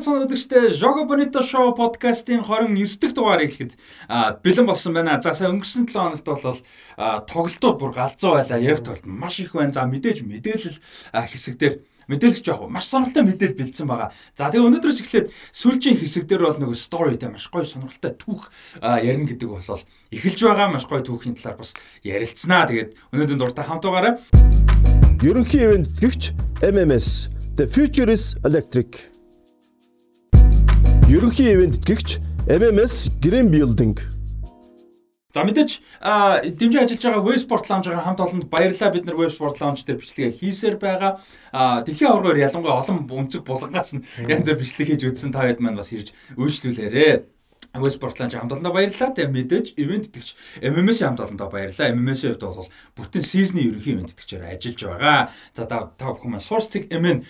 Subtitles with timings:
[0.00, 2.72] Байцгаана үзэгчдээ Jogo Bonito Show podcast-ийн 29
[3.04, 3.76] дахь дугаарыг хэлэхэд
[4.40, 5.20] бэлэн болсон байна.
[5.20, 6.56] За сайн өнгөрсөн 7 хоногт бол
[7.28, 8.56] тоглолтууд бүр галзуу байлаа.
[8.64, 9.76] Яг тоглолт маш их байна.
[9.76, 10.80] За мэдээж мэдээлэл
[11.12, 14.08] хэсэгдэр мэдээлэх жоох маш сонирхолтой мэдээлэл бэлдсэн байгаа.
[14.32, 18.48] За тэгээ өнөөдрөөс эхлээд сүүлчийн хэсэгдэр бол нөгөө storyтэй маш гоё сонирхолтой түүх
[18.80, 19.84] ярина гэдэг бол
[20.16, 22.72] эхэлж байгаа маш гоё түүхийн талаар бас ярилцсанаа.
[22.72, 24.16] Тэгээд өнөөдөр дуртай хамт байгаарай.
[25.20, 26.32] Ерөнхий ивент гихч
[26.64, 27.28] MMS
[27.60, 29.09] The Future is Electric
[31.10, 33.98] Ерөнхий ивент гэгч MMS Green Building.
[35.34, 35.82] За мэдээж
[36.54, 40.76] дэмжиж ажиллаж байгаа Websport Lounge-ийн хамт олонд баярлалаа бид нар Websport Lounge дээр бичлэгээ хийсээр
[40.78, 41.18] байгаа.
[41.82, 45.82] Дэлхийн аваргаар ялангуяа олон өнцөг булгангаас нь янз бүр бичлэг хийж үзсэн та хэд маань
[45.82, 47.26] бас ирж үйлчлүүлээрэ.
[47.74, 49.14] West Portland хамт олондоо баярлалаа.
[49.14, 51.90] Тэгээ мэдээж ивент итгэж MMS-ийн хамт олондоо баярлалаа.
[51.90, 55.18] MMS-ийн хувьд бол бүтэн сизны ерөнхий ивент итгэжээр ажиллаж байгаа.
[55.54, 57.22] За та бүхэн маань Source Tech MN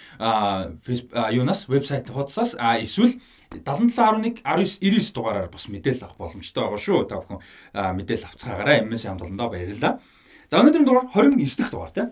[1.33, 7.01] юунаас вебсайт хуудасаас эсвэл 7711 19 дугаараар бас мэдээлэл авах боломжтой байгаа шүү.
[7.11, 7.43] Та бүхэн
[7.99, 9.99] мэдээлэл авцгаагаараа MS хамт олондоо баярлалаа.
[10.51, 12.11] За өнөөдрийн дугаар 29 дахь дугаар тийм.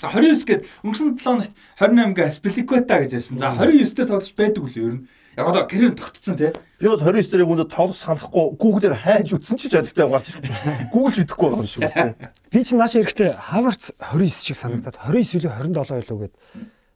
[0.00, 3.36] За 29 гээд өнгөрсөн 7 хоногт 28-га Spiliqueta гэж байсан.
[3.40, 5.02] За 29 дээр тоглож байдаг үл ер нь.
[5.36, 6.52] Яг одоо карьер тогтцсон тий.
[6.80, 10.48] Би бол 29 дээрээ хүнд тоглох санахгүй Google-ээр хайж үтсэн ч жадагтай гарч ирэх.
[10.88, 11.84] Google мэдэхгүй байгаа юм шүү.
[12.52, 16.34] Би чинь нааш эрэхтэй Havertz 29 шиг санагдаад 29 илүү 27 илүү гээд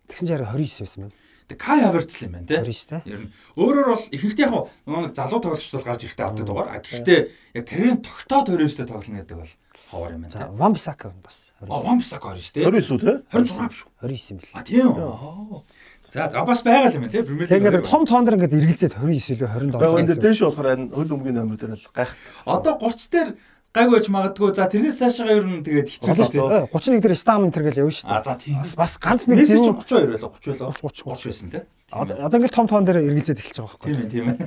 [0.08, 1.16] тэгсэн чинь хараа 29 байсан байна.
[1.56, 2.58] Кай Хаверц юм байна тий.
[2.58, 6.68] Ер нь өөрөөр бол ихэнхдээ яг нэг залуу тоглогч бол гарч ирэхдээ авдаг дугаар.
[6.70, 7.20] А гэхдээ
[7.56, 9.52] яг карьерийн тогтоод 29-тэй тоглоно гэдэг бол
[9.90, 10.46] ховор юм байна тий.
[10.54, 11.70] Ван Бисака бас 29.
[11.70, 12.64] А Ван Бисака 29 тий.
[12.64, 13.16] 29 үү тий?
[13.32, 13.90] 26 биш үү?
[14.04, 14.54] 29 юм бэл.
[14.54, 15.62] А тийм үү.
[16.10, 17.22] За за бас байгаа юм тий.
[17.22, 17.54] Премьер лиг.
[17.54, 19.78] Тэгээд том тоон дээр ингээд эргэлзээд 29 илүү 27.
[19.78, 22.14] Тэгээ энэ дээш болохоор хөл өмгийн номер дээр л гайх.
[22.46, 23.28] Одоо 30 дээр
[23.70, 24.50] гайгүй ч магадгүй.
[24.54, 26.70] За тэрнээс цаашаа ер нь тэгээд хэцүү л тийм.
[26.74, 28.18] 31 дээр стам энэ төр гэл явна шүү дээ.
[28.18, 28.58] А за тийм.
[28.64, 31.64] Бас ганц нэг зүйл 32 байлаа 30 байлаа 30 30 30 байсан тийм.
[31.90, 33.90] Одоо ингээл том том дээр эргэлзээд эхэлж байгаа байхгүй.
[33.90, 34.38] Тийм ээ тийм ээ.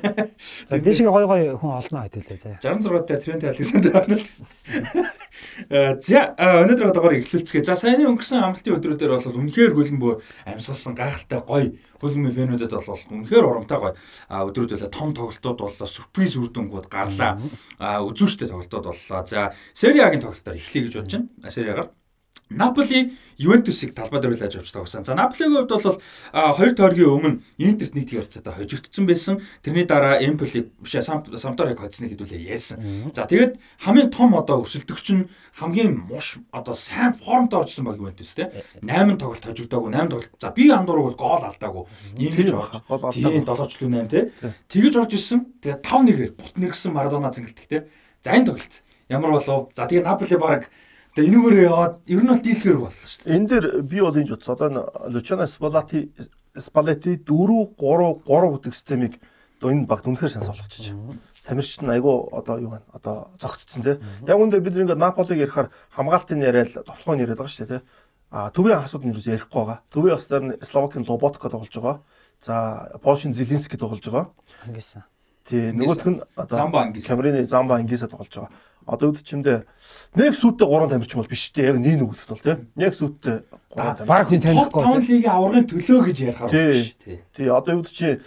[0.68, 2.56] За дэшиг гой гой хүн олноо хэдэлээ заа.
[2.64, 4.28] 66 дээр Трент Александр Арнольд.
[5.70, 7.64] Э, за өнөөдөр одоогоор эхлүүлцгээе.
[7.64, 10.12] За саяны өнгөрсөн амралтын өдрүүдээр бол үнэхээр хөлбөмбө
[10.50, 13.94] амьсгалсан гайхалтай гоё хөлбөмбө фэнүүдэд бол үнэхээр урамтай гоё
[14.30, 14.92] өдрүүд байлаа.
[14.92, 15.88] Том тоглолтууд боллоо.
[15.88, 17.40] Сюрприз үр дүнгууд гарлаа.
[17.80, 19.26] Үзүүштэй тоглолтууд боллоо.
[19.26, 21.52] За Сери А-гийн тоглолтоор эхлэе гэж бодож байна.
[21.52, 21.90] Сери А-гаар
[22.50, 25.04] Наполи Ювентусыг талбай дээр үлээж авч тавсан.
[25.04, 25.98] За Наполигийн хувьд бол
[26.32, 29.42] хоёр тойргийн өмнө Интерт нэг тгийрцээ хожигдсон байсан.
[29.64, 33.10] Тэрний дараа Эмполи биш Самторыг хоцсныг хэдүүлээ ярьсан.
[33.16, 35.28] За тэгээд хамгийн том одоо өрсөлдөгч нь
[35.58, 38.54] хамгийн муш одоо сайн формд оржсэн баг Ювентус те.
[38.86, 40.32] 8 тоглолт хожигдоогүй 8 тоглолт.
[40.38, 41.90] За би андуур бол гол алдаагүй.
[42.22, 43.12] Ингэж байгаа.
[43.12, 44.30] Тийм 7 чөлөө 8 те.
[44.70, 45.40] Тэгэж орж ирсэн.
[45.58, 47.90] Тэгээд 5-1-ээр бут нэргсэн Марадона зингэлтэг те.
[48.22, 49.74] За энэ тоглолт ямар болов?
[49.74, 50.70] За тэгээд Наполи баг
[51.14, 53.38] Тэгээ энүүгээрээ яваад ер нь бол дийлхэр боллоо шүү дээ.
[53.38, 54.54] Энэ дээр би бол энэ бодсон.
[54.58, 54.70] Одоо
[55.14, 56.10] Лучано Спалати
[56.58, 59.14] Спалети 4 3 3 гэдэг системийг
[59.62, 60.98] одоо энэ багт үнэхээр сайн солихчих.
[61.46, 62.90] Тамирчид нь айгүй одоо юу байна?
[62.98, 64.02] Одоо зогцсон тий.
[64.26, 67.86] Яг үндэ бид ингээд Наполиг ярихаар хамгаалтын яриад тоглохоо яриад байгаа шүү дээ тий.
[68.34, 69.86] А төвийн хасууд нь юу ярихгүй байгаа.
[69.94, 72.02] Төвийн хасдаар нь Словакийн Лоботка тоглож байгаа.
[72.42, 74.34] За Польшийн Зелински тоглож байгаа.
[74.66, 75.06] Ангиса.
[75.46, 77.14] Тий, нөгөөх нь одоо Замба Ангиса.
[77.14, 78.50] Камерины Замба Ангиса тоглож байгаа
[78.88, 79.64] одоо үд чимдээ
[80.16, 81.74] нэг сүйдтэй 3 тамирчин бол биш дээ.
[81.74, 82.60] Яг нэг нүгэлт бол тийм.
[82.78, 83.38] Яг сүйдтэй
[83.74, 84.08] 3 тамирчин.
[84.08, 84.72] Бараг хүн танихгүй.
[84.72, 87.18] Топ 5 лигийн аваргын төлөө гэж ярихаар биш тий.
[87.36, 88.20] Тий, одоо үд чи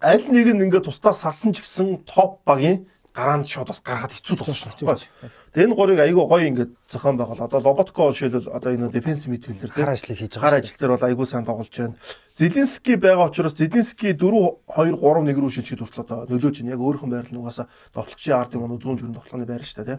[0.00, 2.86] аль нэг нь ингээд тусдаа салсан ч гэсэн топ багийн
[3.18, 5.30] гараанд шууд бас гаргахад хэцүү болсон шүү дээ.
[5.50, 7.42] Тэгээ энэ гурыг айгүй гоё ингээд зохион байгуул.
[7.42, 10.54] Одоо Лоботко жишээлбэл одоо энэ дефенс мидфилдер дээр ажлыг хийж байгаа.
[10.54, 11.98] Гар ажил дээр бол айгүй сайн тоглож байна.
[12.38, 16.72] Зелински байгаа учраас Зелински 4 2 3 1 рүү шилжихэд хүртэл одоо нөлөөж байна.
[16.78, 19.98] Яг өөрхөн байрлал нь угаасаа тоглогчийн ард юм уу 100 жүрэн тоглохны байр шүү дээ.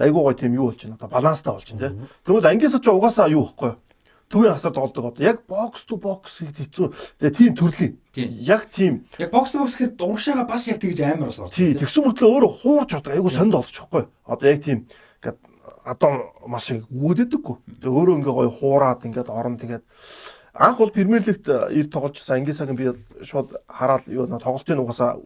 [0.00, 0.96] Айгүй гоё тийм юу болж байна.
[0.96, 2.08] Одоо баланстай болж байна.
[2.24, 3.83] Тэгвэл ангиасаа ч угаасаа юу ихгүй юу?
[4.34, 6.86] Төвийн хасаар тоглодог одоо яг бокс ту бокс гэдэг хэцүү.
[7.30, 7.94] Тийм төрлийн.
[8.42, 9.06] Яг тийм.
[9.22, 11.54] Яг бокс ту бокс гэхэд урагшаага бас яг тэгж амар бас ордог.
[11.54, 14.04] Тий, тэгсэн мөртлөө өөрөө хуурж одоо айгу сонд олж байхгүй.
[14.26, 14.90] Одоо яг тийм
[15.22, 15.38] ингээд
[15.84, 16.10] одоо
[16.46, 17.56] машин өгөөдөггүй.
[17.80, 19.84] Тэгээ өөрөө ингээ гоё хуураад ингээд орон тэгээд
[20.54, 22.90] анх бол Премьер лигт ир тогложсэн Ангисагийн би
[23.22, 25.18] шууд хараад юу тоглолтын угаасаа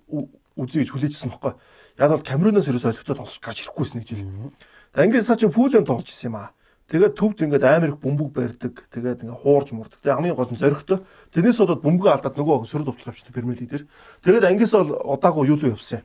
[0.57, 1.53] үзье гэж хүлээжсэн байхгүй.
[1.99, 4.53] Яг бол Камеруноос ерөөсөй олигтой тоглож гарч ирэхгүйсэн нэг жил.
[4.95, 6.51] Ангисаа чи фулэм тоглож исэн юм аа.
[6.89, 8.89] Тэгээд төвд ингээд амар их бөмбөг барьдаг.
[8.89, 10.01] Тэгээд ингээд хуурж мурдаг.
[10.01, 11.05] Тэгээд хамгийн гол нь зоригтой.
[11.37, 13.85] Тэрнээс болоод бөмбөгөө алдаад нөгөө сөрөг товтлоо авчихсан Премьер лиг дээр.
[14.25, 16.01] Тэгээд ангиас бол удаагүй юу л явсан.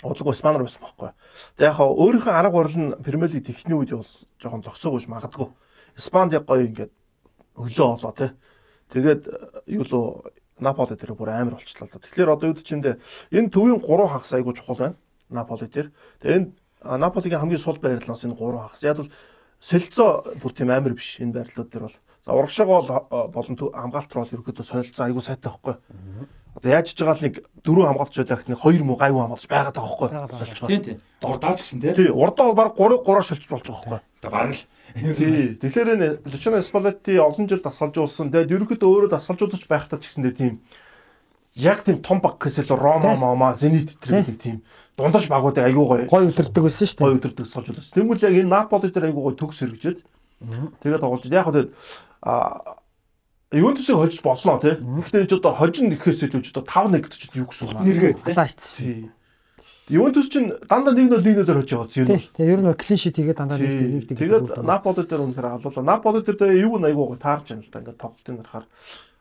[0.00, 1.12] Удаагүй Испанаар байсан байхгүй.
[1.60, 5.48] Тэгээд яг өөрийнхөө арга барил нь Премьер лиг техний үед бол жоохон зогсоогүйш магадгүй.
[6.00, 6.92] Испанд яг гоё ингээд
[7.60, 8.32] өглөө олоо тий.
[8.96, 9.22] Тэгээд
[9.68, 11.86] юу л Наполи дээр бүр амар болчихлоо.
[11.86, 12.98] Тэгэхээр одоо юу ч юм дэ
[13.30, 14.96] энэ төвийн 3 хагас айгуу чухал байна.
[15.30, 15.94] Наполи дээр.
[16.18, 16.50] Тэгээд
[16.82, 18.82] энэ Наполигийн хамгийн сул байрлалаас энэ 3 хагас.
[18.82, 19.10] Яг бол
[19.60, 21.96] солилцоо бүр тийм амар биш энэ байрлалууд дээр бол.
[22.22, 25.74] За урагшаага бол э, болон төв- хамгаалт руу бол ерөөдөө солилцоо айгуу сайтай байхгүй.
[26.58, 29.76] Одоо яаж ч байгаа л нэг дөрөв хамгаалч байлаа гэхний хоёр муу гайвуу хамгаалч байгаад
[29.78, 30.38] байгаа байгаа.
[30.42, 30.66] Солилцоо.
[30.68, 30.98] Тийм тийм.
[31.22, 31.94] Урдаач гэсэн тийм.
[31.94, 34.00] Тий, урдаа бол баг 3 3 шилжиж болж байгаа байхгүй.
[34.18, 34.62] Одоо бараг л.
[34.98, 35.54] Тий.
[35.62, 38.30] Тэгэхээр энэ Лучано Спалетти олон жил дасгалжуулсан.
[38.34, 40.54] Тэгээд ерөөхдөө өөрөө дасгалжуулж байхдаа ч гэсэндээ тийм
[41.54, 44.56] яг тийм том баг гэсэл Рома, Мома, Зенит гэх нэг тийм
[44.98, 47.18] дундаж багуудыг айгуу гоё Гой өдөрдөг байсан шүү гоё дээ.
[47.22, 47.94] өдөрдөг дасгалжуулсан.
[47.94, 49.98] Тэнгүүл яг энэ Наполи дээр айгуу гоё төгс хэрэгжээд
[50.82, 51.24] тэгээд тоглож.
[51.30, 51.70] Яг хөө тэгээд
[52.26, 52.34] а
[53.54, 54.76] Ювентусыг хожиж болно тий.
[54.76, 57.80] Гэхдээ ч одоо хожин гэхээс илүү ч одоо 5-1 гэж юу гэсэн вэ?
[57.80, 58.18] Нэргээд.
[58.28, 59.08] Тий.
[59.88, 62.12] Ювентус чинь дандаа 1-0 1-0 хожиж байгаа зүйл.
[62.12, 62.28] Тий.
[62.36, 63.88] Тэгээ ер нь клин шит хийгээд дандаа нэг Тий.
[63.88, 64.18] нэг нэг.
[64.20, 65.86] Тэгээд Наполи дээр үнэхээр халуулаа.
[65.96, 67.80] Наполи дээр юу нэг айгуу таарч байна л да.
[67.80, 68.66] Ингээд тоглолтын харахаар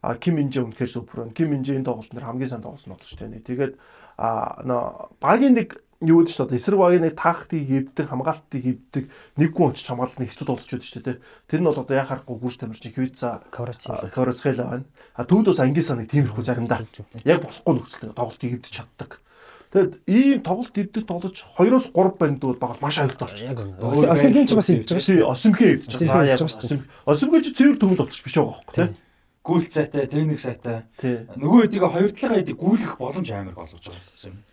[0.04, 1.32] а Ким Минжэ үнэхээр супер байна.
[1.32, 3.40] Ким Минжэ энэ тоглолтын хамгийн сайн тоглосон тоглож тань.
[3.40, 3.80] Тэгээд
[4.18, 9.06] а нөө багийн нэг юу гэдэг чинь одоо эсрэг багийн нэг таахтыг хөвдөг, хамгаалтыг хөвдөг,
[9.38, 11.18] нэг хүн очиж хамгаалт нэг хэцүү тоглож байдаг шүү дээ.
[11.50, 13.94] Тэр нь бол одоо яхахгүй гүрс тамирчин Хвица Ковраци.
[14.14, 14.86] Корцхела байна.
[15.18, 16.86] А төвд бас ангиасаа нэг тиймэрхүү заримдаа
[17.26, 19.22] яг болохгүй нөхцөл тоглолтыг хөвдөж чаддаг.
[19.74, 23.82] Тэгэд ийм тоглолт хөвдөг тоглож 2-оос 3 банд бол баг маш аюултай үнэ.
[23.82, 25.26] Осимгийн ч бас хийж байгаа шүү.
[25.28, 26.38] Осимхи хөвдөж байгаа.
[26.46, 26.86] Хөвдөж.
[27.10, 29.07] Осимхи ч цэвэр төвөнд болчих биш байгаа байхгүй тий.
[29.48, 30.84] Гүйлт сайтай, техник сайтай.
[31.00, 34.44] Нөгөө хэдийг хоёр талаа хэдийг гүйлэх боломж амар болгож байгаа юм.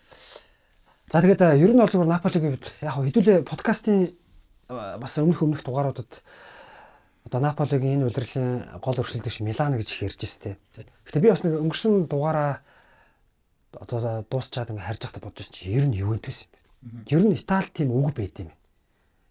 [1.10, 5.42] За тэгээд э, ер нь бол зүгээр Наполигийн хувьд яг хэдүүлээ подкастын э, бас өмнөх
[5.42, 6.22] өмнөх дугааруудад
[7.26, 10.86] одоо Наполигийн энэ удирдлагын гол өрсөлдөгч Милан гэж их ярьж байна те.
[11.10, 12.62] Гэтэ би бас нэг өнгөрсөн дугаараа
[13.74, 17.10] одоо дуусчаад ингээ харж байхдаа бодож чинь ер нь Ювентус юм байна.
[17.10, 18.63] Ер нь Итали тийм үг байд юм байна.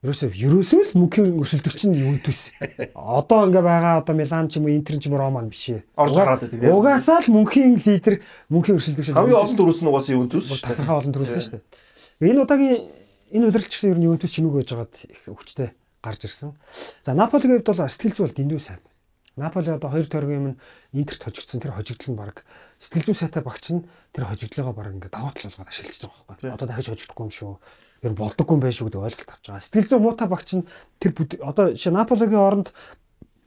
[0.03, 2.51] Ерөөсөө ерөөсөө л мөнхийн өрсөлдөгч нь Ювентус.
[2.93, 5.87] Одоо ингээ байгаа одоо Милан ч юм уу Интер ч юм уу Рома биш ээ.
[5.95, 6.75] Орж гараад байдаг, тийм.
[6.75, 8.19] Угаасаа л мөнхийн лидер
[8.51, 10.67] мөнхийн өрсөлдөгч Хамгийн олон дөрөс нь угаасаа Ювентус шүү дээ.
[10.67, 11.63] тасархаа олон төрүүлсэн шүү дээ.
[12.19, 12.79] Энэ удаагийн
[13.31, 15.69] энэ удирдлагч гэсэн ер нь Ювентус чимээг байж байгаад их хүчтэй
[16.03, 16.51] гарч ирсэн.
[16.99, 18.83] За Наполигийн хувьд бол сэтгэл зүй бол дэндүү сайн.
[19.39, 20.57] Наполи одоо хоёр тойргийн юм
[20.91, 22.43] Интерт хожигдсон тэр хожигдол нь баг
[22.83, 26.51] сэтгэл зүй сайтай багч нь тэр хожигдлогоо баг ингээд даваа тал болгоод ашиглаж байгаа байхгүй.
[26.51, 27.53] Одоо дахиж хожигдохгүй юм шүү.
[28.03, 29.63] Ер нь болдоггүй юм байх шүү гэдэг ойлголт авч байгаа.
[29.63, 30.67] Сэтгэл зүй муутай багч нь
[30.99, 31.11] тэр
[31.47, 32.67] одоо жишээ Наполигийн оронд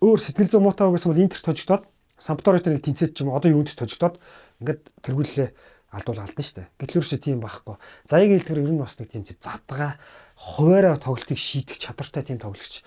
[0.01, 1.85] өөр сэтгэл зүй муутай байсан бол Интерт хожигдоод
[2.17, 4.17] Сампдорит нэг тэнцээд ч юм одоо Ювентус хожигдоод
[4.65, 5.49] ингээд тэргүүлээ
[5.93, 6.69] алдуул алдсан шүү дээ.
[6.81, 7.77] Гэтэл ерөөсөө тийм байхгүй.
[8.09, 10.01] Заягийн хэлдгээр ер нь бас нэг тийм тийм задгаа
[10.37, 12.81] хуваараа тоглолтыг шийдэх чадвартай тийм тоглогч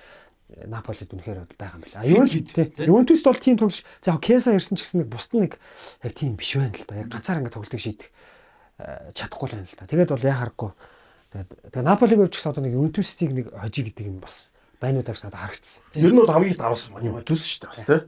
[0.66, 2.26] Наполид үнэхээр байгаа юм байна.
[2.82, 5.62] Ювентуст бол тийм тоглогч за Кеса ирсэн ч гэсэн нэг бусд нэг
[6.02, 7.06] яг тийм биш байна л да.
[7.06, 8.10] Яг ганцаар ингээд тоглолтыг шийдэх
[8.82, 9.86] э, чадахгүй л байна л да.
[9.86, 10.72] Тэгээд бол яхаарахгүй.
[11.30, 14.50] Тэгээд тэгээд Наполиг өвч гэсэн одоо нэг Ювентустыг нэг хожиг гэдэг юм бас
[14.82, 15.86] байна уу гэж надад харагдсан.
[15.94, 18.02] Ер нь бол хамгийн их даруулсан маань Ювентус шүү дээ бас тий.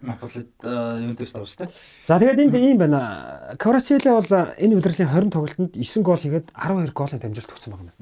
[0.00, 1.68] Наполид Ювентус тавчтай.
[2.06, 3.56] За тэгээд энд ийм байна.
[3.58, 7.92] Кварацелла бол энэ удирдлагын 20 тоглолтод 9 гол хийгээд 12 голын дамжуулалт өгсөн байна.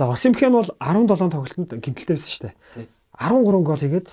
[0.00, 2.88] За Осимхэн бол 17 тоглолтод гимтэлтэй байсан шүү дээ.
[3.20, 4.08] 13 гол хийгээд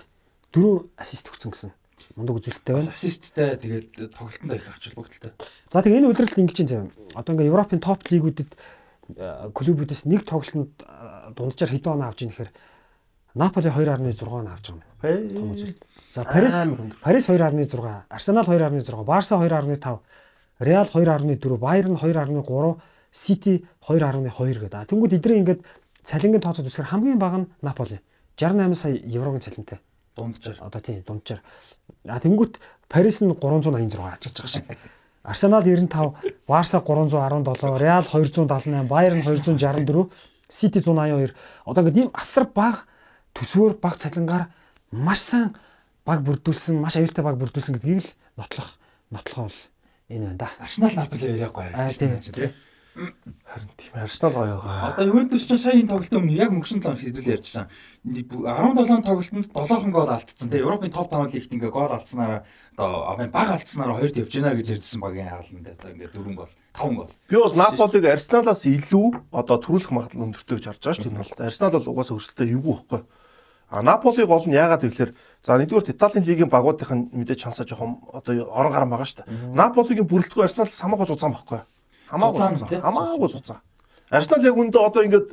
[0.51, 1.71] 4 ассист өгсөн гэсэн.
[2.19, 2.91] Мундаг үзүүлэлттэй байна.
[2.91, 5.31] ассисттэй тэгээд тоглолтонд их ач холбогдолтой.
[5.71, 6.91] За тэгээд энэ удирдлагт ингэж юм.
[7.15, 12.35] Одоо ингээ Европын топ лигүүдэд э, клубүүдээс нэг тоглолтод э, дунджаар хэдэн он авч ийн
[12.35, 12.51] гэхээр
[13.31, 14.65] Наполи 2.6 он авч
[14.99, 15.31] байгаа юм.
[15.39, 15.81] Том үзүүлэлт.
[16.11, 16.67] За Парис
[16.99, 20.03] Парис 2.6, Арсенал 2.6, Барса 2.5,
[20.59, 22.75] Реал 2.4, Байерн 2.3,
[23.17, 24.77] Сити 2.2 гэдэг.
[24.77, 25.61] А тэнгууд эдгээр ингээд
[26.05, 27.97] цалингийн тооцоод үсгэр хамгийн бага нь Наполи
[28.37, 29.81] 68 сая еврогийн цалинтай.
[30.13, 30.61] Дунджаар.
[30.61, 31.41] Одоо тийм дунджаар.
[32.05, 34.65] А тэнгууд Парис нь 386 ачиж байгаа шиг.
[35.25, 36.13] Арсенал 95,
[36.47, 40.13] Барса 317, Реал 278, Байерн 264,
[40.47, 41.33] Сити 182.
[41.65, 42.85] Одоо ингээд ийм асар бага
[43.33, 44.45] төсвөр бага цалингаар
[44.93, 45.57] маш сайн
[46.05, 48.09] баг бүрдүүлсэн, маш аюултай баг бүрдүүлсэн гэдгийг л
[48.39, 48.79] нотлох
[49.11, 49.59] нотлохоо бол
[50.07, 50.49] энэ байна да.
[50.63, 52.15] Арсенал Наполи яг гоё Аа, тийм.
[52.97, 54.89] Харин тийм Арсенал гоё байгаа.
[54.89, 57.69] Одоо Ювентус ч сая энэ тоглолтын өмнө яг өнгөрсөн талаар хэдүүл ярьжсан.
[58.03, 60.49] 17 тоглолтод 7хон гол алдсан.
[60.49, 62.41] Тэгээ Европын топ 5 лигт ингээ гол алдсанараа
[62.73, 65.69] одоо авын баг алдсанараа хоёрт явж байна гэж ярьжсэн багийн хаална.
[65.77, 67.11] Одоо ингээ 4 гол, 5 гол.
[67.29, 71.13] Би бол Наполиг Арсеналаас илүү одоо төрүүлэх магадлал өндөртэй гэж харж байгаа шүү дээ.
[71.13, 73.01] Энэ бол Арсенал бол угаасаа өрсөлдөө эвгүй байхгүй.
[73.69, 75.13] А Наполи гол нь яагаад гэвэл
[75.43, 79.53] за нэгдүгээр Италийн лигийн багуудынх нь мэдээж чансаа жоохон одоо орон гарan байгаа шүү дээ.
[79.53, 81.61] Наполигийн бүрэлдэхүүн Арсенал хамаагүй зузаан байхгүй.
[82.09, 82.79] Хамаагүй.
[82.81, 83.61] Хамаагүй зузаан.
[84.09, 85.27] Арсенал яг үндэ одоо ингээд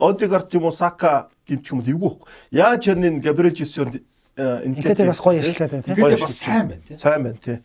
[0.00, 2.28] Одегард юм уу Сака гимч юм уу эвгүй байхгүй.
[2.50, 4.00] Яаж хэрнээ Габриэл Жесүн
[4.36, 5.96] Ингээд бас гоё ажиллаад байна тийм.
[5.98, 6.96] Ингээд бас сайн байна тий.
[6.96, 7.58] Сайн байна тий.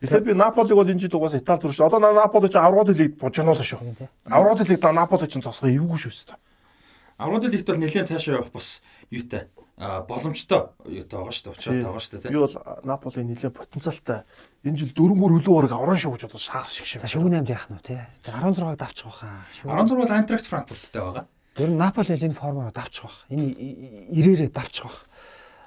[0.00, 1.82] Тэгэхээр би Наполиг бол энэ жил угаасаа Итали төрөш.
[1.82, 4.08] Одоо Наполи ч аврагын лиг бужигнуулаа шүү.
[4.30, 6.38] Аврагын лиг Наполи ч цосгоо эвгүй шүү дээ.
[7.22, 9.46] Аврал лигт бол нэлээд цаашаа явах бас юутай
[9.78, 11.54] боломжтой юутай байгаа шүү дээ.
[11.54, 12.30] Учраатай байгаа шүү дээ тий.
[12.32, 14.22] Би бол Наполи нэлээд потенциалтай
[14.62, 17.00] энэ жил дөрөнгөөр хөлөө ураг орон шүү гэж бодож шахс шиг шиг.
[17.02, 18.06] За шүгэн 8-д яах нь вэ те?
[18.22, 19.42] За 16-ыг давчих واخа.
[19.58, 21.26] 16 бол Антракт Франкфурттай байгаа.
[21.58, 23.26] Тэр Наполи энэ формоор давчих واخ.
[23.26, 23.50] Энэ
[24.14, 25.02] ирээрээ давчих واخ.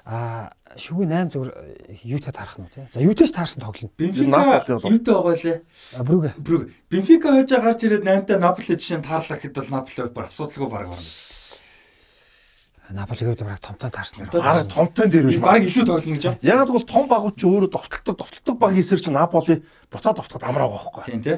[0.06, 2.88] А шүгэн 8 зүгээр э, юутай тарах нь те?
[2.94, 3.92] За юутэйс таарсан тоглоно.
[3.98, 5.60] Бенфика юутай байгаа лээ.
[6.06, 6.26] Брүг.
[6.38, 6.64] Брүг.
[6.94, 11.02] Бенфика хожоо гарч ирээд 8-та Наполи жишээ тарлаа гэхэд бол Наполи баг асуудалгүй баг байна
[11.02, 11.35] шүү дээ.
[12.90, 14.28] Наполигийн хувьд бараг томтой таарсан.
[14.30, 14.42] Томтой.
[14.42, 15.40] Аа томтой дээр биш.
[15.42, 16.40] Баг илүү тоглоно гэж байна.
[16.46, 20.70] Яг бол том багууд чи өөрөө довтлдог довтлдог баг эсрэг чи Наполи буцаад довтлоход амраа
[20.70, 21.04] байгаа байхгүй.
[21.10, 21.38] Тийм тий.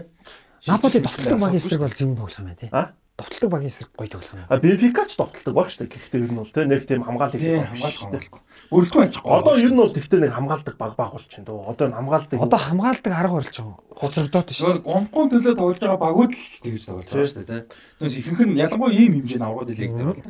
[0.67, 2.69] Наполи довтлог багийн эсрэг бол зэм тоглох юм байна тий.
[2.71, 2.91] А?
[3.17, 4.43] Довтлог багийн эсрэг гоё тоглох юм.
[4.49, 5.93] А Бенфика ч довтлдог баг шүү дээ.
[5.95, 8.41] Гэхдээ ер нь бол тэ нэг тийм хамгаалал Тийм хамгаалах хамгаалахгүй.
[8.67, 9.31] Өрөлдөө ажихгүй.
[9.31, 11.59] Одоо ер нь бол тэгтээ нэг хамгаалдаг баг баг болчихно дөө.
[11.71, 12.37] Одоо энэ хамгаалдаг.
[12.43, 13.79] Одоо хамгаалдаг арга барилж байгаа.
[13.97, 14.67] Хоцрогдоод шүү.
[14.67, 17.61] Нөгөө гомгон төлөө тоглож байгаа багууд л тэгж тоглож байгаа шүү дээ тий.
[17.97, 20.21] Түүнээс ихэнх нь ялангуяа ийм хэмжээний аврагууд илэг дээр бол.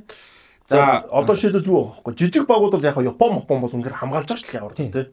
[0.67, 2.13] За одоо шийдэл юу вэ?
[2.19, 4.91] Жижиг багууд бол яг Япон Япон бол үнээр хамгаалж байгаа шүү дээ ямар Тийм.
[4.91, 5.07] тий.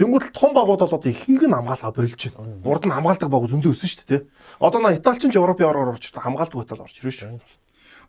[0.00, 2.64] Тэнгүүд том багууд бол одоо ихэнх нь хамгаалгаа болж байна.
[2.64, 4.22] Урд нь хамгаалдаг баг зөндөө өссөн шүү дээ.
[4.64, 7.36] Одоо на Италич ч Европ яваар орж хамгаалдаг батал орж ирж шүү.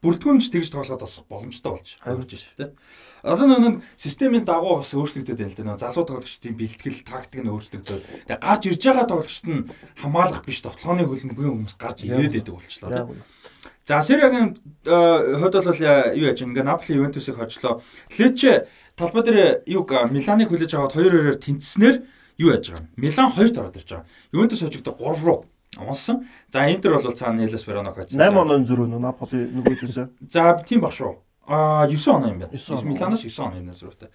[0.03, 2.71] бүрдгүүнч тэгж тоглоход бас боломжтой болж хувирж шүү дээ.
[3.23, 5.81] Одоо нөгөө системийн дагуу бас өөрчлөгдөд байна л дээ.
[5.81, 8.27] Залуу тоглогчдын бэлтгэл, тактик нь өөрчлөгдөд.
[8.27, 13.15] Тэгээ гарч ирж байгаа тоглогчд нь хамгаалах биш тоглооны хөлбөмбөгийн хүмүүс гарч ирээд идэг болчихлоо.
[13.85, 17.81] За Сериагийн хувьд бол э, юу яаж ингээ Наполи Ювентусыг хожлоо.
[18.17, 18.65] Лече
[18.97, 22.01] талбай дээр юг э, Миланыг хүлээж аваад 2-2-оор тэнцснээр
[22.41, 22.89] юу яаж байгаа юм?
[22.97, 24.09] Милан 2-т ороод ирж байгаа.
[24.33, 25.45] Ювентус хожигдоо 3 руу
[25.77, 26.25] унсан.
[26.49, 28.17] За Интер бол цаана Хелас Вероног хоцсон.
[28.17, 30.33] 8 оноо зөрөө Наполи нөгөөдөөсөө.
[30.33, 31.21] За тийм баг шүү.
[31.45, 32.57] Аа 9 оноо юм байна.
[32.57, 32.89] 9 оноо.
[32.89, 34.09] Миланоос 9 оноо юм зөрүүтэй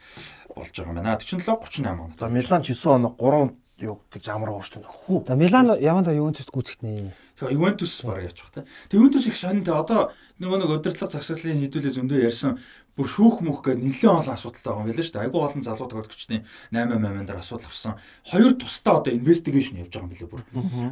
[0.50, 1.14] болж байгаа юм байна.
[1.14, 2.10] 47 38 оноо.
[2.18, 4.84] За Милан ч 9 оноо 3 юу гэж амар дээ.
[4.84, 5.26] Хүү.
[5.26, 7.12] За Милан яванда Ювентуст гүйцэхнэ.
[7.40, 8.64] Тэгээ Ювентус бараг яачих та.
[8.92, 12.60] Тэгээ Ювентус их сонинтэй одоо нөгөө нэг удирдлага загсаглалын хэдүүлээ зөндөө ярьсан
[12.96, 15.24] бүр шүүх мөх гэдэг нэлээд олон асуудалтай байгаа юм байна шүү дээ.
[15.24, 16.42] Айгуу олон залуу тоглогчдын
[16.74, 17.94] 8 8 дээр асуудал гарсан.
[18.26, 20.42] Хоёр тусдаа одоо инвестигейшн явж байгаа юм билээ бүр.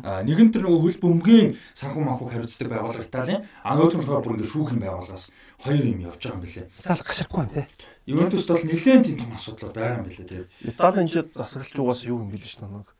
[0.07, 4.01] Аа нэг нь тэр нөгөө хөл бөмбөгийн санхүү манхүү хариуцдаг байгууллага Италийн а нөгөөх нь
[4.03, 5.25] болохоор бүр ингээ шүүхийн байгууллагаас
[5.65, 6.67] хоёр юм явж байгаа юм билээ.
[6.81, 7.63] Итали гашрахгүй юм те.
[8.09, 10.49] Ювентуст бол нэлээд тийм том асуудал байгаа юм билээ тэгээ.
[10.71, 12.98] Италийн ч засаглч угаас юу юм гэлж шүү нэг.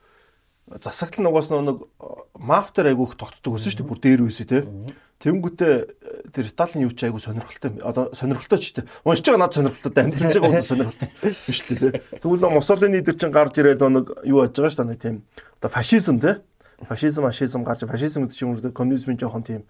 [0.77, 1.89] Засагт нь угаас нэг
[2.37, 3.89] мафтер айгүйх тогтдог байсан шүү дээ.
[3.89, 4.59] Бүр дээр үсэ те.
[5.19, 5.75] Тэнгүүтээ
[6.31, 7.81] тэр Италийн юу ч айгүй сонирхолтой.
[7.81, 8.85] Одоо сонирхолтой ч те.
[9.03, 12.03] Уншиж байгаа над сонирхолтой амьдэрж байгаа бол сонирхолтой биш л те.
[12.21, 15.17] Тэгвэл нөө Муссолини дээр чинь гарч ирээд нэг юу яаж байгаа шүү дээ нэг тийм.
[15.59, 16.45] Одоо фашизм те.
[16.87, 19.63] Фашизм, фашизм гарч фашизм гэдэг чинь өөрөө коммунизмын жоохон тийм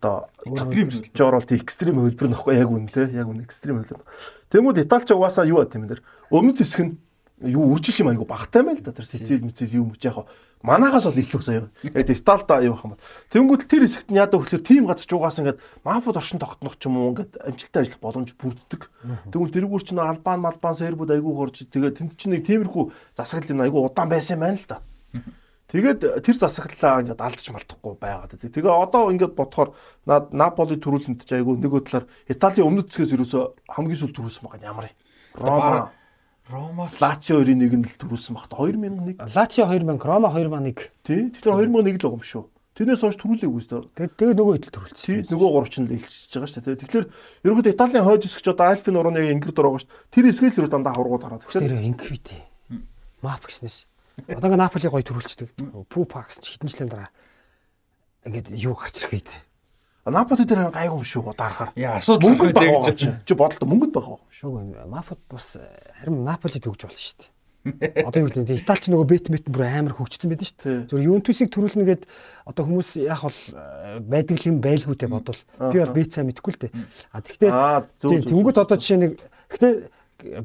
[0.00, 3.06] одоо Экстрим тийм экстрим хөлбөр нөхгүй яг үн те.
[3.12, 4.02] Яг үн экстрим хөлбөр.
[4.48, 6.02] Тэнгүүд Италич угаасаа юу байт юм дэр.
[6.32, 6.96] Өмнөд хэсэг нь
[7.40, 10.28] юу үржил юм айгу багтай байл да тэр Сицил мицил юм ч яг
[10.62, 11.68] манахаас бол илүү заяа.
[11.82, 12.96] Яг Италида юу юм.
[13.32, 16.84] Тэнгүүд тэр хэсэгт нь яадаг хөтөр тим газар ч угаасаа ингээд мафууд оршин тогтнох ч
[16.84, 18.82] юм уу ингээд амжилттай ажиллах боломж бүрддэг.
[19.32, 23.64] Тэгвэл тэрүүгээр чинь Албан, Малбан, Сербүүд айгу хорж тэгээд тэнд чинь нэг тиймэрхүү засаглал нь
[23.64, 24.84] айгу удаан байсан байна л да.
[25.72, 28.36] Тэгээд тэр засаглалаа ингээд алдаж малтахгүй байгаад.
[28.42, 29.70] Тэгээ одоо ингээд бодохоор
[30.04, 34.66] Наполи төрүүлэнд ч айгу нөгөө талаар Италийн өмнөд хэсгээс ерөөсө хамгийн сүүл төрүүлсэн байгаа нь
[34.66, 34.98] ямар юм.
[35.38, 35.94] Рома
[36.50, 40.90] Рома Лацио 91 нь л төрүүлсэн багт 2001 Лацио 2000, Рома 2001.
[41.06, 41.30] тий.
[41.30, 42.44] Тэгэхээр 2001 л байгаа юм шүү.
[42.74, 43.82] Тэрнээс хойш төрүүлээгүй шүү.
[43.94, 45.30] Тэгээд тэгээд нөгөө хэд Тий, төрүүлсэн.
[45.30, 46.80] нөгөө гурав ч нь л илчиж байгаа шүү.
[46.80, 47.06] Тэгэхээр
[47.44, 49.90] ерөнхийдөө Италийн хойд хэсэгч одоо Альфин урууны ингэр байгаа шүү.
[50.10, 51.44] Тэр хэсгээс л дандаа хургууд хараад.
[51.50, 52.26] Тэр инквит.
[53.20, 53.84] Мап гэснээс.
[54.32, 55.48] Одоо ингээ Наполи гоё төрүүлчихдэг.
[55.92, 57.10] Пу пакс ч хитэн жилийн дараа
[58.24, 59.30] ингээд юу гарч ирэх үед.
[60.10, 61.70] Наполи дээр гайгүй юм шүү одоо харахаар.
[61.76, 63.00] яа асуудал байхгүй байгаа гэж.
[63.26, 63.34] чи.
[63.34, 64.18] Бодлоо мөнгөд байгаа.
[64.30, 65.56] Шүүг Мафод бас
[66.00, 67.30] харин Наполи төгж болно шүү дээ.
[67.60, 70.88] Одоо юу гэдэг нь Италич нөгөө бет мет бүр амар хөгжсөн байдаг шүү дээ.
[70.88, 72.02] Зөв Ювентусыг төрүүлнэ гээд
[72.48, 73.40] одоо хүмүүс яг бол
[74.00, 76.72] байдаг юм байлгүйтэй бодвол би бол бет сайн мэдэхгүй л дээ.
[77.12, 77.52] А тэгтээ
[78.00, 79.12] тэнгууд одоо жишээ нэг
[79.52, 79.72] гэтээ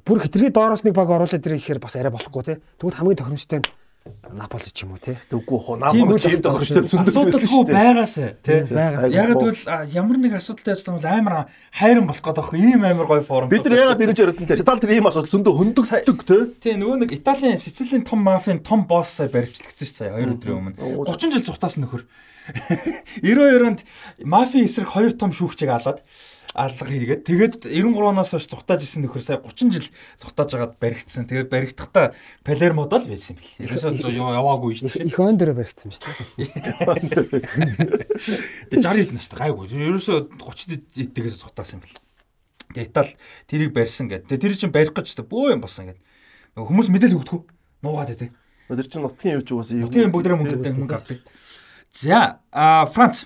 [0.03, 2.59] бүр хитрхи доороос нэг баг оруулаад ирэх гэхээр бас арай болохгүй те.
[2.83, 3.67] Тэгвэл хамгийн тохиромжтой нь
[4.05, 5.17] Наполи ч юм уу те.
[5.31, 8.61] Дэггүй хоо Тийм Наполи ч юм тохиолдолтой зөндөө Асуудалгүй байгаасаа тий.
[8.69, 9.09] Байгаас.
[9.09, 11.35] Яг тэгвэл а, ямар нэг асуудалтай байсан бол амар
[11.73, 13.49] хайран болох гэдэг байхгүй ийм амар гоё форум.
[13.49, 16.37] Бид нар ягаад ирж яриад энэ Итали тэр ийм асуудал зөндөө хөндөгдөг те.
[16.61, 20.57] тий нөгөө нэг Италийн Сицилийн том мафийн том босс сая баривчлагдсан шүү дээ 2 өдрийн
[20.61, 20.77] өмнө.
[21.09, 22.05] 30 жил цухтаас нөхөр.
[23.25, 23.81] 92 онд
[24.21, 26.05] мафийн эсрэг хоёр том шүүгчийг алаад
[26.53, 29.87] алга хийгээд тэгээд 93 оноос хойш цухтааж исэн нөхөр сая 30 жил
[30.21, 31.25] цухтааж агаад баригдсан.
[31.25, 32.13] Тэгээд баригдахдаа
[32.45, 33.65] Палермод л байсан юм бэл.
[33.65, 35.09] Ерөөсөө яваагүй шүү дээ.
[35.09, 36.49] Их өн дээрээ баригдсан ба шүү дээ.
[38.69, 39.65] Тэгээд 60 хэд настай гайгүй.
[39.73, 41.97] Ерөөсөө 30 эддэгээс цухтаасан юм бэл.
[42.75, 43.13] Тэгээд Итали
[43.47, 44.27] тэрийг барьсан гэдэг.
[44.29, 46.03] Тэгээд тэр чинь барих гэж бөө юм болсон гэдэг.
[46.55, 47.41] Нөгөө хүмүүс мэдээлэл өгдөг.
[47.83, 48.31] Нуугаад байдаг.
[48.67, 49.91] Тэр чинь нутгийн юуч угаас юм.
[49.91, 51.19] Тийм бүгдээ мөнгө авдаг, мөнгө авдаг.
[51.95, 53.23] За, а Франц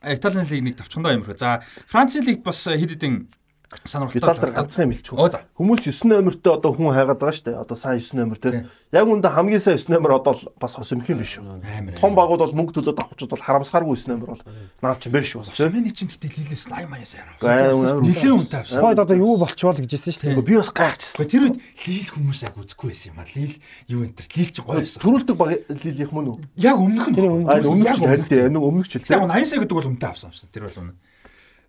[0.00, 1.36] Италийн лиг нэг тавчхандаа юм хөө.
[1.36, 3.28] За, Францын лигт бас хэд хэдэн
[3.70, 4.18] Сануултаа.
[4.18, 5.14] Видал дээр ганцхан юм хэлчихв.
[5.14, 5.46] Оо за.
[5.54, 7.60] Хүмүүс 9 номертой одоо хүн хайгаад байгаа шүү дээ.
[7.62, 8.66] Одоо сайн 9 номер те.
[8.90, 11.46] Яг үндэ хамгийн сайн 9 номер одоо л бас хос юм юм биш үү?
[11.46, 11.94] Амар.
[11.94, 14.42] Том багууд бол мөнгө төлөөд авахчуд бол харамсахааргүй 9 номер бол
[14.82, 15.70] наад чи биш бас те.
[15.70, 17.14] Сумын чинь гэдэг лилээс 80 маяас.
[17.14, 18.82] Амар Нилээ үнтэй авсан.
[18.82, 20.42] Хойд одоо юу болчихвол гэж хэлсэн шүү дээ.
[20.50, 21.30] Би бас гайхчихсан.
[21.30, 23.30] Тэр үед лил хүмүүс аг үзэхгүй байсан юм а.
[23.30, 23.54] Лил
[23.86, 24.98] юу энэ төр лил чинь гоё байсан.
[24.98, 26.38] Төрүүлдэг баг лил их мөн үү?
[26.58, 27.14] Яг өмнөх нь.
[27.14, 27.46] Тэр өмнө.
[27.46, 29.30] Аа өмнөх Яг ч харин тийм өмнөх ч Яг хэлээ.
[29.30, 30.50] 80 сая гэдэг бол үнэтэй авсан авсан.
[30.50, 30.94] Тэр бол үнэ.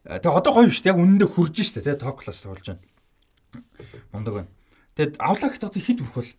[0.02, 0.92] Тэгээ одоо гоё шүү дээ.
[0.94, 2.82] Яг үнэндээ хурж штэ тий топ класс тоглож байна.
[4.12, 4.50] Мундаг байна.
[4.98, 6.30] Тэгээд авлаа одоо хит хүрэх бол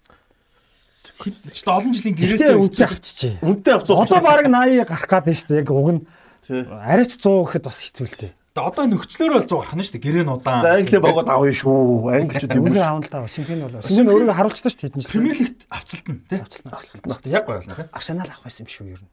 [1.22, 3.34] хит ч олон жилийн гэрээтэй үнтэй авчижээ.
[3.46, 4.02] Үнтэй авцгаа.
[4.02, 5.62] Одоо баг 80 гарах гээд байна шүү дээ.
[5.62, 6.00] Яг уг нь
[6.42, 6.66] Тий.
[6.66, 8.32] арайч 100 гэхэд бас хэцүү л дээ.
[8.52, 10.04] Одоо нөхцлөөр бол 100 гарах нь шүү дээ.
[10.10, 10.62] Гэрээ нь удаан.
[10.66, 12.10] Англи багууд авъя шүү.
[12.18, 12.82] Англичууд юм Үнэ шүү.
[12.82, 13.78] аавн л та Симфон бол.
[13.86, 15.12] Симфон өөрийгөө харуулчихсан шүү дээ хэдэн жил.
[15.14, 16.38] Премьер лигт авцалтна тий.
[16.42, 17.30] Авцалтна.
[17.30, 17.88] Яг гоё болно.
[17.94, 19.10] Арсенал авах байсан юм шүү ер нь.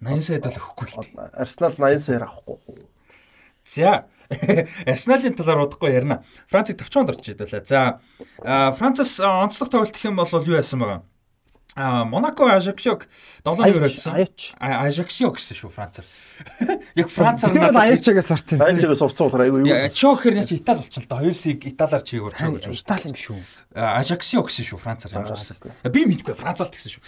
[0.00, 1.30] 80 саяд бол өгөхгүй л.
[1.36, 2.56] Арсенал 80 саяар авахгүй.
[3.64, 4.06] За
[4.86, 6.22] Арсеналын талаар удахгүй ярина.
[6.46, 7.66] Францыг товчоонд орж идэвлээ.
[7.66, 8.00] За
[8.78, 11.02] Францаас онцлог тоглолт гэх юм бол юу яасан байгаа?
[11.76, 13.06] А Монако Ажаксиог
[13.44, 14.14] 7-1 хоцсон.
[14.14, 14.52] Аяч.
[14.58, 16.06] Ажаксио гэсэн шүү Францаар.
[16.98, 18.58] Яг Францаар Тэр бол аячаагаас орцсон.
[18.58, 19.90] Англигээс сурцсан болохоор айгүй юу.
[19.94, 21.20] Чохер яч Итали болчихлоо да.
[21.22, 22.74] Хоёр сийг Италиар чигээр чог гэж.
[22.74, 23.38] Итали юм шүү.
[23.78, 25.70] Ажаксио гэсэн шүү Францаар ямжсан.
[25.94, 27.02] Би мэдгүй Францаар тэгсэн шүү.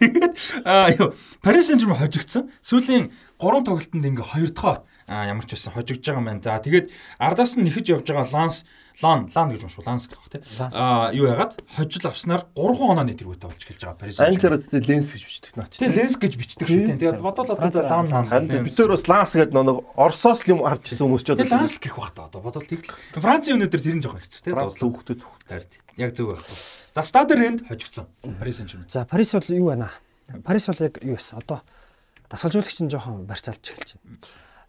[0.00, 0.34] Тэгээд
[0.64, 1.12] а, юу
[1.44, 2.48] Парис Сен-Жермен хожигдсан.
[2.64, 6.40] Сүүлийн 3 тоглолтод ингээ 2 дахь а ямар ч байсан хожигдж байгаа юм байна.
[6.40, 6.88] За тэгээд
[7.20, 8.64] ардаас нь нэхэж явж байгаа Ланс
[9.04, 10.40] Лан Лан гэж уншуу Ланс гэх бах тий.
[10.80, 14.20] А юу ягаад хожил авснаар 3 онооны тэргүүтэй болж эхэлж байгаа Парис.
[14.20, 15.72] Англиараа тэгээ ленс гэж бичдэг наач.
[15.80, 17.00] Тэгээ ленс гэж бичдэг шүү дээ.
[17.00, 18.32] Тэгээд бодвол одоо Лан Ланс.
[18.32, 21.56] Бид нар бас ланс гэдэг нэг Оросоос л юм харж ирсэн хүмүүс ч одоо Тэгээ
[21.56, 22.92] Ланс гэх бах та одоо бодвол тэгэл.
[23.16, 24.52] Францын өнөөдөр тэр нь жоохон хэцүү тий.
[24.52, 25.20] Франц хүүхдүүд
[25.52, 26.56] Харин яг зөв байхгүй.
[26.94, 28.06] За Стадер энд хожигдсон.
[28.38, 28.88] Парис Сен-Жермен.
[28.88, 29.90] За Парис бол юу байна?
[30.44, 31.38] Парис бол яг юу байсан?
[31.42, 31.60] Одоо
[32.30, 34.16] дасгалжуулагч нь жоохон барьцаалж эхэлж байна.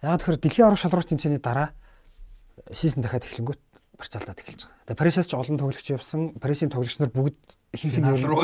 [0.03, 1.71] Яг тэгэхээр дэлхийн аврах шалралт тэмцээний дараа
[2.75, 3.61] сизон дахиад эхлэнгүүт
[3.95, 4.83] барьцаалдаад эхэлж байгаа.
[4.91, 6.35] Тэгээ Парисаас ч олон тоглогч явсан.
[6.43, 7.39] Парисын тоглогч нар бүгд
[7.71, 8.43] ихэнх нь Финал руу.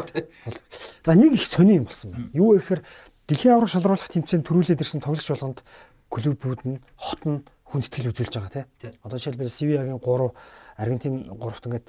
[1.04, 2.32] За нэг их сони юм болсон байна.
[2.32, 2.82] Юу вэ гэхээр
[3.28, 5.60] дэлхийн аврах шалруулах тэмцээнд төрүүлээд ирсэн тоглогч болгонд
[6.08, 8.66] клубүүд нь хот нь хүндэтгэл үзүүлж байгаа Тий.
[8.80, 8.92] тий.
[9.04, 10.32] Одоо жишээлбэл Севиагийн 3
[10.80, 11.86] Аргентин 3-т ингээд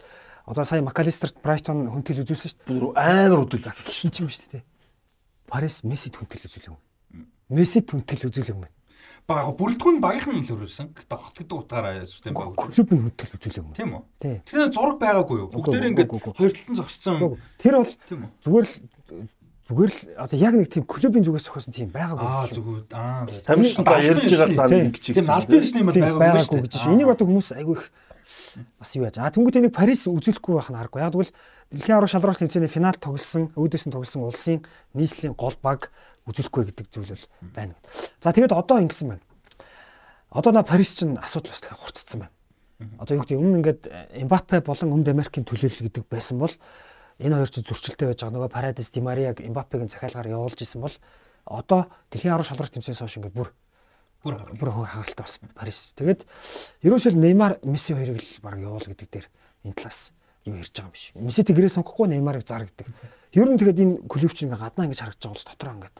[0.51, 3.71] одоо сая Макалистерт Брайтон хүндэтгэл үзүүлсэн шүү бүр амар дээ.
[3.87, 4.65] Гэсэн ч юм шүү дээ.
[5.47, 6.77] Парис Мессид хүндэтгэл үзүүлэв.
[7.49, 8.69] Мессид хүндэтгэл үзүүлэв юм.
[9.31, 10.87] Бага бүрэлдэхүүн багийнхан л өрүүлсэн.
[10.91, 12.51] Гэтэ хот гэдэг утгаараа сүтэн баг.
[12.59, 13.75] Клуб нь хүндэтгэл үзүүлэв юм.
[13.79, 14.43] Тийм үү?
[14.43, 15.49] Тэр зураг байгаагүй юу?
[15.55, 17.39] Бүгдээр ингээд хоёр талын зогссон.
[17.63, 18.31] Тэр бол Тийм үү?
[18.43, 18.75] зүгээр л
[19.71, 22.59] зүгээр л одоо яг нэг тийм клубын зүгээс зохиосон тийм байгаагүй Аа гэж.
[22.59, 23.23] зүгүүд аа.
[23.47, 24.83] тамирчин та ярьж байгаа зан Тий.
[24.91, 25.15] нэг чиг.
[25.15, 26.75] Тийм албан ёсны юм байгаагүй гэж.
[26.91, 27.85] Энийг одоо хүмүүс айгүй их
[28.83, 29.17] бас юу яаж.
[29.23, 31.01] А тэнгуүтэй нэг Парис үзүүлэхгүй байх нь аргагүй.
[31.07, 31.31] Яг тэгвэл
[31.71, 34.59] дэлхийн аврах шалралт тэмцээний финал тоглосон, өөдөөс нь тоглосон улсын
[34.99, 35.95] нийслэлийн гол баг
[36.29, 37.75] үзүүлэхгүй гэдэг зүйл бол байна.
[38.21, 39.25] За тэгээд одоо ингэсэн байна.
[40.31, 42.35] Одоо на Парис чинь асуудал бас дахиад хурцсан байна.
[43.01, 43.83] Одоо юу гэдэг өмнө ингээд
[44.21, 46.55] Эмбапе болон Өмнөд Америкийн төлөөлөл гэдэг байсан бол
[47.21, 48.37] энэ хоёр чинь зөрчилтэй байж байгаа.
[48.37, 50.97] Нөгөө Парадис Ди Марияг Эмбапегийн захиалгаар явуулж исэн бол
[51.45, 53.53] одоо дэлхийн аврах шалралт тэмцээнээс хойш ингээд бүр
[54.21, 55.97] Бүр бүр хөө хагалтай болсон Парис.
[55.97, 56.29] Тэгээд
[56.85, 59.27] ерөөсөө Неймар, Месси хоёрыг л баг явуул гэдэг дээр
[59.65, 60.13] энэ талаас
[60.45, 61.05] юу ярьж байгаа юм биш.
[61.17, 62.85] Месси тэгрээ сонгохгүй Неймарыг зарагддаг.
[63.33, 65.97] Ер нь тэгээд энэ клуб чинь гаднаа ингэж харагдаж байгаа бол дотроо ингээд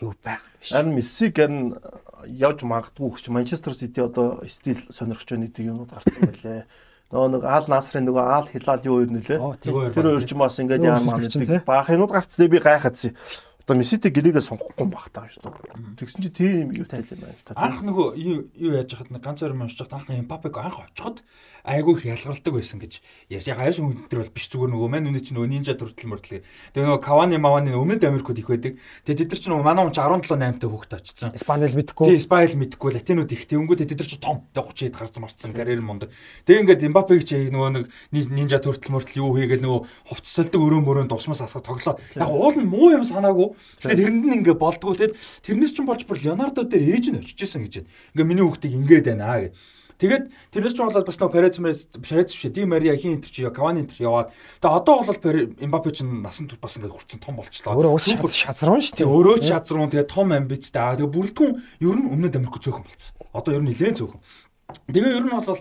[0.00, 0.72] юу байх биш.
[0.72, 1.78] Харин Мессиг гэн
[2.26, 6.66] явж магадгүй гэж Манчестер Сити одоо стил сонирхож байгаа нэг юмуд гарцсан байлээ.
[7.08, 9.40] Нөгөө нэг Аал Насрын нөгөө Аал Хилал юу тийм.
[9.40, 11.64] Нөгөө Тэр хоёр ч бас ингээд Нөгөө яам үзүүлэгч нь, мэддэг.
[11.64, 13.16] Баах юмуд гарцдээ би гайхацсан.
[13.64, 16.00] Одоо Мессити гэрээгээ сонгохгүй юм бах таа шүү дээ.
[16.00, 17.56] Тэгсэн чи тийм юутай юм байна л та.
[17.56, 21.20] Анх нөгөө юу юу яаж хахад нэг ганц хоёр уншиж хахад анх Эмбапег анх очиход
[21.68, 22.92] айгүй их ялгарладаг байсан гэж
[23.28, 23.46] ярьж.
[23.48, 26.40] Яг арьс хүндэр бол биш зүгээр нөгөө мань үнэ чинь нинжа төртөл мөртлөө.
[26.72, 28.80] Тэгээ нөгөө Кавани Маваны өмнөд Америкууд их байдаг.
[29.04, 31.30] Тэгээ тэд нар чинь манай хүн чи 17 8 та хүүхэд очсон.
[31.36, 32.16] Испанил Тий, мэдхгүй.
[32.18, 34.48] Спайл мэдгүй латинууд их тэнгүүд тэд нар ч том.
[34.56, 36.10] Тэгээ 30-д гарсан марцсан карьер мундаг.
[36.48, 40.80] Тэгээ ингээд Эмбапег чи нөгөө нэг ни- нинжа төртөл мөртөл юу хийгээл нөгөө хувцсалдаг өрөө
[40.82, 41.98] мөрөө дусмас асах тоглоо.
[42.16, 43.52] Яг уул нь муу юм санаагүй.
[43.84, 47.66] Тэгээ тэрэнд нь ингээд болдгоо тэгэд тэрнээс ч болж бүр Леонардо дээр ээж нь очижсэн
[47.68, 47.90] гэж байна.
[48.14, 49.52] Ингээд миний хүүхдийг ингээд байна аа гэж.
[49.98, 51.58] Тэгээд тэрнээс ч болоод бас нөгөө Перец
[51.98, 54.30] Перец биш Ди Мария хин энэ чи Кавани энэ яваад.
[54.62, 55.18] Тэгээ одоо бол
[55.58, 57.74] Эмбапе ч насанд бас ингээд хүрсэн том болчлоо.
[57.74, 60.78] Өөрөө ус шазруун шүү Тэгээ өөрөө ч шазруун тэгээ том амбицтай.
[60.78, 63.10] Аа тэгээ бүрэлдэхүүн ер нь өмнөд Америк цөөхөн болсон.
[63.34, 64.22] Одоо ер нь нэлээд цөөхөн.
[64.68, 65.60] Тэгээ ер нь бол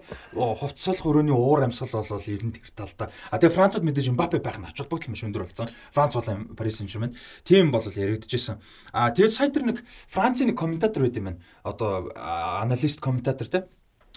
[0.59, 3.07] хувцсалх өрөөний уур амьсгал бол ер нь тэр талдаа.
[3.31, 5.71] А тэгээ Францад мэдээж Мбаппе байх нь ач холбогдол маш өндөр болсон.
[5.95, 7.15] Франц бол Парис Сен-Жермен
[7.47, 8.59] тийм бол яригдчихсэн.
[8.91, 9.79] А тэгээ сая тэр нэг
[10.11, 11.39] Францын нэг комментатор байт юм байна.
[11.63, 13.71] Одоо аналист комментатор те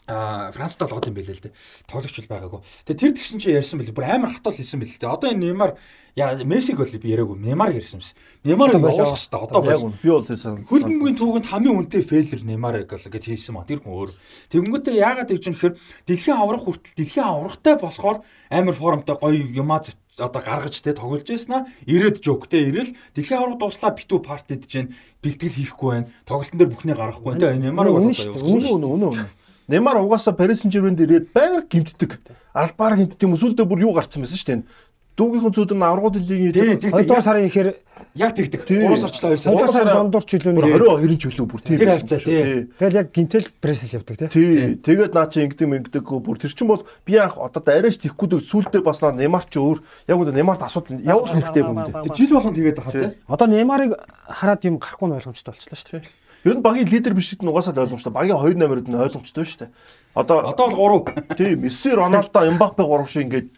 [0.07, 1.55] а Францд л гоод юм байлээ л дээ.
[1.87, 2.61] Тоглогч бол байгаагүй.
[2.89, 3.95] Тэгээ тэр тэгсэн чинь ярьсан байлээ.
[3.95, 5.15] Бүр амар хатуул хэлсэн байлээ л дээ.
[5.15, 5.71] Одоо энэ Неймар
[6.17, 7.39] яа Мессиг бол би яриаггүй.
[7.39, 8.15] Неймар ярьсан юмс.
[8.43, 9.39] Неймар явуулах хэрэгтэй.
[9.39, 13.69] Одоо бол би бол тийм хөлбөмбөгийн түүхэнд хамгийн үнэтэй фейлер Неймар гэж хэлсэн маа.
[13.69, 14.11] Тэр хүн өөр.
[14.51, 15.75] Тэгэнгүүтээ яагаад гэж юм гэхээр
[16.11, 18.19] дэлхийн аврах хүртэл дэлхийн аврахтай болохоор
[18.51, 19.85] амар формтой гоё юмаа
[20.19, 24.93] одоо гаргаж те тоглож байснаа ирээд жок те ирэл дэлхийн авраг дуслаа битүү партид чинь
[25.25, 26.11] бэлтгэл хийхгүй байна.
[26.29, 29.40] Тоглолтын дээр бүхнээ гаргахгүй те Неймар бол одоо үнэ үнэ үнэ.
[29.71, 32.19] Неймар угаасаа Парис Сен-Жермэнд ирээд байнга гимтдэг.
[32.51, 34.67] Албаар гимтдэг юм өсөлдөө бүр юу гарцсан байсан шүү дээ.
[35.15, 37.77] Дүүгийнхэн зүүд нь аврагууд лигийн 2 сарын ихээр
[38.17, 38.65] яг тэгдэг.
[38.67, 39.53] 3 сарчлаа 2 сар.
[39.53, 41.77] 2 сарын дундуур чөлөөний 22 чөлөө бүр тийм.
[41.77, 42.67] Тэр хавцаа тий.
[42.81, 44.81] Тэгэл яг гинтэл Бресэл явдаг тий.
[44.81, 48.43] Тэгээд наа чи ингэдэг ингэдэг бүр тэр чин бол би анх одоо арайч тийхгүй дэг
[48.49, 52.17] сүулдэ бас Неймар ч өөр яг үндэ Неймарт асуудал явуулах хэрэгтэй юм дэ.
[52.17, 53.11] Жил болгон тэгээд байгаа тий.
[53.29, 56.20] Одоо Неймарыг хараад юм гарахгүй нь ойлгомжтой болчихлоо шүү дээ.
[56.45, 58.13] Ер нь багийн лидер биш гэдэг нь угаасаа ойлгомжтой.
[58.13, 59.71] Багийн хоёр номерод нь ойлгомжтой шүү дээ.
[60.17, 61.37] Одоо одоо бол 3.
[61.37, 63.49] Тийм, Месси, Роналдо, Эмбапе 3 шиг ингээд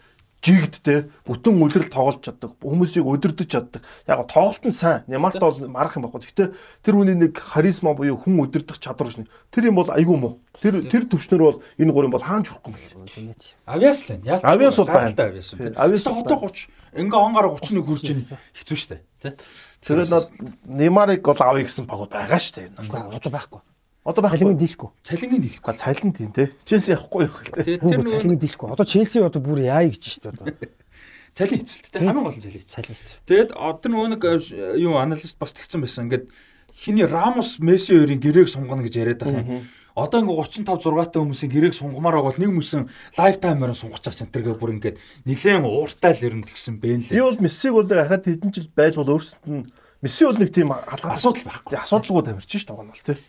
[0.43, 2.59] жигдтэй бүтэн өдрөл тоглож чаддаг.
[2.59, 3.83] Хүмүүсийг өдөрдөж чаддаг.
[4.11, 5.07] Яг тоглолт нь сайн.
[5.07, 6.27] Нямарт бол марах юм баггүй.
[6.27, 6.49] Гэхдээ
[6.83, 9.31] тэр хүний нэг харизма буюу хүн өдөрдөх чадвар шнэ.
[9.55, 10.43] Тэр юм бол айгүй муу.
[10.59, 13.39] Тэр тэр төвчнөр бол энэ гурийн бол хаан чурахгүй юм л.
[13.71, 14.43] Авиас л байна.
[14.43, 15.15] Авиас бол байна.
[15.15, 15.55] Авиас.
[15.79, 16.67] Авиас хотоо 30
[16.99, 18.99] ингээ он гараа 31 хүрч ийн хэцүү штэ.
[19.23, 19.39] Тэ.
[19.87, 22.75] Тэгээд Неймарыг бол авъя гэсэн баг байгаа штэ.
[22.83, 23.63] Одоо байхгүй.
[24.03, 24.39] Одоо байхгүй.
[24.43, 24.91] Цалингийн дийлэхгүй.
[25.07, 25.75] Цалингийн дийлэхгүй.
[25.79, 26.51] Цалин тийм те.
[26.67, 27.87] Челси явахгүй юу гэдэг.
[27.87, 28.69] Тэр цалингийн дийлэхгүй.
[28.75, 30.51] Одоо Челси одоо бүр яа гэж штэ одоо.
[31.39, 32.03] Цалин хэцүүлттэй.
[32.03, 32.75] Хамгийн гол нь цалин хэцүү.
[32.77, 33.19] Цалин хэцүү.
[33.31, 34.37] Тэгээд одоо нөгөө нэг э,
[34.83, 36.11] юу аналист бас тэгсэн байсан.
[36.11, 36.29] Ингээд
[36.75, 39.65] хиний Рамос Месси хоёрын гэрээг сунгана гэж яриад байгаа юм.
[39.97, 42.85] Одоо ингээ 35 6-тай хүмүүсийн гэрээг сунгамаар бол нэг хүмүүсийн
[43.17, 44.97] лайфтаймаар сунгаж байгаа чинь тэргээ бүр ингээд
[45.29, 47.17] нилээн ууртай л ерөн тэгсэн бэ лээ.
[47.17, 49.69] Би бол Мессиг бол ахад хэдэн жил байж бол өөрсөнд нь
[50.01, 51.77] Месси бол нэг тийм асуудал байхгүй.
[51.77, 53.21] Асуудалгүй тамирч ш тоглоно бол тий.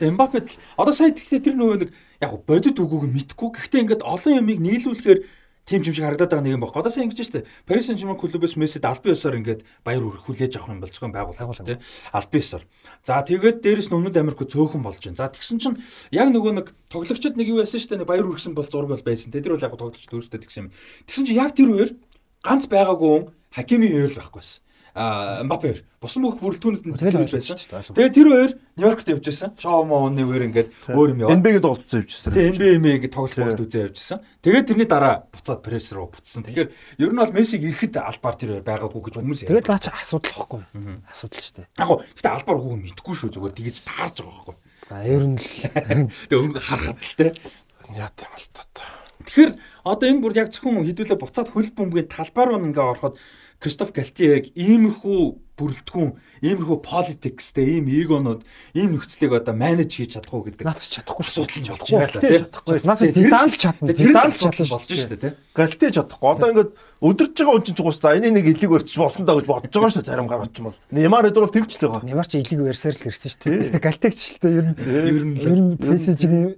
[0.00, 1.90] Тэгээ Мбаппед одоо сая тэгэхээр тэр нөгөө нэг
[2.24, 3.48] яг бодит үгүйг мэдгүй.
[3.52, 5.20] Гэхдээ ингээд олон ямыг нийлүүлэхээр
[5.68, 6.80] тим юм шиг харагдаад байгаа нэг юм байна.
[6.80, 7.44] Одоо сайн ингэж штэ.
[7.68, 11.78] Paris Saint-Germain клубээс Мессид албан ёсоор ингээд баяр хүрхүүлээж авах юм бол зөвхөн байгууллага тий.
[12.16, 12.64] Албан ёсоор.
[13.04, 15.20] За тэгээд дээрэс нь Өмнөд Америк цөөхөн болж байна.
[15.20, 15.76] За тэгсэн чинь
[16.10, 19.30] яг нөгөө нэг тоглогчид нэг юу яасан штэ нэг баяр хүргэсэн бол зураг бол байсан.
[19.30, 20.72] Тэр бол яг тоглогчид өөрсдөө тэгсэн юм.
[21.06, 21.90] Тэгсэн чинь яг тэр үеэр
[22.40, 25.80] ганц байгаагүй хүн Хакими хоёр л байхгүйсэн Мбаппе хоёр.
[26.00, 27.58] Бусад бүх бүрэлдэхүүнүүд нь тэгээд байсан.
[27.94, 29.50] Тэгээд тэр хоёр Нью-Йоркт явж байсан.
[29.60, 31.36] Шоу мооны өөр ингээд өөр юм яваа.
[31.36, 32.32] NBA-г тоглолцсон явж байсан.
[32.34, 34.18] Тэгээд NBA-г тоглолт болт үзээ явж байсан.
[34.40, 36.42] Тэгээд тэрний дараа буцаад пресс руу буцсан.
[36.42, 36.68] Тэгэхээр
[37.04, 39.52] ер нь бол Мессиг ирэхэд албаар тэр хоёр байгаагүй гэж хүмүүс яриад.
[39.60, 40.62] Тэгээд лаач асуудал واخгүй.
[41.06, 41.68] Асуудал шүү дээ.
[41.76, 44.56] Яг гоо гэхдээ албаар үгүй мэдгүй шүү зүгээр тэгэж таарж байгаа байхгүй.
[44.90, 45.46] А ер нь л
[46.32, 47.28] тэгээд харахад л те.
[47.94, 49.00] Яа тийм л тоо.
[49.20, 49.52] Тэгэхээр
[49.84, 53.14] одоо энэ бүр яг зөвхөн хэдүүлээ буцаад хөл бөмбөгийн талбаар нь ингээ ороход
[53.60, 55.20] Кристоф Галтиег иймэрхүү
[55.60, 58.40] бүрэлдэхүүн, иймэрхүү политикстэй ийм эгонууд
[58.72, 60.64] ийм нөхцөлийг одоо менеж хийж чадах уу гэдэг.
[60.64, 62.40] Надад чадахгүй асуудал нь болохгүй тийм.
[62.40, 62.80] Чадахгүй.
[62.88, 63.92] Надад Зидан л чадна.
[63.92, 65.34] Зидан л чадсан болж шүү дээ тийм.
[65.52, 66.28] Галтие чадахгүй.
[66.32, 66.70] Одоо ингээд
[67.04, 69.92] өдөрж байгаа хүн чинь гус за энийг нэг илиг өрчих болно даа гэж бодож байгаа
[69.92, 70.80] шүү зарим гарч юм бол.
[70.88, 72.08] Неймар эдгээр бол тэгж л байгаа.
[72.08, 73.76] Неймар ч илиг өрсөөр л ирсэн шүү дээ.
[73.76, 76.56] Гэтэ Галтигч л дээ ер нь ер нь PSG-ийн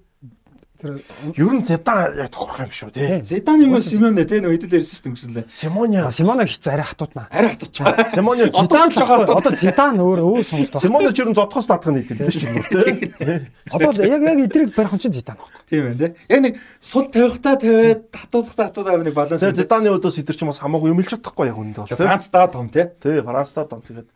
[0.83, 0.99] Тэр
[1.39, 3.23] ер нь Зидан яг тохирох юм шүү тий.
[3.23, 5.45] Зидан юм Симоне тий нөө хэдүүл ярьсан шүү дээ өнгөсөлөө.
[5.47, 7.27] Симоне Симоне хич арай хатууд наа.
[7.31, 7.95] Арай хатууд чаа.
[8.15, 10.83] Симоне Зидан л одоо Зидан өөр өөр сонголт байна.
[10.83, 12.51] Симоне ч ер нь зодхоос наадах нь идэв шүү
[13.23, 13.47] дээ.
[13.71, 15.63] Одоо яг яг эдрийг барих нь чинь Зидан байна.
[15.71, 16.11] Тийм байна тий.
[16.27, 19.39] Яг нэг сул тавихтаа тавиад татуулахтаа татуулаад нэг баланс.
[19.39, 21.95] Тэгээ Зиданы өдөөс идэр ч юм бас хамаагүй юмлж чадахгүй яг үндэ бол.
[21.95, 22.91] Франц даа том тий.
[22.99, 24.11] Тий, Франц даа том тэгээд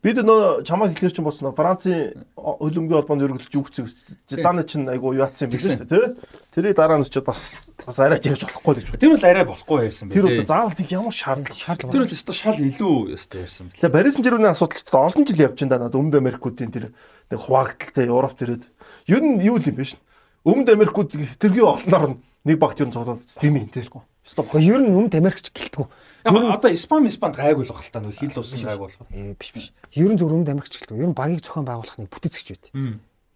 [0.00, 3.84] Бид нөө чамаа хэлэхэр чинь болсон Францын хөлбөмбөгийн холбоонд өргөдөлж үгцэг
[4.32, 6.16] Зиданы чинь айгу яатсан юм биш үү тий.
[6.56, 8.96] Тэрийг дараа нь ч бас бас арай чигж болохгүй гэж.
[8.96, 10.16] Тэр бол арай болохгүй байсан байх.
[10.16, 11.92] Тэр бол заавал тийг ямар шаардлага шаардлага.
[11.92, 13.76] Тэр бол өстой шал илүү өстой байсан бэл.
[13.76, 16.84] Тэгээ Барисын жирүүний асуудал ч олон жил явж байна надад Өмнөд Америкуудын тэр
[17.28, 18.64] нэг хуваагдaltaй Европ төрөөд
[19.04, 20.00] ер нь юу юм бэ шин.
[20.48, 22.16] Өмнөд Америкууд тэргийн олноор
[22.48, 23.84] нэг багт ер нь цоглоод стим юм тийм.
[24.24, 24.48] Стоп.
[24.56, 25.84] Ер нь Өмнөд Америкч гэлтгүү.
[26.24, 29.08] Яг одоо Испани Испанд гайгүй л баг л та нэг хил усан гайгүй болох.
[29.08, 29.66] Ээ биш биш.
[29.96, 31.00] Ер нь зөв Өмнөд Америкч гэлтгүү.
[31.00, 32.66] Ер нь багийг зохион байгуулах нэг бүтэцэгч байт.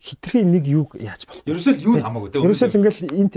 [0.05, 1.45] Хитрхийн нэг юг яаж болох.
[1.49, 2.45] Ерөөсөө юу хамаагүй те.
[2.45, 3.35] Ерөөсөө ингээл энд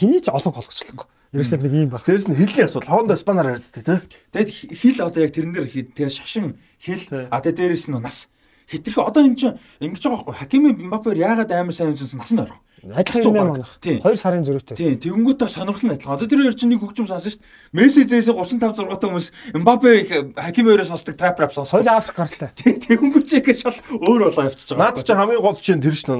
[0.00, 1.04] хэний ч олон голгочлог.
[1.36, 2.08] Ерөөсөө нэг юм баг.
[2.08, 2.88] Дээрс нь хэлний асуудал.
[2.88, 4.00] Хоорондоо Испанаар ярьдаг те.
[4.32, 4.48] Тэгэд
[4.80, 8.32] хил одоо яг тэрэн дээр тэгээ шашин хил а тэгээ дээрээс нь нас
[8.70, 12.42] хитрхи одоо эн чинь ингэж байгаа байхгүй Хакими Мбаппер яагаад амар сайн үзсэн нас нь
[12.42, 12.58] орох
[12.94, 13.64] Адилхан юм байна.
[13.82, 14.76] 2 сарын зөрүүтэй.
[14.76, 16.14] Тийм, тэгэнгүүтээ сонирхол нь адилхан.
[16.14, 17.74] Одоо тэр хоёр чинь нэг хөгжим сонсон шүү дээ.
[17.74, 19.90] Месси зээс 35 6 та хүмүүс Мбаппе
[20.36, 21.82] Хаким хоёроос сонсдог трап рап сонсон.
[21.82, 22.50] Хоёул Африк гаралтай.
[22.54, 24.92] Тийм, тэгэнгүүт ч их шал өөр болоо явчихж байгаа.
[24.92, 26.14] Наад чи хамгийн гол чинь тэр ш нь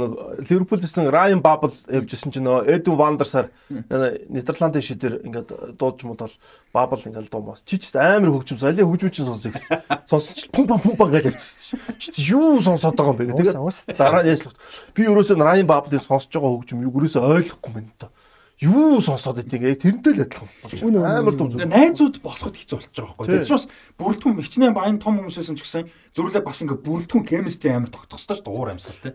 [0.50, 6.34] Ливерпулсэн Райан Бабл явжсэн чинь нөө Эду Вандерсаар Нидерландын шидээр ингээд дуудж мод бол
[6.72, 7.62] Бабл ингээд дуумаас.
[7.64, 8.72] Чи ч амар хөгжим сон.
[8.72, 9.80] Алийн хөгжим чинь сонсож гэсэн.
[10.10, 11.80] Сонсож чи пум пум пум гэж явчихсан.
[11.98, 13.36] Чи юу сонсоод байгаа юм бэ?
[13.38, 14.54] Тэгээд дараа нь яашлах.
[14.92, 18.08] Би ерөөсөө Райан Баблыг сонсож байгаа хөгжим юу гэрээсээ ойлгохгүй юм да.
[18.56, 20.48] Юу сонсоод идэг яг тэрнтэй л адилхан.
[21.04, 21.60] Амар дум зүг.
[21.68, 23.44] найзууд болоход хэцүү болчих жобайгаа байхгүй.
[23.44, 23.68] Тэгэхээр бас
[24.00, 25.84] бүрэлдэхүүн хичнээн баян том хүмүүсээс ч гэсэн
[26.16, 29.12] зүрлээ бас ингээ бүрэлдэхүүн chemistry амар тогтох хэрэгтэй шүү дээ уур амьсгал тий.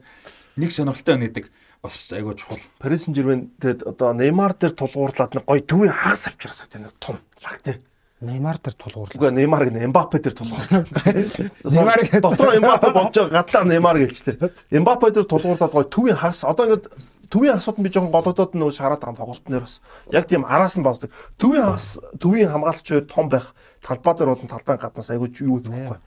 [0.62, 1.46] Нэг сонирхолтой байдаг
[1.82, 2.62] бас айгуу чухал.
[2.78, 7.18] Парис Сен-Жермен тэгээд одоо Неймар дээр тулгуурлаад нэг гоё төвийн хагас авчраасаа тийм нэг том
[7.42, 7.82] лаг тий.
[8.22, 9.18] Неймар дээр тулгуурлаа.
[9.18, 10.86] Үгүй Неймар гэн Эмбапе дээр тулгуурлаа.
[11.66, 14.38] Неймар гэж- дотор Эмбапе бодож байгаа гадлаа Неймар гэлжтэй.
[14.70, 16.86] Эмбапе дээр тулгуурлаад гоё төвийн хагас одоо ингээд
[17.32, 19.80] төвийн хагасууд нь би жоохон голодоод нөгөө шараад байгаа тоглолтын дээр бас
[20.12, 21.10] яг тийм араас нь босдог.
[21.40, 25.72] Төвийн хагас төвийн хамгаалагч хоёр том байх талбай дээр болон талбайн гаднаас айгүй юу гэдэг
[25.72, 26.00] вэ?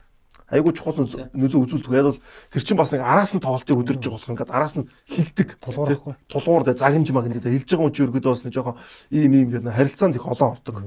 [0.45, 1.89] Айгүй чухал нөлөө- үзүүлдэг.
[1.97, 2.21] Яг бол
[2.53, 5.57] тэр чинь бас нэг араас нь тоглолтыг өдөрж байгаа болох ингээд араас нь хилдэг.
[5.57, 6.13] Тулгуурахгүй.
[6.29, 8.77] Тулгуур дээр загимж маг ингээд хэлж байгаа юм чи өргөдөө бас нэг жоохон
[9.09, 10.77] ийм ийм гэдэг харилцаанд их олон ордог.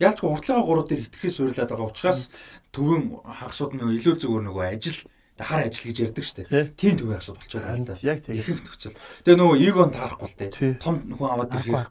[0.00, 2.32] Ялч уртлагаа гурав дээр хитрхээ суйрлаад байгаа учраас
[2.72, 5.04] төвийн хагасууд нь илүү зүгээр нөгөө ажил
[5.42, 6.72] хар ажил гэж ярьдаг шүү дээ.
[6.78, 7.94] Тийм төвийн хагасууд болчиход байна да.
[8.02, 8.36] Яг тийм.
[8.38, 8.96] Ихэнх нөхцөл.
[9.26, 10.50] Тэгээ нөгөө эгон таарахгүй л дээ.
[10.78, 11.88] Том хүн аваад ирэхээр.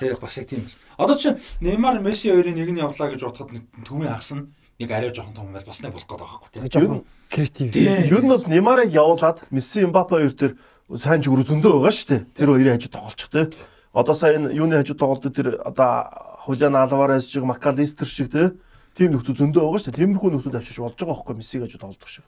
[0.00, 0.76] Тэгээ бас яг тийм бас.
[0.96, 4.48] Одоо чинь Неймар, Месси хоёрын нэг нь явлаа гэж бодоход төвийн хагас нь
[4.80, 6.60] нэг арай жоохон том байл бас нэг болох гэдэг байхгүй тий.
[6.72, 7.76] Жоохон креатив.
[8.10, 10.54] Ер нь бол Неймарыг явуулаад Месси, Эмбапе хоёр дээр
[10.98, 12.22] сайн жигүүр зөндөө байгаа шүү дээ.
[12.34, 13.46] Тэр хоёрын хажууд тоглолчих тий.
[13.94, 16.10] Одоо сая энэ юуны хажууд тоглолт тэр одоо
[16.44, 18.50] Хулиан Алварес шиг, Макалистер шиг тий.
[18.94, 20.00] Тим нөхдөд зөндөө байгаа шүү дээ.
[20.02, 22.24] Тиймэрхүү нөхдөд авчиж болж байгаа байхгүй Мессиг хажууд тоглох шиг.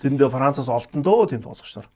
[0.00, 1.88] Тэрэндээ Францаас олдон дөө тийм тоглогч нар.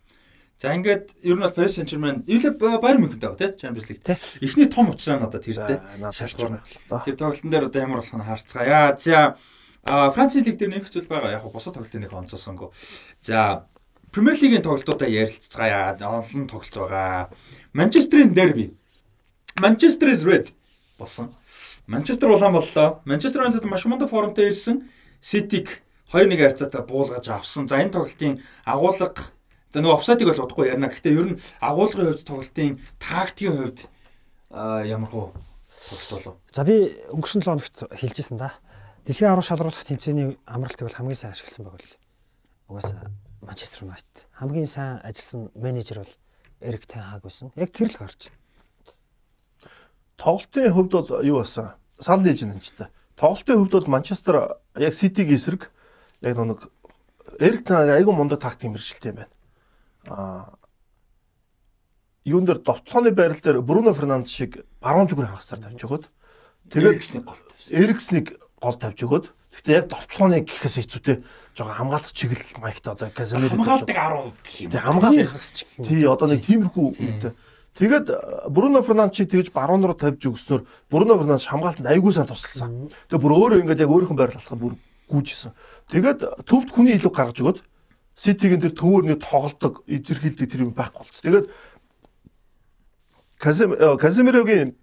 [0.58, 4.18] За ингээд ер нь бол Paris Saint-Germain ивлэ Bayern München дагаа тий Champions League тий.
[4.42, 5.78] Эхний том уучраа надад тэр тий.
[6.10, 6.58] Шалгуур.
[7.06, 8.98] Тэр тоглолтын дээр одоо ямар болох нь харцгаая.
[8.98, 9.38] За
[9.86, 11.38] а Францын лиг дээр нэг хэцүү байгаа.
[11.38, 12.74] Яг нь бусад тоглолтын нэг онцоосонгүй.
[13.22, 13.70] За
[14.10, 15.94] Премьер лигийн тоглолтуудаа ярилцгаая.
[15.94, 17.30] Олон тоглолт байгаа.
[17.72, 18.74] Манчестерийн дерби.
[19.62, 20.50] Manchester is red
[20.98, 21.30] болсон.
[21.86, 23.00] Манчестер улаан боллоо.
[23.04, 24.90] Манчестер Юнайтед маш мундаг формтой ирсэн.
[25.20, 27.68] Ситиг 2-1 харьцаатай буулгаж авсан.
[27.68, 29.12] За энэ тоглолтын агуулга
[29.68, 30.88] за нөгөө офсайдыг бол удахгүй ярина.
[30.88, 33.78] Гэхдээ ер нь агуулгын хувьд тоглолтын тактикийн хувьд
[34.48, 36.34] ямар хөө тоглолт болов?
[36.52, 38.56] За би өнгөрсөн 7 хоногт хэлжсэн да.
[39.04, 41.96] Дэлхийн аврал шалруулах тэмцээний амралтыг бол хамгийн сайн ашигласан байг л.
[42.72, 43.12] Угаасаа
[43.44, 46.14] Манчестер Юнайтед хамгийн сайн ажилласан менежер бол
[46.60, 47.52] Эрик Тен Хаг байсан.
[47.56, 48.40] Яг тэр л гарч байна.
[50.16, 51.76] Тоглолтын хувьд бол юу басан?
[52.00, 52.88] Санал хийж байна ч та.
[53.16, 55.70] Тоглолтын хувьд бол Манчестер яг Ситиг эсрэг
[56.22, 56.68] яг нэг
[57.38, 59.28] Таг айгүй мундаг тактик мэржилтэй юм байна.
[60.08, 60.58] Аа
[62.24, 66.04] юун дээр довтлооны байрал дээр Бруно Фернандес шиг баруун зүгүр хагасаар тавьж өгöd.
[66.72, 67.44] Тэгээд Эриксний голт.
[67.70, 68.26] Эрикснийг
[68.60, 69.30] гол тавьж өгöd.
[69.54, 71.16] Гэхдээ яг довтлооны гэхээс хэцүүтэй
[71.56, 74.70] жоохон хамгаалах чиглэл маягт одоо Казамир Хамгаалдаг 10 гэх юм.
[74.70, 75.84] Тэг хамгаалах Хагас ч гэх юм.
[75.88, 77.32] Тий, одоо нэг тиймэрхүү үнэтэй.
[77.78, 78.18] Тэгээд э,
[78.50, 82.90] Бруно Фернандесийг тэгж баруун руу тавьж өгснөөр Бруно Фернандес хамгаалтанд айгүй сайн тусалсан.
[83.10, 84.74] Тэгээд бүр өөрөө ингээд яг өөрийнх нь байрлал алхах бүр
[85.08, 85.52] гүйжсэн.
[85.88, 87.58] Тэгээд төвд хүний илүү гаргаж өгöd
[88.18, 91.22] Ситигийн тэр төвөөрний тоглолдог, эзэрхийлдэг тэр юм байхгүй болц.
[91.22, 91.46] Тэгээд
[93.38, 94.74] Казем Каземирогийн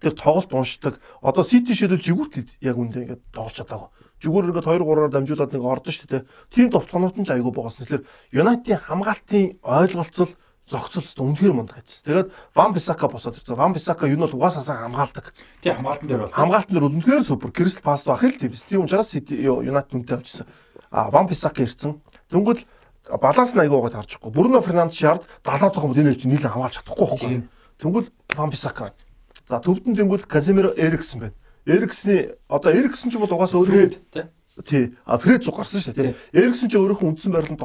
[0.00, 1.00] тэр тоглолт уншдаг.
[1.24, 3.88] Одоо Сити шилэл жигүүрт яг үндэ ингээд тоглож чадаагүй.
[4.20, 6.28] Жигүүр ингээд 2 3-аар дамжуулаад нэг ордон шүү дээ.
[6.52, 7.88] Тим товтлогнууд нь л айгүй боогосон.
[7.88, 8.04] Тэгэхээр
[8.36, 12.04] Юнайтийн хамгаалтын ойлголцол зохицолт үнэхээр мундаг ажилласан.
[12.06, 13.54] Тэгээд Ван Бисака босоод ирсэн.
[13.54, 15.32] Ван Бисака юу нь бол угаасаа хамгаалдаг.
[15.62, 16.34] Тий хамгаалтан дээр бол.
[16.34, 17.50] Хамгаалтан дээр бол үнэхээр супер.
[17.54, 18.52] Кристал пас байх л тийм.
[18.52, 20.46] Тийм учраас Юнайтед үнэтэй авчихсан.
[20.90, 22.02] А Ван Бисака ирсэн.
[22.30, 22.66] Тэнгүүл
[23.06, 24.34] баланс нь айгүй гоод харж байгаа.
[24.34, 27.38] Бруно Фернандес шаард 70 дахь хүмүүс энэ чинь нийлэн хамгаалж чадахгүй байхгүй.
[27.78, 28.90] Тэнгүүл Ван Бисака.
[29.46, 31.38] За төвдөн тэнгүүл Каземиро Эриксэн байна.
[31.66, 34.96] Эриксний одоо Эриксэн ч бол угаасаа өөрөө тий.
[35.04, 36.12] А Фред цуг гарсан шүү дээ.
[36.12, 36.40] Тий.
[36.40, 37.60] Эриксэн ч өөрийнхөө үндсэн байрлалд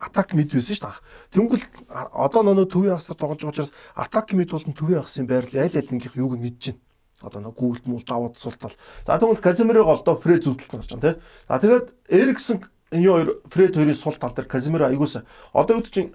[0.00, 1.02] атак мид байсан шүү дээ.
[1.36, 5.68] Тэнгүүл а- одоо нөө төвийн хасаар тоглож байгаа учраас атак мид болон төвийн хасын байрлал
[5.68, 6.80] аль алингийнх юуг нь мэдэж байна.
[7.20, 8.72] Одоо нөө гүйлт мул даваад суултал.
[9.04, 11.20] За тэгвэл Каземиро голдоо Фред зүвдэлт гарч байгаа тий.
[11.48, 15.24] За тэгээд Эриксэн энэ хоёр Фред хоёрын сул тал дээр Каземиро аягуулсан.
[15.52, 16.14] Одоо үүд чинь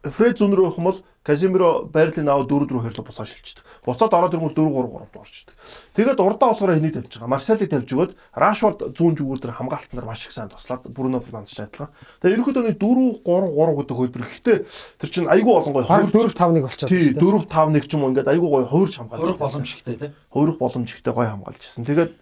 [0.00, 3.60] Фред зүүн рүү явах юм бол Каземиро байрлалын аав дөрөв рүү херлө буцаа шилждэг.
[3.84, 5.54] Буцаад ороод ирэнгүүт 4 3 3 орчдөг.
[5.92, 7.28] Тэгээд урдаа болохоор хэнийг тавьж байгаа?
[7.28, 11.60] Марселийг тавьж өгөөд Рашфорд зүүн зүгүүр дээр хамгаалалт нар маш их сайн туслаад Бруно Фернандес
[11.60, 11.92] адилхан.
[12.24, 14.24] Тэгээд ерөнхийдөө нэг 4 3 3 гэдэг хөлбөр.
[14.24, 14.58] Гэхдээ
[14.96, 16.88] тэр чинь айгүй олон гоё Баг 4 5-1 болчиход.
[16.88, 19.20] Тий 4 5 1 ч юм уу ингээд айгүй гоё хувирч хамгаалж.
[19.20, 20.10] Хөрөх боломжтой тий.
[20.32, 21.84] хувирах боломжтой гоё хамгаалж ирсэн.
[21.84, 22.12] Тэгээд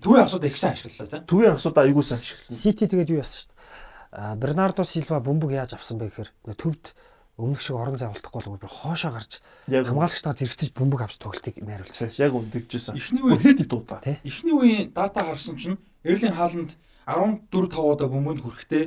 [0.00, 1.20] Төвийн хасууд их сайн ашиглалаа тий.
[1.28, 2.56] төвийн хасуудаа айгүй сайн ашигласан.
[2.56, 4.36] Сити тэгээд юу яасан шүү дээ.
[4.40, 6.92] Бернардо Силва бөмбөг яаж авсан бэ гэхээр төвд
[7.38, 9.38] өмнөх шиг орон зай болтохгүй бол хоошоо гарч
[9.70, 12.10] хамгаалагчтайгаа зэрэгцэж бөмбөг авч тоглолтыг найруулсан.
[12.18, 12.98] яг үндэгжсэн.
[12.98, 14.02] Эхний Бүр хэд дуудаа.
[14.26, 16.74] Эхний үеийн дата харсан чинь Эрлин Хааланд
[17.06, 18.84] 14 5 удаа бөмбөнд хүрэхдээ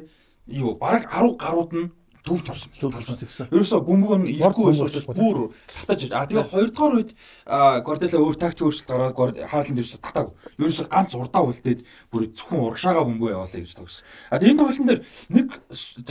[0.51, 1.87] юу бараг 10 гарууд нь
[2.25, 2.71] төв турсан.
[2.77, 3.47] Төв турсан гэсэн.
[3.49, 6.01] Ерөөсө бөмбөг нь ирэхгүй байсан учраас бүр татаж.
[6.13, 7.11] А тэгээ хоёрдугаар үед
[7.85, 10.33] Гордела өөр тактик өөрчлөлт гаргаад Хааланд ерөөсө татаагүй.
[10.61, 11.81] Ерөөсө ганц урдаа үлдээд
[12.13, 14.05] бүр зөвхөн урагшаага бөмбөг явуулъя гэж тогсон.
[14.29, 15.01] А тэгээ энэ тоглолтын дээр
[15.33, 15.47] нэг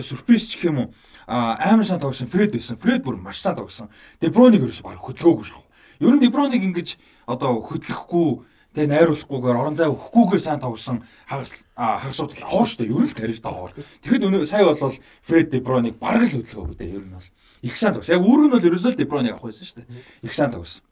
[0.03, 0.88] сюрприз ч гэх юм уу
[1.31, 2.77] амар сайн тогсон Фред байсан.
[2.77, 3.88] Фред бүр маш сайн тогсон.
[4.18, 5.66] Деброник ерөөсө баг хөдлөөгүй шахав.
[6.01, 6.99] Ер нь Деброник ингэж
[7.31, 12.87] одоо хөдлөхгүй Тэгээ найруулахгүйгээр орон зай өгөхгүйгээр сайн тоглосон хагас хагасууд л аваа штэ.
[12.87, 13.74] Ер нь л карьертай аваа.
[13.74, 14.94] Тэгэхэд өнөө сая болвол
[15.26, 16.94] Фред Де Броник бараг л хөдөлгөөгүй дээ.
[16.94, 17.26] Ер нь бол
[17.66, 18.14] их сайн тоглосон.
[18.14, 19.83] Яг үүрэг нь бол ерөөсөө Де Броник авах байсан штэ.
[20.22, 20.87] Их сайн тоглосон.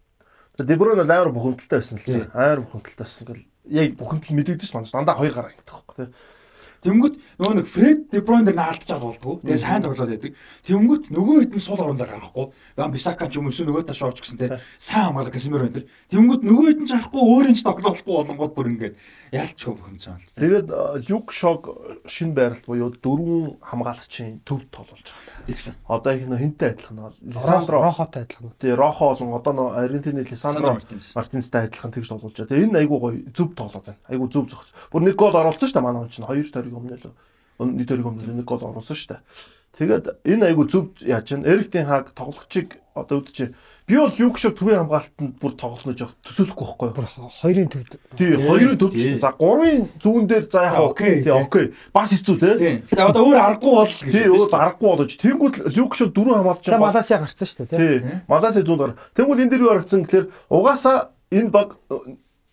[0.58, 2.34] Де Броник амар бухимдалтай байсан л дээ.
[2.34, 3.46] Амар бухимдалтай байсан.
[3.70, 4.90] Яг бухимдал мэдэгдэж байна.
[4.90, 6.10] Дандаа хоёр гараа ингэдэг байхгүй.
[6.84, 9.40] Тэнгүүт нөгөө нэг Фред Де Бройн дээр наалтчаад болдгоо.
[9.42, 10.32] Тэгээ сайн тоглоод байдаг.
[10.62, 12.46] Тэнгүүт нөгөө хэд нь сул орондоо гарахгүй.
[12.78, 15.90] Ван Бисака ч юм уу нөгөө та шоуч гэсэн те сайн хамгаалах Касимир байна тэр.
[16.14, 18.94] Тэнгүүт нөгөө хэд нь ч харахгүй өөрөө ч тоглохгүй болонгууд бүр ингээд
[19.34, 20.38] яалтчгүй бохомж байгаа л та.
[20.38, 20.68] Тэгээд
[21.10, 21.62] Люк Шог
[22.06, 25.50] шин байралт буюу дөрвөн хамгаалагчийн төв тоглож байгаа.
[25.50, 25.74] Тэгсэн.
[25.88, 27.12] Одоо их нөө хинтэй адилхан.
[27.26, 28.54] Лисандро Рохотой адилхан.
[28.62, 32.48] Тэгээ Рохо болон одоо нөө Аргентины Лисандро Мартинстай адилхан тэгж тоглож байгаа.
[32.48, 34.00] Тэгээ энэ айгуу гоё зөв тоглоод байна.
[34.08, 34.70] Айгуу зөв зогч.
[34.92, 36.28] Бүр нэг гол оруулсан шүү дээ манай хүн чинь.
[36.28, 37.12] Хоёр тойрог өмнө л
[37.74, 39.22] нэг тойрог өмнө нэг гол оруулсан шүү дээ.
[39.78, 43.54] Тэгээд энэ айгуу зөв яаж чинь Эриктийн хааг тоглогчийг одоо үүдч
[43.88, 46.96] Би бол юг шиг төвийн хамгаалтанд бүр тоглоно жоох төсөөлөхгүй байхгүй юу?
[46.98, 47.94] Бүр хоёрын төвд.
[48.20, 48.96] Тий, хоёрын төвд.
[49.22, 51.22] За гурвын зүүн дээр за яг окей.
[51.24, 51.70] Тий, окей.
[51.96, 52.50] Бас хэцүү те.
[52.84, 54.12] Тэгээ одоо өөр аргагүй бол гэж.
[54.12, 55.16] Тий, өөр аргагүй болож.
[55.24, 56.84] Тэнгүүд юг шиг дөрөв хамгаалж байгаа.
[56.84, 58.20] Маласиа гарцсан шүү дээ тий.
[58.28, 58.92] Маласиа зүүн дээр.
[59.16, 60.98] Тэнгүүд энэ дээр юу харагдсан гэхээр угаасаа
[61.32, 61.80] энэ баг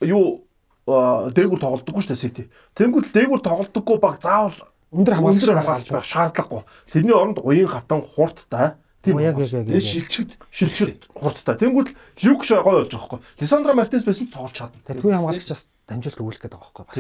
[0.08, 0.45] юу
[0.86, 2.44] дээгүр тоглодоггүй шүү дээ Сити.
[2.78, 6.62] Тэнгүүд дээгүр тоглодоггүй баг заавал өндөр хамгаалж байх шаардлагагүй.
[6.94, 9.82] Тэрний оронд уян хатан хурдтай Тийм яг яг яг.
[9.82, 11.56] Шилчгэд шилчгэд хурдтай.
[11.62, 11.90] Тэнгүүд
[12.26, 13.20] Люк гоё болж байгаа хөөхгүй.
[13.38, 14.82] Лисандро Мартинес байсан тоглож чадна.
[14.82, 16.98] Тэгээ түүний хамгаалагч бас дамжуулт өгүүлэх гээд байгаа хөөхгүй бас.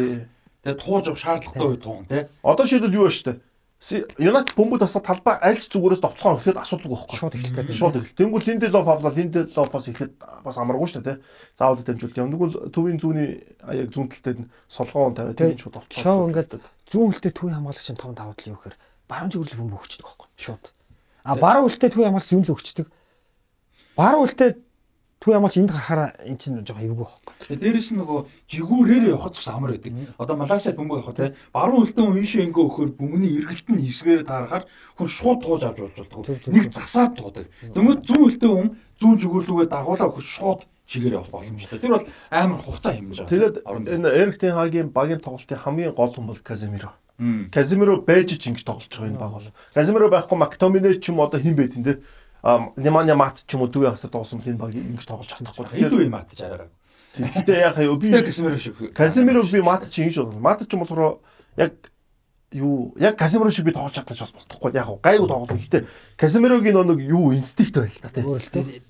[0.66, 2.24] Тэгээ тууж ав шаардлагатай үед туун тий.
[2.46, 3.42] Одоо шийдэл юу ба штэ.
[3.86, 7.18] Юнайтед бөмбөг тасаа талбай аль ч зүгээрээс довтлохоо өгөхөд асуудаг байхгүй.
[7.22, 7.76] Шууд эхлэх гэдэг.
[7.78, 8.18] Шууд эхлэх.
[8.18, 11.22] Тэнгүүд Линделов авлаа, Линделов бас эхлэхэд бас амаргүй шүү дээ.
[11.54, 12.34] Заавал дамжуулт юм.
[12.34, 16.02] Тэгвэл төвийн зүүний яг зүүн талд нь солгоон тавиад тийм шууд довтлоо.
[16.02, 16.58] Шоо ингээд
[16.90, 20.30] зүүн хөлтэй төвийн хамгаалагчийн 5 даваад л юу гэхээр баруун зүгэл бөмбөг өгчдөг байхгүй.
[20.34, 20.66] Шууд.
[21.22, 22.90] А баруун үлтээ түү ямарс юм л өгчдөг.
[23.94, 24.26] Баруун
[25.26, 27.58] үлтээ түү ямарс энд гарахаараа эн чинь жоохон эвгүй байхгүй.
[27.58, 29.94] Дээрээс нь нөгөө жигүүрээр явахд ч амар байдаг.
[30.22, 34.66] Одоо Малайсад бөмбөг явах те баруун үлтэн ийшээ ингээ өгөхөр бөмбөний эргэлт нь эсгээр таарахаар
[34.98, 36.30] хүн шууд тууж авч болж болдог.
[36.54, 37.50] Нэг засаад туудаг.
[37.74, 38.70] Дөнгөж зүүн үлтэн хүн
[39.02, 41.82] зүүн жигүүрлүүгээ дагуулаа өгөх шууд чигээр явах боломжтой.
[41.82, 43.34] Тэр бол амар хугацаа хэмжиж байгаа.
[43.34, 46.94] Тэгээд энэ Эрик Тен Хагийн багийн тоглолтын хамгийн гол хүн бол Каземиро.
[47.50, 49.50] Казимиро байж ч ингэж тоглож байгаа энэ баг бол.
[49.74, 52.06] Казимиро байхгүй Мактомине ч юм одоо хин байт энэ
[52.46, 55.66] Неманя Мат ч юм уу дүү ясаар дуусан энэ баг ингэж тоглож чадахгүй.
[55.82, 56.70] Хэд үе Мат ч араагаа.
[57.18, 58.78] Гэхдээ яг би Казимиро шиг.
[58.94, 60.38] Казимиро би Мат ч ингэж болно.
[60.38, 61.26] Мат ч юм болохоор
[61.58, 61.74] яг
[62.54, 64.78] юу яг Казимиро шиг би тоглож чадчих бас болохгүй.
[64.78, 65.58] Яг гайгүй тоглох.
[65.58, 65.90] Гэхдээ
[66.22, 68.38] Казимирогийн нэг юу инстинкт байл та тийм.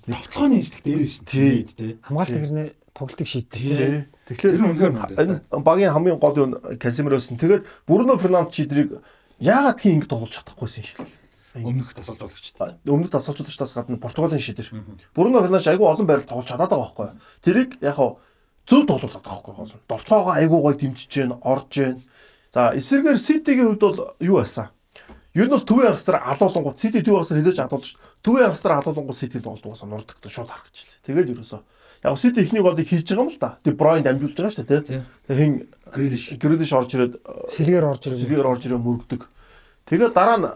[0.04, 1.96] Тоглооны инстинкт дээрээс тийм.
[2.04, 4.04] Хамгаалт гэрнээ тоглолтыг шийдтээ.
[4.36, 9.00] Тэгэхээр багийн хамгийн гол юм Казимироос нь тэгээд Бруно Фернандо чидрийг
[9.40, 11.00] яагаад тийм ингэ тоглож чадахгүйсэн юм шиг.
[11.56, 12.76] Өмнөх тасалжуулагчтай.
[12.84, 14.68] Өмнөх тасалжуулагчдаас гадна Португалийн шидэр.
[15.14, 17.08] Бруно Фернандо айгүй олон байрал тоглож чадаад байгаа байхгүй.
[17.44, 17.96] Тэрийг яг
[18.66, 19.80] зөв тоглуулад байгаа байхгүй.
[19.88, 21.96] Довтлоогоо айгүй гой дэмжиж гэн, орж гэн.
[22.52, 24.68] За эсэргээр Ситигийн хувьд бол юу байсан?
[25.32, 29.40] Юу нь бол төвийн австраа алуулангууд Сити төвийн австраа хилээж адуулж төвийн австраа алуулангууд Сити
[29.40, 31.04] тоглолт уусаа нурдагт шууд харагдчихлаа.
[31.04, 31.60] Тэгээд ерөөсөө
[32.04, 33.58] Яг Сити ихний голыг хийж байгаа юм л да.
[33.64, 35.00] Тэг Бройн дамжуулж байгаа шүү дээ, тий.
[35.26, 36.38] Хин Грилиш.
[36.38, 37.14] Грилиш орж ирээд
[37.50, 39.22] сэлгээр орж ирээд сэлгээр орж ирээд мөрөгдөг.
[39.90, 40.46] Тэгээд дараа нь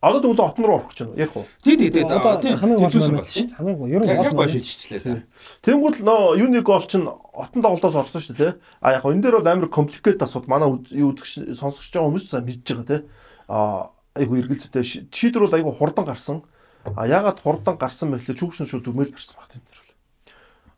[0.00, 1.16] одоо тэгвэл отон руу орох гэж байна.
[1.20, 1.44] Ярих уу?
[1.62, 2.04] Тий, тий, тий.
[2.08, 3.56] Хамгийн нь байна шүү дээ.
[3.56, 5.24] Хамгийн гол ер нь гол гол шийдчихлээ.
[5.60, 8.52] Тэнгүүл нөө юуны гол чинь отон тоглолтоос орсон шүү дээ.
[8.80, 12.48] А яг энэ дээр бол амар компликейт асууд манай юу үзэх сонсогч байгаа хүмүүс сайн
[12.48, 13.00] мэдж байгаа тий.
[13.48, 16.48] А айгу эргэлзээтэй шийдвэр бол айгу хурдан гарсан.
[16.84, 19.62] А ягаад хурдан гарсан бэ гэхэл чүгшин шууд өмөл гарсан баг тийм.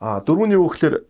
[0.02, 1.06] А дөрөвний юу гэхээр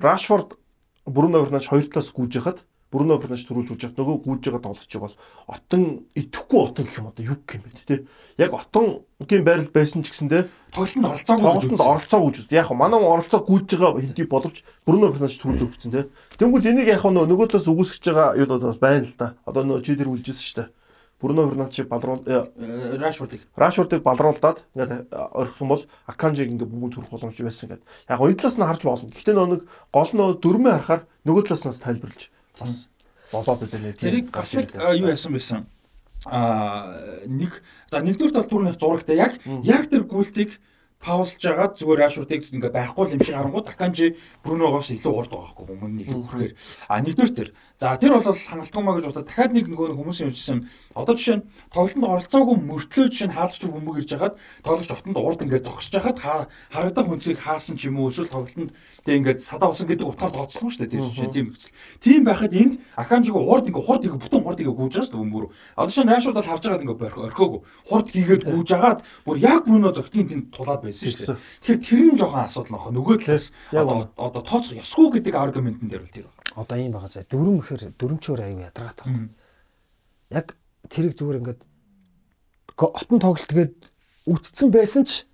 [0.00, 0.56] Рашфорд
[1.04, 5.02] Бруно Фернандеш хоёр талаас гүйж яхад Бруно Фернандеш төрүүлж үрж яхад нөгөө гүйж байгаа тоглогчийг
[5.04, 5.82] бол отон
[6.16, 7.96] идэхгүй отон гэх юм одоо юу гэх юм бэ те.
[8.40, 12.48] Яг отонгийн байрал байсан ч гэсэндээ тоглолтод оролцоогүй тоглолтод оролцоогүй гэж.
[12.48, 16.08] Яг манай оролцоо гүйж байгаа хэдий боловч Бруно Фернандеш төрүүлж өгсөн те.
[16.40, 19.36] Тэнгүүд энийг яг нөгөө талаас үгүйсгэж байгаа юу бол байна л да.
[19.44, 20.68] Одоо нөгөө чи тэр үлжсэн шүү дээ
[21.20, 27.34] Бруно Фернандчийг балруул Рашфордыг Рашфордыг балруулдаад ингээд орхих юм бол Аканжиг ингээд бүгд төрөх боломж
[27.42, 27.86] байсан гэдэг.
[28.06, 29.10] Яг энэ талаас нь харж болно.
[29.10, 32.30] Гэхдээ нэг гол нөө дөрмөө харахаар нөгөө талаас нь тайлбарлаж
[32.60, 32.88] бас
[33.32, 33.92] болоод байлаа.
[33.92, 35.66] Тэрийг бас юу яасан байсан?
[36.26, 40.58] Аа нэг за нэгдүгээр тал түрүүнийх зурагтай яг яг тэр гүйлтийг
[40.98, 45.66] паузлж агаад зүгээр Рашфордыг ингээ байхгүй юм шиг харангууд Аканжи Бруногоос илүү урд байгаа байхгүй
[45.78, 46.54] өмнө нь илүү хүрэхээр
[46.90, 50.58] а нэгдүгээр тэр за тэр бол хангалтгүй маа гэж бодоод дахиад нэг нөгөө хүмүүсийн үжсэн
[50.98, 54.34] одоо жишээ нь тоглолтод оролцоогүй мөртлөө жишээ нь хаалгач бөмбөг ирж агаад
[54.66, 56.18] тоглогч отонд урд ингээ зогсож агаад
[56.74, 58.74] харагдах хүнцийг хаасан ч юм уу эсвэл тоглолтод
[59.06, 61.30] тэг ингээ садаа усан гэдэг утгаар тооцсон шүү дээ тийм жишээ.
[61.30, 61.72] Тийм нөхцөл
[62.02, 65.22] тийм байхад энд Аканжиг урд ингээ хурд ингээ бүтэн хурд ингээ гүйж байгаа шүү дээ
[65.22, 65.46] бөмбөр
[65.78, 66.98] одоо жишээ нь Рашфорд бол харж агаад ингээ
[67.30, 67.60] орхиогүй.
[67.86, 71.38] Хурд хийгээд гүйж агаад бүр яг Бруно зогтын тэнд тулаад байсан шүү дээ.
[71.62, 72.86] Тэгэхээр тэр нь жоохон асуудал нөх.
[72.88, 76.56] Нөгөө талаас одоо одоо тооцох ёсгүй гэдэг аргументэн дээр бол тэр байна.
[76.56, 77.28] Одоо ийм байгаа заа.
[77.28, 79.28] Дөрөм ихээр дөрөмчөөр аюу ядаргаад байгаа.
[80.32, 80.46] Яг
[80.88, 81.60] тэрийг зүгээр ингээд
[82.74, 83.74] отон тоглолт гээд
[84.28, 85.28] үтцсэн байсан ч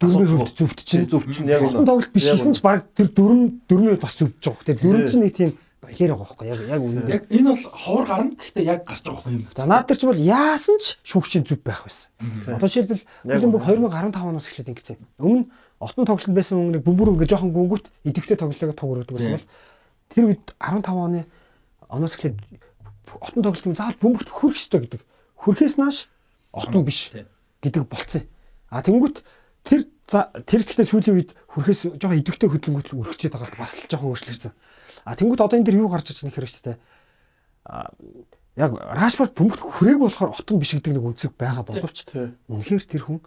[0.00, 3.64] дөрмийн хувьд зөвт чинь зөв чинь яг отон тоглолт биш хийсэн ч баг тэр дөрөм
[3.64, 4.64] дөрмийн бас зөвж байгаа.
[4.64, 5.50] Тэр дөрөм чинь нэг тийм
[5.86, 7.00] баялаар байгаа байхгүй яг яг үнэ.
[7.06, 9.46] Яг энэ бол ховор гарна гэхдээ яг гарч байгаа юм.
[9.54, 12.10] За наад тэр чинь бол яасан ч шүүгчийн зүв байх байсан.
[12.50, 14.98] Одоо жишээлбэл Олимпик 2015 оноос эхлээд ингэсэн.
[15.22, 15.46] Өмнө
[15.78, 19.48] отон тоглолтод байсан өмнө бөмбөр ингээ жоохон гүнгүүт идэвхтэй тоглолоо өргөдөг байсан бол
[20.10, 21.20] тэр үед 15 оны
[21.88, 22.36] оноос эхлээд
[23.20, 25.02] отон тоглолтын заавал бөмбөрт хүрэх ёстой гэдэг.
[25.36, 26.08] Хүрхээс нааш
[26.52, 27.12] отон биш
[27.62, 28.24] гэдэг болцсон.
[28.72, 29.22] А тэнгүүт
[29.62, 34.52] тэр тэр ихтэй сүүлийн үед хүрхээс жоохон идэвхтэй хөдөлгөөнөд өргөчээд байгаа бас л жоохон өөрчлөгдсөн.
[35.02, 36.78] А тэнгууд одоо энэ дэр юу гарч байгаа нөхөр шүү дээ.
[37.66, 37.90] А
[38.54, 42.06] яг Рашфорд бөмбөрт хүрээг болохоор отон биш гэдэг нэг үнцэг байгаа боловч
[42.46, 43.18] үнэхээр тэр хүн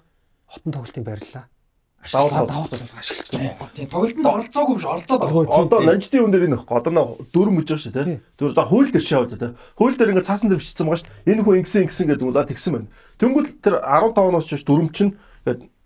[0.48, 1.52] хотон тоглолтын байрлалаа.
[2.00, 3.70] Даваа даваа ашиглаж байгаа.
[3.76, 5.68] Тийм тоглолтод оролцоогүй биш оролцоод байгаа.
[5.68, 8.24] Одоо ланчтын үн дээр энэ нэг дөрөв мөж байгаа шүү дээ.
[8.40, 9.52] Тэр за хууль дээр шаваад дээ.
[9.76, 11.12] Хууль дээр ингээд цаасан дээр бичсэн байгаа шүү.
[11.28, 12.90] Энэ хүн ингэсэн ингэсэн гэдэг нь удаа тэгсэн байна.
[13.20, 15.12] Тэнгүүд тэр 15 оноос ч дөрөв чинь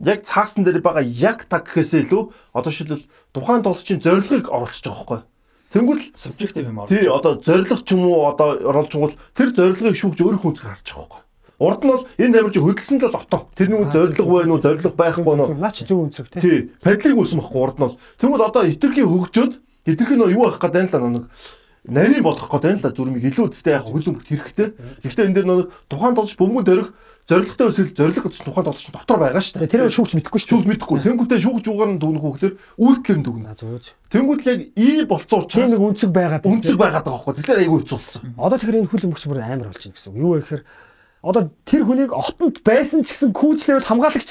[0.04, 4.98] яг цаасан дээр байгаа яг таг гэхээсээ илүү одоо шилбэл тухайн тоглолчийн зорилгыг оруулж байгаа
[5.00, 5.22] байхгүй.
[5.74, 6.88] Тэнгүүл субжектив юм аа.
[6.88, 10.90] Тий, одоо зориг ч юм уу одоо бол тэр зорилгыг шүүгч өөр хүн зэрэг харж
[10.94, 11.22] байгаа байхгүй.
[11.64, 13.42] Урд нь бол энэ амирч хөдөлсөн л отоо.
[13.56, 15.62] Тэр нэг зориг байна уу, зориг байхгүй нь.
[15.62, 16.42] Наач зөв үнцэг тий.
[16.42, 17.98] Тий, падлыг үүсэн байхгүй урд нь бол.
[18.22, 19.54] Тэнгүүл одоо хитрхийн хөгжөөд
[19.86, 21.26] хитрхийн нөө юу авах гэдэг нь л нэг
[21.88, 24.68] нарийн болох гэдэг нь л зүрмийг илүү гэхдээ яг хөлөмбөрт хэрэгтэй.
[25.04, 26.90] Гэхдээ энэ дээр нэг тухайн толж бөмбөг дөрөх
[27.24, 29.72] зоригтой өсөл зориг гэж тухайн толч дотор байгаа шүү дээ.
[29.72, 30.52] Тэр шүүгч мэдэхгүй шүү.
[30.60, 30.98] Шүүгч мэдэхгүй.
[31.08, 33.56] Тэнгүүтээ шүүгч угаар нь дүгнэх хөглөр үйлдэлэр нь дүгнэ.
[33.56, 33.96] Зөв.
[34.12, 37.34] Тэнгүүт яг ий болцоо учраас нэг үнцэг байгаад үнцэг байгаад байгаа байхгүй.
[37.40, 38.36] Тэгэхээр айгүй хэцүүлсэн.
[38.36, 40.20] Одоо тэгэхээр энэ хүл өмгч бүр амар болж байна гэсэн.
[40.20, 40.64] Юу вэ гэхээр
[41.24, 44.30] одоо тэр хүнийг отонд байсан ч гэсэн күүжлэвэл хамгаалагч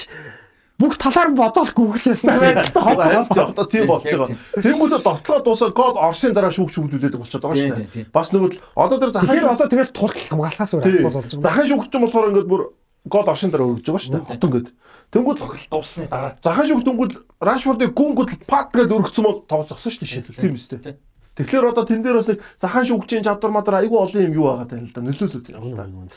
[0.77, 4.29] бүх талаар нь бодоол гүглээс тавиад одоо тийм болж байгаа.
[4.57, 8.13] Тэнгүүтээ дотлоо дуусаа гол Орсын дараа шүүгч шүүгдүүлээд болчиход байгаа шүү дээ.
[8.13, 11.45] Бас нөгөө одоо тэр захын одоо тэгэл тултал хамгаалахаас өөр болж байгаа.
[11.45, 12.61] Захын шүүгч юм болохоор ингээд бүр
[13.05, 14.31] гол Орсын дараа өргөж байгаа шүү дээ.
[14.31, 14.67] Хотон гээд.
[15.11, 16.33] Тэнгүүд тоглолт дуусны дараа.
[16.39, 20.39] Захын шүүгч дүнгүүд Рашфордыг гүнгүүд пат гээд өргөцсөн бол тооцоогсон шүү дээ.
[20.39, 20.97] Тийм үстэй.
[21.33, 22.29] Тэгэхээр одоо тэн дээр бас
[22.61, 26.13] захын шүүгчийн чадвар мадар айгүй олон юм юу байгаа тань л да нөлөөлөд байна.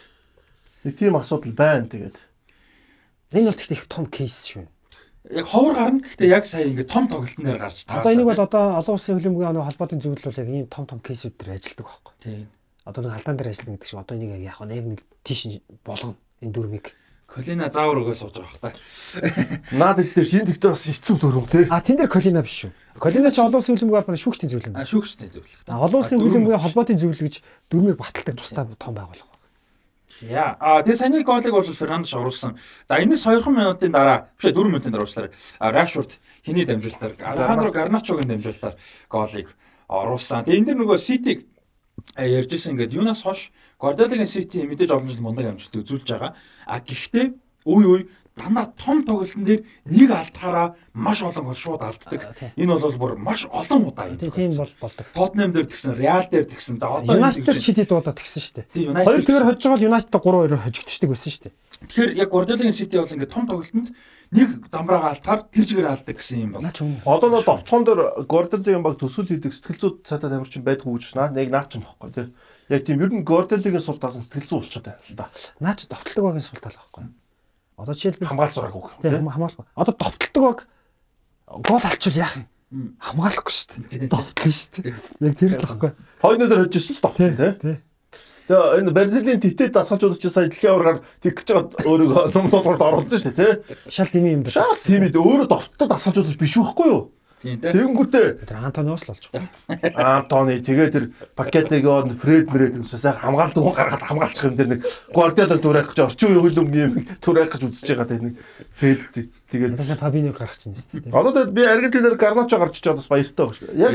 [0.84, 2.16] Нэг тийм асуудал байна тэгээд.
[3.32, 4.68] Энэ бол тэгтээ их том кейс шүү.
[5.32, 8.04] Яг ховор гарна гэхдээ яг сая ингээд том тоглолтын дээр гарч таа.
[8.04, 11.34] Одоо энийг бол одоо олон улсын хөлбөмбөгийн холбоотой зөвлөл бол яг ийм том том кейсүүд
[11.40, 12.14] дээр ажилладаг байхгүй.
[12.22, 12.46] Тийм.
[12.84, 15.40] Одоо нэг алдаан дээр ажиллана гэдэг шиг одоо энийг яг яг нэг тийш
[15.82, 16.92] болгоно энэ дөрвийг.
[17.26, 18.70] Колина заавар өгөө сууж байгаа хта.
[19.74, 21.66] Наад дээр шин тэгтээ бас эцэг дөрөв тий.
[21.66, 22.70] А тэн дээр колина биш шүү.
[23.02, 24.78] Колина ч олон улсын хөлбөмбөгийн холбооны шүүгчдийн зөвлөл.
[24.78, 25.58] А шүүгчдийн зөвлөл.
[25.66, 29.36] А олон улсын хөлбөмбөгийн холбоотой зөвлөл гэж дөрмийг баталдаг тустай том байгууллага.
[30.06, 32.54] За а тэгээ саний голыг бол Фернандеш оруулсан.
[32.88, 35.34] За энэс 2 минутын дараа биш 4 минутын дараа уучлаарай.
[35.58, 38.78] Рашфорд хиний дамжуулалтаар Алехандро Гарначогийн дамжуулалтаар
[39.10, 39.56] голыг
[39.90, 40.46] оруулсан.
[40.46, 41.50] Тэгээ энэ дэр нөгөө Ситиг
[42.14, 46.32] ярьжсэн ингээд юунаас хойш Guardiola-гийн City мэдээж олон жил мундаг амжилт үзүүлж байгаа.
[46.64, 47.36] А гэхдээ
[47.68, 48.00] үе үе
[48.36, 52.36] дандаа том тоглолтын дээр нэг алдахаараа маш олон гол шууд алддаг.
[52.56, 54.16] Энэ бол бүр маш олон удаа юм.
[54.20, 55.06] Тийм бол болдог.
[55.12, 56.80] Tottenham дээр тэгсэн, Real дээр тэгсэн.
[56.80, 59.04] За одоо United City дуудаа тэгсэн шүү дээ.
[59.04, 61.54] Хоёр тэгэр хожиж байгаа United 3-2 хожигдчихдаг байсан шүү дээ.
[61.76, 63.88] Тэгэхээр яг Guardiola-гийн City бол ингээд том тоглолтод
[64.32, 66.72] нэг замбраага алтахаар тэр чигээр алдаг гэсэн юм байна.
[67.04, 71.32] Одоо нөө довтлон дээр Guardiola-гийн баг төсөл хийдэг сэтгэл зүй цаатаа тамирчин байдгүй гэж наа.
[71.32, 72.28] Нэг наач юм бохгүй тий.
[72.68, 75.30] Яг тийм ер нь Guardiola-гийн сул таасан сэтгэл зүй болчиход байна л да.
[75.62, 77.06] Наач довтлог багийн сул тал байхгүй.
[77.78, 78.98] Одоо жишээлбэл хамгаалж байгаа хөх.
[79.02, 79.70] Тийм хамгаалах.
[79.78, 80.58] Одоо довтлдог баг
[81.46, 82.46] гол алчвал яах юм?
[82.98, 84.10] Хамгаалахгүй шүү дээ.
[84.10, 84.94] Довтлоо шүү дээ.
[85.22, 85.90] Яг тэр л баггүй.
[86.18, 87.78] Хойно дээр хожижсэн ч довтлоо тий.
[88.46, 93.34] Тэгээ энэ Бразилийн титэд дасгалжуулагч сая дэлхийн аваргаар тэг гэж байгаа өөрийгөө номдорд оруулсан шүү
[93.34, 93.78] дээ тий.
[93.90, 94.74] Шал тийм юм байна.
[94.78, 97.10] Тийм ээ өөрөө довтлоо дасгалжуулагч биш үхгүй юу?
[97.36, 97.72] Тийм дээ.
[97.76, 100.24] Тэнгүүтээ тэр Антониос л болж байгаа.
[100.24, 101.04] Антони тэгээ тэр
[101.36, 104.80] пакетыг яваад Фред Мрэд үсээс хамгаалт уу гаргаад хамгаалчих юм дээр нэг
[105.12, 108.34] Гвардиола дүрэх гэж орчин үеийн хөлбөмбөгийн юм дүрэх гэж үзэж байгаа тийм нэг
[108.80, 109.00] Фред
[109.52, 111.12] тэгээд Надаас Фабиньо гаргачихсан юм тийм.
[111.12, 113.84] Одоо тэгээд би Аргентинаар Гарначо гарч чад бас баяртай байна.
[113.84, 113.92] Яг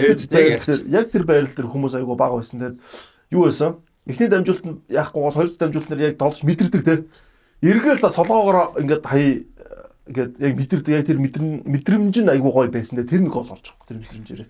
[0.70, 2.62] тэр яг тэр байрал дээр хүмүүс айгу бага байсан.
[2.62, 2.78] Тэгээд
[3.34, 3.82] юу байсан?
[4.06, 7.06] Эхний дамжуулалт яахгүй бол хоёр дамжуулалт нар яг толж мэдэрдэг те.
[7.62, 9.46] Эргээл за солгоогоор ингээд хай
[10.12, 13.12] ингээд яг мэдэрдэг яг тэр мэдрэн мэдрэмж нь айгүй гоё байсан дээ.
[13.12, 13.88] Тэр нэг гол орж байгаа.
[13.88, 14.50] Тэр мэдрэмжээрээ.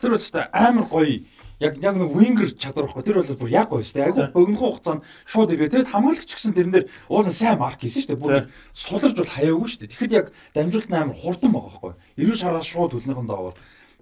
[0.00, 1.20] Тэр үстэй амар гоё
[1.62, 4.06] яг яг нэг winger чадвархгүй тэр бол бүр яг гоё шүү дээ.
[4.10, 5.70] Айгу богинохон хугацаанд шууд ирээ.
[5.70, 8.22] Тэгээд хамгаалагч гэсэн тэрнэр уулын сайн марк хийсэн шүү дээ.
[8.24, 8.34] Бүр
[8.74, 9.92] суларж бол хаяагүй шүү дээ.
[9.94, 11.92] Тэгэхэд яг дамжуулт амар хурдан байгаа байхгүй.
[12.18, 13.56] 90 шараас шууд хөлнийхэн доогоор.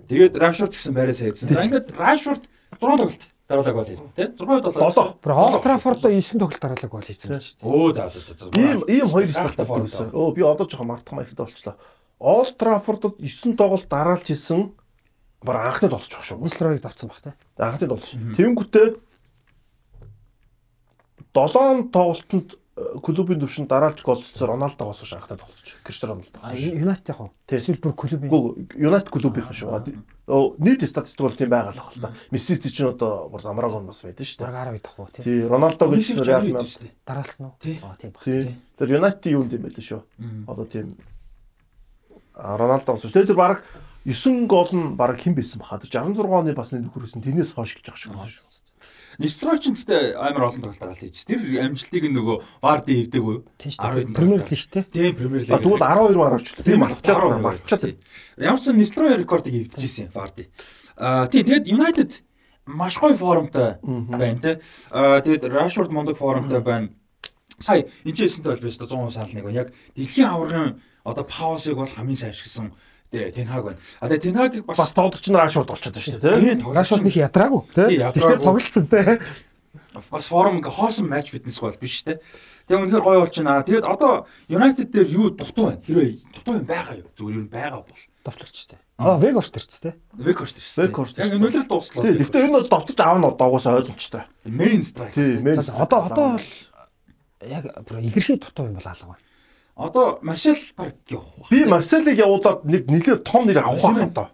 [0.09, 1.53] Тэгээд Rashford гэсэн байраа сайн хийсэн.
[1.53, 2.49] За ингээд Rashford
[2.81, 7.03] 100 тоглолт дараалаг гол хийсэн тий 6 7 Бүр Олд Траффорд 9 тоглолт дараалаг гол
[7.03, 7.67] хийсэн шүү дээ.
[7.67, 8.47] Оо за за за.
[8.55, 10.15] Ийм ийм хоёр стартап болсон.
[10.15, 11.75] Өө би одоо жоохон мартах маягтай болчлоо.
[12.23, 14.71] Олд Траффордод 9 тоглолт дараалж хийсэн
[15.43, 16.39] бар анхны толч шүү.
[16.39, 17.35] Нислройг давцсан баг тий.
[17.59, 18.15] Анхны толч.
[18.15, 18.87] Тэнгүүтээ
[21.35, 22.60] 7 тоглолтод
[23.05, 25.69] клубын төвшин дараалж голцсон Роналдо голсон анхны тоглолч.
[25.85, 26.39] Криштиано Роналдо.
[26.57, 27.31] Юнайтед яг хоо.
[27.49, 28.31] Эсвэл бүр клубын.
[28.31, 28.43] Гүү
[28.77, 30.03] Юнайтед клубийнхан шүү.
[30.27, 32.13] Оо нийт статистик бол тийм байгаа л баг л та.
[32.31, 34.51] Месси ч одоо бүр замраг он бас байдаг шүү дээ.
[34.51, 35.23] Бараг 10 дах уу тий.
[35.25, 37.55] Тий, Роналдо гэж Реал Мадрид Дараалсан уу?
[37.59, 38.25] Аа тийм баг.
[38.25, 38.57] тий.
[38.79, 40.03] Тэр Юнайтед юунд юм бэ лээ шүү.
[40.47, 40.97] Одоо тийм
[42.35, 43.11] а Роналдо болсон.
[43.11, 43.65] Тэр баг
[44.05, 45.79] 9 гол нь баг хэн байсан баха.
[45.79, 47.21] Тэр 66 оны бас нэг нөхөрсөн.
[47.21, 48.70] Тэрнээс хойш гэж байгаа шүү.
[49.21, 51.29] Нистрой ч гэхдээ амар олон тоглолт дараалал хийж.
[51.29, 53.37] Тэр амжилтыг нөгөө Варди хэвдэг үү?
[53.61, 54.17] Тийм шүү дээ.
[54.17, 54.83] Премьер лиг тий.
[54.89, 55.61] Тийм Премьер лиг.
[55.61, 56.47] тэгвэл 12 мараач.
[56.65, 57.83] Тийм марчаад марчаад марчаад.
[58.41, 60.49] Ямар ч сан Нистрой рекордыг эвдэжсэн Варди.
[60.97, 62.11] Аа тийм тэгэд United
[62.65, 64.53] маш гоё формтой байна те.
[64.89, 66.89] Аа тэгэд Rashford мундаг формтой байна.
[67.61, 69.61] Сая энэ ч хэлсэнтэй бол биш 100% санал нэг байна.
[69.61, 69.69] Яг
[70.01, 72.73] дэлхийн аваргын одоо паусыг бол хамгийн сайн ашигласан
[73.11, 73.79] Тенхаг байна.
[73.99, 76.63] А тэгээ Тенхагийг бас Бас тоглогч нар Рашфорд болчиход байна шүү дээ.
[76.63, 77.87] тийм Рашфорд нэг ядраагүй тий.
[77.91, 77.99] Тий.
[77.99, 79.19] Тэгэхээр тоглолцсон тий.
[80.11, 82.23] бас форум ингээ хоосон матч фитнес бол биш те.
[82.71, 83.67] Тэгээ үнэхээр гоё болчихно.
[83.67, 85.83] Тэгээд одоо United дээр юу дутуу байна?
[85.83, 87.11] Хэрвээ дутуу юм байгаа юу?
[87.19, 88.03] Зүгээр юу байгаа бол.
[88.23, 88.79] Товтлогчтой.
[89.01, 89.91] Аа Вегорт төрч тий.
[89.91, 90.95] Шүү дээ.
[90.95, 92.05] Weghorst Яг нөлөөлөлт дуслаа.
[92.07, 94.23] Тий, гэхдээ энэ бол довтож аав нь одоогоос ойлгомжтой.
[94.47, 95.17] Main strike.
[95.19, 95.41] Тий,
[95.75, 96.49] одоо одоо бол
[97.43, 99.25] яг бүр илэрхий дутуу юм бол алга байна.
[99.81, 101.47] Одоо Маршал баг явах ба.
[101.51, 104.29] Би Марселыг явуулаад нэг нэлээд том нэр авах байх одоо.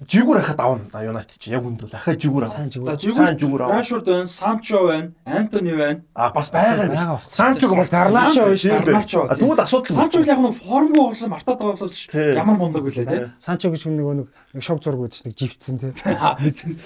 [0.00, 2.46] Жигүүр хахад авна Юнайтед чи яг үнд бол ахаа жигүүр.
[2.48, 3.16] Сайн За жигүүр.
[3.20, 3.82] Сайн жигүүр авах.
[3.82, 6.00] Rashford байна, Sancho байна, Anthony байна.
[6.14, 7.18] А бас байгаа юм.
[7.20, 8.92] Санчог бол Гарначо биш, Тийм бэ.
[8.92, 9.26] Гарначо.
[9.28, 12.32] А тэгвэл асуудал Санчо яг нь форм болсон мартаад байгаа бол Тий.
[12.32, 13.28] ямар мундаг үлээ те.
[13.44, 15.92] Санчо гэж хүн нөгөө нэг нэг шог зураг үзсэн нэг живцсэн тий.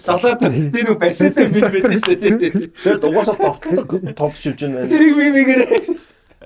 [0.03, 2.51] Далаад тэр нэг барьсаатай бил байдаг шүү дээ.
[2.82, 4.91] Тэгээд угаасаа тоглолт тоглож хэмж байна.
[4.91, 5.62] Тэрийг мимигээр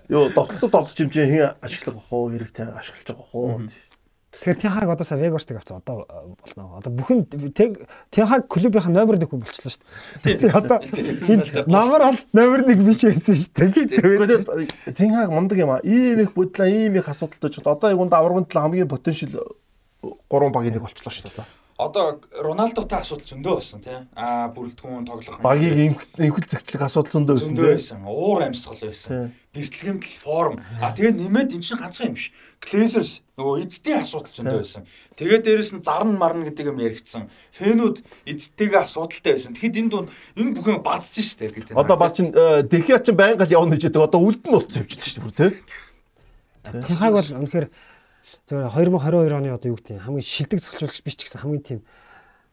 [0.09, 3.68] Йоо тоглолт тоглож хэмж хэн ашиглах вэ хоо хэрэгтэй ашиглаж байгаа хоо.
[4.32, 6.78] Тэгэхээр Тенхаг одоо сая Вегорстыг авсан одоо э, болно.
[6.78, 9.84] Одоо бүхэн тэг Тенхаг клубийнх номер 1 хүн болчихлоо шүү
[10.24, 10.36] дээ.
[10.36, 10.78] Тэгээ одоо
[11.66, 13.88] номер бол номер 1 биш байсан шүү дээ.
[13.88, 15.80] Тэгээд Тэнхаг мундаг юм а.
[15.82, 19.56] Ийм их бодлоо, ийм их асуудалтай ч одоо яг үнд аврагын талаа хамгийн потенциал
[20.28, 21.48] гурван багийн нэг болчихлоо шүү дээ.
[21.78, 23.94] Одоо Роналдотой асуудал зөндөө болсон тий.
[24.18, 25.38] Аа бүрэлдэхүүн тоглох.
[25.38, 27.78] Багийн инхэл зэгцлэг асуудал зөндөө байсан зөндөө тийм.
[27.78, 27.98] байсан.
[28.02, 29.30] Уур амьсгал байсан.
[29.54, 30.58] Бэртлэгэмдэл форм.
[30.82, 32.34] А тэгээ нэмээд эн чинь ганцхан юм биш.
[32.58, 34.82] Клейсерс нөгөө эцдийн асуудал зөндөө байсан.
[35.14, 37.30] Тэгээ дээрэс нь зарн марна гэдэг юм яригдсан.
[37.54, 39.54] Фэнүүд эцдтэйгээ асуудалтай байсан.
[39.54, 41.78] Тэгэхэд энэ дунд энэ бүхэн бацж штэ гэдэг.
[41.78, 44.10] Одоо бац чин Дехиа чин байнга л явна гэж байдаг.
[44.10, 46.82] Одоо үлдэн болцсон юм чинь шүү дээ тийм.
[46.82, 47.66] Тенхаг бол үнэхээр
[48.46, 51.80] зөвхөн 2022 оны одоо юу гэдэг юм хамгийн шилдэг зохицуулагч биш ч гэсэн хамгийн тийм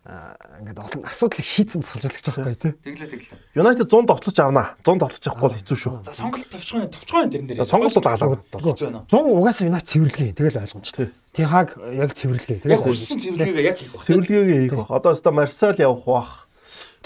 [0.06, 2.74] аа, ингээд олон асуудлыг шийдсэн зохицуулагч байхгүй тий.
[2.78, 3.58] Тэглээ тэглээ.
[3.58, 4.78] Юнайтед 100 товтлож авна.
[4.86, 5.94] 100 товтлож авахгүй бол хэцүү шүү.
[6.06, 7.66] За сонголт тавьчихсан тавьчихсан тэрэн дээр.
[7.66, 8.38] Сонголт бол галаа.
[8.54, 9.02] Хэцүү байна.
[9.10, 11.10] 100 угаасаа Юнайт цэвэрлэгээ тэгэл ойлгомжтой.
[11.34, 14.06] Тенхаг яг цэвэрлэгээ Яг тэгэл өссөн цэвэрлэгээ яг хийх баг.
[14.06, 14.94] Цэвэрлэгээ хийх бах.
[14.94, 16.45] Одоо өста Марсал явах бах.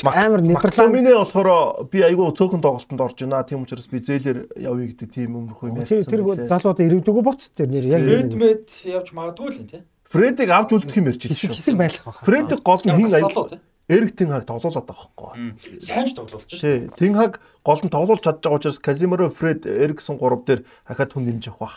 [0.03, 3.43] Амар Нидерланд Нидерландын болохоор би айгүй цөөхөн тоглолтод орж байна.
[3.43, 7.67] Тийм учраас би зээлэр явъя гэдэг тийм өмөрхөө юм тэр тэр залуудаа ирээдүгөө боц тэр
[7.67, 9.83] нэр яг Редмед явж магадгүй л юм тий.
[10.09, 12.25] Фредийг авч үлдэх юм ярьж хэсэг байна хэсэг байх баха.
[12.25, 13.59] Фредик гол нь хин аяг тий.
[13.89, 15.81] Эрик Тенхаг тоглоулаад байгаа байхгүй.
[15.81, 16.61] Сайн ч тоглолч шүү.
[16.61, 21.25] Тий, Тенхаг гол нь тоглуулж чадж байгаа учраас Казимиро, Фред, Эриксон гурав дээр ахаад хүн
[21.25, 21.75] нэмж авах бах.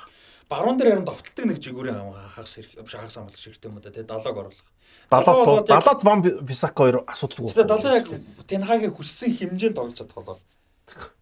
[0.53, 1.97] Баруун дээр харин довтолдог нэг жигүүрийн
[2.37, 4.69] хагас хагас амлах хэрэгтэй юм да тий 70-аг оруулах.
[5.13, 7.53] 70 болоод яг- 70 Ван Бисака хоёр асуудалгүй.
[7.53, 8.07] Тэгээ 70 яг
[8.49, 10.39] Тенхагийн хүссэн хэмжээнд тоглож чадах болоо.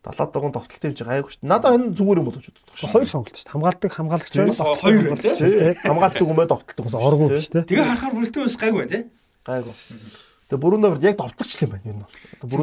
[0.03, 1.43] 70 дагуун тоглолт юм чи гайгүй шүү.
[1.47, 2.91] Надад энэ зүгээр юм болж боддог шүү.
[2.91, 3.53] Хоёр сонголт шүү дээ.
[3.55, 4.81] Хамгаалдаг хамгаалагч Бас байна.
[4.81, 5.35] хоёр байна тий.
[5.37, 7.63] Тий, хамгаалдаг тоглолт Бас оргуу тий.
[7.71, 9.03] Тэгээ харахаар бүрэлдэхүүнс гайгүй байна тий.
[9.47, 9.75] Гайгүй.
[10.51, 12.07] Тэгээ Бруно яг тоглолтч юм байна энэ.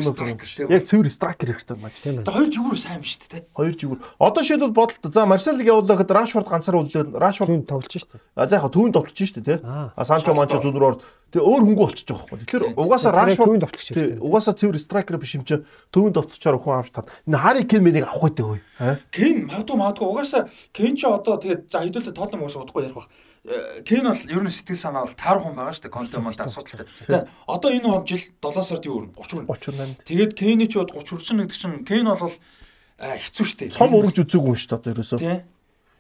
[0.04, 0.68] Striker тий.
[0.68, 1.92] яг цэвэр страйкер хэрэгтэй маа.
[1.96, 3.48] Тийм Тэгээ хоёр жигүүр сайн биш тий.
[3.56, 4.00] Хоёр жигүүр.
[4.20, 5.08] Одоо шийдвэл бодолт.
[5.08, 8.22] За Марселыг явуулаа гэхэд Рашфорд ганцаар үлдээд Рашфорд Зүүн тоглож шүү дээ.
[8.36, 9.58] А за яг түүнд товтлж штэ тий.
[9.64, 9.96] Аа.
[9.96, 11.00] А Санчо Манчо зүнрээр
[11.32, 12.44] тэгээ өөр хөнгө болчихж байгаа байхгүй.
[12.44, 15.64] Тэгэхээр угаасаа Рашфорд түүнд товтлогч тий угаасаа цэвэр страйкер биш юм чи
[15.96, 17.08] түүнд товтлчоор хүн авч таад.
[17.24, 18.60] Энэ Хари Кен мэнийг авах үе.
[18.84, 19.00] Аа.
[19.16, 23.08] Кен магадгүй магадгүй угаасаа Кен ч одоо тэгээд за хэдүүлээ Тотнам угаасаа удахгүй ярих бах.
[23.48, 25.96] Э, Кен бол ер нь сэтгэл санаа бол таарах хүн байгаа шүү дээ.
[25.96, 26.84] Контемонт асуудалтай.
[26.84, 29.56] Тэгээд одоо энэ он жил 7 сард юу өрнө 30 өрнө.
[29.56, 30.04] 38.
[30.04, 33.72] Тэгээд Кений ч бод 30 хүрсэн гэдэг чинь Кен бол э, хэцүү шүү дээ.
[33.72, 35.20] Цом өргөж үзээгүй юм шүү дээ одоо ерөөсөө.
[35.24, 35.40] тий.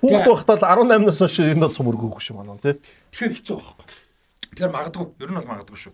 [0.03, 2.75] Хүүхд байхдаа л 18-наас хойш энэ бол цум өргөөгүй шүү манай тий.
[3.15, 3.85] Тэгэхээр хэцүү байхгүй.
[4.51, 5.05] Тэгэхээр магадгүй.
[5.23, 5.93] Ер нь бол магадгүй шүү.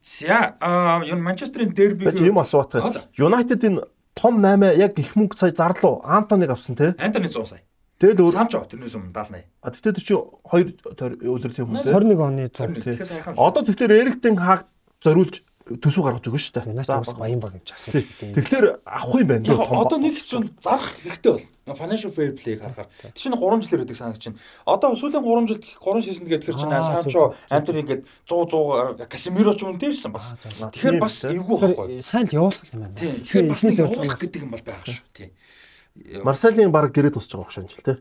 [0.00, 3.04] За аа юу Манчестерийн дерби Бач юм асуугатай.
[3.20, 3.84] United энэ
[4.16, 6.96] том 8 яг их мөнгө сая зарлуу Антониг авсан тий.
[6.96, 7.62] Антони 100 сая.
[7.98, 9.42] Тэгэл өөр Санчо тэрнээс өмнө 70 80.
[9.58, 11.82] А тэгтээ тэр чи 2 өдөр тийм үү?
[11.82, 13.34] 21 оны 100 Тэгэхээр сайхан.
[13.34, 14.70] Одоо тэгэхээр Эриктен хааг
[15.02, 16.72] зориулж төсөв гаргаж өгнө шүү дээ.
[16.72, 18.00] Наач бас баян баг гэж асуух.
[18.38, 21.44] Тэгэхээр авах юм байна дөө одоо нэг чинь зарах хэрэгтэй бол.
[21.76, 22.88] Financial fair play-г харахаар.
[23.12, 24.38] Тэр чинь 3 жилээр өгдөг санагч чинь.
[24.64, 27.36] Одоо сүүлийн 3 жилд 3 сизон гээд тэр чинь Санчо.
[27.52, 30.32] Антони гээд 100 100 Касемиро ч юм дээрсэн бас.
[30.40, 32.00] Тэгэхээр бас эвгүй байхгүй.
[32.00, 32.96] сайн л явуулах юм байна.
[32.96, 35.04] Тэгэхээр бас нэг явуулах гэдэг юм бол байгаа шүү.
[35.12, 35.30] Тийм.
[36.24, 37.96] Марселийн баг гэрээ тусч байгаа багш анчил тий.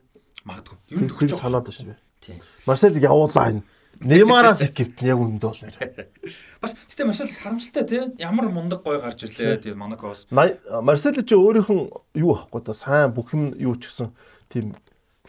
[0.45, 0.77] Магадгүй.
[0.91, 1.95] Ер нь төгсөж санаад байна шүү.
[2.21, 2.39] Тийм.
[2.65, 3.63] Марселийг явуулаа энэ.
[4.01, 5.75] Неймараас экипт яг үндэ бол нэр.
[6.61, 8.01] Бас гэтээ их харамсалтай тий.
[8.21, 9.57] Ямар мундаг гой гарч ирлээ.
[9.57, 10.27] Тийм Монакос.
[10.29, 14.13] Марсел чи өөрийнх нь юу байхгүй да сайн бүх юм юу ч гэсэн
[14.53, 14.77] тийм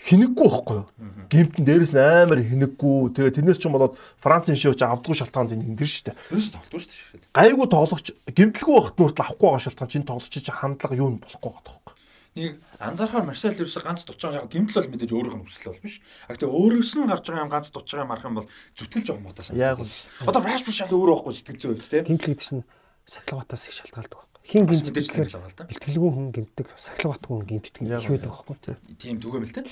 [0.05, 0.87] хинэггүй байхгүй юу.
[1.33, 3.17] Гимтэн дээрээс нь амар хинэггүй.
[3.17, 6.17] Тэгээ тэрнээс ч юм болоод Францын шивч авдггүй шалтгаанд энэ дэр дээ.
[6.29, 7.33] Ерөөс тоглохгүй дээ.
[7.33, 11.51] Гайгүй тоглогч гимтэлгүй багт нүртэл авахгүй байгаа шалтгаан чинь тоглогч чи хандлага юу нь болохгүй
[11.51, 11.98] байгаа тоххой.
[12.37, 15.85] Нэг анзаархаар Марсел ерөөсө ганц дутж байгаа яг гимтэл бол мэдээж өөрийнх нь хүсэл бол
[15.85, 15.97] биш.
[16.29, 18.49] А гэтээ өөрөөс нь гарч байгаа юм ганц дутж байгаа юм арах юм бол
[18.79, 19.57] зүтгэлж байгаа мó таа.
[19.57, 19.95] Яг үл.
[20.29, 22.03] Одоо Rashford шал өөр байхгүй сэтгэл зүй хувьд тий.
[22.05, 22.65] Гимтэл гэдэг чинь
[23.09, 24.39] сахилгатаас их шалтгаалдаг байхгүй.
[24.49, 25.65] Хин л байгаа л да.
[25.69, 28.57] бэлтгэлгүй хүн гимтдэг, сахилгатгүй хүн гимтдэг Яг их байдаг байхгүй.
[28.97, 29.65] Тийм түгээмэл тий.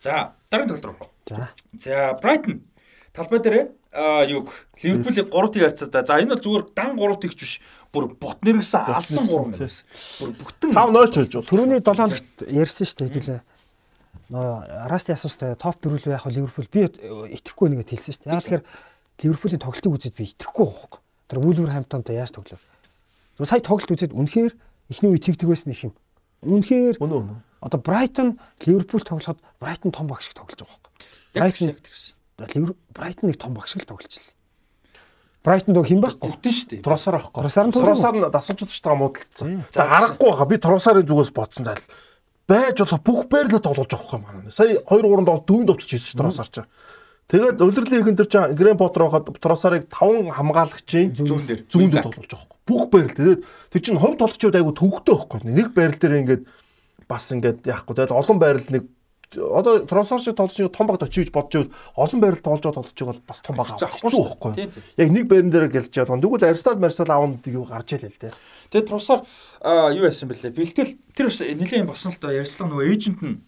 [0.00, 1.10] За дараагийн тоглолт руу.
[1.28, 1.52] За.
[1.76, 2.64] За Brighton
[3.12, 3.56] талбай дээр
[3.92, 4.48] аа юг
[4.80, 6.04] Ливерпулийн 3-ыг харьцаа.
[6.04, 7.60] За энэ бол зүгээр дан 3-ыг биш
[7.92, 9.84] бүр бут нэргсэн алсан 3 байсан.
[10.16, 11.48] Бүр бүтэн 5-0 ч болж байна.
[11.52, 13.40] Төрөний 7 хоногт ярьсан шүү дээ хэдүүлээ.
[14.32, 14.48] Нөө
[14.88, 18.32] Расти асуустай топ дөрвөл яг Ливерпул би итгэхгүй нэгэд хэлсэн шүү дээ.
[18.32, 18.64] Яг тэгэхээр
[19.28, 21.00] Ливерпулийн тоглолтыг үзээд би итгэхгүй байхгүй.
[21.28, 22.64] Тэр Вулверхэмптонтой яаж тоглов?
[23.36, 24.52] Зөв сая тоглолт үзээд үнэхээр
[24.88, 25.92] эхний үе тэгдэг байсан их юм.
[26.40, 31.04] Үнэхээр одоо Брайтон Ливерпул тоглоход Брайтон том баг шиг тоглож байгаа байхгүй.
[31.36, 31.56] яг.
[31.60, 31.76] Ливер
[32.92, 34.24] Брайтон нэг том баг шиг л тоглолцсон.
[35.42, 36.30] Брайтон дог хин байхгүй.
[36.30, 36.82] Бүтэн шүү дээ.
[36.86, 37.42] Тросаар авахгүй.
[37.42, 37.74] Тросаар нь.
[37.74, 39.46] Тросаар нь дасалж удажтайгаа муудалцсан.
[39.48, 39.64] Тийм.
[39.74, 40.46] За аргагүй байгаа.
[40.46, 41.82] Би Тросарын зүгээс бодсон зал.
[42.46, 44.50] Байж болох бүх байрлал тоглож байгаа юм байна.
[44.54, 46.62] Сая 2 3 доо дүүн довтч хийсэн Тросаар ч.
[47.26, 51.60] Тэгээд удирлын ихэн дээр ч Грэм Поттер хахад Тросарыг 5 хамгаалагчийн Зүүн дээр.
[51.70, 52.58] зүүн дээр тоглож байгаа.
[52.62, 53.40] Бүх байрал тэгээд
[53.72, 55.40] тэр чинь хувь тоглогчид айгу төвөгтэй байхгүй.
[55.48, 56.42] Нэг байрал дээр ингээд
[57.08, 57.94] бас ингээд яахгүй.
[57.98, 58.84] Тэгээд олон байрал нэг
[59.36, 62.96] одоо Тросар шиг тоглож нэг том багт очиж бодож байвал олон байрал тоглож байгаа тоглож
[62.96, 63.78] байгаа бол бас том байгаа.
[63.78, 64.52] За, Хэцүү байхгүй.
[64.56, 64.70] Тийм.
[64.96, 66.20] Яг нэг байран дээр гэлж байгаа.
[66.20, 68.34] Тэгвэл Арстад Марсал аавн юу гарч ийл л дээ.
[68.70, 69.20] Тэгээд трусаар
[69.60, 70.52] аа, юу яасан бэлээ?
[70.52, 73.40] Бэлтэл тэр бас нэлийн босно л доо ярьцлага нөгөө эйжент нь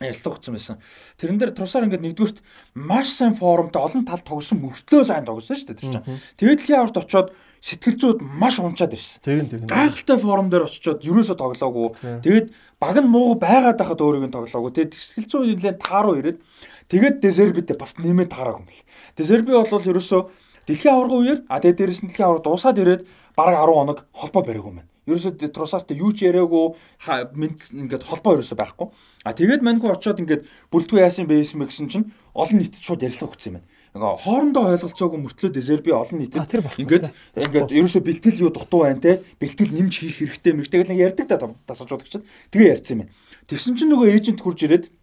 [0.00, 0.76] ярилцлага өгсөн байсан.
[1.20, 2.38] Тэрэн дээр трусаар ингээд нэгдүгürt
[2.72, 6.20] маш сайн форумтай олон тал тогсон мөртлөө сайн тогсон шүү дээ тэр чинь.
[6.40, 7.28] Тэгээд дэлхийн аварт очоод
[7.60, 9.20] сэтгэл зүйд маш унчаад ирсэн.
[9.20, 9.68] Тэгин тэгин.
[9.68, 11.88] Гайхалтай форум дээр очичоод ерөөсө тоглоогүй.
[12.24, 12.46] Тэгээд
[12.80, 14.72] баг нь муу байгаад байхад өөрийг нь тоглоогүй.
[14.72, 16.40] Тэгээд сэтгэл зүйн нэлээд тааруу ирээд
[16.88, 18.84] тэгээд Дезербидээ бас нэмээд таараагүй юм л.
[19.12, 20.18] Дезерби бол ерөөсө
[20.64, 23.02] дэлхийн аваргын үеэр а тэгээд дээрэс нь дэлхийн аварга дуусаад ирээд
[23.36, 24.90] бараг 10 хоног холбоо бариагүй юм байна.
[25.08, 28.88] Ерөөсө Тросартай юу ч мэд ингээд холбоо ерөөсө байхгүй.
[29.24, 32.06] А тэгээд маньгүй очиод ингээд бүрэлдэхүүн яасан байсан бэ гэсэн чинь
[32.36, 33.68] олон нийтэд шууд ярилцлага өгсөн юм байна.
[33.90, 36.46] Ингээ хоорондоо ойлголцоогүй мөртлөө Дезерби олон нийтэд
[36.78, 41.26] ингээд ингээд ерөөсө бэлтгэл юу дутуу байна те бэлтгэл нэмж хийх хэрэгтэй мэрэгтэй гэл ярьдаг
[41.26, 42.22] та тасалжуулагчид
[42.54, 43.14] тэгээ ярьсан юм байна.
[43.50, 44.94] Тэгсэн чинь нөгөө эйжент хурж ирээд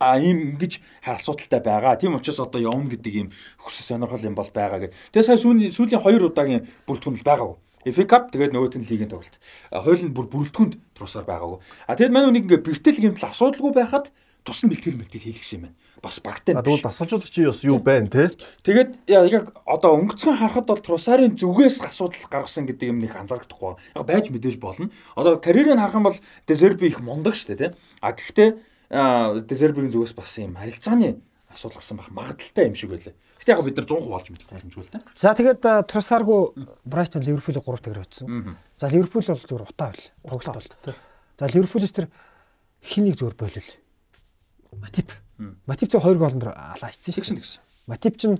[0.00, 2.00] а ийм ингэж харилцуудалтай байгаа.
[2.00, 3.28] Тийм учраас одоо явна гэдэг ийм
[3.60, 4.96] хүсэл сонирхол юм бол байгаа гэдэг.
[5.12, 7.58] Тэгээ сая сүүлийн сүүлийн 2 удаагийн бүрэлдэхүүн л байгаагүй.
[7.92, 9.36] FA Cup тэгээд нөгөөт нь лигийн тоглолт.
[9.68, 11.58] Хоёул нь бүр бүрэлдэхүүнд трусаар байгаагүй.
[11.90, 14.14] А тэгээд манай нэг ингээ бэртэл гэмтэл асуудалгүй байхад
[14.46, 15.76] тусна бэлтгэл мэлтгэл хийлгсэн юм байна.
[16.02, 16.58] Бас багтай.
[16.58, 18.34] Тэгвэл дасалжуулагч бас юу байна те?
[18.66, 23.78] Тэгээд яг одоо өнгөцгөн харахад бол Трусарын зүгээс асуудал гаргасан гэдэг юм нэг анзаарахгүй.
[23.94, 24.90] Яг байж мэдээж болно.
[25.14, 26.18] Одоо карьерийг харах юм бол
[26.50, 27.78] Дезерби их мундаг шүү дээ, тийм.
[28.02, 28.50] А гэхдээ
[29.46, 31.22] Дезербигийн зүгээс бас юм харилцааны
[31.54, 33.14] асуудал гарсан байх магадaltaй юм шиг байлаа.
[33.38, 35.06] Гэтэ яг бид нар 100% олж мэдэхгүй боломжгүй л та.
[35.14, 38.58] За тэгээд Тросаргу Брайтон Ливерпулийг 3-т өгсөн.
[38.74, 40.10] За Ливерпул бол зүгээр утаа байл.
[40.26, 40.94] Тоглолт бол.
[41.38, 42.10] За Ливерпулээс тэр
[42.82, 43.70] хинийг зүгээр болил.
[44.82, 45.12] Матип.
[45.66, 47.60] Матип зөв 2 гоолн дээр алаа хийсэн шүү дээ.
[47.86, 48.38] Матип чинь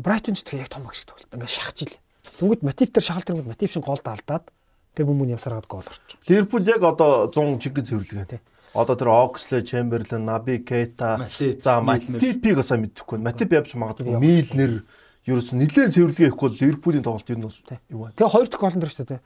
[0.00, 1.30] Брайтон ч тэгээ яг том баг шиг тоглолт.
[1.30, 1.96] Ингээ шахаж ил.
[2.40, 4.50] Тэнгүүд Матип дээр шахалт тэнгүүд Матип шин голд алдаад
[4.94, 6.18] тэр бүмүн явсараад гол орчих.
[6.26, 8.40] Ливерпул яг одоо 100 чиглэл зөвлөгөө.
[8.74, 11.78] Одоо тэр Оксле, Чемберлен, Наби Кейта, Матип, за.
[11.78, 13.22] Матипиг бас мэдхгүй.
[13.22, 14.82] Матип явж магадгүй Милнер
[15.24, 18.18] ерөөс нь нэлээд цэвэрлэгээ ихгүй бол Ливерпулийн тоглолт юу нь бол юу вэ?
[18.18, 19.22] Тэгээ хоёр дахь голн дээр шүү дээ.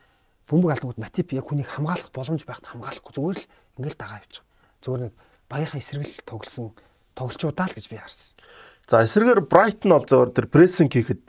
[0.53, 3.49] Бөмбөг алдангууд Матип яг хүнийг хамгаалах боломж байхад хамгаалахгүй зүгээр л
[3.81, 4.45] ингээл дагаа явчих.
[4.85, 5.15] Зүгээр нэг
[5.49, 6.77] багийнхаа эсрэгэл тоглосон
[7.17, 8.37] тоглолчудаа л гэж би харсан.
[8.89, 11.25] За эсрэгээр Брайтон бол зөөр тэр прессинг хийхэд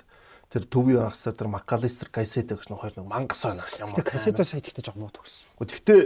[0.51, 3.67] тэр төвийн хагасаар тэр Макалистер, Кайсет гэж нэг хоёр нэг мангас байна.
[3.79, 3.95] Ямар.
[3.99, 5.45] Тэгээ кассета сайт ихтэй жоо муу төгсөн.
[5.59, 6.01] Гэхдээ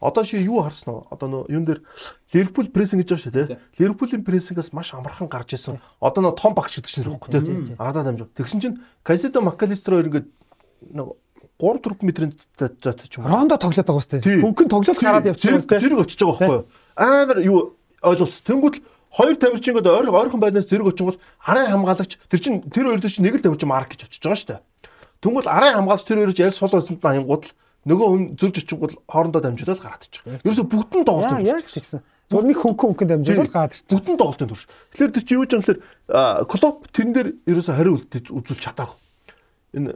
[0.00, 1.06] Одоо ши юу харсан уу?
[1.08, 1.80] Одоо нөө юун дээр
[2.32, 3.58] Ливерпул прессинг гэж байгаа шүү дээ.
[3.80, 5.80] Ливерпулийн прессингээс маш амархан гарч исэн.
[6.00, 7.76] Одоо нөө том багч гэдэг чинь нэрхгүй тий.
[7.80, 8.28] Ардаа дамжуу.
[8.36, 10.28] Тэгсэн чинь Кайседо Макалистро хоёр ингээд
[10.92, 11.16] нэг
[11.56, 13.24] 3 4 метрийн зат ч юм.
[13.24, 14.20] Рондо тоглоод байгаа үстэй.
[14.20, 15.80] Хөнгөн тоглолт гараад явчихсан үстэй.
[15.80, 16.68] Зэрэг очиж байгаа байхгүй юу?
[16.96, 18.40] Амар юу ойлголц.
[18.42, 18.80] Тэнгүүд
[19.12, 23.24] хоёр тамирчингод ойр ойрхон байнаас зэрэг очин бол арын хамгаалагч тэр чин тэр хоёр чинь
[23.24, 24.60] нэг л тамирчин марк гэж очиж байгаа шүү дээ.
[25.22, 27.52] Тэнгүүд арын хамгаалагч тэр хоёрыг яль сул байсанд аянгууд л
[27.86, 30.24] нөгөө хүн зөрж очингууд хоорондоо дамжуулаад гараад ичих.
[30.26, 31.46] Ерөөсө бүгдэн тоглолт юм.
[31.46, 32.02] Яг тэгсэн.
[32.26, 33.86] Зөв нэг хөнгөн хөнгөн дамжуулаад гараад ирчих.
[33.94, 34.66] Бүгдэн тоглолтын турш.
[34.90, 35.80] Тэгэхээр тэр чи юу ч юм хэлэхээр
[36.50, 38.98] клуб тэрэн дээр ерөөсө хариу үзүүлж чадаагүй.
[39.78, 39.94] Энэ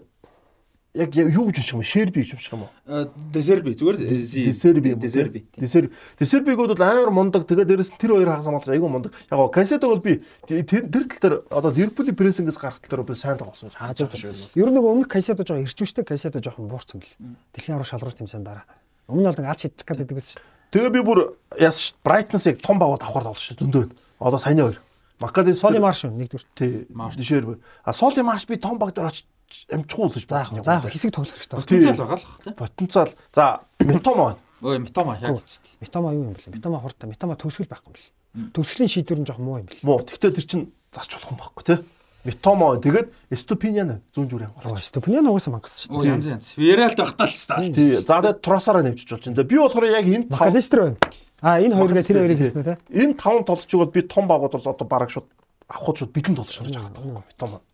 [0.95, 3.09] яг юу гэж унших юм шерби гэж унших юм уу?
[3.33, 7.47] Десерби зүгээр десерби десерби десерби десербигүүд бол амар мундаг.
[7.47, 9.13] Тэгээ дээрэс тэр хоёр хагас хамгаалж айгүй мундаг.
[9.31, 13.15] Яг гоо касетог бол би тэр тал дээр одоо ливерпулийн прессингээс гарах тал дээр би
[13.15, 16.99] сайн тоглосон гэж хааж байгаа шүү ер нь өмнө касето жоо ирчүүштэй касето жоохон буурсан
[16.99, 17.15] бэл
[17.55, 18.67] дэлхийн аврал шалралт юмсан дараа.
[19.07, 21.19] Өмнө бол аль шидчих гэдэг байсан шүү тэгээ би бүр
[21.59, 23.85] яас брайтнаас яг том баваад авахар тоглож шүү зөндөө
[24.23, 24.79] одоо саяны хоёр.
[25.21, 26.45] Макади Соли Марш нэгдүгээр.
[26.55, 26.87] Тий.
[27.17, 27.59] Дишэр.
[27.85, 29.27] А Соли Марш би том баг дээр очиж
[29.71, 30.63] амжихгүй болж байна.
[30.65, 31.59] За хэсэг тоглох хэрэгтэй.
[31.59, 32.55] Потенциал байгаа л бах тий.
[32.55, 33.11] Потенциал.
[33.35, 34.39] За Метомо.
[34.63, 35.43] Өө Метомо яг.
[35.81, 36.55] Метомо юу юм бэ?
[36.55, 37.11] Метомо хурдан.
[37.11, 38.53] Метомо төгсгөл байхгүй юм бэл.
[38.55, 39.83] Төгсгөлийн шийдвэр нь жоох муу юм бэл.
[39.83, 40.05] Муу.
[40.05, 40.61] Гэхдээ тэр чин
[40.93, 41.79] зарч болох юм байхгүй тий.
[42.25, 44.85] Метомо тэгээд Ступинян зүүн зүрийн хамгаалагч.
[44.85, 46.13] Ступинян угаасаа мангасан шүү дээ.
[46.13, 46.47] Янз янз.
[46.53, 47.57] Виралд багтаал л та.
[47.65, 47.97] Тий.
[47.97, 49.49] За тэгээд Тросараа нэмчих болж байна.
[49.49, 50.99] Би болохоор яг энэ Макалистер байна.
[51.41, 52.77] А энэ хоёргээ тэр хоёрыг хэлсэн үү те?
[52.93, 55.33] Энэ таван толцчгод би том багууд бол одоо бараг шууд
[55.73, 57.65] авах шууд бэлэн толж шарж байгаа байхгүй Метомо.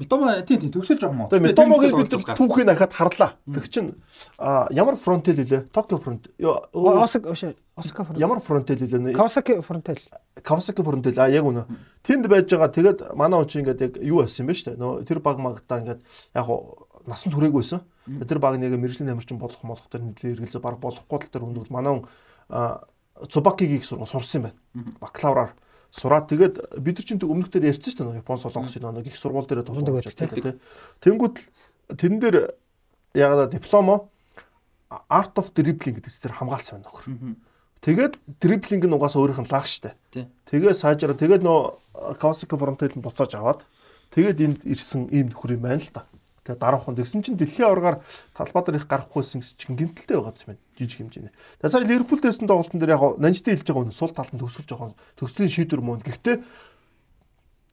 [0.00, 1.28] Метомо тийм тийм төгсөл жоох мó.
[1.28, 3.36] Тэгээ Метомогийн бид түүхийг дахиад харлаа.
[3.44, 4.00] Тэг чин
[4.72, 5.68] ямар фронтел илээ?
[5.68, 6.30] Токио фронт.
[6.40, 7.28] Осак
[7.76, 8.18] Осака фронт.
[8.18, 9.12] Ямар фронтел илээ?
[9.12, 10.00] Кавасаки фронтел.
[10.42, 11.68] Кавасаки фронтел а яг үнэ.
[12.00, 14.76] Тэнд байж байгаа тэгээд манай хүн чинь ингээд яг юу болсон юм бэ штэ.
[14.80, 16.00] Нөө тэр баг магтаа ингээд
[16.32, 16.48] яг
[17.04, 17.80] насан тураагүйсэн.
[18.24, 21.68] Тэр баг нэг мэрэгжлийн амирчин болох молох тэр нэлээ эргэлзээ баг болохгүй тал тэр хүнд
[21.68, 22.08] манай хүн
[23.28, 24.96] Цубакигийг сурсан юм байна.
[25.00, 25.52] Бакалавраар
[25.90, 29.46] сураад тэгээд бид нар чинь өмнөх дээр ярьсан шүү дээ Япон солонгосын нэг их сургууль
[29.46, 30.58] дээр тулгуур байдаг.
[31.02, 31.36] Тэнгүүд
[31.98, 32.36] тэрэн дээр
[33.14, 34.06] ягаад дипломо
[35.10, 37.06] Art of Dribbling гэдэг зэрэг хамгаалсан байна нөхөр.
[37.80, 39.94] Тэгээд дриблинг нь угаасаа өөрийнх нь лаг штэ.
[40.50, 43.64] Тэгээ сайжраа тэгээд нөө Kawasaki Frontale нь буцааж аваад
[44.14, 46.04] тэгээд энд ирсэн ийм нөхөр юм байна л та.
[46.50, 48.02] Тэгээ дараахан тэгсэн чинь дэлхийн аваргаар
[48.34, 50.62] талбай дээр их гарахгүйсэн чинь гинтэлтэй байгаа юм байна.
[50.74, 51.34] Жижиг хэмжээний.
[51.62, 54.66] Тэгээ сая Ливерпул дэсэн тоглолтын дээр яг нанжтай хэлж байгаа нь сул талд нь төгсөж
[54.66, 56.02] жоохон төгслийн шийдвэр мөн.
[56.02, 56.42] Гэхдээ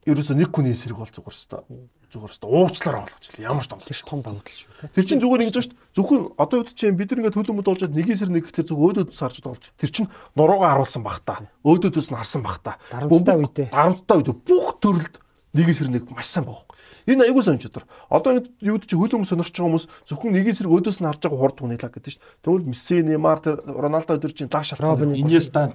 [0.06, 1.66] ерөөсө нэг хүний эсрэг бол зүгээр өстой.
[2.08, 3.42] Зүгээр өстой уучлаараа болгочлаа.
[3.42, 4.72] Ямар ч тоглолт том давуу тал шүү.
[4.94, 5.82] Тэр чинь зүгээр ингэж шүү дээ.
[5.98, 9.44] Зөвхөн одоо үед чинь бид ингээд төлөмөд олжод нэг эсрэг нэг гэхтээ зөв өөдөөд сарж
[9.44, 9.68] болж.
[9.76, 11.44] Тэр чинь нуруугаа харуулсан бах та.
[11.66, 12.80] Өөдөөдөөс нь харсан бах та.
[12.88, 13.68] Дарамттай үедээ.
[13.68, 15.14] Дарамттай үедээ бүх төрөлд
[15.54, 16.76] нэг эсрэг нэг маш сайн байхгүй.
[17.08, 17.88] Энэ аягүй сон чадвар.
[18.12, 21.22] Одоо ингэ юуд чи хөл өмс сонирч байгаа хүмүүс зөвхөн нэг эсрэг өөдөөс нь харж
[21.24, 22.24] байгаа хурд хүнэлэг гэдэг чинь.
[22.44, 25.16] Тэгвэл Месси, Неймар, Роналдо өдөр чинь дааш шалтгаан.
[25.16, 25.72] Иньеста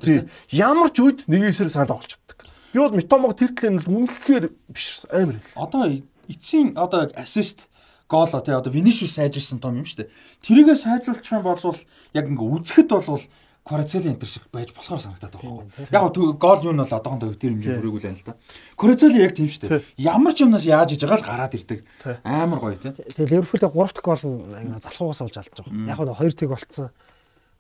[0.54, 2.46] ямар ч үед нэг эсрэг сайн тоглож чаддаг.
[2.74, 5.58] Би бол Метомог тэр талын үнэхээр биш амар хэл.
[5.58, 5.90] Одоо
[6.30, 7.70] эцсийн одоо ассист
[8.08, 10.12] гол тий одоо Винишиус сайжирсан том юм шүү дээ.
[10.46, 11.78] Тэрийгээ сайжруулчих юм бол
[12.14, 13.22] яг ингээ үзэхэд бол
[13.64, 15.88] Корацели энтер шиг байж болохоор санагдаад байгаа байхгүй.
[15.88, 16.04] Яг
[16.36, 18.36] гол юу нь бол одоохондоо тэр хэмжээ хүрээгүй л байна л да.
[18.76, 19.82] Корацели яг тийм шүү дээ.
[20.04, 21.80] Ямар ч юмнаас яаж иж байгаа л гараад ирдэг.
[22.28, 22.92] Амар гоё тий.
[22.92, 25.96] Тэгээ Ливерпулээ 3 дахь гол нь залхуугаас олж алдаж байгаа.
[25.96, 26.92] Яг нь 2 тэг болцсон.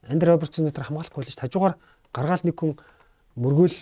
[0.04, 1.40] Андре Робертсон өтер хамгаалахгүй л шүү.
[1.48, 1.76] Хажуугаар
[2.12, 2.76] гаргаал нэг хүн
[3.40, 3.78] мөргөөл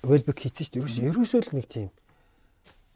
[0.00, 1.12] Велбек хийцэн шүү дээ.
[1.12, 1.92] Ерөөсөө л нэг тийм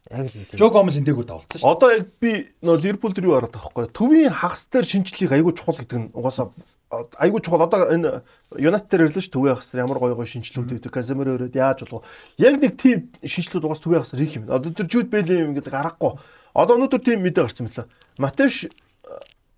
[0.09, 0.57] Яг л тийм.
[0.57, 1.69] Жо Гомес энтэйгүү тавалцсан шүү.
[1.69, 3.93] Одоо яг би нөө Ливерпул дээр юу хараад байгаа байхгүй.
[3.93, 6.49] Төвийн хагас дээр шинжлэлийг аягүй чухал гэдэг нь угаасаа
[6.89, 8.21] айгүй чухал одоо энэ
[8.57, 12.01] Юнайтед дээр ирлээ ш төвийн хагас ямар гоё гоё шинжлүүд өгдөг Каземиро өрөөд яаж болох
[12.41, 14.49] яг нэг тийм шинжлүүд угаас төвийн хагас их юм.
[14.49, 16.17] Одоо тэр Жуд Бэли юм гэдэг аргагүй.
[16.57, 17.85] Одоо өнөөдөр тийм мэдээ гарсан мөлөө.
[18.17, 18.65] Матеш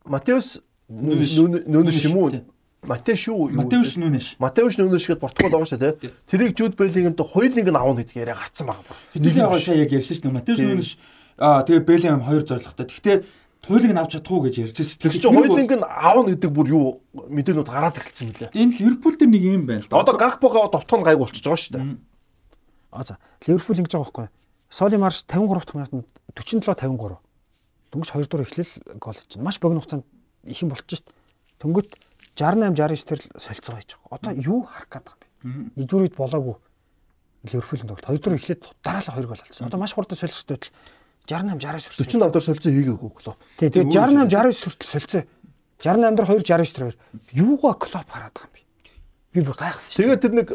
[0.03, 0.59] Матеус
[0.91, 2.43] нүүнэш юм уу?
[2.83, 3.47] Матеш юу?
[3.47, 4.35] Матеус нүүнэш.
[4.35, 6.11] Матеус нүүнэш гэдэг Португал байгаа шүү дээ.
[6.27, 8.35] Тэрийг Жуд Бэлингемд хоёулынг нь аавна гэдэг яриа.
[8.35, 10.35] Хэдүүлээ байгаа шаа яг ярьсан шүү дээ.
[10.35, 10.91] Матеус нүүнэш
[11.39, 12.85] аа тэгээ Бэлингем хоёр зорилготой.
[12.89, 13.17] Гэхдээ
[13.61, 14.97] Туйлыг нь авч чадахгүй гэж ярьж байсан.
[14.97, 18.49] Тэр чинь хоёулынг нь аавна гэдэг бүр юу мэдээнүүд гараад эхэлсэн мөлий.
[18.57, 20.01] Энэ Ливерпул дээр нэг юм байна л да.
[20.01, 22.01] Одоо Гакпого довтгон гайг болчихж байгаа шүү дээ.
[22.89, 24.27] А за Ливерпул ингэж байгаа байхгүй.
[24.65, 27.21] Соли марш 53 дахь минутанд 47 53.
[27.93, 30.05] Дөнгөж 2 дугаар эхлэл гол чинь маш богино хугацаанд
[30.49, 31.17] их юм болчих шүү дээ.
[31.61, 31.89] Төнгөт
[32.33, 34.15] 68 69 төр солилцоо хийж байгаа.
[34.17, 35.85] Одоо юу харах гээд байгаа юм бэ?
[35.85, 36.55] Нэгдүгээр үед болоогүй
[37.45, 38.09] Ливерпулийн тоглолт.
[38.09, 39.67] 2 дугаар эхлээд дараалал 2 гол алдсан.
[39.69, 40.57] Одоо маш хурдан солих хэрэгтэй
[41.27, 42.05] 68 69 хүрсэн.
[42.05, 43.37] 45 дээр солилцоо хийгээгүй клуб.
[43.57, 45.23] Тий, тэгээ 68 69 хүртэл солилцоо.
[45.81, 46.95] 68 дээр 2 69 дээр
[47.35, 48.61] юугаа клуб хараад байгаа юм бэ?
[49.33, 49.99] Би бүр гайхсан шүү.
[50.01, 50.47] Тэгээ тэр нэг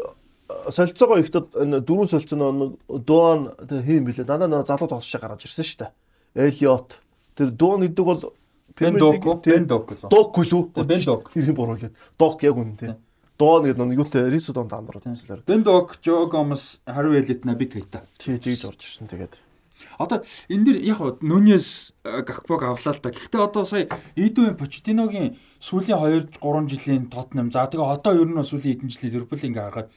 [0.47, 2.71] солилцоогоо ихдээ энэ дөрөв солилцоо нэг
[3.03, 4.27] Дуан хийм билээ.
[4.27, 5.91] Дандаа нэг залуу тоглож гараад ирсэн шүү дээ.
[6.35, 6.89] Элиот
[7.35, 8.33] тэр Дуан гэдэг бол
[8.77, 10.09] Бен Док, Бен Док лөө.
[10.09, 10.85] Док лүү?
[10.85, 11.31] Бен Док.
[11.33, 11.93] Тэр буруулаад.
[12.19, 12.93] Док яг үнэн тий.
[13.37, 15.41] Доо нэг нэг юутай Рисо донд амраад үзлээ.
[15.45, 18.05] Бен Док, Жо Гомес, Харви Элит, Наби Кейта.
[18.17, 19.33] Чи тэгж орж ирсэн тэгээд.
[19.97, 23.09] Одоо энэ дэр яг Нүнес Гакпог авлаа л да.
[23.09, 27.51] Гэхдээ одоо сая Идүн Почтиногийн сүүлийн 2 3 жилийн Тотнам.
[27.51, 29.89] За тэгээ одоо ер нь сүүлийн хэдэн жилийн Ливерпул ингээ харахад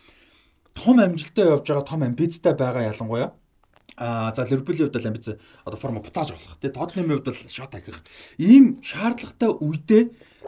[0.75, 3.33] том амжилттай явж байгаа том амбицтай байгаа ялангуяа.
[3.97, 5.27] Аа за Ливерпулийн хувьд амбиц
[5.65, 6.57] одоо форма буцааж болох.
[6.61, 8.01] Тэгээ Тоттенхэмийн хувьд бол шот ахих.
[8.39, 10.03] Ийм шаардлагатай үедээ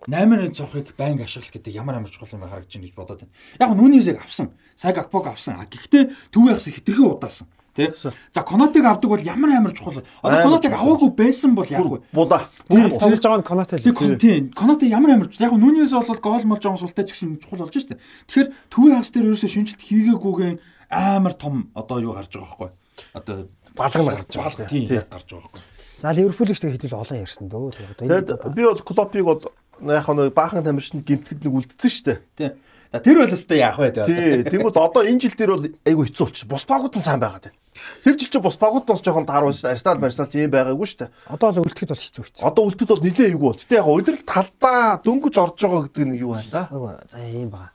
[0.08, 3.34] 8-ын цохыг байнга ашиглах гэдэг ямар амар чухал юм харагдаж байна гэж бодоод байна.
[3.60, 4.56] Яг нь Нүнесийг авсан.
[4.74, 5.60] Сая Гакпог авсан.
[5.60, 7.46] А гэхдээ төв яхас хитрхи удаасан.
[7.72, 7.92] Тэ?
[7.96, 10.04] За Конотыг авдаг бол ямар амар чухал.
[10.20, 10.84] Одоо Конотыг чухал.
[10.84, 12.00] аваагүй байсан бол яг вэ?
[12.12, 12.48] Буда.
[12.68, 13.94] Тийм тоглож байгаа нь Конате л.
[13.96, 14.54] Контент.
[14.54, 17.96] Коноте ямар амар яг Нүнес бол гол молж байгаа султай ч гэсэн чухал болж штэ.
[18.28, 20.60] Тэгэхээр төвийн хагас дээр ерөөсөө шинжилт хийгээгүйгэн
[20.92, 22.70] амар том одоо юу гарч байгаа байхгүй.
[23.16, 23.34] Одоо
[23.72, 24.68] Балган гарч байгаа.
[24.68, 25.62] тийм яг гарч байгаа байхгүй.
[26.02, 27.72] За Ливерпулийг ч тэгээ хэдүүл олон ярьсан дөө.
[27.72, 29.40] Тэгээд Тэгээд би бол Клопыг бол
[29.80, 32.18] яг нэг баахан тамирчны гимтгэд нэг үлдсэн дээ.
[32.36, 32.52] Тийм.
[32.92, 34.50] За тэр бол өстой яах вэ Тий, тэгээ.
[34.52, 36.44] тэгвэл одоо энэ жил дээр бол айгүй хэцүү болчих.
[36.44, 37.56] Бус багууд нь сайн байгаад байна.
[38.04, 39.72] Тэр жил чи бус багууд нь жоохон таар байсан.
[39.72, 41.10] Арсенал Марсенал ч юм байгаагүй шүү дээ.
[41.32, 42.44] одоо л үлдэхэд бол хэцүү хэцүү.
[42.44, 43.56] Одоо үлдэхэд бол нилээ эйгүй бол.
[43.56, 46.62] Тэ яг удирдал талдаа дөнгөж орж байгаа гэдэг нь юу байна да?
[47.08, 47.72] За ийм бага.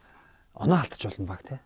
[0.53, 1.57] Оноо алдчих болно баг те.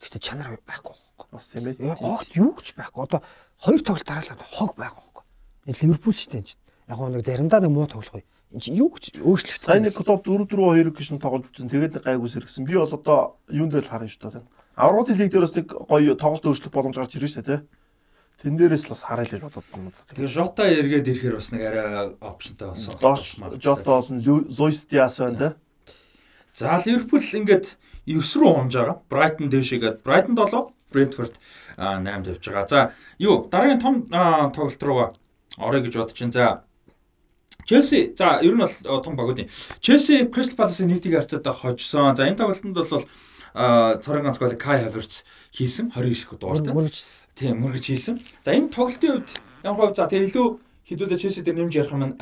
[0.00, 1.26] Гэхдээ чанар байхгүй байхгүй.
[1.32, 1.96] Бас тийм ээ.
[1.98, 3.04] Хогт юу ч байхгүй.
[3.04, 3.20] Одоо
[3.60, 5.22] хоёр тоглолт дараалал хог байхгүй.
[5.68, 6.44] Энэ Ливерпул ч тийм.
[6.88, 8.24] Яг нэг заримдаа нэг муу тоглох бай.
[8.52, 9.68] Энд чинь юу ч өөрчлөгдсөн.
[9.68, 11.68] Сайн нэг клуб 4-4-2 гэж тоглож үзсэн.
[11.68, 12.64] Тэгээд гайгүй сэргсэн.
[12.64, 14.46] Би бол одоо юун дээр л харна шүү дээ.
[14.78, 17.60] Авралын лиг дээрээс нэг гоё тоглолт өөрчлөх боломж гарч ирж шүү дээ.
[18.38, 19.90] Тэн дээрээс л бас харъя л бодоод байна.
[20.14, 23.58] Тэгээ Жота эргээд ирэхээр бас нэг арай опшнтай болсон.
[23.58, 24.22] Жото болон
[24.54, 25.48] Луис Диас байна те.
[26.54, 27.74] За Ливерпул ингээд
[28.06, 29.02] 9 рүү унж байгаа.
[29.10, 31.34] Брайтон дэвшигээд Брайтон 7, Брентфорд
[31.74, 32.68] 8-д явж байгаа.
[32.70, 32.80] За
[33.18, 33.94] юу дараагийн том
[34.54, 35.08] тоглолт руугаа
[35.58, 36.30] орё гэж бодож чинь.
[36.30, 36.62] За
[37.68, 39.50] Челси за ер нь бол том баг үгүй.
[39.82, 42.16] Челси Кристал Паласын нийтийг харьцаатай хожсон.
[42.16, 43.04] За энэ тоглолтод бол
[43.54, 46.72] цорын ганц гол Кай Хаверц хийсэн 29 их дугаартай.
[47.34, 48.20] Тийм мөргөж хийсэн.
[48.42, 49.30] За энэ тоглолтын үед
[49.64, 50.46] яг гоо за тэгээ илүү
[50.88, 52.16] хэдүүлээ Челси дээр нэмж ярих юм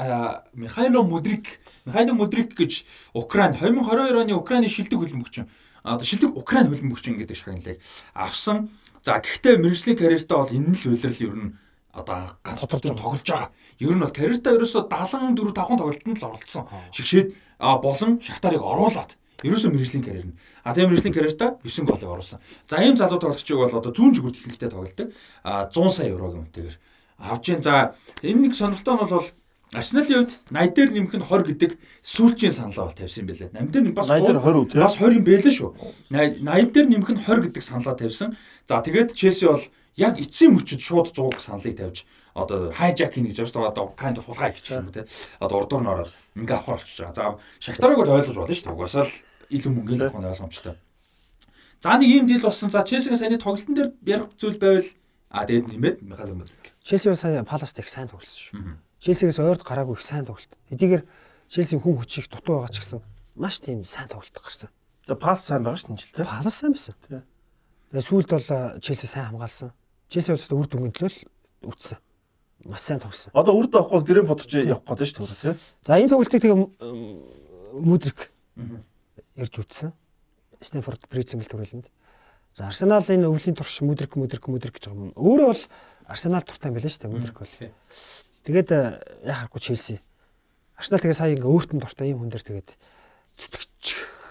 [0.55, 2.83] Михайло Мудрик Михайло Мудрик гэж
[3.14, 5.47] Украин 2022 оны Украины шилдэг хөлбөмбөгч.
[5.87, 7.79] Одоо шилдэг Украин хөлбөмбөгч гэдэг шагналыг
[8.14, 8.74] авсан.
[9.07, 11.51] За гэхдээ мэрэгжлийн карьертаа бол энэ л үйлрэл ер нь
[11.95, 13.51] одоо ганц Тодорч тоглож байгаа.
[13.79, 16.66] Ер нь бол карьертаа ерөөсө 74 5 тоглолтод л оролцсон.
[16.91, 19.14] Шигшээд болон Шахтарыг оруулаад
[19.45, 20.39] ерөөсөө мэрэгжлийн карьер нь.
[20.64, 22.41] А тийм мэрэгжлийн карьертаа 9 голыг оруулсан.
[22.68, 25.12] За ийм залуу тоглогчийг бол одоо зүүн жигүүрт ихэнхдээ тоглолдог.
[25.45, 26.76] А 100 сая еврогийн үнэтэйгээр
[27.20, 27.61] авж जैन.
[27.61, 29.28] За энэ нэг сонирхолтой нь бол
[29.74, 33.51] Арсеналын хувьд 80 дээр нэмэх нь 20 гэдэг сүүлчийн саналаа бол тавьсан юм байлээ.
[33.51, 34.78] 80 дээр бас 80 дээр 20 үү, тий?
[34.78, 35.70] Бас 20 юм байлээ шүү.
[36.14, 38.30] 80 дээр нэмэх нь 20 гэдэг саналаа тавьсан.
[38.62, 39.64] За тэгээд Челси бол
[39.99, 42.07] яг эцсийн мөчөд шууд 100 саналыг тавьж
[42.37, 43.70] одоо хайжакинг гэж байна шүү дээ.
[43.72, 45.09] Одоо kind of хулгай гэж юм те.
[45.41, 47.16] Одоо урдуур нь ороод ингээ авахар болчихж байгаа.
[47.16, 47.24] За
[47.64, 48.76] Шахтарыг бол ойлгож болно шүү дээ.
[48.76, 49.14] Угаасаа л
[49.49, 50.74] илүү мөнгөний зохион ойлгомжтой.
[51.80, 52.68] За нэг ийм дийл болсон.
[52.68, 54.84] За Челсигийн саяны тоглолтын дээр ярих зүйл байвал
[55.32, 56.76] а тэгээд нэмээд Михаил Мөдрик.
[56.84, 58.76] Челси бол сая Паласт их сайн тоглосон шүү.
[59.01, 60.53] Челсигээс ойрд гараагүй их сайн тоглолт.
[60.70, 61.05] Эдгээр
[61.49, 63.01] Челсийн хүн хүчийг дутуу байгаа ч гэсэн
[63.37, 64.70] маш тийм сайн тоглолт гарсан.
[65.05, 66.24] Тэгээ пас сайн байгаа шүү дээ.
[66.24, 66.95] Палас сайн байсан.
[67.01, 68.49] Тэгээ сүүлд бол
[68.80, 69.70] Челси сайн хамгаалсан.
[70.09, 71.99] Челси бол үр дүнгийн төлөө үтсэн.
[72.65, 73.31] Маш сайн тогсон.
[73.35, 75.61] Одоо үрд авахгүй бол гэрэн бодож явах гэдэг шүү дээ тий.
[75.85, 76.59] За энэ тоглолтыг тэгээ
[77.77, 78.33] Мудрик
[79.37, 79.93] ирж үтсэн.
[80.61, 81.87] Стэнфорд Бризмэл төрөлөнд.
[82.57, 85.15] За Арсенал энэ өвлийн турш Мудрик Мудрик Мудрик гэж байгаа юм.
[85.15, 85.63] Өөрөө бол
[86.09, 87.55] Арсенал туртай байлаа шүү дээ Мудрик бол.
[88.49, 88.71] Тэгээд
[89.29, 90.01] яхахгүй Челси.
[90.81, 92.71] Арсенал тэгээ сая ингээ өөртөө дуртай юм хүн дээр тэгээд
[93.37, 93.85] зүтгэж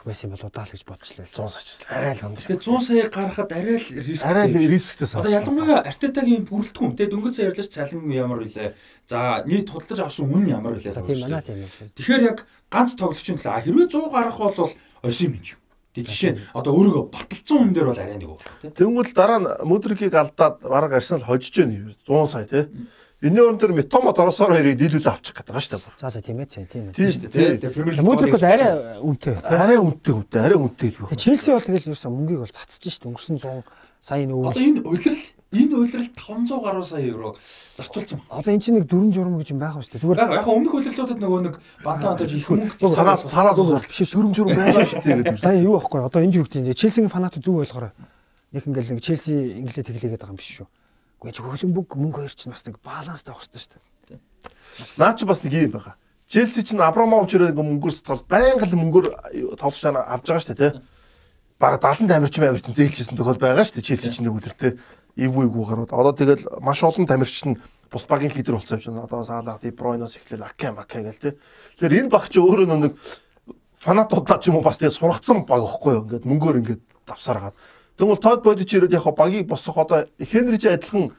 [0.05, 1.25] байсан юм болоо даа л гэж бодчихлаа.
[1.25, 2.33] 100 сая арай л юм.
[2.37, 4.21] Тэгээ 100 сая гаргахад арай л риск.
[4.21, 8.77] Арай л рисктэй Одоо ялангуяа Артетагийн бүрэлдэхүүн те дөнгөж сая ярьлаач цалин ямар вүлээ.
[9.09, 10.77] За нийт худалдаж авсан үн ямар.
[10.77, 11.65] За тийм манай тийм.
[11.97, 14.69] Тэгэхээр яг ганц тоглогчийн төлөө хэрвээ 100 гарах бол
[15.01, 15.59] осын юм чинь.
[15.95, 18.31] Тэг жишээ нь одоо өөрийгөө баталсан хүн дээр бол арай нэг
[18.61, 18.69] те.
[18.77, 22.67] Тэнгүүл дараа нь Мудрикийг алдаад бараг Арсенал хожиж гэнэ 100 сая тий.
[23.23, 25.99] Энийн өрн дээр Метомо Торосоор хоёрыг дийлүүлээ авчих гэдэг байгаа шүү дээ.
[26.03, 26.83] За за тийм ээ тийм тийм.
[26.91, 27.57] Тийм шүү дээ.
[27.63, 29.35] Тэгээ Премьер Лиг Мудрик бол арай үнэтэй.
[29.39, 31.07] Арай үнэтэй үнэтэй арай үнэтэй юу.
[31.07, 33.63] Тэгээ Челси бол тэгэл ерөөсө мөнгийг бол цацж шít өнгөрсөн 100
[34.05, 34.53] сая Одоо нүүр.
[34.59, 35.23] энэ улирал
[35.55, 37.29] энэ улирал 500 гаруй сая евро
[37.79, 38.35] зарцуулсан байна.
[38.35, 40.03] Одоо эн чинь нэг дөрөн журам гэж юм байх шүү дээ.
[40.03, 43.97] Зүгээр Яг яг өмнөх улирлуудад нөгөө нэг бантаа онтож их мөнгө Санаа санаа зурвал биш
[44.03, 44.19] шүү.
[44.19, 45.39] дүрм журм байгаа шүү дээ гэдэг.
[45.41, 45.99] За юу байхгүй.
[46.05, 47.95] Одоо энд юу гэдэг Челсигийн фанат зүг ойлгоорой.
[48.53, 50.67] Нэг ингээл нэг Челси инглээ тэглээгээд байгаа юм биш шүү.
[51.21, 54.19] Гэхдээ хөлбөмбөг мөнгө хоёр ч бас нэг баланстай байх хэрэгтэй шүү дээ.
[54.99, 55.95] Наа чи бас нэг юм байгаа.
[56.25, 59.05] Челси чинь Абрамович өрөө ингээ мөнгөөр сэтгэл байнга л мөнгөөр
[59.61, 60.81] тоглож чана авж байгаа шүү дээ тий.
[61.61, 63.87] Бараг 70 тамирчин амирчин зээлжсэн тохиол байгаа шүү дээ.
[63.93, 64.73] Челси чинь нэг үлрэлтэй
[65.15, 65.93] эвгүй эвгүй гарууд.
[65.93, 67.61] Одоо тэгэл маш олон тамирчин
[67.93, 71.37] бус багийн лидер болсон юм чинь одоо Саалаа, Ди Бройноос эхлээл Аке Маке гэл тэ.
[71.77, 72.97] Тэгэхээр энэ баг чи өөрөө нэг
[73.79, 76.03] фанатуудаа ч юм уу бас тэгээ сургацсан баг ихгүй юу.
[76.09, 77.53] Ингээд мөнгөөр ингээд давсаргаад.
[77.95, 81.15] Тэгвэл Тод бодич ирээд яг багийг босох одоо Хенриж адилхан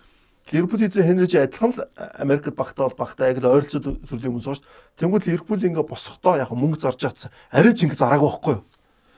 [0.53, 1.89] Ливерпул эзэн Хенриж адилхан л
[2.21, 5.01] Америкт багтаа бол багтаа яг л ойролцоо төрлийн хүмүүс шүү дээ.
[5.01, 7.33] Тэнгүүд Ливерпул ингээ босохдоо яг мөнгө зарж чадсан.
[7.51, 8.65] Арай ч ингээ зараагүй байхгүй юу?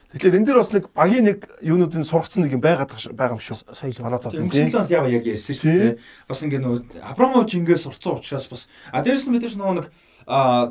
[0.09, 3.77] Тэгэхээр энэ дээр бас нэг багийн нэг юунуудын сургацсан нэг юм байгаад байгаа юм шүү.
[3.77, 6.01] Соёл Фанатууд Өнгөрсөн лонд яг яг ярьсан шүү дээ.
[6.25, 9.87] Бас ингээ нөгөө Абрамович ингээ сурцсан учраас бас а дээрэс нь мэдээж нөгөө нэг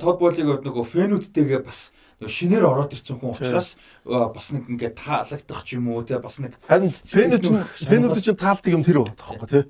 [0.01, 1.93] Тод Болиг нөгөө фэнүүдтэйгээ бас
[2.25, 3.77] шинээр ороод ирсэн хүн учраас
[4.09, 8.41] бас нэг ингээ таалагдах ч юм уу те бас нэг харин фэнүүд чинь фэнүүд чинь
[8.41, 9.63] таалдаг юм тэр байна таахгүй тий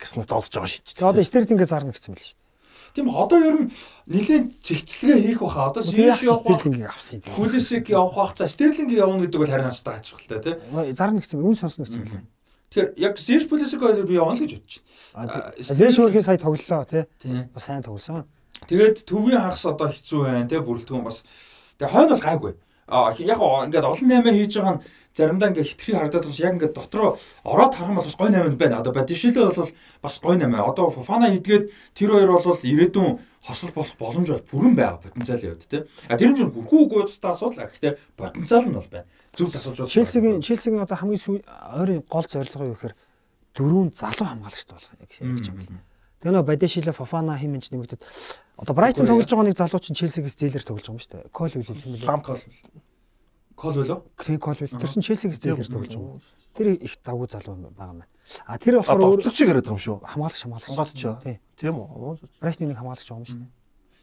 [0.00, 0.96] гэснээр долж байгаа шийдэж.
[0.96, 2.48] Тэгээ одоо Стерлингээ зарна гэсэн мэл шүү дээ.
[2.96, 3.68] тийм одоо ер нь
[4.08, 7.34] нэгэн цэгцлэгээ хийх баха одоо Зинш явах Стерлингийг авсан юм.
[7.36, 11.52] Пулисик явах бах за Стерлинг явна гэдэг бол харин хацтай ажиглалтай тий Зарна гэсэн үн
[11.52, 12.24] сонсно гэсэн мэл.
[12.72, 14.82] Тэгэхээр яг Пулисик бол би явна л гэж бодчих.
[15.68, 17.04] Зэн шүүрхийн сая тоглолоо тий
[17.52, 18.24] Бас сайн тоглосон.
[18.66, 21.24] Тэгээд төвийн хагас одоо хэцүү байна тий бүрэлдэхүүн бас
[21.80, 22.52] тэгээ хойно бол гайгүй.
[22.90, 24.82] А яг ингээд олон наймаа хийж байгаа нь
[25.14, 27.16] заримдаа ингээд хитрхи хардаад бас яг ингээд дотроо
[27.46, 28.82] ороод харах юм бол бас гой наймаа байна.
[28.82, 29.70] Одоо Бадишилээ бол
[30.02, 30.66] бас гой наймаа.
[30.66, 35.70] Одоо Фофана идгээд тэр хоёр бол ирээдүйн хосол болох боломж бол бүрэн байгаа потенциал явд
[35.70, 35.86] тий.
[36.10, 37.70] А тэр нь ч хүрхгүй үгүй тустай асуудал.
[37.70, 39.06] Гэхдээ потенциал нь бол байна.
[39.38, 39.94] Зөв асууж байна.
[39.94, 41.46] Челсигийн Челсигийн одоо хамгийн
[41.78, 42.94] ойрын гол зорилго юу гэхээр
[43.54, 45.80] дөрвөн залуу хамгаалагчд болох гэж юм.
[46.20, 48.04] Тэгээ нөө Бадешила Фофана хэмжиж нэмэгдэд
[48.60, 51.32] одоо Брайтон тоглож байгаа нэг залуу чинь Челсигээс зээлэр тоглож байгаа юм шүү дээ.
[51.32, 52.04] Кол үйл юм лээ.
[52.04, 52.40] Ламкол.
[53.56, 54.04] Кол болоо.
[54.20, 54.76] Крей Кол үйл.
[54.76, 56.20] Тэр чинь Челсигээс зээлэр тоглож байгаа.
[56.52, 58.04] Тэр их давгүй залуу байгаа юм байна.
[58.44, 59.96] А тэр болохоор өөр тоглогч яриад байгаа юм шүү.
[60.04, 61.00] хамгаалагч хамгаалагч.
[61.00, 61.40] Хамгаалагч.
[61.56, 62.12] Тийм үү?
[62.36, 63.52] Брайтны нэг хамгаалагч байгаа юм шүү дээ.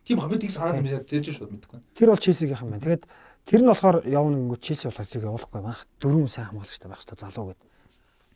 [0.07, 1.80] Тийм хамт тийг санаад юм зээж шууд мэдгүй.
[1.93, 2.82] Тэр бол Челсигийн юм байна.
[2.82, 3.03] Тэгээд
[3.45, 5.86] тэр нь болохоор явна гингүү Челси болохоор тэрийг явуулахгүй байх.
[6.01, 7.68] Дөрвөн сайн хамгаалагчтай байх хэрэгтэй залуу гэдэг.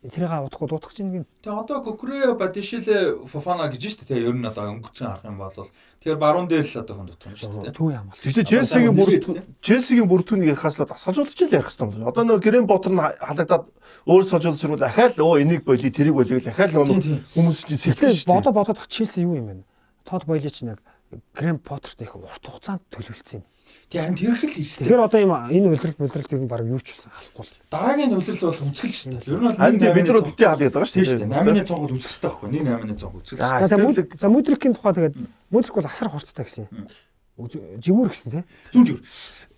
[0.02, 4.26] Тэрийг авахгүй дуутах чинь нэг Тэгээ одоо Кокре Бадишиле Фофана гэж шүү дээ.
[4.26, 7.38] Ер нь одоо өнгөцөн харах юм бол тэгэхээр баруун дээр л одоо хүн дутах юм
[7.38, 7.70] шүү дээ.
[7.70, 8.22] төвийн хамгаалагч.
[8.26, 12.10] Тэгвэл Челсигийн бүрэлдэхүүн Челсигийн бүрэлдэхүүнийг ярихаас л асаажуулж л ярих хэрэгтэй юм.
[12.10, 13.64] Одоо нөгөө Грэм Ботер нь халагдаад
[14.10, 16.98] өөр сажуул сэрүүл ахаал өө энийг болий тэрийг болий гэл ахаал нөгөө
[17.38, 19.70] хүмүүс чинь сэлгэж бодо бодоод Челси юу юм бэ?
[20.02, 20.82] Тод Бойлич нэг
[21.30, 23.46] Грэм Поттерт их урт хугацаанд төлөвлөсөн юм.
[23.92, 24.84] Тэгээ харин тэр их л хэрэгтэй.
[24.88, 27.52] Тэгэхээр одоо юм энэ улирал мулирал ер нь баг юу ч болсон алахгүй л.
[27.68, 29.28] Дараагийн хувьрал бол үзгэл шүү дээ.
[29.28, 31.28] Ер нь бол тэгээ бид нар битээ байгаа тийм шүү дээ.
[31.28, 32.48] 8-ны цог бол үзэх хэрэгтэй байхгүй.
[32.56, 33.68] 1-8-ны цог үзэх За, хэрэгтэй.
[33.68, 35.14] За Муд- за Мудрикийн тухай тэгээд
[35.52, 36.88] Мудрик бол асар хурцтай гэсэн юм.
[37.84, 38.42] Живүр гэсэн тий.
[38.72, 39.00] Зүүн зүр.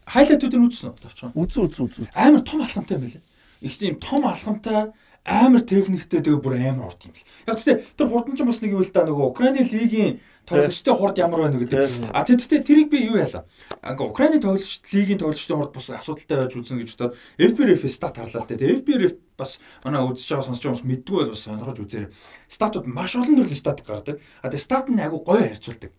[0.05, 0.99] Хайлайтуудыг үзсэн үү?
[0.99, 1.31] Тавчхан.
[1.39, 2.11] үзэн үзэн үзэн.
[2.13, 3.23] Амар том алхамтай юм байлээ.
[3.63, 4.93] Их тийм том алхамтай
[5.25, 7.25] амар техниктэй тэгээ бүр амар урд юм л.
[7.49, 11.19] Яг гэхдээ тэр хурдан ч бас нэг юм л да нөгөө Украины лигийн тоглогчтой хурд
[11.19, 12.13] ямар байна гэдэг.
[12.13, 13.45] А тэгэхдээ тэрийг би юу яалаа.
[13.81, 18.45] Ингээ Украины тоглогч лигийн тоглогчтой хурд бас асуудалтай байж үзнэ гэж бодоод FBRF стат харлаа
[18.45, 18.85] л дээ.
[18.85, 22.11] FBRF бас манай үзэж байгаа сонсож байгаа хүмүүс мэдгүй бол бас сонирхож үзээрэй.
[22.49, 24.21] Статууд маш олон төрлийн стат гардаг.
[24.45, 25.93] А тэгээ стат нь айгу гоё харьцуулдаг.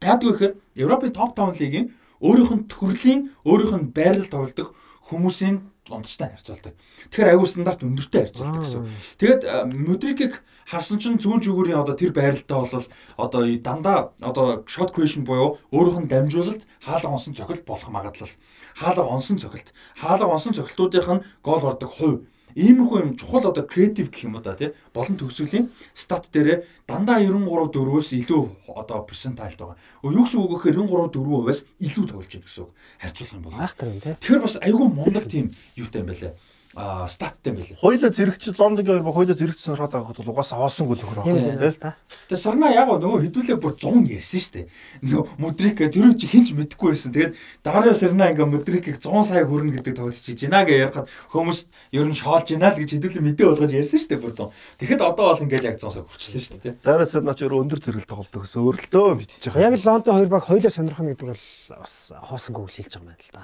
[0.00, 4.74] Яг гэхээр Европын топ 5 лигийн өөрийнх нь төрлийн өөрийнх нь байрлал тоглодог
[5.10, 6.74] хүмүүсийн дундчтай харьцуулдаг.
[7.10, 8.86] Тэгэхээр аюу стандарт өндөртэй харьцуулдаг гэсэн.
[9.18, 12.86] Тэгээд а, Мудрикийг харсан чинь зүүн зүгүүрийн одоо тэр байралтаа бол
[13.18, 18.30] одоо дандаа одоо shot creation буюу өөрийнх нь дамжуулалт хаалга онсон цохилт болох магадлал.
[18.78, 19.74] Хаалга онсон цохилт.
[19.98, 22.22] Хаалга онсон цохилтуудынх нь гол ордог хувь
[22.54, 27.20] Иймэрхүү юм чухал одоо креатив гэх юм уу да тий болон төгсгөлийн стат дээрээ дандаа
[27.20, 28.42] 93 4-өөс илүү
[28.76, 29.76] одоо персентайлт байгаа.
[30.04, 32.70] Юу гэсэн үг гэхээр 93 4%-аас илүү тоглож байна гэсэн үг.
[33.00, 33.54] Харьцуулах юм бол.
[34.20, 35.46] Тэгэхээр бас айгүй мундаг тийм
[35.76, 36.32] юутай юм байлаа.
[36.72, 37.76] Аа статтай юм байлаа.
[37.76, 41.36] Хоёлаа зэрэгч Лондонгийн хоёр ба хоёлаа зэрэгч сонирхоод байгаа бол угаасаа хоосон гол нөхөр Тийм
[41.52, 41.68] байна.
[41.68, 41.96] л та.
[42.32, 44.66] Тэгээ сарна яг нөгөө хэдүүлээ бүр 100 ярьсан шүү дээ.
[45.04, 47.12] Нөгөө Мудрик тэр чи хинч мэдэхгүй байсан.
[47.12, 51.58] Тэгээд Дарио Сарна ингээ Мудрикийг 100 сая хүрнэ гэдэг тоглож чи жина гэж ярихад хүмүүс
[51.92, 54.48] ер нь шоолж гинаа л гэж хэдүүлээ мэдээ болгож ярьсан шүү дээ бүр 100.
[54.80, 56.74] Тэгэхэд одоо бол ингээл яг 100 сая хүрчлээ шүү дээ.
[56.80, 59.76] Дараас наач өөр өндөр зэрэг тоглолдог гэсэн өөрлөлтөө мэдчихэж Яг байгаа.
[59.76, 61.44] л Лондон хоёр баг хоёлаа сонирхно гэдэг бол
[61.76, 63.42] бас хоосонгүй л хэлж байгаа юм байна л да.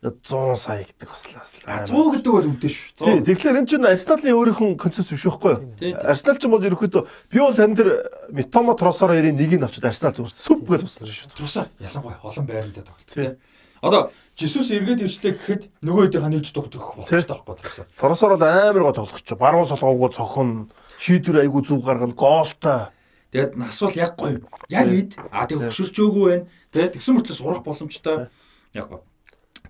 [0.00, 1.50] 100 сая гэдэг бас л бас.
[1.68, 2.96] А 100 гэдэг бол үнэтэй шүү.
[2.96, 3.28] Тий, 100.
[3.28, 6.00] тэгэхээр энэ чинь Арсеналын өөрийнх нь концепт биш байхгүй юу?
[6.00, 7.90] Арсенал ч юм бол ерөөхдөө би бол тань дээр
[8.32, 11.36] Митомо Тросоро ярийн нэгийг авчид Арсенал зүгээр сүп гэж болсон шүү.
[11.36, 13.36] Трусаар ялангуяа олон байрандаа тоглолт тийм.
[13.84, 14.08] Одоо
[14.40, 17.88] Жисус эргээд ирчлээ гэхэд нөгөө хэдийн нийт дугдах болчихсон таахгүй трусаар.
[18.00, 19.28] Тросоро бол амар гоо тоглогч.
[19.36, 22.88] Баруун солгоогоо цохон, шийдвэр айгу зүг гаргана, гоолтой.
[23.36, 24.40] Тэгээд нас бол яг гоё.
[24.72, 25.20] Яг ид.
[25.28, 26.48] А тэг хөшөрчөөгүй байна.
[26.72, 28.32] Тэгээд тэгсэн мөртлөө сурах боломжтой.
[28.72, 29.04] Яг гоё.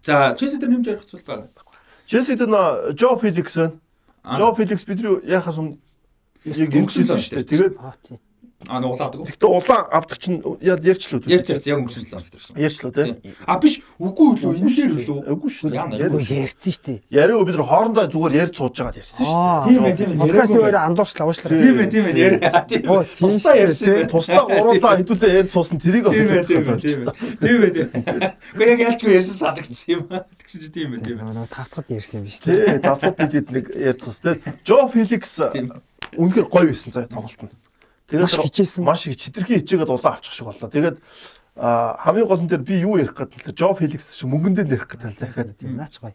[0.03, 1.48] За, Челси дээр нэмж ярих зүйл байна.
[2.07, 3.57] Челси дээр нөө Жо Феликс.
[4.24, 5.76] Жо Феликс бидний яхаас өмнө
[6.44, 7.44] яг л шүү дээ.
[7.44, 7.74] Тэгээд
[8.68, 8.76] Аа тий.
[8.76, 9.20] А нэг улаан авдаг.
[9.24, 11.20] Гэхдээ улаан авдаг чинь яа ярьчлаа.
[11.24, 12.40] Ярьж ярьж яг өнгөрсөн л авдаг.
[12.61, 13.34] Ярьчлаа тий.
[13.46, 15.32] А биш үгүй үлээ энэ дээр үлээ.
[15.32, 15.72] Үгүй шүү.
[15.72, 16.98] Ярьсан шүү дээ.
[17.08, 19.36] Яриа бид нар хоорондоо зүгээр ярьж сууж байгаа ярьсан шүү.
[19.40, 19.64] Аа.
[19.64, 20.20] Тийм ээ, тийм ээ.
[20.20, 21.50] Подкаст нэрээ андуурчлаа уушлаа.
[21.56, 22.14] Тийм ээ, тийм ээ.
[22.20, 22.50] Яриа.
[23.16, 24.04] Тусдаа ярьсан дээ.
[24.04, 24.11] юм.
[24.12, 27.12] Тусдаа гуруулаа хэдүүлээ ярьж суусан тэрийг Тийм ээ, тийм ээ, тийм ээ.
[27.40, 27.88] Тийм ээ, тийм.
[28.61, 30.02] Гэхдээ яг ялчгүй ярьсан санагдсан юм.
[30.36, 31.48] Тэгсэн чи тийм ээ, тийм ээ.
[31.48, 32.50] Тавтахад ярьсан юм биш үү?
[32.50, 34.52] Тий, давтууд бидэд нэг ярьж суусан тий.
[34.68, 35.40] Жо Феликс
[36.18, 37.54] үнэхээр гоё байсан заа тоглолтод.
[38.11, 38.82] Тэгээд Маш хичээсэн.
[38.84, 40.66] Маш их читрхи хичээгээд улаан авчих шиг боллоо.
[40.70, 40.98] Тэгээд
[41.56, 45.14] хамгийн гол нь дээр би юу ярих гэдэг нь Жо Феликс шиг мөнгөндөө ярих гэдэг
[45.14, 45.58] дахиад.
[45.58, 46.14] Тийм наач гоё.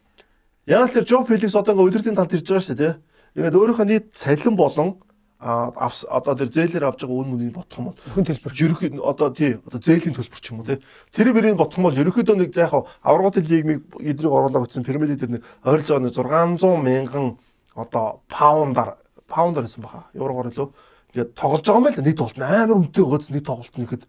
[0.67, 2.93] Яг л тэр Жо Феликс одоо ингээ удирдын талд ирж байгаа шүү дээ.
[3.39, 4.99] Ингээд өөрийнхөө нийт цалин болон
[5.39, 8.53] авс одоо тэр зээлээр авж байгаа үн мөнийг бодох юм бол Хүн төлбөр.
[8.55, 10.79] ерөнхий одоо тий одоо зээлийн төлбөр ч юм уу тий
[11.11, 12.73] тэр бэрийн бодох юм бол ерөнхийдөө нэг яг
[13.03, 17.37] аврагын лигмиг эдрийг оруулаад утсан пирамид дээр нэг нэг 600 мянган
[17.75, 20.71] одоо паундаар паундаар гэсэн баха еврогоор лөө
[21.15, 24.03] ингээд тоглож байгаа юм байл нэг тоглолт амар үнэтэй гоц нэг тоглолт нэгэд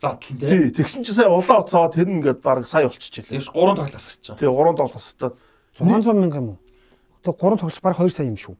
[0.00, 0.48] Задлан тий.
[0.48, 4.24] тий тэгсэн чи сая улаан уцаад тэр ингээд баг сая болчихжээ Тэгээс 3 тоглолт асарч
[4.24, 4.40] байгаа.
[4.40, 5.34] тий 3 тоглолт тасдаад
[5.76, 6.58] 600 мянга юм уу?
[7.20, 8.56] Тэгээ 3 тоглож баг 2 сая юм шүү.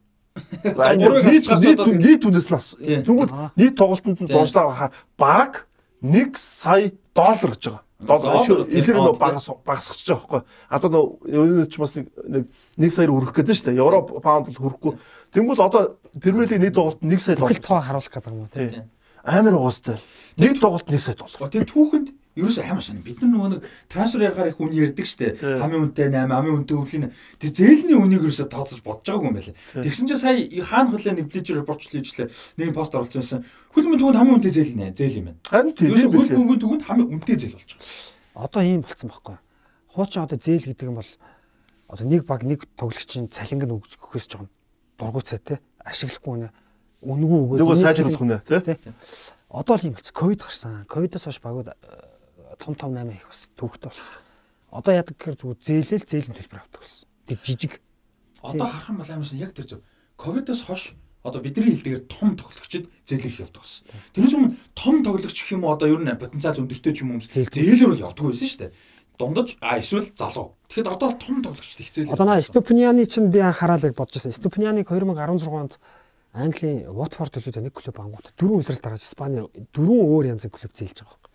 [1.64, 4.36] нийт нийт үнэс нас тэгвэл нийт тоглолтод нь Тий.
[4.36, 5.52] дуншлаа гарахаар баг
[6.04, 7.82] 1 сая доллар гэж байгаа.
[7.96, 8.80] Тий.
[8.80, 10.42] эдгээр нөө багас багасгаж байгаа байхгүй.
[10.68, 10.88] Одоо
[11.24, 12.44] нөө ч бас нэг нэг
[12.76, 13.80] 1 саяар хүрэх гэдэг нь шүү дээ.
[13.80, 14.92] Европ паунд бол хүрэхгүй.
[15.32, 17.56] Тэнгүүл одоо Премьер лиг нийт тоглолт 1 сая доллар.
[17.56, 18.68] тоо харуулах гэдэг юм уу тий.
[18.68, 18.84] Тий.
[19.24, 19.96] Амар угаастай.
[20.36, 21.48] Нийт тоглолт 1 сая доллар.
[21.48, 23.00] Тэр түүхэнд ерөөсөө амар сонь.
[23.00, 25.40] Бид нар нөгөө нэг трансфер яргаар их үн ярьдаг штэ.
[25.40, 27.04] Хамгийн үнэтэй 8, хамгийн үнэтэй өвлийн.
[27.40, 29.56] Тэр зээлний үнийг ерөөсөө тооцож бодож байгаагүй юм байна.
[29.80, 30.36] Тэгсэн чинь сая
[30.68, 32.28] хаана хөлөө нэг ближер репортлоо хийжлээ.
[32.60, 33.40] Нэг пост оруулсан байсан.
[33.72, 34.92] Хөлбөмбөгийн түүхэнд хамгийн үнэтэй зээл нэ.
[34.92, 35.40] Зээл юм байна.
[35.48, 36.28] Харин тийм Ерөөсөө билээ.
[36.36, 38.44] хөлбөмбөгийн түүхэнд хамгийн үнэтэй зээл болж байгаа.
[38.44, 39.36] Одоо ийм болцсон байхгүй.
[39.96, 41.10] Хуучин одоо зээл гэдэг юм бол
[41.88, 44.50] одоо нэг баг нэг тоглогчийн цалинг нь өгөхөөс жоохон
[45.00, 45.54] дургуй цай те
[45.86, 46.48] ашиглахгүй нэ
[47.00, 48.76] үнгүй өгөөд Нөгөө сайжруулах тий.
[48.76, 48.92] тий.
[49.48, 50.12] Одоо л юм болцсон.
[50.16, 50.84] Ковид гарсан.
[50.90, 51.70] Ковидоос хойш багууд
[52.58, 54.14] том том 8 их бас төвхтэй болсон.
[54.72, 57.08] Одоо яадаг гэхээр зүгээр зээлэл зээлийн төлбөр авдаг болсон.
[57.26, 57.72] Тэг жижиг.
[58.42, 59.80] Одоо харах юм бол амар сонь яг тэр зөв.
[60.16, 60.94] Ковидоос хойш
[61.26, 63.84] одоо бидний хэлдгээр том тоглогчид зээлэр их явдаг гэсэн.
[64.14, 67.20] Тэрнээс өмнө том тоглогч гэх юм уу одоо ер нь потенциал өндөртэй ч юм уу
[67.22, 68.72] Зээл- зээлэр бол явдаг байсан шүү дээ.
[69.16, 70.54] Дундаж а эсвэл залуу.
[70.68, 72.14] Тэгэхэд одоо бол том тоглогчд их зээлэр.
[72.14, 74.32] Одоо наа Ступнианы чинь би анхаарал бодож байсан.
[74.32, 75.74] Ступнианыг 2016 онд
[76.36, 79.40] Английн Watford төлөөд нэг клуб ангууд дөрвөн үлрэл дарааж Испани
[79.72, 81.25] дөрвөн өөр янзын клуб зээлж байгаа.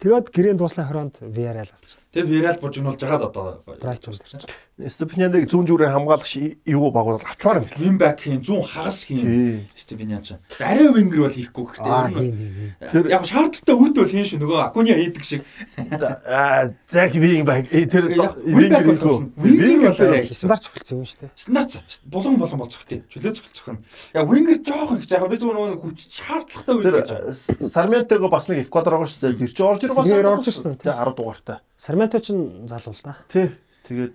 [0.00, 1.96] Тэгээд гэрээнд дуслаа 20 онд Villarreal авч.
[2.14, 4.40] Тэгээ вирал бужигнуулж байгаа л одоо Brighton үлдсэн.
[4.88, 7.76] Степнианыг зүүн зүрийн хамгаалагч юу багуул авчмаар юм бэл.
[7.76, 9.68] Винбак хийн 100 хагас хийн Тий.
[9.74, 10.38] Степениан ч.
[10.56, 14.94] За арай вингер бол хийхгүй гэхдээ нь яг шаардлагатай үед бол хийн шүү нөгөө Акуня
[14.96, 15.42] хийдэг шиг.
[15.76, 17.68] Аа, зэг винг баг.
[17.68, 18.32] Э тэр бол
[18.70, 19.32] тоглосон.
[19.36, 20.30] Вингер бол.
[20.30, 21.30] Стандарт цогцолцсон юм шүү дээ.
[21.36, 23.04] Стандарт булан болон бол зөвхтэй.
[23.12, 23.82] Чөлөө зөвхөн.
[24.14, 28.68] Яг вингер жоох их жаа би зүгээр нөгөө хүч шаардлагатай үед гэж Сарментego бас нэг
[28.70, 29.40] Эквадор байгаа шүү дээ.
[29.40, 30.06] Тэр чи орж бас.
[30.06, 30.76] Тэр орж ирсэн.
[30.80, 31.60] Тэ 10 дугаартай.
[31.78, 32.32] Сармento ч
[32.66, 33.16] залуу л да.
[33.32, 33.52] Тий.
[33.88, 34.14] Тэгээд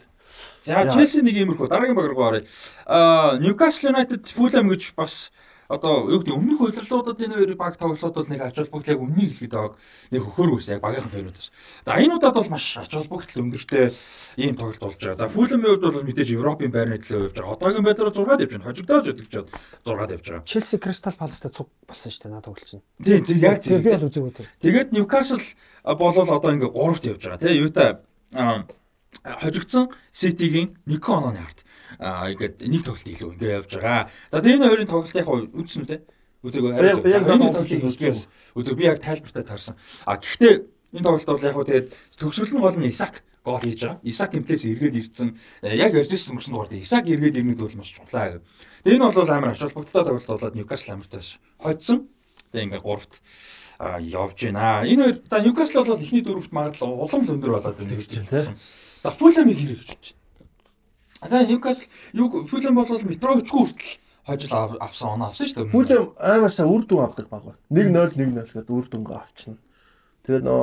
[0.63, 2.43] За Челси нэг иймэрхүү дараагийн баг руу оръё.
[2.85, 5.31] Аа Newcastle United Fulham гэж бас
[5.71, 9.23] одоо юу гэдэг өмнөх удирлуудад энэ хоёр баг тоглолтод бол нэг ач холбогдол яг өмнө
[9.31, 9.75] хэлээд байгааг
[10.11, 11.47] нэг хөхөр үс яг багийнхан фэнүүдээс.
[11.87, 13.85] За энэ удаад бол маш ач холбогдол өндөртэй
[14.35, 15.21] ийм тоглолт болж байгаа.
[15.23, 17.55] За Fulham-ийн хувьд бол мэдээж Европын байрны төлөө явж байгаа.
[17.55, 18.67] Одоогийн байдлаар 6-д явж байна.
[18.67, 19.47] Хожигдоож өдөгчөөд
[19.87, 20.49] 6-д явж байгаа.
[20.51, 22.83] Челси Crystal Palace-тай цуг болсон шүү дээ наа тоглолч нь.
[22.99, 23.79] Тийм зөв яг зөв.
[23.79, 24.47] би л үзээгүй тэр.
[24.59, 25.45] Тэгээд Newcastle
[25.87, 27.85] болол одоо ингээ 3-т явж байгаа тийм Юта
[29.23, 31.70] хожигдсон City-гийн Нико онооны харт аа
[32.01, 34.09] ингээд нэг тоглолт илүү ингээ явж байгаа.
[34.33, 35.97] За тэгээд энэ хоёрын тоглолт яг үзсэн үү те?
[36.41, 38.09] Үзээгүй арай Энэ тоглолтыг үзсэн.
[38.09, 38.29] үзсэн.
[38.57, 39.75] Үзээ би яг тайлбартай таарсан.
[40.09, 40.55] А гэхдээ
[40.97, 41.87] энэ тоглолт бол яг хөө тэгээд
[42.17, 44.01] төгсгөл нь гол нь Исак гол хийж байгаа.
[44.01, 45.29] Исак гэмтээс эргээд ирсэн.
[45.61, 48.45] Э, Яг ярьж ирсэн өнгөрсөн дугаард Исак эргээд ирнэд бол маш чухлаа гэв.
[48.81, 52.09] Тэгээд энэ бол амар ач холбогдолтой тоглолт болоод Ньюкасл амартаас хоцсон.
[52.49, 53.13] Тэгээд ингээ 3-т
[53.81, 54.85] а явж байна.
[54.85, 58.57] Энэ хоёр за Ньюкасл бол эхний дөрөвт магадлал улам л өндөр болоод байна гэж байна.
[59.01, 60.20] За Фулhamыг хэрэг гэж байна.
[61.21, 65.71] За Ньюкасл юу Фулхам бол Метровичгүй хүртэл хожил ав- авсан оноо авсан шүү дээ.
[65.73, 67.53] Хүлэм аймаасаа үр дүн авдаг баг ба.
[67.69, 69.57] 1-0 1-0 гэдэг үр дүнгээ авчна.
[70.25, 70.61] Тэгээд нөө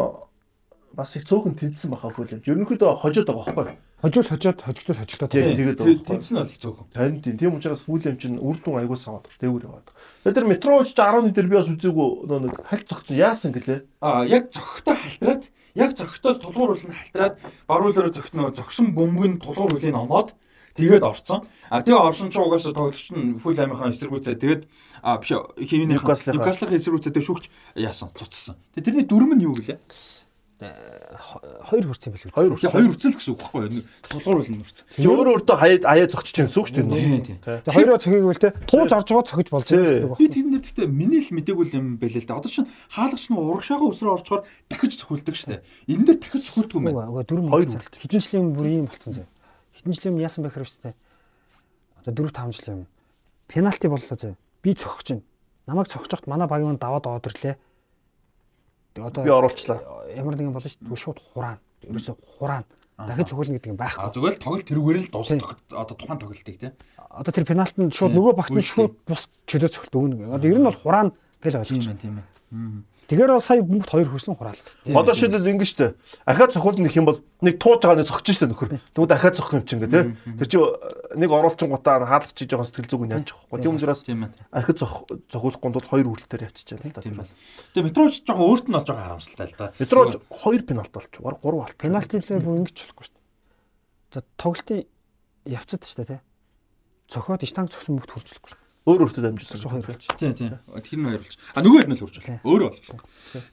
[0.95, 2.43] бас их цөөхөн тэнцсэн баха хүлэм.
[2.43, 3.77] Ерөнхийдөө хожоод байгаа байхгүй.
[3.99, 5.31] Хожуул хожоод хожигдол хожигдоод.
[5.31, 5.43] Тий.
[5.43, 5.59] байгаа.
[5.59, 6.87] тэгээд нь бол их цөөхөн.
[6.95, 7.35] Тань тийм.
[7.39, 9.91] Тийм учраас Фулэм чинь үр дүн аягуул саваад дээгүүр яваад.
[10.23, 13.81] Тэгээд тэр Метрович ч 10-ны дээр би бас үзээгүй нөө нэг хальт зогцсон яасан гэлээ.
[14.03, 15.43] А яг зөгтөө халтраад
[15.75, 17.35] яг зөгтөөс тулгуур үлэн халтраад
[17.67, 20.39] баруулаараа зөгтнөө зөгсөн бөмбөг нь тулгуур хүлийн оноод
[20.79, 21.45] тэгээд орцсон.
[21.69, 24.63] А тэгээ орсон ч угаасаа тоглогч нь фул амийнхаа эсэргүүцээ тэгээд
[25.03, 25.99] а биш хинийх.
[26.01, 27.45] Ньюкаслын эсэргүүцээ тэгээд шүүгч
[27.75, 28.55] яасан цуцсан.
[28.79, 29.79] Тэгээд тэрний дүрм нь юу гэлээ?
[30.59, 32.35] хоёр хүрсэн байл.
[32.35, 33.87] Хоёр Тэгээ хоёр үрцэл гэсэн үг байхгүй юу?
[34.11, 34.91] Толгоор үлэн үрцэл.
[34.91, 36.99] Тэг өөрөө өөртөө хаяад аяа зогчиж байгаа гэсэн үг шүү дээ.
[36.99, 37.39] Тийм тийм.
[37.47, 40.35] Тэгээ хоёроо цохиг үл те тууж орж байгаа цохиж болж байгаа гэсэн үг Би байна.
[40.35, 42.39] тийм дээр гэхдээ миний л мдэггүй юм байлээ л да.
[42.43, 45.63] Одоо чинь хаалагч нь урагшаага өсрөө орчхоор дахиж цохилдог штэ.
[45.87, 47.23] Энэ дээр дахиж цохилдог юм байна.
[47.23, 47.87] Дөрөв Хоёр.
[48.03, 49.27] Хэдэн жилийн бүр ийм болцсон зав.
[49.79, 50.95] Хэдэн жилийн өмнө яасан бэхэр шүү дээ.
[52.03, 52.91] Одоо 4 5 жилийн өмнө
[53.49, 54.35] пенальти боллоо зав.
[54.63, 55.23] Би цохиж чинь.
[55.67, 57.57] Намайг цохиж хат манай багийн даваад аваад ирлээ.
[58.99, 59.79] Одоо Би оруулчлаа.
[60.13, 60.97] ямар нэгэн болно шүү дээ.
[60.99, 61.61] Шууд хураана.
[61.87, 62.67] Ерөөсө хураана.
[62.99, 64.11] Дахиж цохилно гэдэг юм байхгүй.
[64.11, 65.41] зүгээр л тоглолт тэрүүгээр л дуус Тийм.
[65.71, 66.73] одоо тухайн тоглолтыг тийм.
[66.99, 68.19] Одоо тэр пенальтинд шууд Тийм.
[68.19, 70.35] нөгөө багт нь шууд бус чөлөө цохилт өгнө.
[70.35, 71.87] Одоо ер нь бол хураана гэж ойлгож.
[71.87, 72.27] ээ тийм ээ.
[73.09, 74.85] Тэгэхээр бол сая бүгд хоёр хөрсөн хураалах гэсэн.
[74.85, 75.01] Тийм.
[75.01, 75.97] Одоо шийдэл ингэ штэ.
[76.29, 78.77] Ахаад цохиулна гэх юм бол нэг тууж байгаа нэг зогч штэ нөхөр.
[78.93, 80.13] Тэгвэл дахиад зогх юм чинь тий.
[80.13, 80.61] Тэр чи
[81.17, 83.65] нэг оруулчин гутаа хаалагч чи жоохон сэтгэл зүг нь яаж байхгүй.
[83.65, 87.01] Тийм учраас ахид зох зохиулахгүй тул хоёр үрэлтээр яччихжээ л да.
[87.01, 87.33] Тийм байна.
[87.73, 89.73] Тэгээ метроч жоохон өөрт нь бол жоохон харамсалтай л да.
[89.81, 91.13] Метро хоёр пенальт болч.
[91.17, 91.81] Гур гурав алт.
[91.81, 93.25] Пенальтилэр бүр ингэж болохгүй шүү дээ.
[94.13, 94.85] За тоглолтын
[95.49, 96.21] явцад шүү дээ тий.
[97.09, 98.68] Цохоод штанг цогсон мөхт хурцлахгүй шүү.
[98.89, 99.69] Өөр өөртөө дамжуулсан.
[99.69, 100.05] Хоёр болж.
[100.17, 100.57] Тийм тийм.
[100.81, 101.35] Тэр нь хоёр болж.
[101.53, 102.41] А нөгөө хэд нь л үрж байна.
[102.49, 102.87] Өөрөө болж.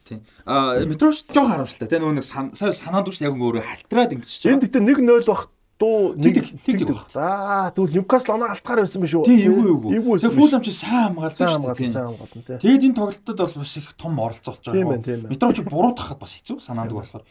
[0.08, 0.18] Тийм.
[0.48, 1.88] А метроч жоохон харамсалтай.
[1.92, 2.24] Тэгээ нөгөө нэг
[2.56, 6.76] сая санаанд үш яг өөрөө халтраад ингэж Энэ гэдэг 1-0 бах дуу Тэг, тэг, тэг,
[6.88, 6.96] тэг.
[7.12, 9.28] За тэгвэл Ньюкасл оноо алтгаар байсан биш үү?
[9.28, 9.90] Тийм эвгүй эвгүй.
[10.00, 10.16] Эвгүй.
[10.24, 11.76] Тэгээ фулам чи сайн хамгаалсан шүү дээ.
[11.76, 11.92] тийм.
[11.92, 12.56] сайн хамгаалсан тий.
[12.64, 15.04] Тэгээд энэ тоглолтод бол бас их том оролцоо болж Тийм байгаа.
[15.04, 15.20] тийм.
[15.28, 17.24] Метроч буруутгахад бас хэцүү санаандаг болохоор.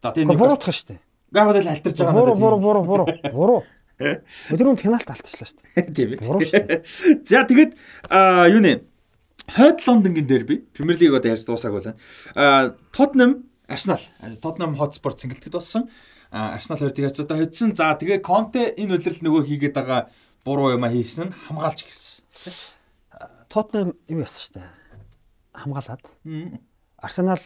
[0.00, 1.00] За тэгээ Гэхдээ буруутгах шүү дээ.
[1.28, 2.40] гаваад л альтарч байгаа Буруу надад.
[2.40, 3.06] буруу буруу буруу
[3.36, 3.60] буруу.
[4.00, 5.92] Өдөр нь пенальт алтчлаа шүү дээ.
[5.96, 6.80] Тийм ээ.
[7.20, 7.76] За тэгээд
[8.08, 8.80] а юу нэ?
[9.52, 11.98] Хойд Лондонгийн дерби Премьер Лиг одоо ярьж дуусаагүй байна.
[12.34, 14.00] А Tottenham Arsenal
[14.40, 15.90] Tottenham Hotspur цэнгэлтэд болсон.
[16.32, 17.76] А Arsenal хоёр тэгээд одоо хоцсон.
[17.76, 20.08] За тэгээд Conte энэ үлрэл нөгөө хийгээд байгаа
[20.48, 22.24] буруу юм а хийсэн хамгаалж гисэн.
[23.52, 24.68] Тотнем юу яасан шүү дээ.
[25.60, 26.02] Хамгаалаад
[26.96, 27.42] Арсенал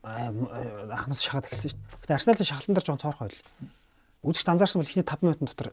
[0.00, 2.00] анхнаас шахаад эхэлсэн шүү дээ.
[2.08, 3.42] Гэтэ Арсеналын шахалтан дээр жоон цоорхой байл.
[4.22, 5.68] Үзэгч анзаарсан бол ихний 5 минутын дотор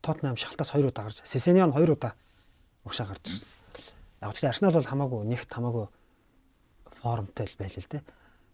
[0.00, 2.14] Тотнем шахалтаас 2 удаа гарч, Сесенион 2 удаа
[2.84, 3.52] угшаа гарч ирсэн.
[4.22, 5.86] Яг тэгэхээр Арсенал бол хамаагүй нэгт хамаагүй
[7.02, 8.02] формтой л байл л дээ.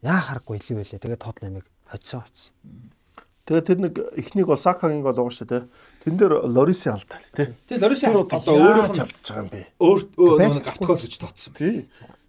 [0.03, 1.01] Яа харахгүй илүү байлээ.
[1.01, 2.53] Тэгээд Тотнемыг хоцсон хоцсон.
[3.45, 5.63] Тэгээ тэр нэг эхнийг бол Сакагийн гол шүү дээ.
[6.05, 7.49] Тэн дээр Лориси алдаа л тий.
[7.69, 9.63] Тэгээд Лориси Тэр одоо өөрөөх нь алдчихж байгаа юм бэ.
[9.79, 11.85] өөр нэг автогол гэж тооцсон Тий.
[11.85, 12.24] байсан.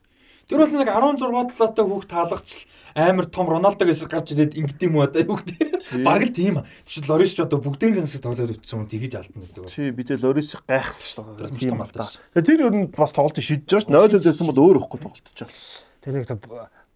[0.46, 2.50] Тэр бол нэг 16 талаатай хүүхд таалгач
[2.94, 6.06] амар том Роналдог эсрэг гарч ирээд ингэдэм юм одоо юу гэдэг.
[6.06, 6.62] Бараг л тийм.
[6.86, 9.74] Тэгвэл Лорис ч одоо бүгдээрийн хэсэг тоглоод үтсэн хүн тэгэж алдна гэдэг.
[9.74, 11.60] Чи бид Лориси гайхсан шүү Тэр дээ.
[11.60, 11.82] Тийм.
[11.82, 14.22] Тэгээ тэр ер нь бас тоглолт шийдэж байгаа шүү.
[14.22, 15.58] 0 0 байсан бол өөр ихгүй тоглолтож байгаа.
[16.06, 16.30] Тэр нэг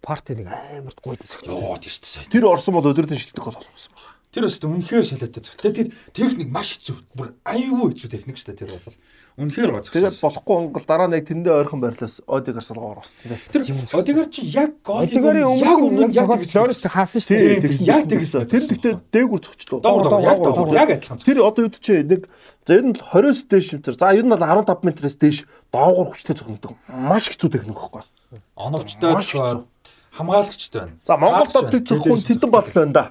[0.00, 1.44] парти нэг амар гоё дэсэх.
[1.44, 2.32] Йоо тийм шүү дээ.
[2.32, 4.19] Тэр орсон бол өдрөдөн шилдэг гол болгосон байна.
[4.30, 5.58] Тэр өстө үнэхээр солиотой зөв.
[5.58, 7.02] Тэр техник маш хэцүү.
[7.18, 8.94] Бүр аюулгүй хэцүү техник шүү дээ тэр бол.
[9.42, 13.34] Үнэхээр гоо Тэгээд болохгүй онгол дараа нэг тэндээ ойрхон байрлаас Одигар салгаар орсон тий.
[13.50, 17.30] Тэр Одигар чи яг гол Одигарын яг өмнө өмнө яг яг зохиол Лорис хаасан шүү
[17.34, 17.74] Тийм, дээ.
[17.74, 18.46] тийм, яг тэгсэн.
[18.46, 19.40] Тэр гэхдээ дээгүр
[19.82, 20.38] догор яг
[20.78, 21.18] яг адилхан.
[21.26, 22.30] Тэр одоо юу ч нэг
[22.62, 23.82] за ер нь 20-с дээш юм.
[23.82, 25.38] За ер нь бол 15 метрээс дээш
[25.74, 26.78] доогуур хүчтэй зогнодог.
[26.86, 28.06] Маш хэцүү техник байхгүй.
[28.54, 29.66] Оновчтой
[30.14, 30.94] хамгаалагчтай байна.
[31.06, 31.50] За Монголд
[31.86, 33.04] зөхгүй тэдэн бол байна да.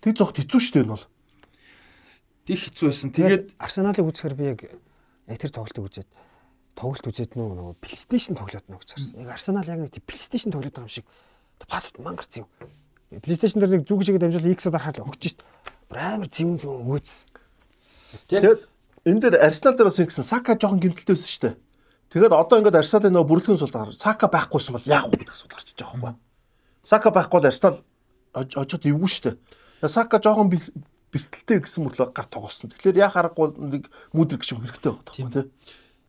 [0.00, 1.06] Тэг зөх хэцүү шүү дээ энэ бол.
[2.48, 3.10] Тэг хэцүү байсан.
[3.12, 4.60] Тэгээд Арсеналыг үзэхээр би яг
[5.38, 6.08] тэр тоглолтыг үзээд
[6.74, 9.20] тоглолт үзээд нөө нөгөө PlayStation тоглоод нөө гэж харсан.
[9.20, 11.06] Яг Арсенал яг нэг тийм PlayStation тоглоод байгаа юм шиг
[11.68, 12.48] пассворд мангарсан юм.
[13.20, 15.38] PlayStation дээр нэг зүг шигээ дамжуулаад X-ээр харахад өгч шít.
[15.92, 17.10] Амар зэвэн зэвэн өгөөц.
[18.32, 18.60] Тэгээд
[19.04, 21.54] энэ дээр Арсенал дээр бас ингэсэн Сака жоохон гэмтэлтэй байсан дээ.
[22.10, 25.54] Тэгээд одоо ингээд Арсеналын нөгөө бүрэлдэхүүн сул гарч Сака байхгүйсэн бол яах вэ гэдэг асуулт
[25.54, 26.14] гарч иж байгаа байхгүй.
[26.86, 27.78] Сака байхгүй бол Арсенал
[28.34, 28.94] очоод дээ.
[28.94, 29.38] Тэгээд
[29.88, 30.72] Сака жоохон бэл-
[31.12, 32.70] бэлтгэлтэй гэсэн мөрлөө гар тоглосон.
[32.70, 33.84] Тэгэхээр яах аргагүй нэг
[34.14, 35.30] мүдрэг гişм хэрэгтэй байна Тийм.
[35.30, 35.44] тий.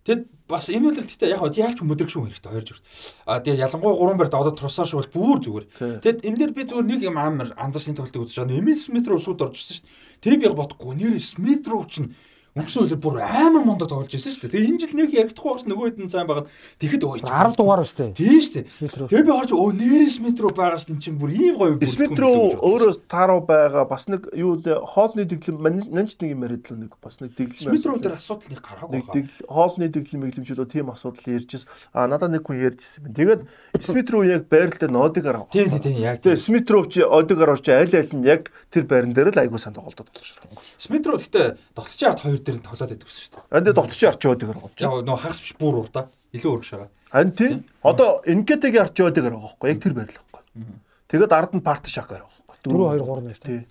[0.02, 2.84] Тэгэд бас энэ үлрэлттэй яг хаа яалч мөдрөг шүү хэрэгтэй хоёр зүрт.
[3.30, 5.66] А тэгээ ялангуяа гурван барьд одоо тросоош бол бүр зүгээр.
[6.02, 8.58] Тэгэд энэ дээр би зүгээр нэг юм амар анзаарсан тоглолтыг үзэж байгаа.
[8.60, 10.22] Эмил Смит руу сууд орж ирсэн шүү дээ.
[10.26, 12.18] Тэг би яг бодохгүй нэр Смит руу чинь
[12.52, 14.52] өнгөрсөн үлэр бүр амар мондо тоглож ирсэн шүү дээ.
[14.52, 16.52] Тэгээ энэ жил нэг яригдахгүй бас нөгөө хэд нь сайн байгаад
[16.84, 17.20] тэгэхэд ой.
[17.24, 18.12] 10 дугаар өстэй.
[18.12, 19.08] Тийм шүү дээ.
[19.08, 22.60] Тэгээ би орж өө нэрээ Смит руу байгаас нь чинь бүр ийм гоё Смит руу
[22.60, 26.92] өөрөө тааруу байгаа бас нэг юу лээ хоолны дэглэм нанч нэг юм яриад л нэг
[27.00, 29.16] бас нэг дэглэм Смит руу дээр асуудал нэг гараагүй нэг байгаа.
[29.16, 31.72] дэгл хоолны дэглэм мэглэмжлөө тийм асуудал ярьжсэн.
[31.96, 33.16] А надад нэг хүн ярьж ирсэн байна.
[33.16, 33.42] Тэгээд
[33.80, 35.56] Смит руу яг байрал дээр нодигаар авах.
[35.56, 36.20] Тийм тийм тийм яг.
[36.20, 39.56] Тэгээ Смит руу чи одигаар орч аль аль нь яг тэр байран дээр л айгуу
[39.56, 40.60] сайн тоглолтод болж байна.
[40.76, 43.58] Смит руу гэхдээ тоглолчийн ард хоёр дээр нь тоглоод байдаг шүү дээ.
[43.58, 44.74] Энд дотч арч одигаар авах.
[44.82, 46.10] Яг нөө хагас биш бүр урдаа.
[46.34, 46.90] Илүү урагш байгаа.
[47.14, 47.66] Ань тийм.
[47.84, 49.70] Одоо Инкетегийн арч одигаар авах байхгүй.
[49.70, 50.42] Яг тэр байрал байхгүй.
[51.12, 52.66] Тэгээд ард нь парти шакаар авах байхгүй.
[52.66, 53.40] 4 2 3 нэр.
[53.42, 53.62] Тий.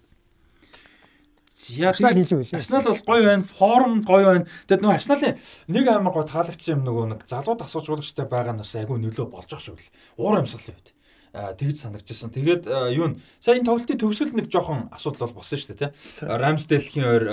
[1.77, 2.57] Яг Арсенал илүү байлээ.
[2.57, 4.47] Арсенал бол гоё байна, форм гоё байна.
[4.65, 5.37] Тэгэд нөгөө Арсеналын
[5.69, 9.27] нэг амар гоё таалагдсан юм нөгөө нэг залууд асууж уулагчтай байгаа нь бас айгүй нөлөө
[9.29, 9.93] болж байгаа шүү л.
[10.17, 10.89] Уур амьсгал үед.
[11.33, 12.35] Тэгж санагдчихсан.
[12.35, 15.91] Тэгээд юу н сая энэ тоглолтын төгсгөл нэг жоохон асуудал бол болсон шүү дээ тий.
[16.27, 17.25] Рамсдейлхийн ойр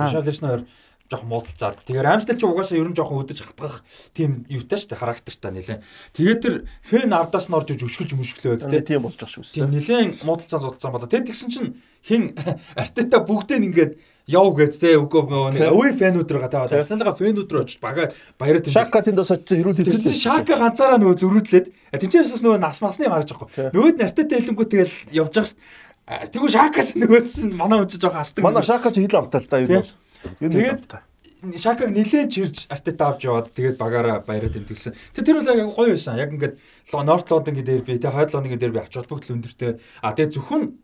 [0.00, 0.62] Ришалишны ойр
[1.08, 1.84] жоохон муудалцаад.
[1.88, 3.80] Тэгээ Рамсдейл ч угаасаа ер нь жоохон өдөж хатгах
[4.12, 5.78] тийм юутай шүү дээ характертай нэлээ.
[6.12, 8.80] Тэгээд тэр фэн ардаас нь орж иж өшгөлж мөшглөөд тий.
[8.84, 9.56] Тийм болж байгаа шүү.
[9.56, 11.08] Тийм нэлээд муудалцаа зулцсан болоо.
[11.08, 12.36] Тэгээд тэгсэн чинь хин
[12.76, 13.92] артета бүгдээ ингээд
[14.28, 15.24] яв гэд те үгүй
[15.56, 18.76] нэг away фэнүүд рүү гадаа Арсеналга фэнүүд рүү очиж бага баяраа тэмдэг.
[18.76, 20.14] Шака тэндээс очиж хэрүүл хэлсэн.
[20.14, 23.72] Шака ганцаараа нөгөө зөрүүдлээд тэнцээс бас нөгөө нас масны гарч байгаа.
[23.72, 25.58] Нөгөөд нь артета хэлэнгүү тэгэл явж байгаа шүү.
[26.08, 28.44] Тэгвэл шака ч нөгөөд чинь манай үжиж жоохон хасдаг.
[28.44, 29.92] Манай шака ч хил амтал та юу бол.
[30.44, 30.84] Тэгээд
[31.38, 34.90] Шакаг нилээн чирж артета авч яваад тэгээд багаараа баяраа тэмдэглэсэн.
[35.14, 36.18] Тэр тэр бол яг гоё байсан.
[36.18, 36.58] Яг ингээд
[37.06, 39.78] Норт Лондонгийн дерби, тэгээд Хойд Лондонгийн дерби ач холбогдол өндөртэй.
[40.02, 40.82] А тэгээд зөвхөн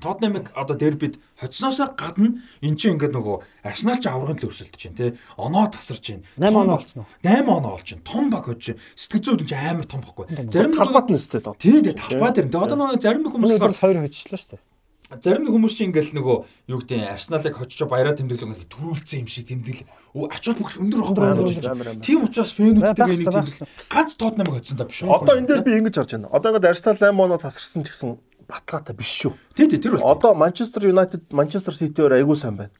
[0.00, 4.98] Тотнамыг одоо дербид хоцсноосоо гадна эн чинь ингээд нөгөө Арсенал ч аврагын төлөв өрсөлдөж байна
[5.00, 5.10] тий.
[5.40, 6.24] Оноо тасарч байна.
[6.36, 7.08] 8 оноо олцсон уу?
[7.24, 8.04] 8 оноо олж байна.
[8.04, 8.76] Том баг хож.
[8.92, 10.28] Сэтгэл зүйн чинь амар том баггүй.
[10.52, 12.52] Зарим талбайд нь өстэй дээ талбай дээр.
[12.52, 14.64] Тэгээд одоо нөгөө зарим хүмүүс бол 2 хоцчлаа шүү дээ.
[15.06, 16.36] Зарим нэг хүмүүс чинь ингээл нөгөө
[16.66, 19.86] юу гэдэг нь Арсеналыг хоччоо баяраа тэмдэглэн ингээд төрүүлсэн юм шиг тэмдэглэл
[20.34, 22.02] ач холбогдол өндөр байхгүй.
[22.02, 25.06] Тийм учраас фэнүүдтэй нэг тэмдэглэл ганц Тотнамыг хоцсон та биш.
[25.06, 26.34] Одоо энэ дээр би ингэж харж байна.
[26.34, 28.18] Одоо ингээд Арсенал 8 оноо тасарсан ч гэсэн
[28.48, 29.32] батгаатай биш шүү.
[29.54, 30.10] Тий, тий, тэр бол.
[30.10, 32.72] Одоо Манчестер Юнайтед, Манчестер Ситиээр айгүй сайн байна.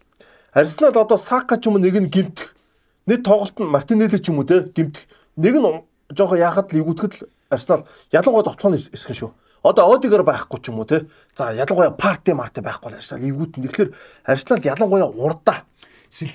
[0.53, 2.55] Арсенал одоо Сака ч юм уу нэг нь гимтэх.
[3.07, 5.05] Нэг тоглолт нь Мартинелли ч юм уу те гимтэх.
[5.37, 5.69] Нэг нь
[6.15, 9.31] жоохон яхад л эвгүтгэл Арсенал ялангуяа товтлооны эсгэн шүү.
[9.63, 11.07] Одоо Одигэр байхгүй ч юм уу те.
[11.37, 13.69] За ялангуяа парти марти байхгүй Арсенал эвгүтэн.
[13.69, 13.91] Тэгэхээр
[14.25, 15.69] Арсенал ялангуяа урдаа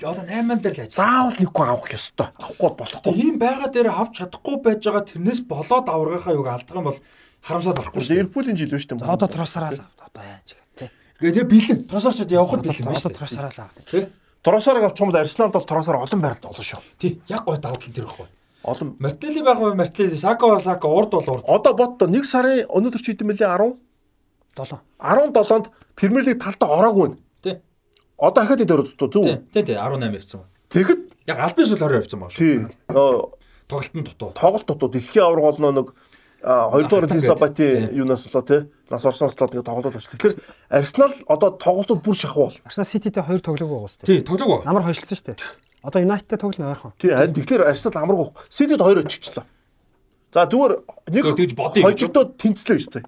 [0.04, 0.96] одоо 8 дээр л ажил.
[0.96, 2.28] Заавал нэг гоо авах ёстой.
[2.38, 3.14] Авахгүй болохгүй.
[3.14, 7.00] Тийм байгаа дээр авч чадахгүй байж байгаа тэрнээс болоод аврагынхаа юг алдах юм бол
[7.42, 8.02] харамсаад барахгүй.
[8.06, 9.10] Ливерпулийн жил шүү дээ.
[9.10, 10.90] Одоо тросараа л одоо яаж гэх тээ.
[11.18, 11.78] Тэгээ бэлэн.
[11.90, 13.10] Тросаар ч явхад бэлэн байна шүү.
[13.10, 13.86] Одоо тросараа л авах.
[13.90, 14.06] Тий.
[14.42, 16.80] Тросараа авч чумд Арсеналд бол тросаар олон байралд олон шүү.
[16.98, 17.22] Тий.
[17.26, 18.26] Яг гой давтал тэр ихгүй.
[18.62, 21.44] Олон Мартинелли байх бай Мартинелли, Сака Сака урд бол урд.
[21.50, 23.74] Одоо боддоо 1 сарын өнөөдөр чи хэдэн мөлий 10
[24.54, 25.66] 7 17-нд
[25.98, 27.18] Премьер лиг талдаа ороогүй байна.
[27.42, 27.58] Тий.
[28.18, 29.24] Одоо ахаад дөрөв зөв.
[29.50, 30.46] Тий, тий 18 явцсан.
[30.70, 32.38] Тэгэхэд яг аль бис бол 20 явцсан баг шүү.
[32.38, 32.54] Тий.
[33.66, 34.30] Тоглолтын дутуу.
[34.30, 35.94] Тоглолт дутуу дэлхийн авраг бол нэг
[36.42, 40.10] хоёрдугаар Лисабати юунаас болоо те нас орсноос л нэг тоглолт болчих.
[40.10, 40.36] Тэгэхээр
[40.68, 42.54] Арсенал одоо тоглолтууд бүр шахуул.
[42.64, 44.10] Арсенал Сититэй хоёр тоглоог байгаа шүү дээ.
[44.10, 44.66] Тий, тоглоог.
[44.66, 45.36] Амар хойшлцсон шүү дээ.
[45.82, 46.92] Одоо Юнайтедтэй тоглоно ойрхон.
[46.98, 48.28] Тий, харин тэгэхээр Арсенал амаргүй.
[48.50, 49.46] Ситид хоёр очичлаа.
[50.34, 50.72] За зүгээр
[51.12, 51.24] нэг
[51.78, 53.04] хожигдоод тэнцлээ шүү дээ.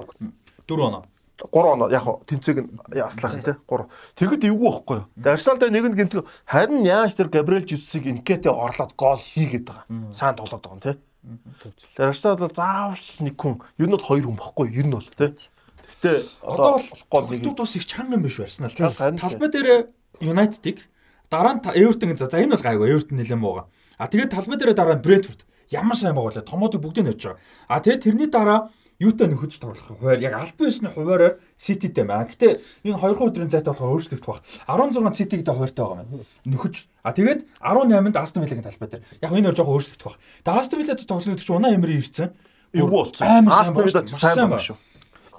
[0.69, 1.05] 4 оноо.
[1.41, 3.89] 3 оноо яг тэнцээг нь яслах тий 3.
[4.15, 5.07] Тэгэд эвгүй байхгүй юу.
[5.27, 10.15] Арсенал дээр нэг нь гэмтэг харин яаж тэр Габриэл Жисусыг инкетэ орлоод гол хийгээд байгаа.
[10.15, 10.97] Сайн тоглоод байгаа юм тий.
[11.25, 15.09] Тэгэхээр Арсенал бол заавал нэг хүн, ер нь бол хоёр хүн баггүй, ер нь бол
[15.09, 15.33] тий.
[15.33, 16.13] Гэтэ
[16.45, 18.71] одоо бол голтууд бас их чанга юм биш Арсенал.
[19.17, 19.89] Талбай дээр
[20.21, 20.85] Юнайтедыг
[21.33, 23.67] дараа нь Эвертон за энэ бол гайгүй Эвертон нэлээд муугаа.
[23.97, 26.45] А тэгээд талбай дээр дараа нь Брентфорд ямар сайн байгаа вэ?
[26.45, 27.41] Томуудыг бүгдийг нь очиж байгаа.
[27.69, 28.69] А тэгээд тэрний дараа
[29.05, 32.25] юутай нөхөж тоглох хуваар яг албан ёсны хуваараар Сититэй байна.
[32.25, 34.41] Гэтэ энэ 2 өдрийн зайтай болохоор өөрчлөгдөх баг.
[34.65, 36.25] 16 Ситигтэй хоёртой байгаа маань.
[36.49, 36.75] Нөхөж.
[37.05, 39.05] А тэгээд 18-нд Астон Виллагийн талбай дээр.
[39.21, 40.17] Яг энэ өөр жоохон өөрчлөгдөх баг.
[40.17, 42.33] Тэгээд Астон Вилладад тоглох гэж унаа эмри ирсэн.
[42.73, 43.49] Эвгүй болсон.
[43.53, 44.77] Астон Вилла сайн байна шүү.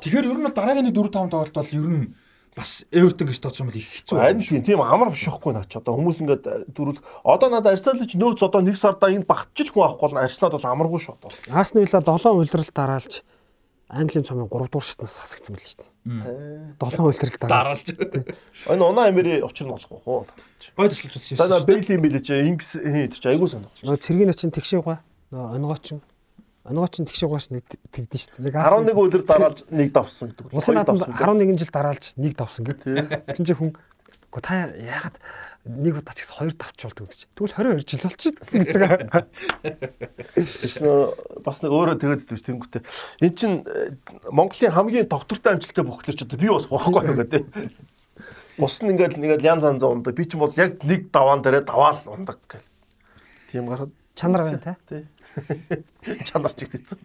[0.05, 2.13] Тэгэхээр ер нь бол дараагийн 4 5 тоглолт бол ер нь
[2.55, 4.15] бас Эвертон гэж тооцсон бол их хэцүү.
[4.15, 5.75] Харин тийм тийм амар биш байхгүй наач.
[5.75, 9.83] Одоо хүмүүс ингээд дөрүл одоо надад Арсенал ч нөөц одоо нэг сарда энд багтчих хүн
[9.91, 11.29] авахгүй бол Арсенал бол амаргүй шүү одоо.
[11.51, 13.13] Астон Вилла 7 улирал дараалж
[13.95, 16.75] Английн цомын 3 дугаар шатнаас хасагдсан байл шүү дээ.
[16.83, 17.87] 7 үйлрэл дараалж.
[18.67, 20.27] Энэ унаа амири учир нь болох уу?
[20.75, 21.59] Гой төсөлж байна.
[21.59, 23.71] За Бейли мэлэж Ингс хэд ч айгуу сонирх.
[23.79, 24.99] Нөгөө цэргийн очин тэгшээ гоо.
[25.31, 26.03] Нөгөө онгоочин.
[26.67, 27.63] Онгоочин тэгшээ гоос нэг
[27.95, 28.59] тэгдэн шүү дээ.
[28.59, 30.51] 11 үйлрэл дараалж нэг давсан гэдэг.
[30.51, 33.31] Усан наадам 11 жил дараалж нэг давсан гэдэг.
[33.31, 33.71] Эцэн чинь хүн
[34.41, 35.15] та яагаад
[35.65, 37.25] нэг удаа ч гэсэн хоёр давч болдог гэж.
[37.33, 39.25] Тэгвэл 22 жил болчихсон гэж байгаа.
[41.41, 42.83] Бас нэг өөрөө тэгээд дэж тэнгүүтээ.
[43.25, 43.97] Эн чин э,
[44.29, 47.45] Монголын хамгийн доктортой амжилттай бөхлөч одоо би болох байхгүй байгаа тийм.
[48.61, 50.13] Бус нь ингээд ингээд янз янз ундаг.
[50.13, 52.61] Би ч бол яг нэг даваан дээрээ даваал ундаг гэх.
[53.49, 55.09] Тийм гараад чанар байна те.
[56.29, 57.01] Чанар чигтсэн.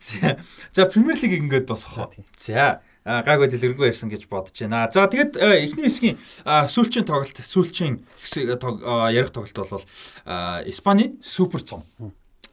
[0.00, 0.38] За
[0.72, 2.10] за Премьер лиг ингээд босгоо.
[2.36, 4.86] За гайгүй дэлгэрэнгүй ярьсан гэж бодож байна.
[4.92, 6.16] За тэгэд э, эхний хэсгийн
[6.46, 8.02] сүүлчийн тоглолт сүүлчийн
[9.10, 9.84] ярих тоглолт бол
[10.70, 11.82] Испани супер цом.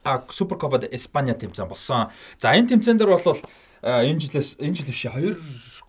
[0.02, 2.10] А супер копад Испания тэмцээн болсон.
[2.38, 3.38] За энэ тэмцээн дээр бол
[3.82, 5.38] энэ жилээс энэ жил биш 2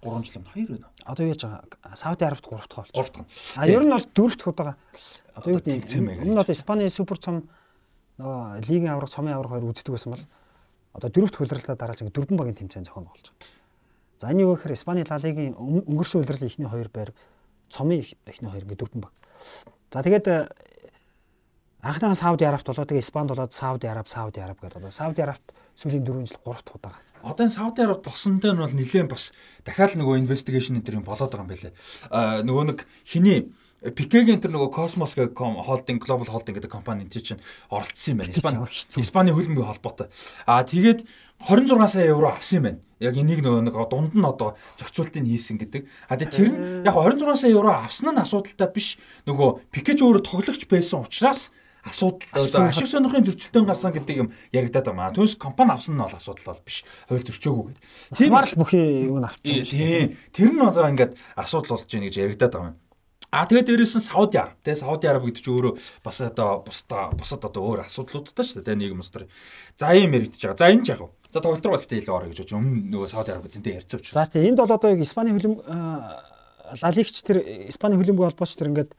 [0.02, 0.88] 3 жил юм 2 байна.
[1.06, 1.96] Одоо яаж байгаа?
[1.96, 2.94] Сауди Арабт 3 дахь болж.
[2.94, 3.26] 3 дахь.
[3.56, 4.76] А ер нь бол 4 дахь удаа.
[5.34, 6.10] Одоо юу гэдэг юм.
[6.10, 7.50] Энэ одоо Испани супер цом
[8.22, 10.26] нөгөө лигийн авраг, цомын авраг хоёр үздэг байсан бол
[10.94, 13.61] одоо дөрөвт хөлрөлтөд дараалж дөрвөн багийн тэмцээн зохион болж байгаа.
[14.22, 17.10] За энэ юу гэхээр Испани Ла Лигийн өнгөрсөн удирдлын эхний хоёр байр
[17.74, 19.14] цомын эхний хоёр ингээд дөрвөн баг.
[19.90, 20.46] За тэгээд э,
[21.82, 25.42] анхныхаа Сауди Арабт болоо тэгээ Испанд болоод Сауди Араб, Сауди Араб гэдэг одоо Сауди Арабт
[25.74, 26.94] сүүлийн 4 жил 3 дахь удаа.
[27.26, 29.34] Одоо энэ Сауди Араб болсонтой нь бол нэлээд бас
[29.66, 31.74] дахиад нөгөө инвестигейшн энэ төр юм болоод байгаа юм байлээ.
[32.14, 33.50] Аа нөгөө нэг хиний
[33.82, 37.42] Пикегийн тэр нөгөө Cosmos гэх холдинг Global Holding гэдэг компани энэ чинь
[37.74, 38.38] оролцсон юм байна.
[38.38, 38.58] Испани
[39.02, 40.14] Испани хөлбөмбөгийн холбоотой.
[40.46, 41.02] Аа тэгээд
[41.42, 42.80] 26 сая евро авсан юм байна.
[43.02, 45.90] Яг энийг нөгөө нэг дунд нь одоо зохицуултыг хийсэн гэдэг.
[46.06, 49.02] А тэгээд тэр нь яг 26 сая евро авсан нь асуудалтай биш.
[49.26, 51.50] Нөгөө Пикеж өөрөө тоглогч байсан учраас
[51.82, 55.10] асуудал ашиг сонирхлын зөрчилдөөн гарсан гэдэг юм яригадаад байна.
[55.10, 56.86] Түүнээс компани авсан нь бол асуудал бол биш.
[57.10, 57.82] Хууль зөрчөөгүй гэдэг.
[58.14, 59.74] Тийм л бүхий юу н авчих.
[59.74, 60.14] Тийм.
[60.30, 62.78] Тэр нь одоо ингээд асуудал болж байна гэж яригадаад байгаа юм.
[63.32, 64.60] А тэгээд дээрэс нь Сауди Араб.
[64.60, 68.76] Тэгээд Сауди Араб гэдэг чинь өөрөө бас одоо бусдаа бусад одоо өөр асуудлуудтай шүү дээ.
[68.76, 69.32] Нийгэм устэр.
[69.80, 70.60] За ийм яригдчихэж байгаа.
[70.60, 71.08] За энэ ч яг.
[71.32, 74.12] За тоглолт руу гэхдээ илүү орё гэж бодож өмнө нөгөө Сауди Араб зэнтэй учраас.
[74.12, 75.64] За тийм энд бол одоо яг Испани хөлөм
[76.84, 77.40] лалигч тэр
[77.72, 78.92] Испани хөлбөмбөгийн холбооч тэр ингээд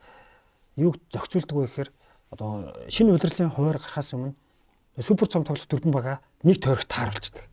[0.81, 1.89] юг зохицуулдаг вэ гэхээр
[2.33, 2.49] одоо
[2.89, 4.33] шинэ удирдлагын хуваар гарахаас өмнө
[4.97, 7.45] супер цом тоглох дөрвөн бага нэг тойрогт тааруулцдаг.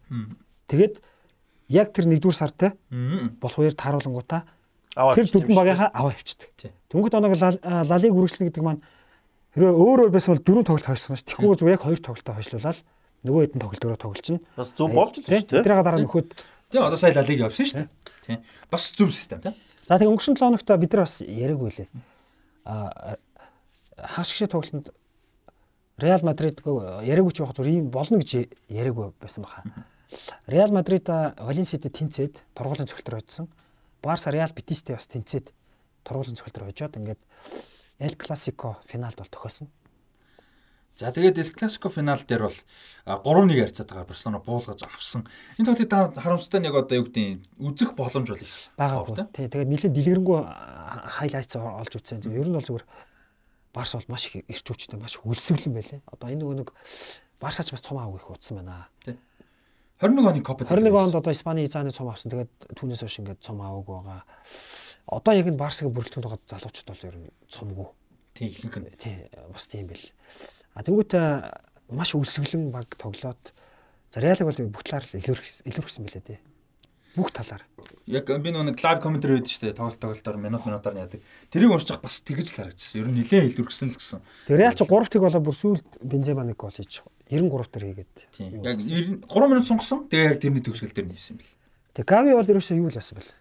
[0.69, 1.01] Тэгээд
[1.69, 2.73] яг тэр нэгдүгээр сартай
[3.41, 4.45] болох үеэр тааруулангуудаа
[4.95, 6.51] Тэр дөрвөн багийнхаа аваа авчдаг.
[6.91, 8.83] Тэнгүүд оног лалиг үргэлжлэнэ гэдэг маань
[9.55, 11.27] хэрвээ өөр өөр байсан бол дөрөв тоглолт хойшлох ш.
[11.31, 12.79] Тэгэхгүй зөв яг хоёр тоглолтоо хойшлуулаад
[13.23, 14.39] нөгөө хэдэн тоглолтөөрөө тоглолцно.
[14.59, 15.63] Бас зөв болж л шүү дээ.
[15.63, 16.29] Тэрийг дараа нөхөд
[16.71, 17.89] Тийм одоо сая лалиг явсан шүү дээ.
[18.27, 18.39] Тийм.
[18.71, 19.55] Бас зөв систем тийм.
[19.87, 21.89] За тэгээ өнгөрсөн 7 хоногт бид нар бас яриаггүй лээ.
[22.65, 23.19] А
[23.99, 24.95] гişэ тоглолтод
[25.99, 29.67] Реал Мадрид яриаггүй ч яг зүр ийм болно гэж яриаггүй байсан баха.
[30.47, 33.51] Реал Мадрид Валенсиатэй тэнцээд тургуулын цогтөр хоцсон.
[34.03, 35.53] Барса Реал Бетистэй бас тэнцээд
[36.05, 37.21] тургуулын цогтөр хожоод ингээд
[38.01, 39.69] Эл Классико финалд бол тохиосон.
[40.97, 42.59] За тэгээд Эл Классико финал дээр бол
[43.07, 45.29] 3-1 харьцаад байгаа Барселона буулгаж авсан.
[45.57, 49.29] Энэ тоглолтыг харамстай нэг одоо юу гэдэг үзэх боломж бол их байгаа.
[49.33, 52.21] Тий, тэгээд нэлээд дэлгэрэнгүй хайлайтс олж үзсэн.
[52.29, 52.85] Ер нь бол зүгээр
[53.73, 56.01] Барс бол маш их ирч хүчтэй, маш өлсгөлэн байлээ.
[56.05, 56.69] Одоо энэ нөгөө нэг
[57.41, 58.89] Барсач бас цом аав их утсан байна.
[59.01, 59.17] Тий.
[60.01, 62.33] 21 оны Копа 21 онд одоо Испани зааны цом авсан.
[62.33, 64.25] Тэгээд түүнээс хойш ингээд цом аваагүй байгаа.
[65.13, 67.89] Одоо яг энэ Барсагийн бүрэлдэхүүн байгаа залуучууд бол ер нь цомгүй.
[68.33, 68.89] Тийм ихэнх нь.
[68.97, 70.09] Тийм бас тийм бэл.
[70.73, 71.13] А тэнгуүт
[71.93, 73.53] маш өлсгөлэн баг тоглоод
[74.09, 76.41] за Реалыг бол талаар илүүрх илүүрхсэн билээ дээ.
[77.17, 77.67] Бүх талаар.
[78.07, 79.79] Яг би нэг лайв комментэр байдаг шүү дээ.
[79.79, 81.21] Тоглолт тоглолтоор минут минутаар нь яадаг.
[81.51, 83.01] Тэрийг уншиж бас тэгэж л харагдсан.
[83.03, 84.21] Ер нь нилээн илүүрхсэн л гэсэн.
[84.47, 88.15] Тэгээ Реал ч 3 тэг болоо бүр сүүл Бензема нэг гол хийж 93 төр хийгээд.
[88.35, 88.63] Тийм.
[88.63, 90.07] Яг 3 минут сунгасан.
[90.07, 91.55] Тэгээ яг тэрний төгсгөл дээр нь хийсэн бэл.
[91.99, 93.35] Тэгээ Гави бол ерөөсөө юу л байсан бэл.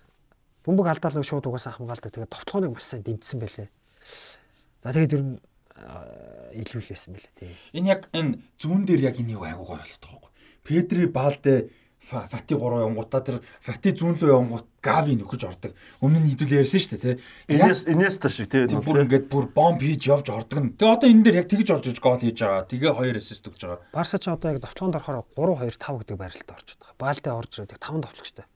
[0.65, 2.13] Бөмбөг алдаалаа шууд угаасаа хамгаалдаг.
[2.13, 3.69] Тэгээ товтгооныг маш сайн дэмжсэн байлээ.
[4.81, 5.37] За тэгээд ер нь
[6.53, 7.53] илүүлсэн байлээ тий.
[7.73, 10.31] Энэ яг энэ зүүн дээр яг энийг айгуу гоё болоод байгаа байхгүй.
[10.65, 11.55] Педри Балде
[11.99, 15.75] Фати 3 явангуудаа тэр Фати зүүн рүү явангууд Гави нөхөж ордог.
[15.99, 17.59] Өмнө нь хэдүүл ярьсан шүү дээ, тий.
[17.59, 18.63] Инес Инестер шиг тий.
[18.71, 20.71] Бүр ингээд бүр бомб хийж явж ордог нь.
[20.79, 22.63] Тэгээ одоо энэ дээр яг тэгж орж иж гол хийж байгаа.
[22.71, 23.83] Тэгээ 2 ассист өгч байгаа.
[23.91, 26.95] Барса ч одоо яг довтлоонд орохоор 3 2 5 гэдэг байралд орж байгаа.
[26.95, 28.47] Баалдэ орж ирээд 5 довтлогчтой.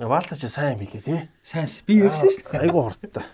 [0.00, 1.28] Валта ч сайн мэлээ тий.
[1.44, 1.68] Сайн.
[1.84, 2.64] Би ярьсан шүү дээ.
[2.64, 3.24] Айгу хурдтай.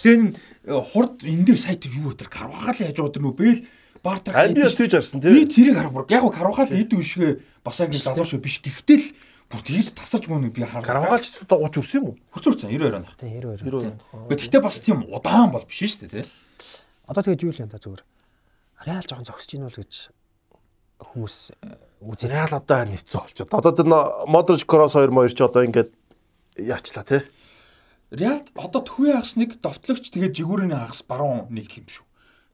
[0.00, 3.60] Тэгээ хурд энэ дээр сайт юу өтер карвахал яаж удаа нүү бэл
[4.06, 5.34] Бартер би бас тийж харсан тий.
[5.34, 6.06] Би тэрийг харав.
[6.06, 8.62] Яг карвахал эд үшгэ бас ангийн залуучгүй биш.
[8.62, 9.08] Гэхдээ л
[9.50, 10.86] бүр тийж тасарч мөн би харав.
[10.86, 12.16] Карвахалч 30 өрсөн юм уу?
[12.30, 13.10] Хөрцөрсөн 92 оноо.
[13.18, 13.98] Тий 92.
[14.14, 14.30] 92.
[14.30, 16.26] Гэхдээ бас тийм удаан бол биш шүү дээ тий.
[17.10, 18.02] Одоо тэгээд юу л юм да зүгээр.
[18.86, 19.92] Реал жоохон зогсож ийн бол гэж
[21.02, 21.36] хүмүүс
[22.06, 22.30] үзээ.
[22.30, 23.50] Реал одоо нийцээ болчиход.
[23.50, 23.86] Одоо тэр
[24.30, 25.90] Модрич Кросс 2 моёр ч одоо ингээд
[26.56, 27.22] яачлаа тий.
[28.14, 32.06] Реалд одоо төвөө хагас нэг довтлогч тэгээд жигүүрийн хагас баруун нэг л юм шүү.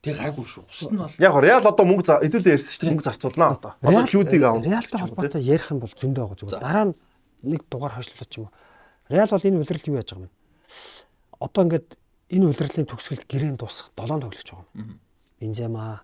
[0.02, 0.66] Тэг гайгүй шүү.
[0.66, 2.90] Бус нь бол яг Реал одоо мөнгө хэдүүлээ ярьсан шүү дээ.
[2.90, 3.72] Мөнгө зарцуулнаа одоо.
[3.86, 4.58] Одоо шүүдийг аав.
[4.66, 6.58] Реалтай холбоотой ярих юм бол зөндөө байгаа зүгээр.
[6.58, 6.94] Дараа нь
[7.46, 8.54] нэг дугаар хойшлуулах ч юм уу.
[9.06, 10.34] Реал бол энэ улирал юу яаж байгаа юм бэ?
[11.38, 11.88] Одоо ингээд
[12.34, 14.98] энэ улирлын төгсгөлд гэрээн дуусах 7 тоглож байгаа юм.
[15.38, 16.02] Бензема,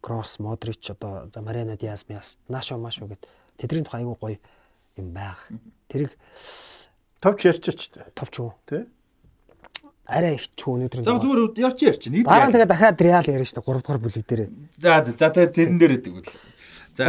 [0.00, 3.28] Кросс, Модрич одоо за Мариана Диас, Миас, Нашо Машо гэд
[3.60, 4.38] тэдний тухай айгүй гоё
[4.96, 5.52] юм байгаа.
[5.92, 6.16] Тэрийг
[7.20, 8.88] товч ярьчих ч товч уу тий
[10.06, 12.02] арай их ч өнөөдөр За зүгээр ярьч ярьч.
[12.12, 14.42] Нэг дараа нь тэгээ дахиад реал ярина шүү дээ 3 дугаар бүлэг дээр.
[14.72, 16.28] За за тэгээ тэрэн дээр гэдэг үл.
[16.94, 17.02] За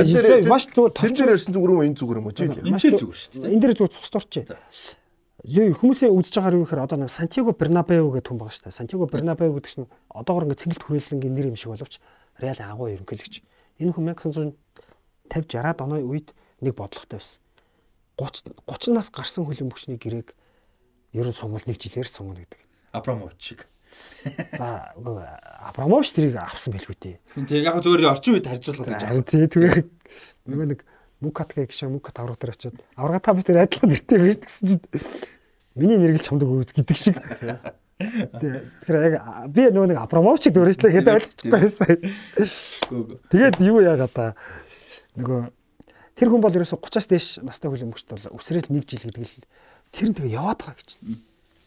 [0.47, 2.43] маш зүгээр тэр дээр ярьсан зүгээр юм уу энэ зүгээр юм уу чи.
[2.47, 3.51] Энэ ч зүгээр шүү дээ.
[3.51, 4.33] Энэ дээр зүгээр цус дурч.
[5.45, 8.79] Зөө хүмүүсээ үзэж байгаагаар юу гэхээр одоо нэг Сантьяго Бернабеу гэх хүн байгаа шүү дээ.
[8.81, 12.01] Сантьяго Бернабеу гэдэг чинь одоогор ингээ цэнгэлт хүрээлэнгийн нэр юм шиг боловч
[12.41, 13.45] Реал агуу ерөнхийлөгч.
[13.77, 14.57] Энэ хүн 1950
[15.29, 17.41] 60-аад оны үед нэг бодлоготой байсан.
[18.17, 20.33] 30 30 нас гарсан хөлбөмбөгчний гэрээг
[21.13, 22.61] ер нь сунгал нэг жилээр сунгана гэдэг.
[22.95, 23.59] Абрамович шиг.
[24.57, 27.15] За Абрамович тэрийг авсан байлгүй дээ.
[27.35, 29.03] Тэгээ яг зүгээр орчин үед харьцуулахад гэж.
[29.03, 29.83] Харин тий тэгээ
[30.49, 30.81] нөгөө нэг
[31.23, 34.67] Мукат гэх шиг Мукат авраг дээр очиод аврага та бид тэр адилхан нэртэй байж гэсэн
[34.67, 34.83] чинь
[35.75, 37.17] миний нэргэл чамдаг үз гэдэг шиг.
[37.95, 41.87] Тэгэхээр яг би нөгөө нэг Абрамовичийг дөрөжлөө гэдэг ойлгочихгүй байсан.
[43.31, 44.35] Тэгээд юу яагаад та
[45.15, 45.55] нөгөө
[46.15, 49.43] Тэр хүн бол ерөөсө 30-аас дээш настай хүлэмжт бол өсрэл 1 жил гэдэг л
[49.91, 50.89] тэр нь тэгээ яваад байгаа гэж.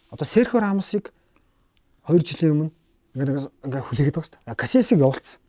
[0.08, 1.12] Одоо Серхио Рамосыг
[2.08, 2.70] 2 жилийн өмнө
[3.14, 3.36] ингээ
[3.68, 4.56] ингээ хүлээгээд байгаа шүү дээ.
[4.56, 5.40] Касиасыг явуулсан.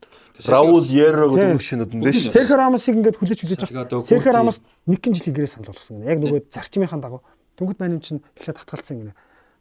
[0.46, 2.28] Раул Еро гэдэг машинууд нь биш.
[2.28, 4.00] Серхио Рамосыг ингээд хүлээж хүлээж байгаа.
[4.00, 4.32] Серхио.
[4.32, 6.10] Рамос нэг гин жилийн гэрээ санал болгосон гэнэ.
[6.10, 7.22] Яг нөгөө зарчмынхаа дагуу
[7.60, 9.12] Дөнгөд маань юм чинь эхлээд татгалцсан гинэ.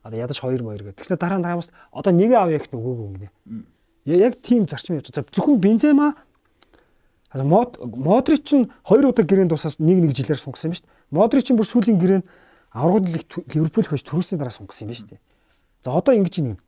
[0.08, 0.96] Одоо ядаж 2 2 гэдэг.
[0.96, 3.30] Тэгснэ дараа нь Рамос одоо нэг авъя гэх нөгөөг гинэ.
[4.08, 5.36] Яг тийм зарчим явж байгаа.
[5.36, 6.16] Зөвхөн Бензема
[7.36, 11.12] мод Модрич нь 2 удаа гэрээнд тусаас 1 1 жилээр сунгасан юм шүү дээ.
[11.12, 12.26] Модрич нь бүр сүүлийн гэрээнд
[12.72, 15.22] аврагууд Ливерпул хож төрүүлсний дараа сунгасан юм шүү дээ.
[15.84, 16.60] За одоо ингэж нэг юм.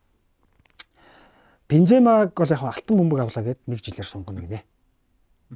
[1.72, 4.60] Бенземаг бол яг алтан бөмбөг авлаа гэд нэг жилээр сунгана гинэ.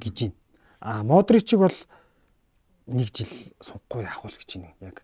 [0.00, 0.32] гэж юм.
[0.80, 1.76] А Модричиг бол
[2.88, 3.28] нэг жил
[3.60, 5.02] сунгахгүй яах вэ гэж байна яг.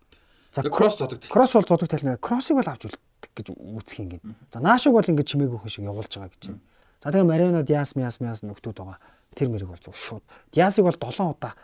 [0.52, 2.16] За кросс зодог кросс бол зодог тална.
[2.16, 4.36] Кроссыг бол авч үлдэх гэж үүсэх юм гин.
[4.52, 6.60] За наашиг бол ингэ чимээгүй хүн шиг явуулж байгаа гэж байна.
[7.00, 9.00] За тэгээ Марина Диас Миас Миас нөхдүүд байгаа.
[9.36, 10.24] Тэр мэрэг бол шууд.
[10.52, 11.56] Диасыг бол 7 удаа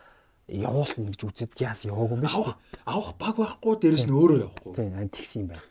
[0.48, 4.38] явуулна гэж үзээд Диас яваагүй юм байна шүү Авах авах баг байхгүй дээрэс нь өөрөө
[4.48, 4.72] явахгүй.
[4.72, 4.88] дээ.
[4.88, 5.62] Тийм тэгсэн юм байна.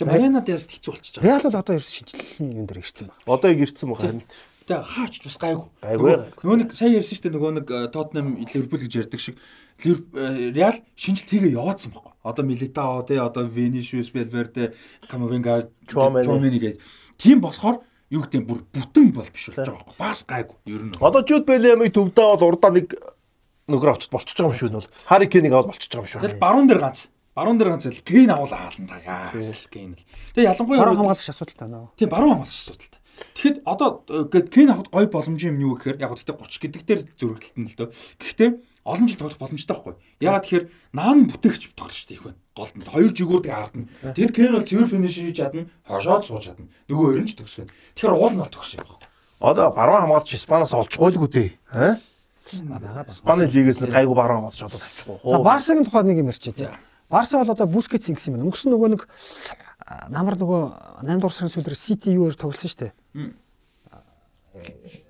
[0.00, 1.28] Тэгээ Марина Диас хэцүү болчихж байгаа.
[1.28, 3.20] Реал бол одоо ерөөс шинжилгээний юм дээр ирсэн байна.
[3.28, 4.22] Одоо яг ирсэн баг харин.
[4.64, 5.66] Тэгээ хаач бас гайгүй.
[5.84, 6.12] Гайгүй.
[6.40, 10.76] Нөгөө нэг сайн ярьсан шүү дээ нөгөө нэг Тотнам Ливерпул гэж ярьдаг шиг э, Реал
[10.96, 12.14] шинжилт хийгээ яваадсан байхгүй.
[12.24, 14.72] Одоо Милитао те одоо Венишиус Велверде
[15.04, 16.56] Камавинга Чуамени.
[16.56, 16.80] Гэдэг.
[17.20, 19.94] Тийм болохоор юу гэдэг бүр бүтэн бол биш болж байгаа байхгүй.
[20.00, 20.56] Бас гайгүй.
[20.64, 20.96] Ер нь.
[20.96, 22.94] Одоо Жуд Белемиг төвдөө бол урдаа нэг
[23.70, 24.90] нөхөр авчиж болчихж байгаа юм шүү нь бол.
[25.06, 26.22] Хари Кенийг аваад болчихж байгаа юм шүү.
[26.24, 27.06] Тэгэл баруун дээр ганц.
[27.34, 29.30] Баруун дээр ганц л Кейн авал хаална та яа.
[29.70, 30.04] Кейн л.
[30.34, 31.90] Тэгээ ялангуяа Баруун хамгаалагч асуудал таа.
[31.94, 33.00] Тийм баруун хамгаалагч асуудалтай.
[33.34, 36.82] Тэгэхэд одоо э, гээд Кен авахд гой боломж юм юу гэхээр яг гэхдээ 30 гэдэг
[36.88, 37.88] дээр зөрөгдөлт нь л дөө.
[38.18, 38.48] Гэхдээ
[38.84, 39.94] олон жил тоглох боломжтой байхгүй.
[40.24, 40.66] Ягаад тэгэхээр
[40.96, 42.40] наан бүтээгч тоглолчтой их байна.
[42.56, 43.88] Голд нь хоёр жигүүрдэг аардна.
[44.16, 46.68] Тэгэд Кен бол цэвэр финиш хийж чадна, хошоод сууж чадна.
[46.88, 47.72] Нөгөө хоёр нь ч төгс байна.
[47.94, 49.04] Тэгэхээр уул нь бол төгс юм байна.
[49.40, 51.50] Одоо баруун хамгаалагч Испаноос олчихгойлгүй дээ.
[51.76, 52.00] Аа?
[52.50, 53.12] байгаа ба.
[53.12, 55.16] Испани лигээс нэг гайгүй баруун хамгаалагч одоо тавьчихгүй.
[55.28, 56.56] За Барсагийн тухайд нэг юм ярьчих.
[57.10, 58.46] Барса бол одоо Бускетс ингэсэн юм байна.
[58.48, 59.02] Өнгөрсөн нөгөө нэг
[60.14, 60.62] намар нөгөө
[61.02, 62.92] 8 дугаар сарын сүүлээр Сити юу-ээр тоглосон шүү дээ.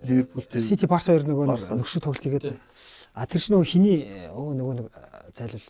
[0.09, 0.65] Ливерпул тийм.
[0.65, 2.57] Сити Барса хоёр нөгөө нөхшөө тоглолт хийгээд
[3.13, 3.99] а тэр чинь нөгөө хиний
[4.33, 4.87] өө нөгөө нэг
[5.37, 5.69] зайлвал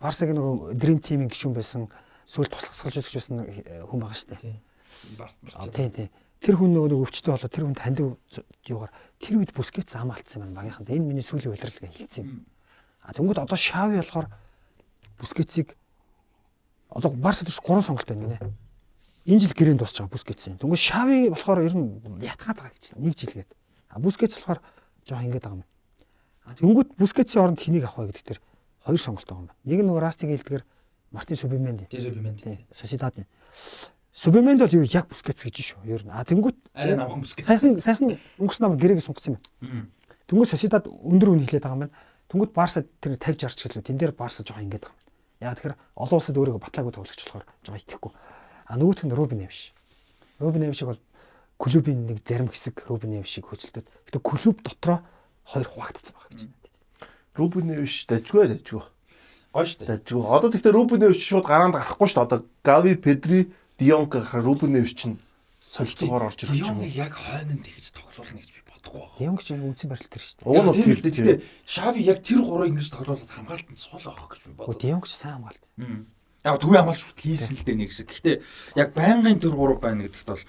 [0.00, 1.84] Барсагийн нөгөө Dream Team-ийн гишүүн байсан
[2.24, 4.56] сүүл туслахсгалж өгч байсан э, хүн байгаа шүү дээ.
[5.76, 6.08] Тийм тийм.
[6.40, 10.56] Тэр хүн нөгөө нэг өвчтөй болоо тэр хүн танд юугаар тэр үед Бускетс амаалтсан юм
[10.56, 10.88] байна багийнханд.
[10.88, 12.48] Энэ миний сүүлийн удирдлага хэлсэн юм.
[13.04, 14.32] А тэнгууд одоо Шави болохоор
[15.20, 15.76] Бускетсийг
[16.88, 18.52] одоо Барса төс 3 сонголт байна гинэ.
[19.28, 20.56] Энэ жил гэрээнд дуусч байгаа Бускетсын.
[20.58, 22.96] Тэнгууд Шави болохоор ер нь ятгаад байгаа гэж.
[22.96, 23.50] Нэг жил гээд.
[23.92, 24.60] А Бускетс болохоор
[25.06, 25.64] жоох ингэж байгаа юм.
[26.48, 28.40] А тэнгууд Бускетсийн оронд хэнийг авах вэ гэдэг тэр
[28.82, 29.60] хоёр сонголт байгаа юм байна.
[29.68, 30.64] Нэг нь нөгөө Растиг хэлдгээр
[31.12, 31.84] Мартин Субименди.
[31.86, 32.56] Тийм юм Тийм.
[32.56, 32.66] байна.
[32.72, 33.14] Сосидад.
[34.12, 35.84] Субименд бол юу яг Бускетс гэж шүү.
[35.86, 36.10] Ер нь.
[36.10, 37.44] А тэнгууд Арай намхан бүсгэж.
[37.44, 39.86] сайхан сайхан өнгөрсөн нам гэрээгээ сунгацсан байна.
[40.26, 41.94] Тэнгууд Сосидад өндөр үн хэлээд байгаа юм байна.
[42.30, 43.86] Тэнгууд Барса тэр 50 60 ч гэлээ.
[43.86, 44.99] Тэн дээр Барса жоохон ингэж байгаа юм.
[45.40, 48.12] Яг тэгэхээр олон улсад өөрийгөө батлаагүй тоглогч болохоор жоохон итгэхгүй.
[48.68, 49.72] А нөгөөх нь Рубин Эвш.
[50.38, 51.00] Рубин Эвшиг бол
[51.56, 53.88] клубын нэг зарим хэсэг Рубин Эвшиг хөцөлдөд.
[54.08, 55.00] Гэтэ клуб дотроо
[55.48, 56.60] хоёр хуваагдсан байгаа гэж байна.
[57.34, 58.84] Рубиневич дажгүй дажгүй.
[59.54, 59.88] Гоё шүү дээ.
[59.96, 60.22] Дажгүй.
[60.28, 62.26] Одоо тэгтээ Рубиневич шууд гараанд гарахгүй шүү дээ.
[62.28, 63.40] Одоо Гави, Педри,
[63.78, 65.18] Дионг гарахаар Рубиневич чинь
[65.64, 66.84] солилцоогоор орж ирэх юм.
[66.84, 69.20] Дионг яг хойнонд тэгж тоглуулна гэж би бодохгүй байна.
[69.20, 70.48] Янг чинь үнцэн барилт тэр шүү дээ.
[70.48, 71.14] Уг нь тийм л дээ.
[71.20, 71.34] Гэтэ
[71.68, 74.80] Шави яг тэр гурыг ингэж тоглуулад хамгаалтанд суул авах гэж би бодод.
[74.80, 75.62] Дионг ч сайн хамгаалт.
[76.40, 78.08] Яг төвийн хамгаалч шүт хийсэн л дээ нэг хэсэг.
[78.08, 78.36] Гэхдээ
[78.80, 80.44] яг байнгын тэр гурав байна гэдэгт бол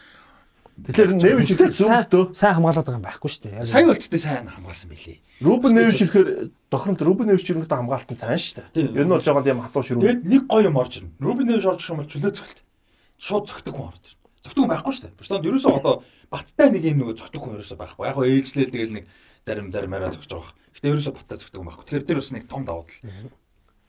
[0.82, 2.34] Тэгэхээр Невич ихээр зөвдөө.
[2.34, 3.70] Сайн хамгаалаад байгаа юм байхгүй шүү дээ.
[3.70, 5.20] сая бол тэгтээ сайн хамгаалсан билий.
[5.44, 6.28] Рубиневич ихээр
[6.72, 8.88] тохиромт Рубиневич ерөнхийдөө хамгаалтан цаан шүү Тийм.
[8.96, 9.04] дээ.
[9.04, 10.02] Ер нь бол жоохон тийм хатуу ширүү.
[10.02, 11.12] Тэгэд нэг гоё юм орж ирнэ.
[11.22, 12.58] Рубин Нэвш орж ирэх юм бол чөлөө цогт.
[13.20, 14.21] Шууд цогтөг хүн орж ирнэ.
[14.42, 15.18] Цогтөг хүн байхгүй шүү дээ.
[15.22, 15.94] Бостон ерөөсөө одоо
[16.34, 18.04] баттай нэг юм нөгөө цогтөг хүн ерөөсөө байхгүй.
[18.10, 19.06] Яг гоо ээжлээл тэгэл нэг
[19.46, 20.54] зарим заримаараа цогч байгаа.
[20.74, 21.86] Гэтэ ерөөсөө баттай цогтөг хүн байхгүй.
[21.86, 23.30] Тэгэхээр тэр бас нэг том давуу тал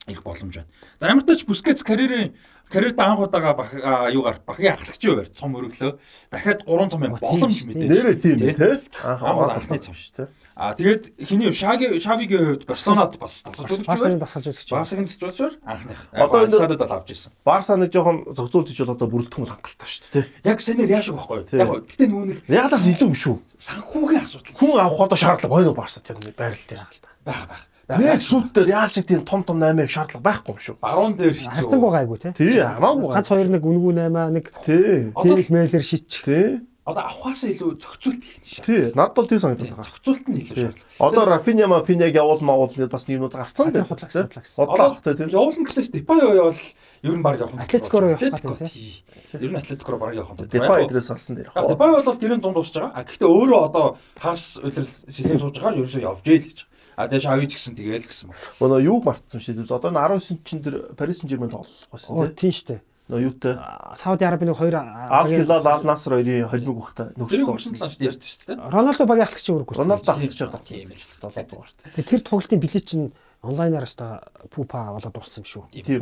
[0.07, 0.69] ирэх боломж байна.
[1.01, 2.35] За ямар ч тач Бускетс карьерийн
[2.69, 5.99] карьерт анхудаага бах а, юугаар бахын ахлагчийн хувьд цом өргөлөө.
[6.31, 7.87] Дахиад 3 цом юм боломж мэдээж.
[7.87, 8.55] Нэрээ тийм Тий.
[8.99, 10.29] Анхудаа анхны цом шүү дээ.
[10.55, 14.25] А тэгээд хиний Шаги Шавигийн хувьд персонат бас тасалж үзэж Барсагийн байгаа.
[14.29, 14.81] дасгалж үзэж байгаа.
[14.85, 15.73] Барсагийн тасалж үзэж байгаа.
[15.73, 16.01] Анхных.
[16.13, 17.33] Одоо Одоо энэ- садад бол авч ирсэн.
[17.45, 20.25] Барса нэг жоохон зохицуулт хийж бол одоо бүрэлдэхүүн хангалттай шүү дээ.
[20.45, 21.41] Яг санаар яашиг байхгүй.
[21.57, 23.37] Яг гоо гэтээ нөгөө нэг Реалаас илүү юм шүү.
[23.57, 26.85] санхүүгийн асуудал Хүн авах одоо шаардлага байна уу Барсад яг байрал дээр.
[27.25, 27.63] байх байх.
[27.93, 30.77] Нэг сүт дээр Реал шиг тийм том том 8-ыг шаардлага байхгүй юм шүү.
[30.81, 31.57] баруун дээр хэцүү.
[31.57, 32.33] Харцангуй гайгүй тий.
[32.37, 33.09] Тий, хамаагүй.
[33.13, 35.13] Ганц хоёр нэг үнгүү 8 нэг Тий.
[35.17, 36.25] Одоо тэгэл мэйлэр шийдчих.
[36.25, 36.61] Тий.
[36.83, 38.67] Одоо авахаас илүү зохицуулт хийх шээ.
[38.67, 38.83] Тий.
[38.99, 39.87] Надад бол тий санагдаад байгаа.
[39.87, 40.65] Зохицуулт нь илүү Тий.
[40.67, 40.99] шаардлага.
[40.99, 43.87] Одоо Рафиня Мафиняг явуул маавал бас юмнууд гарцсан Тэр дээ.
[43.87, 44.59] худлаа асуудал гэсэн.
[44.59, 45.27] Бодлоо хтай тий.
[45.31, 46.59] явуулна гэсэн чинь Депай явал
[47.07, 47.63] ер нь баг явах нь.
[47.63, 49.05] Атлетико руу явах гэдэг тий.
[49.39, 50.51] Ер нь Атлетико руу баг явах нь.
[50.51, 51.55] Депа идрээс алсан дээр.
[51.55, 52.91] Яг Депай бол гэрэн зунд дуусж байгаа.
[52.99, 53.87] А гэхдээ өөрөө одоо
[54.19, 56.59] пас улирал сэлэн сууж байгаа ерөөсөө явж ийл гэж.
[56.99, 58.29] А тэгээ шавж гисэн тэгээл гэсэн.
[58.59, 59.71] Өнөө юу мартсан шүү дээ.
[59.71, 62.37] Одоо энэ 19 чин дээр Paris Saint-Germain тоглох байсан Оо тийм.
[62.37, 62.75] тийм штэ.
[63.13, 63.55] Нөө юутай
[64.01, 68.73] Сауди Арабын нэг хоёр Ал Хилал Ал Наср хоёрын холимог өгсөн талаас ярьж шүү дээ.
[68.73, 69.77] Роналдо багийн ахлагч өргөхгүй.
[69.77, 70.65] Роналдо ахлагч байгаа.
[70.65, 71.05] Тийм л.
[71.21, 71.77] 7 дугаарт.
[71.93, 73.13] Тэгээ тэр тоглолтын билет чинь
[73.43, 74.23] онлайнаар өстой
[74.55, 75.69] пупа болоод дууссан шүү.
[75.75, 76.01] Тийм.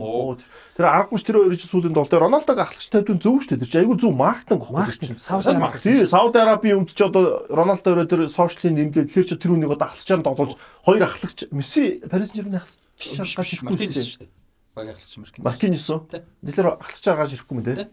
[0.77, 3.63] Тэр аргагүй тэр хоёр чинь сүүлийн долтой Роналдог ахлагч тавьд нь зөв шүү дээ.
[3.65, 4.71] Тэр чинь айгүй зөв маркетинг.
[4.71, 5.65] Маркетинг Сауди Сауди Араб.
[5.67, 5.97] маркетинг.
[5.99, 9.73] Тий, Сауди Арабын өмд ч одоо Роналдо өөрөө тэр сошиалын нэмлээ тэр чи тэр үнийг
[9.73, 10.53] одоо ахлагчаар тоглож
[10.85, 14.05] хоёр ахлагч Месси Paris Saint-Germain ахлагч шалгаж ирэхгүй шүү дээ.
[14.05, 14.40] шүү дээ.
[14.75, 15.45] Багийн ахлагч мэрхэн.
[15.45, 16.07] Маркиньос уу?
[16.07, 16.23] Тий.
[16.43, 17.91] Нэлэр ахлагчаар гарч ирэхгүй юм дээ.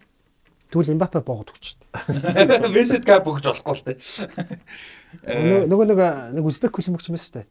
[0.69, 1.79] Тэгвэл Мбаппе боогод өгч.
[2.75, 3.97] Мессет кап өгч болохгүй л дээ.
[5.65, 5.99] Нөгөө нөгөө нэг
[6.37, 7.47] нэг Узбек хөлбөмбөгч мэс штэ.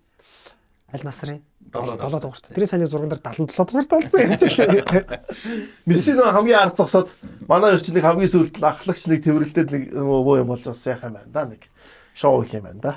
[0.92, 1.42] Аль насрын
[1.72, 2.46] Долоо 7 дугаарт.
[2.54, 4.86] Тэрийн саяны зурган дээр 77 дугаарт болсон юм чинь.
[5.86, 7.10] Месси нэг хамгийн ард зогсоод
[7.48, 11.26] манай чинь нэг хамгийн сүүлд ахлагч нэг тэрвэрлдээд нэг өвөө юм болж бас яхаа байна
[11.26, 11.66] да нэг
[12.14, 12.92] шоу их юм байна да.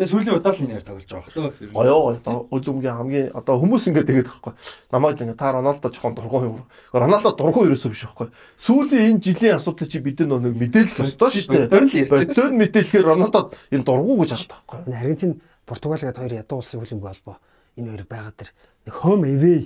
[0.00, 1.76] Тэгээ сүүлийн удаа л энэ яар тоглож байгаа хөө.
[1.76, 4.52] Гоёо одоо өлөмгийн хамгийн одоо хүмүүс ингэ тэгээд байхгүй.
[4.96, 6.64] Намайг ингэ та Роналдо жоохон дургуй юм.
[6.96, 8.32] Роналдо дургуй ерөөсөө биш байхгүй.
[8.56, 11.68] Сүүлийн энэ жилийн асуудал чи бид нар нэг мэдээлэх ёстой шүү дээ.
[11.68, 12.10] Бодор л ярьж.
[12.16, 14.78] Бодор мэдээлэхээр Роналдо энэ дургуй гэж хардаг байхгүй.
[14.88, 15.32] Энэ Аргентин
[15.68, 17.36] Португал гэдэг хоёр ядуу улсын хөлбөмбөг холбоо
[17.76, 18.50] энэ хоёрыг байгаа дэр
[18.88, 19.60] нэг home away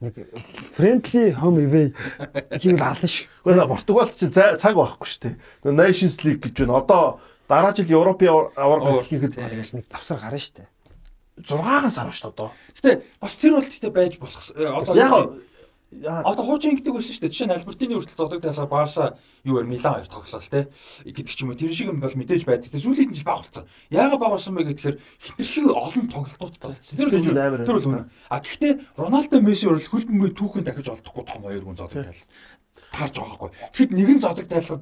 [0.00, 0.14] нэг
[0.72, 1.86] friendly home away
[2.56, 3.28] хийвэл ална ш.
[3.44, 5.76] Гэхдээ Португалд чи цаг байхгүй шүү дээ.
[5.76, 6.80] Nations League гэж байна.
[6.80, 10.66] Одоо дараа жил Европын аварга хийхэд нэг завсар гарна штэ.
[11.42, 12.50] 6 сар шүү дээ одоо.
[12.78, 12.90] Гэтэ
[13.20, 14.44] бас тэр бол гэтэ байж болох.
[14.54, 17.30] э, Одоо Яг Одоо хуучин ингэдэг байсан шүү дээ.
[17.30, 19.14] Жишээ нь Альбертины хүртэл зодог тайлгаа Барса
[19.46, 20.66] юу вэ Милан хоёр тоглолоо те.
[21.06, 21.58] гэдэг ч юм уу.
[21.58, 22.70] Тэр шиг юм бол мэдээж байдаг.
[22.74, 23.64] Тэр сүүлийн жил баг болсон.
[23.94, 26.98] Яагаад баг болсон бэ гэхээр хитрхи олон тоглолтуудтай болсон.
[26.98, 28.10] Тэр бол амар тэр бол үнэ.
[28.26, 32.26] А гэхдээ Роналдо Месси бол хөлбөмбөгийн түүхэн дахиж олдохгүй том хоёр хүн зодог тайл.
[32.94, 33.50] Таарж байгаа байхгүй.
[33.74, 34.78] Тэгэхэд нэгэн зодог тайлгаа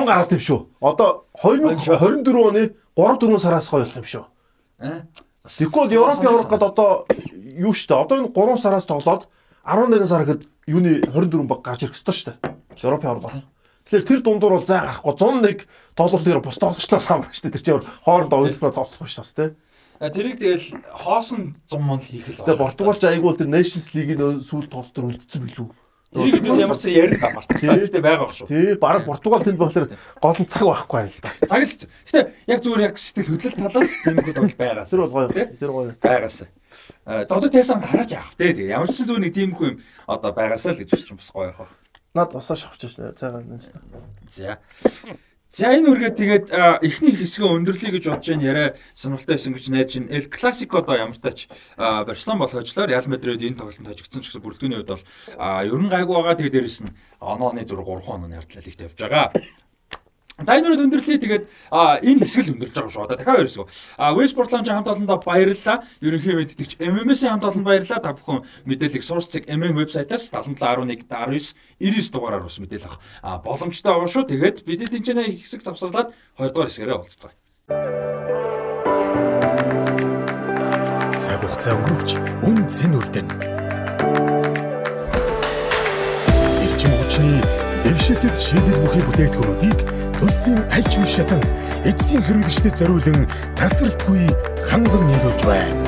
[0.00, 0.60] он гараад юм шүү.
[0.80, 2.62] Одоо 2024 оны
[2.96, 4.24] 3 4 сараас болох юм шүү.
[4.80, 5.04] Аа.
[5.44, 6.90] Тэгвэл Европын аваргад одоо
[7.44, 9.28] юу штэ одоо энэ 3 сараас тоглоод
[9.64, 12.32] 11 сар гэхэд юуны 24 баг гарч ирэх ёстой штэ.
[12.82, 13.44] Европын аварга.
[13.86, 15.66] Тэгэхээр тэр дундуур бол зай гарахгүй 101
[15.96, 17.50] доллар дээр бус тоглогчноос хамрах штэ.
[17.50, 19.34] Тэр чинь хоорондоо ойлгохноо тоглох биш бас.
[20.00, 24.72] А тэрийг тэгэл хоосон 100 мал хийх л Тэгээ Португалч айгуул тэр Nations League-ийн сүүл
[24.72, 25.68] тоглолт төр үлдсэн билүү.
[26.10, 27.54] Тэрийг бид ямар ч ярих та мартаа.
[27.54, 28.50] Тэгтээ байгаа байх шүү.
[28.50, 31.30] Тий, баг Португал тэнд болохоор гол нь цаг байхгүй байл та.
[31.46, 31.86] Цаг л.
[31.86, 32.20] Гэтэ
[32.50, 34.90] яг зүгээр яг сэтгэл хөдлөл талаас тэмхүүд бол байгаас.
[34.90, 35.30] Тэр бол гоё.
[35.30, 35.94] Тэр гоё.
[36.02, 36.50] Байгаас.
[37.06, 38.58] А зодод тайсан хараач яах вэ?
[38.58, 39.76] Тэгээ ямар ч зүйл нэг тиймгүй юм
[40.10, 41.70] одоо байгаасаа л гэж хэлчих бас гоё яах?
[42.10, 43.14] Наад усаа шавч шээ.
[43.14, 43.78] Цаагаа нэг шээ.
[44.26, 44.58] За.
[45.50, 46.46] За энэ үргээ тэгээд
[46.86, 50.14] эхний хэсгээ өндөрлөе гэж бодож байна яриа сонирхолтой байсан гэж найж байна.
[50.14, 54.46] El Clasico одоо ямар тач Барселон бол хожлоор Real Madrid энэ тоглолтод хожигдсон ч гэсэн
[54.46, 55.02] бүрэлдэхүүний хувьд бол
[55.66, 56.38] ер нь гайгүй байгаа.
[56.38, 59.34] Тэгээд дээрэс нь онооны 4 3 хоног ярдлал их тавьж байгаа.
[60.46, 63.04] За энэ үрд өндөрлөе тэгээд энэ хэсэг л өндөрж байгаа шүү.
[63.04, 63.68] Одоо дахиад хэсэг.
[64.00, 65.84] А West Portland хамт олондоо баярлалаа.
[66.00, 68.00] Ерөнхий мэддэгч MMS-ийн хамт олонд баярлалаа.
[68.00, 74.08] Та бүхэн мэдээллийг SourceCheck MM вебсайтаас 7711 19 99 дугаараар бас мэдээлэл авах боломжтой байгаа
[74.08, 74.24] шүү.
[74.32, 77.36] Тэгээд бид тэнцэнэ хэсэг завсарлаад 2 дугаар хэсгээрээ уулзцгаая.
[81.20, 82.10] цаг хугацаа өнгөрөвч
[82.48, 83.28] үн цэн үлдэн.
[86.64, 87.38] Эрчим хүчний
[87.84, 91.46] дэвшилтэд шийдэл бүхий бүтээгдэхүүнүүдийг төслийн аль ч үе шатанд
[91.88, 93.24] эцсийн хэрэглэгчдэд зориулан
[93.56, 94.28] тасралтгүй
[94.68, 95.80] ханган нийлүүлж байна.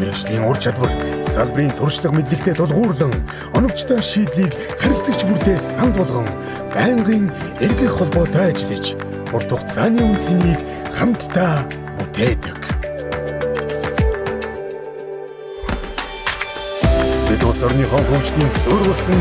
[0.00, 0.88] Мэргэжлийн ур чадвар
[1.20, 3.12] салбарын туршлага мэдлэгтэй тулгуурлан
[3.52, 6.28] оновчтой шийдлийг харилцагч бүртээ санал болгон
[6.72, 7.28] байнгын
[7.60, 8.96] эргэх холбоотой ажиллаж
[9.28, 10.60] урт хугацааны үнцнийг
[10.96, 11.68] хамтдаа
[12.00, 12.60] бүтээдэг.
[17.28, 19.20] Бид улс орныхоо хөгжлийн суурь болсон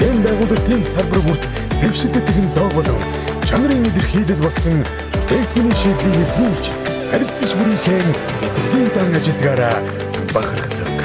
[0.00, 1.44] дэм байгуулалтын салбар бүрт
[1.80, 3.00] дэвшилтэт технологи болон
[3.48, 6.64] чанарын илэрхийлэл болсон бүтээгдэхүүний шийдлийг нөхөж
[7.10, 8.00] харилцагч бүрийнхээ
[8.40, 9.76] мэдрэлийн дан ажилдгаараа
[10.34, 10.96] бахархдаг.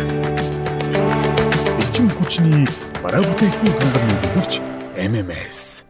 [1.81, 2.65] Эрчим хүчний
[3.03, 4.53] бараа бүтээгдэхүүн хангам нийлүүлэгч
[5.11, 5.88] MMS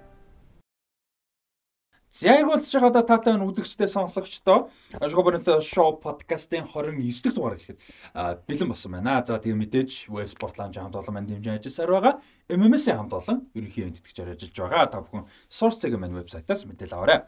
[2.19, 7.79] За яргуулж байгаа да таатай үзэгчтэй сонсогчдоо Шогоборнтой шоу подкастын 29 дахь дугаар хэлэхэд
[8.11, 9.23] а, бэлэн болсон байна.
[9.23, 12.13] За тэгээ мэдээж West Portland хамт олон манд дэмжин ажилласаар байгаа.
[12.51, 14.91] MMS-ийн хамт олон ерөнхий мэдтгэж ажиллаж байгаа.
[14.91, 17.23] Та бүхэн SourceCheck маань вебсайтаас мэдээлэл аваарай.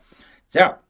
[0.51, 0.83] За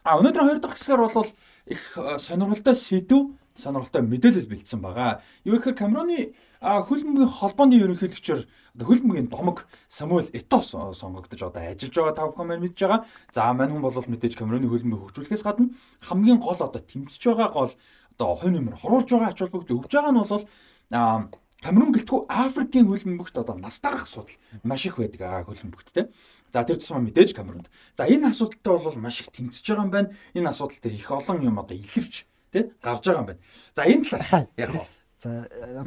[0.00, 1.28] А өнөөдөр хоёр дахь хэсгээр бол
[1.68, 5.20] их а, сонирхолтой сэдв, сонирхолтой мэдээлэл бэлдсэн байгаа.
[5.44, 8.40] Юу гэхээр Камеруны а, хөлбөмбөгийн холбооны ерөнхийлөгчөөр
[8.80, 13.04] хөлбөмбөгийн домог Самуэль Этос сонгогдож одоо ажиллаж байгаа тав комент мэдж байгаа.
[13.32, 17.72] За мань хүн бол мэдээж Камеруны хөлбөмбөгийг хөгжүүлэхээс гадна хамгийн гол одоо тэмцэж байгаа гол
[18.16, 21.30] одоо хувь нэмэр хоруулж байгаа ач холбогдол өгж байгаа нь бол
[21.62, 24.34] Камерун гэлтгүй Африкийн хөлбөмбөгт одоо нас дарах асуудал
[24.66, 26.10] маш их байдаг аа хөлбөмбөгт те.
[26.50, 27.70] За тэр тусмаа мэдээж Камерунд.
[27.94, 30.10] За энэ асуудалтай бол маш их тэмцэж байгаа юм байна.
[30.34, 33.40] Энэ асуудал дээр их олон юм одоо илэрч те гарч байгаа юм байна.
[33.74, 34.86] За энэ талаар яг гоо.
[35.18, 35.30] За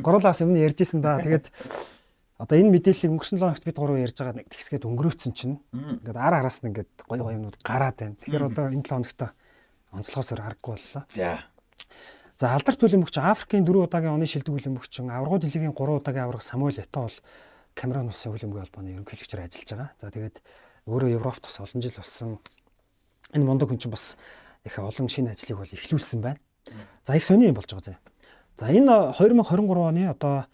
[0.01, 1.21] гурлаас өмнө ярьжсэн да.
[1.21, 1.47] Тэгээд
[2.41, 6.19] одоо энэ мэдээллийг өнгөрсөн 7 хоногт бид гурав ярьж байгаа нэг тэгсгээд өнгөрөөцсөн чинь ингээд
[6.19, 8.19] ара араас нь ингээд гой гой юмнууд гараад байна.
[8.19, 9.21] Тэгэхээр одоо энэ 7 хоногт
[9.95, 11.03] онцлогоосоор харахгүй боллоо.
[11.07, 11.39] За.
[12.35, 16.83] За алдарт хөлбөмбөгч Африкийн 4 удаагийн оны шилдэг хөлбөмбөгч аврагууд дэлхийн 3 удаагийн авраг Самуэль
[16.83, 17.17] Ето бол
[17.71, 19.89] Камерун улсын хөлбөмбөгийн холбооны ерөнхийлөгчөөр ажиллаж байгаа.
[19.95, 20.37] За тэгээд
[20.91, 22.43] өөрөө Европт бас олон жил болсон
[23.31, 24.19] энэ мундаг хүн чинь бас
[24.67, 26.39] их олон шинэ ажлыг бол эхлүүлсэн байна.
[27.03, 27.97] За их сони юм болж байгаа зэ.
[28.57, 30.45] За энэ 2023 оны одоо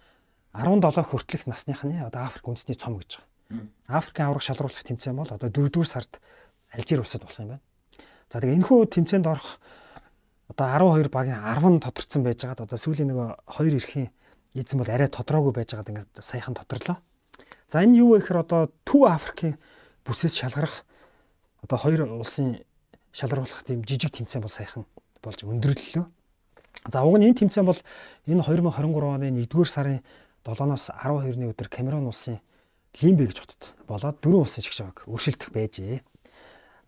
[0.54, 3.68] 17 хүртэлх насныхны одоо Африк үндэсний цом гэж байгаа.
[3.88, 6.20] Африкийн авраг шалруулах тэмцээн бол одоо 4-р сард
[6.72, 7.64] Алжир улсад болох юм байна.
[8.32, 9.60] За тэгээ энэхүү тэмцээнд орох
[10.52, 10.68] одоо
[11.00, 14.10] 12 багийн 10 нь тодорцсон байж байгаад одоо сүүлийн нөгөө хоёр эрхийн
[14.56, 17.00] эзэн бол арай тодороогүй байж байгаад ингээд саяхан тодорлоо.
[17.72, 19.56] За энэ юу вэ гэхээр одоо Төв Африкийн
[20.04, 20.84] бүсээс шалгарах
[21.64, 22.60] одоо хоёр улсын
[23.12, 24.84] шалгаруулах тийм жижиг тэмцээн бол саяхан
[25.22, 26.06] болж өндөрлөлөө.
[26.90, 27.80] За уг нь энэ тэмцээн бол
[28.26, 30.02] энэ 2023 оны 1-р сарын
[30.42, 32.42] 7-оос 12-ны өдөр Камерун улсын
[33.00, 36.02] Лимбе гэж хотод болоод дөрвөн улсын шигшээг өршөлдөх байжээ.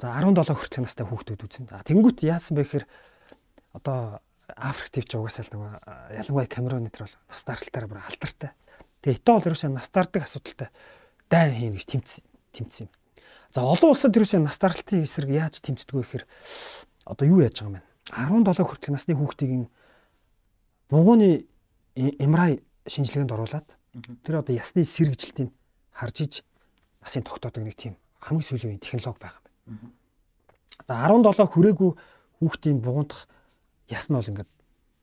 [0.02, 1.70] За 17 хүртэлх настай хүүхдүүд үзэн.
[1.70, 2.86] За тэнгуут яасан бэ гэхээр
[3.78, 4.20] одоо
[4.58, 5.72] Африк твч угаасаа л нөгөө
[6.20, 8.52] ялангуяа Камерун нэтер бол нас даралтаараа бүр алдартай.
[9.00, 10.70] Тэгээ Итали бол ерөөсөө нас дардаг асуудалтай
[11.32, 12.10] дайн хийн гэж тэмц
[12.52, 12.92] тэмцсэн юм.
[13.54, 16.26] За олон улсад ерөөсөө нас даралтын эсрэг яаж тэмцдэг вэ гэхээр
[17.08, 17.93] одоо юу яаж байгаа юм бэ?
[18.14, 19.64] 17 хүртэлх насны хүүхдийг ин
[20.90, 21.46] бугууны
[21.96, 23.68] эмрай шинжилгээнд оруулаад
[24.24, 25.50] тэр одоо ясны сэргижилтийг
[25.94, 26.34] харж иж
[27.02, 29.94] насын тогтоодог нэг тийм хамгийн сүүлийн технологи байгаа юм.
[30.86, 31.92] За 17 хүрээгүй
[32.40, 33.28] хүүхдийн бугуунтах
[33.90, 34.52] яс нь бол ингээд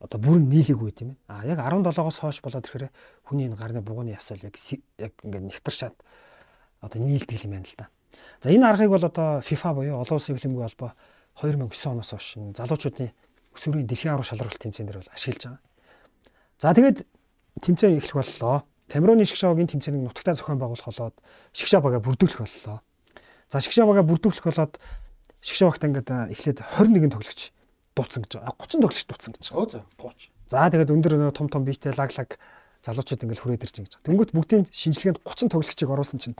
[0.00, 1.16] одоо бүрэн нийлээгүй юм байна.
[1.28, 2.90] А яг 17-оос хойш болоод ирэхээр
[3.28, 4.56] хүний энэ гарны бугууны ясал яг
[4.98, 5.96] яг ингээд нэгтаршаад
[6.80, 7.86] одоо нийлдэг юм байна л да.
[8.40, 10.92] За энэ аргыг бол одоо FIFA буюу олон улсын хөлбөмбөгийн холбоо
[11.40, 13.10] 2009 оноос хойш залуучуудын
[13.56, 15.60] өсвөрийн дэлхийн аврах шалралт тэмцээн дээр бол ашиглаж байгаа.
[16.60, 16.98] За тэгээд
[17.64, 18.62] тэмцээн эхлэх боллоо.
[18.92, 21.16] Камеруны шгшаагийн тэмцээнийг нутагтаа зохион байгуулах болоод
[21.56, 22.78] шгшаа бага бүрдүүлэх боллоо.
[23.48, 24.76] За шгшаа бага бүрдүүлэх болоод
[25.40, 27.40] шгшаа багт ингээд эхлээд 21 тоглогч
[27.96, 28.54] дууцсан гэж байгаа.
[28.60, 29.82] 30 тоглогч дууцсан гэж байгаа.
[29.98, 30.30] Оо 30.
[30.50, 32.38] За тэгээд өндөр нөө том том биетэй лаг лаг
[32.82, 34.04] залуучууд ингээл хүрээд ирж байгаа.
[34.04, 36.36] Тэнгүүт бүгдийн шинжилгээнд 30 тоглогчийг оруулсан чинь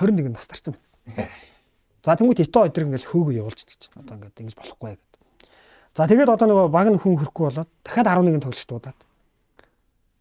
[0.00, 0.74] 21 нас тарцсан
[1.06, 1.28] байна.
[2.00, 5.10] За тэнгүүт ито өдөр ингээл хөөгөө гэж чинь одоо ингээд ингэж болохгүй гэдэг.
[5.94, 8.98] За тэгээд одоо нөгөө баг нь хүн хөрөхгүй болоод дахиад 11 тоглогч дуудаад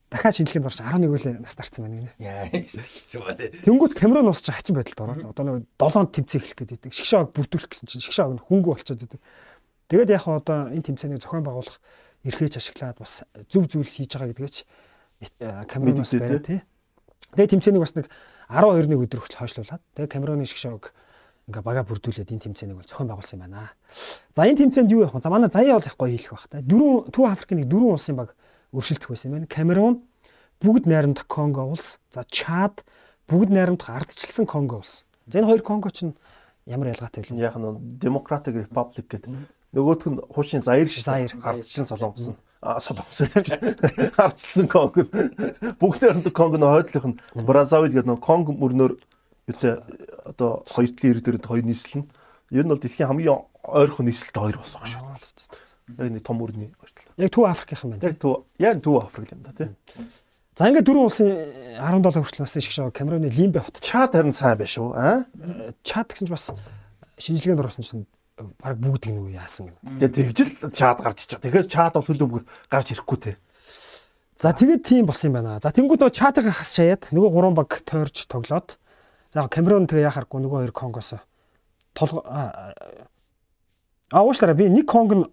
[0.10, 2.14] дахиад шинжилгээнд орж 11 үлээ нас тарцсан байна гинэ.
[2.18, 3.54] Яа хэцүү ба тий.
[3.62, 6.94] Тэнгүүт Камерун ус чи хачин байдалд ороод одоо нөгөө 7-нд тэмцээн эхлэх гээд байдаг.
[6.98, 9.22] Шгшааг бүрдүүлэх гэсэн чинь шгшааг нь хөнгө болчиход байдаг.
[9.94, 11.78] Тэгээд яг одоо энэ тэмцээнийг зохион байгуулах
[12.26, 14.56] эрхээч ашиглаад бас зөв зүйл хийж байгаа гэдгээч
[15.70, 16.60] Камерунаас байна тий.
[17.38, 18.10] Тэгээд тэмцээнийг бас нэг
[18.50, 20.90] 12-ны өдөр хүртэл хойшлуулад тэгээд Камеруны шгшоог
[21.50, 23.74] ингээ бага бүрдүүлээд энэ тэмцээнийг бол зохион байгуулсан юм байна.
[24.38, 25.26] За энэ тэмцээнд юу явах вэ?
[25.26, 26.62] За манай заяа бол гоё хэлэх бах та.
[26.62, 28.38] Дөрвөн Төв Африкийн дөрвөн улсын баг
[28.70, 29.50] өршөлдөх байсан юм байна.
[29.50, 29.96] Камерун,
[30.62, 32.86] бүгд найрамдах Конго улс, за Чад,
[33.26, 35.10] бүгд найрамдах ардчилсан Конго улс.
[35.26, 36.14] За энэ хоёр Конго ч
[36.70, 37.42] ямар ялгаатай вэ?
[37.42, 39.34] Яг нь Democratic Republic гэдэг
[39.74, 43.20] нөгөөх нь хуушийн заяр шиг гардчин солонгос нь солонгос
[44.18, 45.10] гардсан конг
[45.82, 48.94] бүгд хамт конг нь хойдлох нь Бразавил гэдэг нэг конг мөрнөөр
[49.50, 49.82] юутай
[50.26, 52.10] одоо хоёр талын ирэг дээр хоёр нийслэл нь
[52.54, 55.02] ер нь бол дэлхийн хамгийн ойрхон нийслэлтэй хоёр болсон шүү.
[55.98, 57.14] Яг нэг том өрний хоёр тал.
[57.18, 58.06] Яг Төв Африкийнх юм байна.
[58.06, 59.70] Яг төв яг төв Африк юм да тий.
[60.56, 61.30] За ингээд дөрвөн улсын
[61.80, 65.26] 17 хүртэл насны шгшаа Камеруны Лимбе хот Чад харин сайн байх шүү аа.
[65.84, 66.52] Чад гэсэн чинь бас
[67.16, 68.06] шинжилгээнд орсон чинь
[68.60, 70.04] баг бүгд ингэ яасан гэнэ.
[70.04, 71.44] Тэгээ тэгжил чад гарч ичээ.
[71.44, 73.32] Тэгэхээр чад бол хөлбөмбөг гарч ирэхгүй те.
[74.40, 75.60] За тэгээд тийм болсон юм байна.
[75.60, 78.80] За тэнгууд нөгөө чатыг хас шаяад нөгөө гурван баг тойрч тоглоод
[79.30, 81.14] за Камерун тэгээ яхахгүй нөгөө хоёр Конгоос
[81.94, 82.24] толго
[84.12, 85.26] а уушлаараа би нэг Конг нь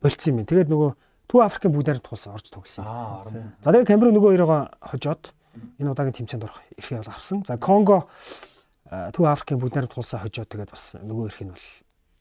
[0.00, 0.46] болцсон юм.
[0.48, 0.90] Тэгээд нөгөө
[1.28, 2.52] Төв Африкийн бүгд найрамд тулсан орж.
[2.80, 3.52] Аа орно.
[3.64, 5.32] За тэгээд Камерун нөгөө хоёроо хожоод
[5.80, 7.44] энэ удаагийн тэмцээнд орох эрхээ бол авсан.
[7.44, 8.08] За Конго
[8.88, 11.66] Төв Африкийн бүгд найрамд тулсан хожоод тэгээд бас нөгөө эрх нь бол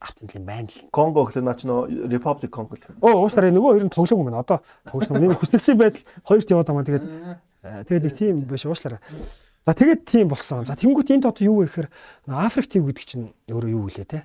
[0.04, 0.88] авсан юм байна л.
[0.92, 2.84] Конго гэхэл наач нөө Republic Congo л.
[3.00, 4.44] Оо уушлаараа нөгөө хоёр нь тоглоом юм байна.
[4.44, 5.20] Одоо тоглох юм.
[5.24, 6.88] Нэг хүснэгслийн байдал хоёрт яваад байгаа.
[6.88, 7.06] Тэгээд
[7.88, 9.00] тэгээд нэг тийм биш уушлаараа.
[9.64, 10.66] За тэгээд тийм болсон.
[10.68, 11.90] За тэнгуут энд одоо юу вэ гэхээр
[12.28, 14.24] Африк тив гэдэг чинь өөрөө юу вэ те?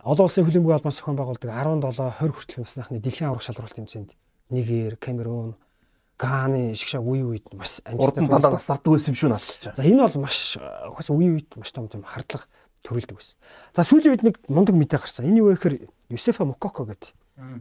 [0.00, 4.16] Олон улсын хөлбөмбөгийн албан зохион байгуулдаг 17 20 хүртэлх насныхны дэлхийн аврах шалралт тэмцээнд
[4.48, 5.60] Нигер, Камерун,
[6.16, 9.76] Ганы шигшаа үе үед Урд нь дандаа нас тартдаг байсан юм шүү надад.
[9.76, 12.48] За энэ бол маш угаасаа үе үед маш том том хардлага
[12.84, 13.36] төрүүлдэг байсан.
[13.76, 15.28] За сүүлийн үед нэг мундаг мэдээ гарсан.
[15.28, 15.76] Энэ юу вэ гэхээр
[16.12, 17.12] Юсефа Мококо гэдэг.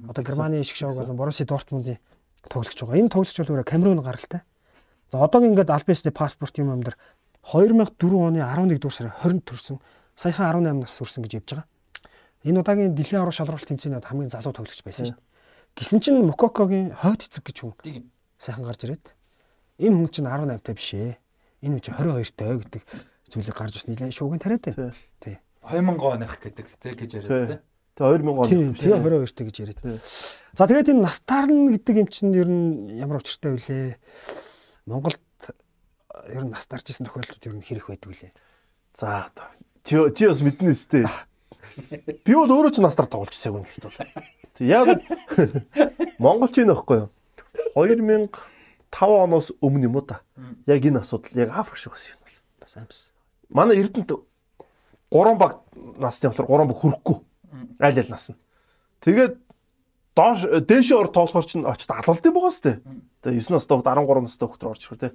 [0.07, 1.99] Одоо Германы шгшааг болон Боруси Дортмундын
[2.47, 2.99] тоглогч байгаа.
[2.99, 4.43] Энэ тоглогч бол өөрөө Камерун гаралтай.
[5.11, 6.97] За одоогийн ингээд альбистэй паспорт юм юм дээр
[7.43, 9.77] 2004 оны 11 дугаар сарын 20-нд төрсэн.
[10.15, 11.67] Саяхан 18 нас хүрсэн гэж явж байгаа.
[12.45, 15.27] Энэ удаагийн дэлхийн аврал шалралт тэмцээний хамгийн залуу тоглогч байсан шүү дээ.
[15.75, 18.11] Гисэн чинь Мококогийн хойд эцэг гэж хүн Тийм.
[18.37, 19.05] сайхан гарч ирээд
[19.79, 21.17] энэ хүн чинь 18 та биш ээ.
[21.63, 22.83] Энэ хүн чинь 22 таа гэдэг
[23.33, 24.93] зүйлийг гарч ирсэн нэлээд шуугин тариад байна.
[25.19, 25.35] Тий.
[25.63, 27.47] 2000 оных гэдэг тэг гэж яриад Тий.
[27.55, 27.59] тий.
[27.99, 28.47] Тэгээ 2000 он.
[28.75, 29.79] Тэгээ 22 таа гэж яриад.
[30.55, 33.95] За тэгээд энэ настаар нь гэдэг юм чинь ер нь ямар учиртай вүлээ?
[34.89, 35.21] Монголд
[36.27, 38.33] ер нь нас дарж исэн тохиолдлууд ер нь хэрэг байдаг вүлээ?
[38.97, 39.45] За одоо
[39.85, 41.05] чи бас мэднэ өстэй.
[42.25, 43.97] Би бол өөрөө ч настар тоглож ирсэг юм л бол.
[44.57, 45.05] Яг
[46.23, 47.09] монголч энэ байхгүй юу?
[47.77, 48.33] 2005
[48.97, 50.25] оноос өмнө юм уу та?
[50.65, 52.37] Яг энэ асуудал яг Африк шиг байсан юм бол.
[52.65, 52.99] Бас амс.
[53.49, 54.09] Манай Эрдэнэт
[55.13, 55.61] 3 баг
[56.01, 57.17] насны дотор 3 баг хүрэхгүй.
[57.77, 58.37] Аль аль нас нь.
[59.05, 59.37] Тэгээд
[60.17, 62.81] доош дээшээ ор тоглохоор чинь очиж алуулд юм байгаа сте.
[63.23, 65.09] Тэгээ 9 настай хөлт 13 настай хөлт орж ирэх те.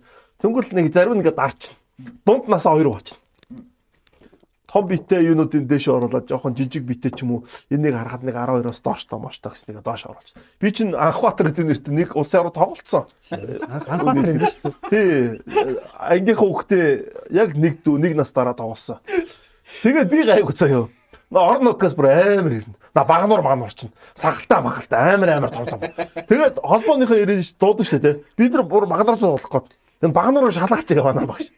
[0.45, 1.77] Тэнгүүл нэг зарим нэгэ дарчин.
[2.27, 3.23] Дунд насаа хоёр болчихно.
[4.75, 7.41] Том битээ юунуудын дээшээ оруулаад жоохон жижиг битээ ч юм уу
[7.71, 10.35] энийг харахад нэг 12-оос доош томоочтой гэснээр доош оруулж.
[10.59, 13.07] Би чинь Анхбаатар гэдэг нэрт нэг улсын ороо тоглолцсон.
[13.87, 15.39] Анхбаатар юм шүү дээ.
[15.47, 15.79] Тий.
[15.95, 16.87] Ангийнхаа хүүхдээ
[17.39, 18.99] яг нэг дүү нэг нас дараа тоглосон.
[19.87, 20.91] Тэгээд би гайгүй заяа.
[21.31, 22.75] Орон нутгаас бүр амар ирнэ.
[22.95, 25.81] На багнуур магнуур чинь сагалтаа магалта амар амар том том.
[25.81, 28.15] Тэгээд холбооныхоо ирээд дуудаг штэ тий.
[28.39, 29.67] Бид нар бүр магнуур руу болох гээд.
[30.07, 31.51] Энэ багнуур шалгаач байгаа манай багш.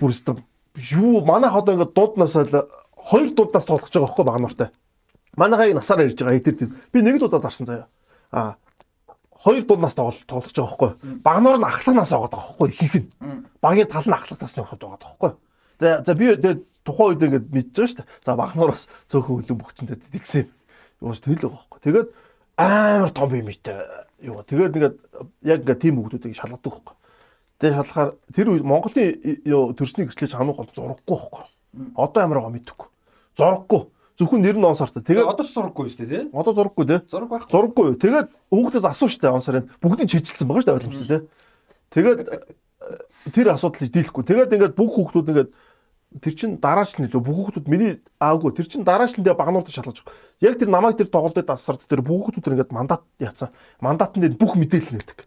[0.00, 0.42] Бүр өстө
[0.74, 4.68] юу манайх одоо ингээд дууднаас хоёр дууднаас тоглож байгаа байхгүй багнууртай.
[5.36, 6.76] Манайхаа насаар ирж байгаа эдэр тийм.
[6.92, 7.86] Би нэг дуудаад гарсан заяа.
[8.32, 8.56] А
[9.38, 10.90] хоёр дууднаас тоглож байгаа байхгүй.
[11.22, 13.10] Багнуур нь ахлагнаас байгаа байхгүй ихэнх нь.
[13.62, 15.36] Багийн тал нь ахлагнаас нь яваад байгаа.
[15.80, 18.08] Тэгээ за би тэгээ тухайн үед ингээд шүү дээ.
[18.24, 20.46] За багнуураас цөөхөн хөлөн бөхчөнтэй тэгсэн.
[21.00, 21.80] Юус тэл байгаа байхгүй.
[21.84, 22.08] Тэгээд
[22.60, 23.78] амар том юм итэй
[24.24, 24.42] юу.
[24.44, 24.96] Тэгээд ингээд
[25.44, 26.96] яг ингээд тийм хүмүүсийг шалгадаг байхгүй.
[27.60, 29.08] Тэгээ шалгахаар тэр үед Монголын
[29.44, 31.44] юу төрсний гэрчлэж хамаагүй бол зураггүй байхгүй.
[31.96, 32.88] Одоо амар байгаа мэдэхгүй.
[33.36, 33.82] Зураггүй.
[34.20, 35.00] Зөвхөн нэр нь он сартаа.
[35.00, 36.24] Тэгээ Тэгээд одоо ч зураггүй шүү дээ тий.
[36.32, 36.96] одоо зураггүй те.
[37.08, 37.44] Зураг байх.
[37.48, 37.96] Зураггүй.
[37.96, 41.28] Тэгээд хүүхдээс асуу штэ он сарын бүгдийг чижилсэн байгаа штэ ойлгомжтой те.
[41.88, 42.36] Тэгээд э,
[43.32, 44.24] тэр асуудлыг дийлэхгүй.
[44.28, 45.50] Тэгээд ингээд бүх хүүхдүүд ингээд
[46.18, 49.70] тэр чин дараач нь лөө бүх хүүхдүүд миний аавгүй тэр чин дараач нь дэ багнуудад
[49.70, 50.18] шалгаж байгаа.
[50.42, 53.54] Яг тэр намайг тэр тоглолтод асард тэр бүх хүүхдүүд ингээд мандат яцсан.
[53.78, 55.18] Мандатанд дээр бүх мэдээлэл нээдэг.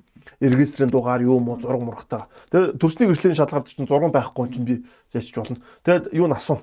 [0.44, 2.28] Регистрийн дугаар юу мó зураг мурагтаа.
[2.52, 4.84] Тэр төрсний гэрчлийн шалгаар чинь зураг байхгүй чинь би
[5.16, 5.64] яачч болно.
[5.88, 6.60] Тэгээд юу н асуу.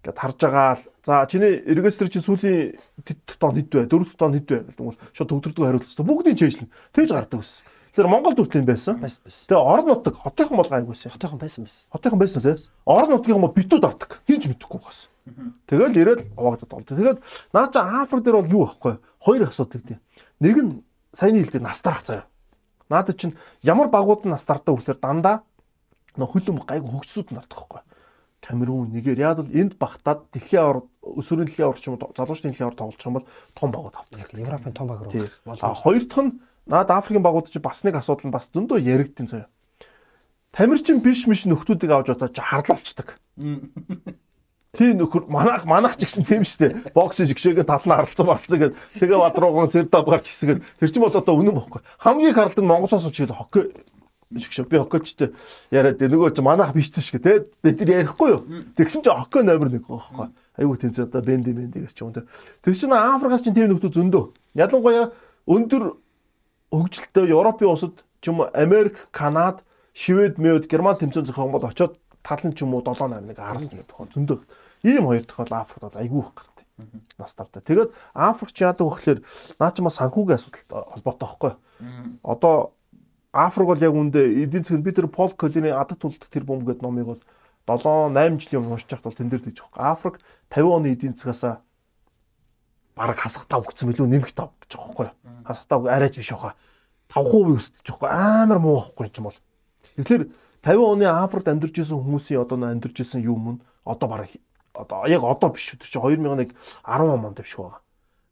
[0.00, 3.84] Ингээд харж байгаа л за чиний регистр чи сүүлийн тэт тон хэд вэ?
[3.84, 6.08] Дөрөв тон хэд вэ гэдэг бол шууд төгтөрдөг хариулах хэрэгтэй.
[6.08, 6.72] Бүгдийг чэйжлэн.
[6.96, 7.60] Тэгж гардаг ус.
[7.92, 9.00] Тэр Монгол төрлийн байсан.
[9.04, 11.12] Тэгээ орон нутаг хотынхон бол гайгүйсэн.
[11.12, 11.84] Хотойхон байсан байсан.
[11.92, 12.56] Хотынхон байсан тийм.
[12.88, 14.20] Орон нутгийн бол битүүд ордог.
[14.24, 15.12] Хинч мэдэхгүй бас.
[15.68, 16.96] Тэгэл ирээд овоогдод болдог.
[16.96, 17.20] Тэгээд
[17.52, 18.96] наа чи Африк дээр бол юу байхгүй.
[19.20, 20.00] Хоёр асуудал гэдэг.
[20.40, 20.72] Нэг нь
[21.12, 22.24] саяны хэлдэг настарах заяа.
[22.88, 25.44] Наад чинь ямар багууд нь настартаа хүлээр дандаа
[26.16, 27.82] нөх хөлөм гайг хөгжсүүд нь ордог байхгүй.
[28.42, 32.66] Камерун, Нигериад бол энд багтаад дэлхийн авар өсвөрийн дэлхийн авар ч юм уу залуучдын дэлхийн
[32.66, 34.18] авар тоглож байгаа юм бол том багууд авдаг.
[34.34, 35.30] Европын том баг руу.
[35.78, 36.32] Хоёр дахь нь
[36.66, 39.48] наад Африкийн багууд чинь бас нэг асуудал нь бас зөндөө яригдсан заяа.
[40.52, 43.18] Тамирчин биш миш нөхдүүдийг авч удаа харлуулцдаг.
[44.72, 46.96] Тийм нөхөр манайх манайх ч гэсэн тийм шүү дээ.
[46.96, 51.12] Боксын шигшээгээ татна харалцсан барцсан гэд тэгээ бад рууган цэрдав гарч гисгээд тэр чинь бол
[51.12, 51.84] одоо үнэн бохгүй.
[52.00, 53.68] Хамгийн харалдаг Монголоос учраад хоккей
[54.32, 55.36] шигшээ би хоккейчтэй
[55.76, 58.40] яриад дээ нөгөө чи манайх биш ч гэх тэ бид нар ярихгүй юу.
[58.72, 60.32] Тэгсэн чинь хоккей номер 1 байхгүй.
[60.56, 62.24] Айгуу тэмцээ одоо бенди бендигээс ч юм тэ.
[62.64, 64.24] Тэр чинь Африкаас чинь тийм нөхдөө зөндөө.
[64.56, 65.12] Ялангуяа
[65.44, 66.00] өндөр
[66.72, 69.60] хөгжилтэй Европын улсад ч юм уу Америк, Канад,
[69.92, 73.76] Швед, Мэд, Герман тэмцээн зохион бол очоод талан ч юм уу 7 8 нэг харсан
[73.76, 74.38] гэдэг тохиол зөндөө.
[74.88, 76.66] Ийм хоёр тохиол Африкт бол айгүй их гардаг.
[77.18, 77.62] Настартай.
[77.62, 79.20] Тэгээд Африк ч яадаг вэ гэхээр
[79.60, 81.52] наа чи мас санхүүгийн асуудалтай холбоотой байхгүй.
[82.24, 82.72] Одоо
[83.32, 86.82] Африк бол яг үндэ эдийн засгийн бид тэр Пол Колины адад тулдаг тэр бомб гэдэг
[86.82, 87.22] номыг бол
[87.68, 89.92] 7 8 жилийн өмнө уншиж байхад бол тэн дээр тэгж байгаа.
[89.92, 90.16] Африк
[90.50, 91.60] 50 оны эдийн засгаас
[92.96, 95.08] бараг хасахтаа өгсөн билүү нэмэх тав гэж байгаа байхгүй.
[95.48, 96.54] Хасахтаа арайч биш баха.
[97.12, 98.44] 5% өсдөж байгаа.
[98.44, 99.38] Амар муу байхгүй юм бол.
[99.96, 100.22] Тэгэхээр
[100.62, 104.30] 50 оны Африкт амьдарч исэн хүмүүсийн одоо амьдарч исэн юм нь одоо бараг
[104.74, 105.76] одоо яг одоо биш.
[105.76, 106.52] Тэр чинь 2001
[106.84, 107.80] 10 онд биш байгаа.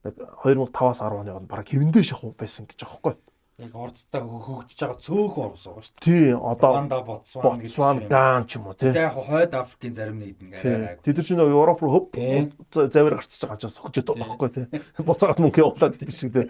[0.05, 0.15] Нэг
[0.45, 3.30] 2005-аас 10 оны он бараг хэвэндээ шахуу байсан гэж байгаа байхгүй.
[3.61, 6.05] Яг ордтой хөгжиж байгаа цөөхөн орус байгаа шүү дээ.
[6.09, 8.89] Тий, одоо Рванда, Ботсван гэж Ботсван, Ган ч юм уу тий.
[8.97, 11.05] Яг хойд Африкийн зарим нэг нэг арай гайгүй.
[11.05, 12.49] Тэд нар чинь Европ руу Тий.
[12.73, 14.67] завир гарцж байгаа учраас хөгжөд байгаа байхгүй тий.
[15.05, 16.49] Буцаагаад мөнгө явуулаад гэдэг шиг тий.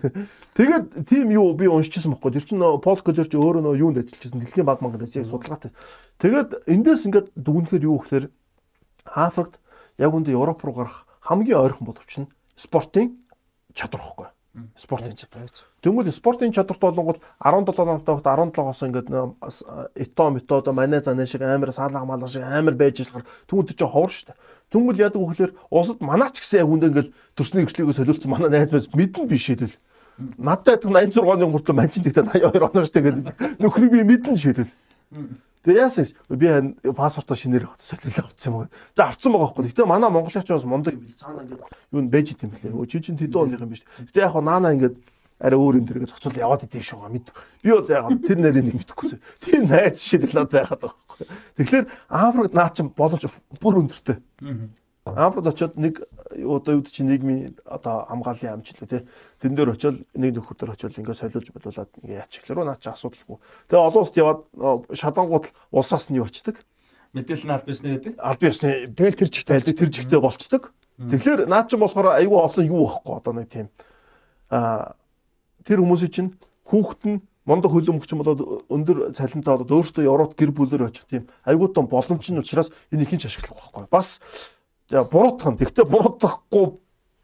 [0.56, 2.32] Тэгээд тийм юу би уншижсэн байхгүй.
[2.32, 5.76] Тэр чинь нөө Пол Колер чи өөрөө нөө юунд ажиллажсэн дэлхийн баг мангад ажиллаж судалгаатай.
[6.16, 8.32] Тэгээд эндээс ингээд дүгнэхээр юу гэхээр
[9.12, 9.60] Африкт
[10.00, 13.20] яг үндэ Европ руу гарах хамгийн ойрхон боловч нь спортын
[13.76, 14.28] чадвар байхгүй.
[14.76, 15.50] Спортын чадвар.
[15.84, 19.08] Тэнгүүд спортын чадварт болонгод 17 онтой хот 17-оос ингээд
[20.00, 24.10] ито метод манай занаа шиг амар саалга малга шиг амар байж ишлахаар тэнгүүд чинь ховор
[24.10, 24.32] штэ.
[24.72, 28.72] Тэнгүүд яадаг вэ гэхээр усад манаач гэсэн яг үндэ ингээд төрсний хөгжлийгөө солиулсан манай найз
[28.72, 29.76] мэд мэдэн биш шийдэл.
[30.40, 34.72] Надтай 86 оны хүртэл манчин тэгтээ 82 оноо штэ гэдэг нөхрийг би мэдэн шийдэл.
[35.66, 36.46] Тэгээ яасан би
[36.94, 38.70] паспортоо шинээр солиулаа авчихсан юм.
[38.94, 39.66] Тэгээ авцсан байгаа байхгүй.
[39.66, 41.18] Гэтэ манай монголч бас мундаг юм бил.
[41.18, 42.70] Цаана ингээд юу н бэж идэм блэ.
[42.70, 43.82] Өө чи чин тэдэн оных юм биш.
[43.98, 44.94] Гэтэ яг наана ингээд
[45.42, 47.34] арай өөр юм дэргээ зохицол яваад идэв шүү га мэд.
[47.66, 49.18] Би бол яг тэр нарийн нэг мэдэхгүй.
[49.42, 51.26] Тэр найз шийдэл надад байхад байгаа байхгүй.
[51.58, 51.84] Тэгэхээр
[52.14, 53.26] Африкт наа чин боломж
[53.58, 54.22] бүр өндөртэй.
[55.06, 56.02] Африкт очиод нэг
[56.34, 59.06] одоо юу чи нийгмийн одоо хамгааллын амжилт тий.
[59.38, 63.38] Тэн дээр очиод нэг нөхөр дээр очиод ингээд солиулж болуулаад ингээд лруу наа чи асуудалгүй.
[63.70, 64.40] Тэгээ олон улсад яваад
[64.90, 66.58] шалангууд улсаас нь юу очдөг.
[67.14, 68.18] Мэдээлэл нь аль бисний гэдэг.
[68.18, 70.62] Аль биесны Тэгэл тэр чигтэй тайлбар тэр жигтэй болцдог.
[70.98, 73.70] Тэгэхээр наа чин болохоор айгүй олон юу байхгүй одоо нэг тийм
[74.50, 74.98] а
[75.62, 76.30] тэр хүмүүсийн чинь
[76.66, 81.30] хүүхэд нь мондо хөлөмөгч юм болоод өндөр цалинтай болоод өөртөө Европт гэр бүлээр очих тийм
[81.46, 83.86] айгүй том боломж нь учраас энийг хинч ашиглах байхгүй.
[83.86, 84.18] Бас
[84.90, 85.58] Нь.
[85.58, 86.64] Тэгтээ буруутахгүй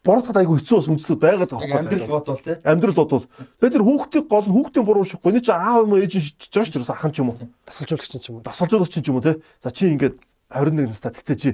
[0.02, 2.56] буруутахад айгүй хэцүү бас үндслүүд байгаад байгаа Амьдрал бод бол тий.
[2.66, 3.26] Амьдрал бодвол.
[3.62, 5.30] Тэгээд тэр хүүхдийн гол нь хүүхдийн буруу шихгүй.
[5.30, 7.38] Эний чи аав юм уу ээж нь шийдэж байгаа шүү дээ ахын ч юм уу.
[7.70, 8.42] тасалжуулагч юм уу?
[8.42, 9.38] Дасгалжуулагч ч юм уу те.
[9.62, 10.18] За чи ингээд
[10.50, 11.48] 21 настай тэгтээ чи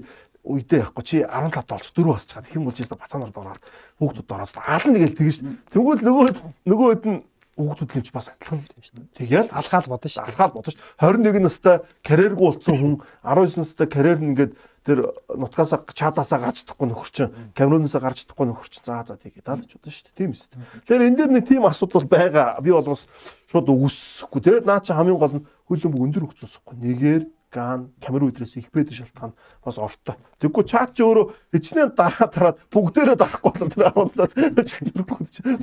[0.49, 3.63] үедээ яахгүй чи 17 болж 4 басч чад хэм болж байгаа бацаанаар дороод
[4.01, 5.37] хүүхдүүд ороод алан нэгэл тэгэж
[5.69, 6.27] тэгвэл нөгөө
[6.65, 7.19] нөгөөд нь
[7.59, 9.13] хүүхдүүд лимч бас адилхан л шүү дээ.
[9.19, 10.31] Тэгэл Алхаал бодно шүү дээ.
[10.31, 11.77] алхаад бодож 21 настай
[12.07, 12.95] карьергүй болсон хүн
[13.27, 14.53] 19 настай карьер нь ингээд
[14.85, 19.45] тэр нутгаас чаадаасаа гарч чадахгүй нөхөр чинь Камерунаас гарч чадахгүй нөхөр чинь за за тэгээ
[19.47, 20.19] даалж удаа шүү дээ.
[20.19, 20.49] Тийм ээ.
[20.87, 22.61] Тэгэхээр энэ дээр нэг тийм асуудал байгаа.
[22.63, 23.07] Би бол бас
[23.51, 24.41] шууд үгүйсэхгүй.
[24.45, 26.77] Тэгээд наа чи хамгийн гол нь хөлбөмбөг өндөр хөгцөөсөхгүй.
[26.79, 29.33] Нэгээр Ган, Камерун үдрээс их бэд шалтгаан
[29.65, 30.21] бас ортой.
[30.37, 34.13] Тэгвэл чаад чи өөрөө хичнээн дараа дараад бүгдээрээ дарахгүй бол тэр аваад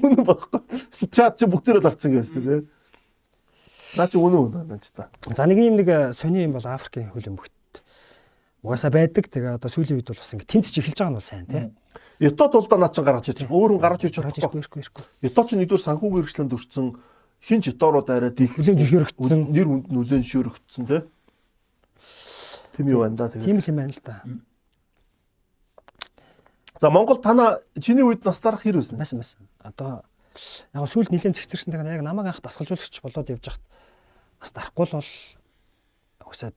[0.02, 0.62] үнэн багхгүй.
[1.14, 2.66] Чаад чи бүгдээрээ дарцсан гэсэн тийм.
[4.02, 5.14] Наа чи үнэн үнэн наа чи та.
[5.30, 7.54] За нэг юм нэг сони юм бол Африкийн хөлбөмбөгт
[8.66, 9.30] угаасаа байдаг.
[9.30, 11.70] Тэгээ одоо сүүлийн үед бол бас ингэ тэнцэж эхэлж байгаа нь бол сайн тий.
[12.20, 13.56] Ятод тулдаа наа чин гаргаж ирж байгаа.
[13.56, 14.62] Өөр хүн гаргаж ирж чадахгүй.
[15.22, 16.86] Ятод чинь нэгдүгээр санхүүгийн хэрэгчлэн дурдсан
[17.46, 19.54] хин ч ятоорууд арай дих Хүлээн зөвшөөрөгдсөн.
[19.54, 21.02] нэр хүнд нүлэн шөөрөгдсөн тий.
[22.74, 23.46] Тэм юу байна да тэгээд.
[23.46, 24.16] Тийм л юм байна л да.
[26.82, 28.98] За Монгол танаа чиний үед настарах хэр байсан?
[28.98, 29.46] Байсан байсан.
[29.62, 30.04] Одоо
[30.74, 33.64] яг сүүлд нэлээд цэгцэрсэн тэгээ яг намайг анх дасгалжуулагч болоод явж хахад
[34.42, 35.12] бас дарахгүй л бол
[36.28, 36.52] угсаа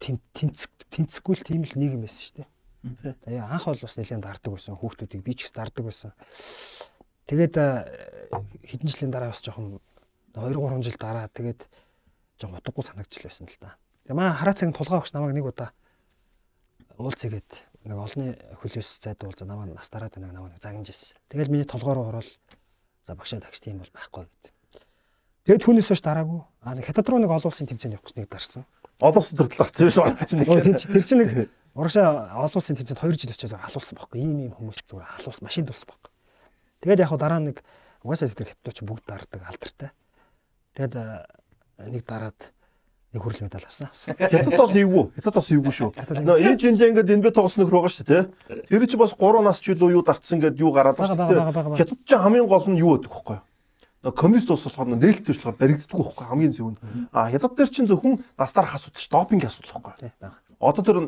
[0.00, 2.48] тэнцэг тэнцэхгүй л тийм л нийгэм байсан шүү дээ.
[3.24, 4.76] Тэгээ анх бол бас нэлээд дарддаг байсан.
[4.76, 6.10] Хүүхдүүдийг би ч гэсэн дарддаг байсан.
[7.24, 7.54] Тэгээд
[8.68, 9.80] хэдэн жилийн дараа бас жоохон
[10.36, 11.64] 2 3 жил дараа тэгээд
[12.36, 13.78] жоохон утгагүй санагдчихлаа байсан л да.
[14.04, 15.72] Тэгээ маа хараа цагийн тулгаа өгч намайг нэг удаа
[17.00, 17.50] уулзъягээд
[17.88, 21.16] нэг олонний хөлөөс зайд уулзаа намайг нас дараад нэг намайг загнаж ирсэн.
[21.32, 22.28] Тэгэл миний толгоор ороод
[23.00, 24.52] за багшаа такси тийм бол байхгүй гэд.
[25.48, 26.40] Тэгээд түүнээс хойш дараагүй.
[26.64, 28.64] Аа нэг хятад руу нэг олон улсын тэмцээнд явах гэж нэг дарсан.
[29.00, 30.44] Олон улс төрөл гарсан биш байна чинь.
[30.44, 31.30] Тэр чи- тэр чинь нэг
[31.78, 34.18] урагшаа олон улсын тэмцээнд 2 жил очиж халуулсан байхгүй.
[34.22, 36.10] Ийм ийм хүмүүс зүгээр халуус машин дулсан байхгүй.
[36.84, 37.58] Тэгээд яг хаа дараа нэг
[38.06, 39.90] угаасаа хятадууд чинь бүгд дардаг алдартай.
[40.78, 41.26] Тэгээд э,
[41.90, 42.38] нэг дараад
[43.14, 43.90] нэг хүрэл медаль авсан.
[43.94, 45.04] Хятад бол нэггүй.
[45.18, 45.90] Хятад бас нэггүй шүү.
[46.22, 48.22] Нөө энэ жилдээ ингээд энэ бэ тоглосон нөхөр байгаа шүү дээ.
[48.26, 48.78] тий.
[48.78, 51.78] Тэр чи бас 3 нас ч юу дарцсан гэдээ юу гараад байна шүү дээ.
[51.78, 53.38] Хятад ч хамгийн гол нь юу гэдэг вэ?
[54.12, 57.08] Коммунист улс болохоор нээлттэй болохоор баригддаг байхгүй хамгийн зөв нь.
[57.12, 60.12] А хятад дээр чинь зөвхөн настарах асуудал ш допинг асуудал байхгүй.
[60.60, 60.98] Одоо тэр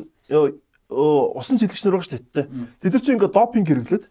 [0.89, 2.47] усан цэглэгч нар байгаа шүү дээ.
[2.81, 4.05] Тэд нар чинь ингээд допинг хэрэглээд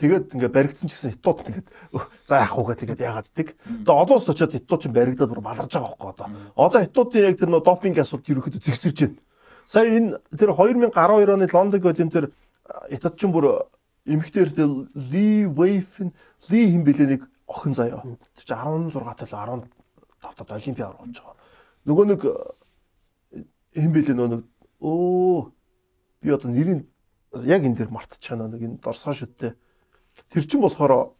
[0.00, 3.48] тэгээд ингээд баригдсан ч гэсэн хятад тэгээд "Өх, за яах вэ тэгээд яагаад ддэг.
[3.84, 6.28] Тэгээ олон улс очиод хятад чинь баригдаад бүр баларж байгаа байхгүй одоо.
[6.56, 9.20] Одоо хятадын яг тэр нөө допинг асуудал ерөөхдөө зэгцэрж байна.
[9.66, 12.32] Сая энэ тэр 2012 оны Лондонг өдөн тэр
[12.88, 13.68] хятад чинь бүр
[14.06, 16.12] эрдэл Ли Вейфен
[16.48, 18.02] Ли хэм бэлээ нэг охин заяа.
[18.02, 19.68] Тэр чинь 16 тал 15
[20.20, 21.36] тал олимпиад орж байгаа.
[21.84, 22.20] Нөгөө нэг
[23.74, 24.42] хэм бэлээ нөө нэг
[24.80, 25.52] өө
[26.22, 26.86] би одоо нэрийг
[27.44, 29.54] яг энэ дээр мартчихана нэг энэ дорсоо шүттэй.
[30.32, 31.12] Тэр чинь болохоор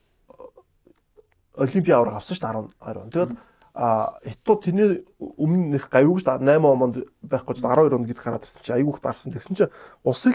[1.55, 3.11] олимпиа авраг авсан шүү дээ 12 он.
[3.11, 3.33] Тэгээд
[3.75, 8.47] а хятад тэрний өмнөх гавьг шүү дээ 8 онд байхгүй ч 12 он гэдээ гараад
[8.47, 9.35] ирсэн чинь айгүйх дарсан.
[9.35, 9.75] Тэгсэн чинь
[10.07, 10.35] усын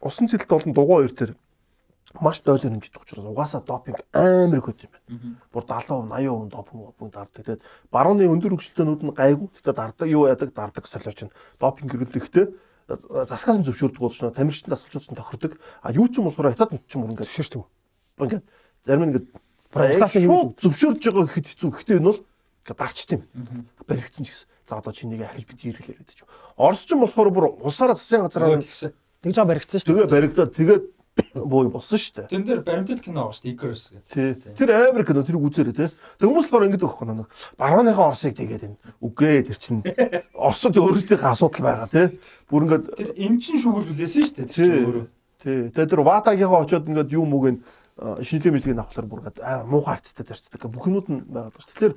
[0.00, 1.30] усан цэлт болон дугуй хоёр төр
[2.18, 5.38] маш дойлор хэмждэг учраас угаасаа допинг амар их хөт юм байна.
[5.54, 7.44] Бүр 70% 80% допинг допинг дарддаг.
[7.46, 7.62] Тэгээд
[7.94, 9.48] барууны өндөр хөгжлөлтөөнүүд нь гайгүй.
[9.54, 12.46] Тэгтээ дарддаг юу яадаг дарддаг солиоч нь допинг хэрэглэхдээ
[13.30, 14.34] засгаас нь зөвшөөрдөг болж байна.
[14.34, 15.54] Тамирчид дасгалжууч нь тохирдог.
[15.86, 17.62] А юу ч юм болохоор хятад нүд ч юм ингээд Зөвшөөрдөг.
[18.18, 18.44] ингээд
[18.82, 19.26] зарим нь ингээд
[19.70, 21.70] нэг шууд зөвшөөрж байгаа гэхэд хэцүү.
[21.70, 22.20] Гэхдээ энэ бол
[22.66, 23.22] ингээд дарчт юм.
[23.86, 24.46] Баригдсан ч гэсэн.
[24.66, 28.90] За одоо чинийг ахил бит ирэхлээр гэдэг ч юм болохоор бүр улсаараа засгийн газараар тэгсэн.
[29.22, 30.84] Тэгж байгаа баригдсан шүү тэгээ баригдаад тэгээд
[31.34, 32.30] боо болсон шүү дээ.
[32.30, 33.54] Тэн дээр баримтат кино байгаа шүү дээ.
[33.54, 34.56] Icarus гэдэг.
[34.56, 35.88] Тэр амар кино тэрийг үзээрэй тий.
[35.90, 37.28] Тэг хүмүүс болохоор ингэдэг байхгүй нэг
[37.58, 39.82] барууныхаа Оросыг тэгээд энэ үгээ тэр чинь
[40.34, 42.06] Оросд өөрсдийнхээ асуудал байгаа тий.
[42.48, 44.48] Бүр ингээд Тэр эмчин шүүгэл билээсэн шүү дээ.
[44.48, 45.06] Тэр чинь өөрөө.
[45.42, 45.58] тий.
[45.74, 47.58] Тэгээд тэр Ватагийнхаа очоод ингээд юм үг нь
[48.00, 51.66] шинжилгээ мэдлэгийг авахлаар бүр ингээд аа муухай арцтай зарцдаг бүх юмуд нь байгаа даа.
[51.68, 51.94] Тэгэхээр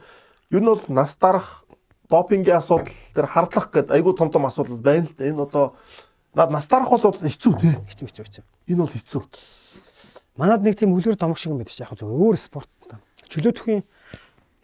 [0.52, 1.64] ер нь бол нас дарах
[2.10, 5.26] допингийн асуудал тэр хардлах гэдэг айгүй том том асуудал байна л да.
[5.26, 5.65] Энэ одоо
[6.34, 7.73] нас дарах бол хэцүү тий.
[7.89, 8.43] Хэцүү хэцүү хэцүү.
[8.73, 9.22] Энэ бол хэцүү.
[10.38, 12.69] Манад нэг тийм үлгэр домог шиг юм байдаг чи яг зөв өөр спорт.
[13.30, 13.85] Чөлөөтөхийн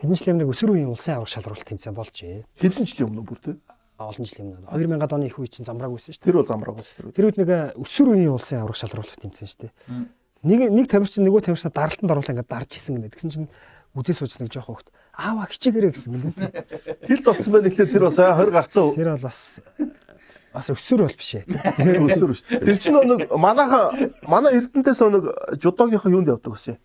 [0.01, 2.45] хэдэн жилийн өмнө өсвөр үеийн улсын аврах шалралт тэмцээн болжээ.
[2.57, 3.55] Хэдэн жилийн өмнө бүр тий.
[4.01, 6.29] Олон жилийн өмнө 2000-ад оны их үе чинь замбрааг байсан шүү дээ.
[6.31, 7.25] Тэр бол замраг ус тэр.
[7.29, 9.73] Үед нэг э, өсвөр үеийн улсын аврах шалралт тэмцээн шүү дээ.
[10.39, 13.11] Нэг нэг тамирчин нөгөө тамирчнаа даралтанд оруулаа ингээд дарж исэн гэнэ.
[13.11, 13.49] Тэгсэн чинь
[13.91, 14.87] үзээ суужсан нэг жоох хөвгт.
[15.19, 16.31] Аава хичээгээрэй гэсэн юм.
[16.31, 18.95] Хилд орсон байна гэхэлээ тэр бас аа 20 гарцсан.
[18.95, 19.59] Тэр бол бас
[20.53, 21.45] бас өсвөр бол биш ээ.
[21.77, 22.43] Тэр өсвөр биш.
[22.49, 23.93] Тэр чинь нэг манайха
[24.25, 25.25] манай Эрдэнтээс нэг
[25.61, 26.77] жудогийнхаа юунд явдаг гэсэн.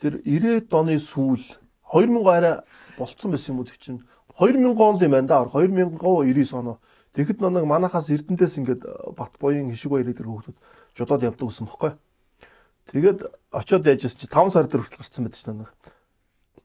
[0.00, 1.42] Тэр 90-ад оны сүүл
[1.88, 2.54] 2000 арай
[2.98, 4.02] болцсон байсан юм уу тэг чинь
[4.36, 6.78] 2000 он юм байна да 2099 оноо.
[7.16, 8.82] Тэгэхэд нэг манайхаас Эрдэнтээс ингээд
[9.16, 10.58] бат боён хишиг баярыг тэр хүүхдүүд
[10.94, 11.92] жудод явдаг гэсэн бохоггүй.
[12.92, 13.20] Тэгээд
[13.50, 15.72] очиод яжсэн чи 5 сар дээр хүртэл гарцсан байдаг чинь нэг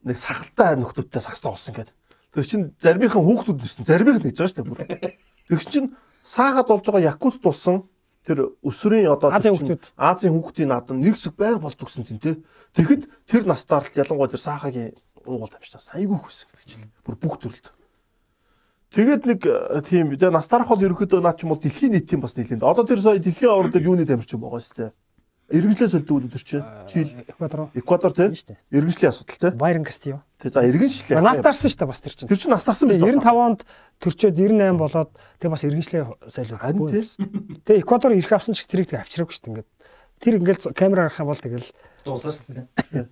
[0.04, 1.96] нэг сахалтай нөхдүүдтэй сагстай болсон гэдэг.
[2.36, 3.88] Тэр чинь зармийнхан хүүхдүүд ирсэн.
[3.88, 5.18] Зармийнх нь гэж байгаа шүү дээ.
[5.48, 5.88] Тэгс чинь
[6.24, 7.84] саагаад болж байгаа якут тулсан
[8.24, 9.92] тэр өсвөрийн одоо Азийн хүүхдүүд.
[10.00, 12.40] Азийн хүүхдийн наадам нэг хэсэг байг болдог гэсэн тийм тий.
[12.72, 14.96] Тэгэхэд тэр настаар л ялангуяа тэр саахагийн
[15.28, 16.92] уугуул амжтаас айгүй хүсэг гэж чинь.
[17.04, 17.68] Бүр бүх төрөлд.
[18.96, 22.38] Тэгээд нэг э, тийм тэгээ настарх бол ерөөхдөө наа ч юм бол дэлхийн нийтийн бас
[22.38, 22.64] нийлэнд.
[22.64, 24.90] Одоо тэр сая дэлхийн авар дээр юуны тамирчин байгаа шүү дээ.
[25.52, 26.64] Иргэншлээ солидог үү тэр чинь.
[26.88, 28.32] Чил Эквадор Эквадор тий.
[28.32, 28.58] шүү дээ.
[28.72, 29.52] Иргэншлийн асуудал тий.
[29.52, 30.24] Байрон Кастио.
[30.40, 31.20] Тэг за иргэншлээ.
[31.20, 32.28] Нас дарсан шүү дээ бас тэр чинь.
[32.32, 32.96] Тэр чинь настарсан биш.
[32.96, 33.60] 95 онд
[34.00, 36.04] төрчөөд 98 болоод тэг бас иргэншлээ
[36.88, 37.04] тий.
[37.60, 39.68] Тэг Эквадор ирэх авсан ч тэрийг тэг авчираагүй шүү дээ ингээд.
[40.24, 41.68] Тэр ингээд камераар харах юм бол тэгэл
[42.08, 43.08] Дуусаа шүү дээ.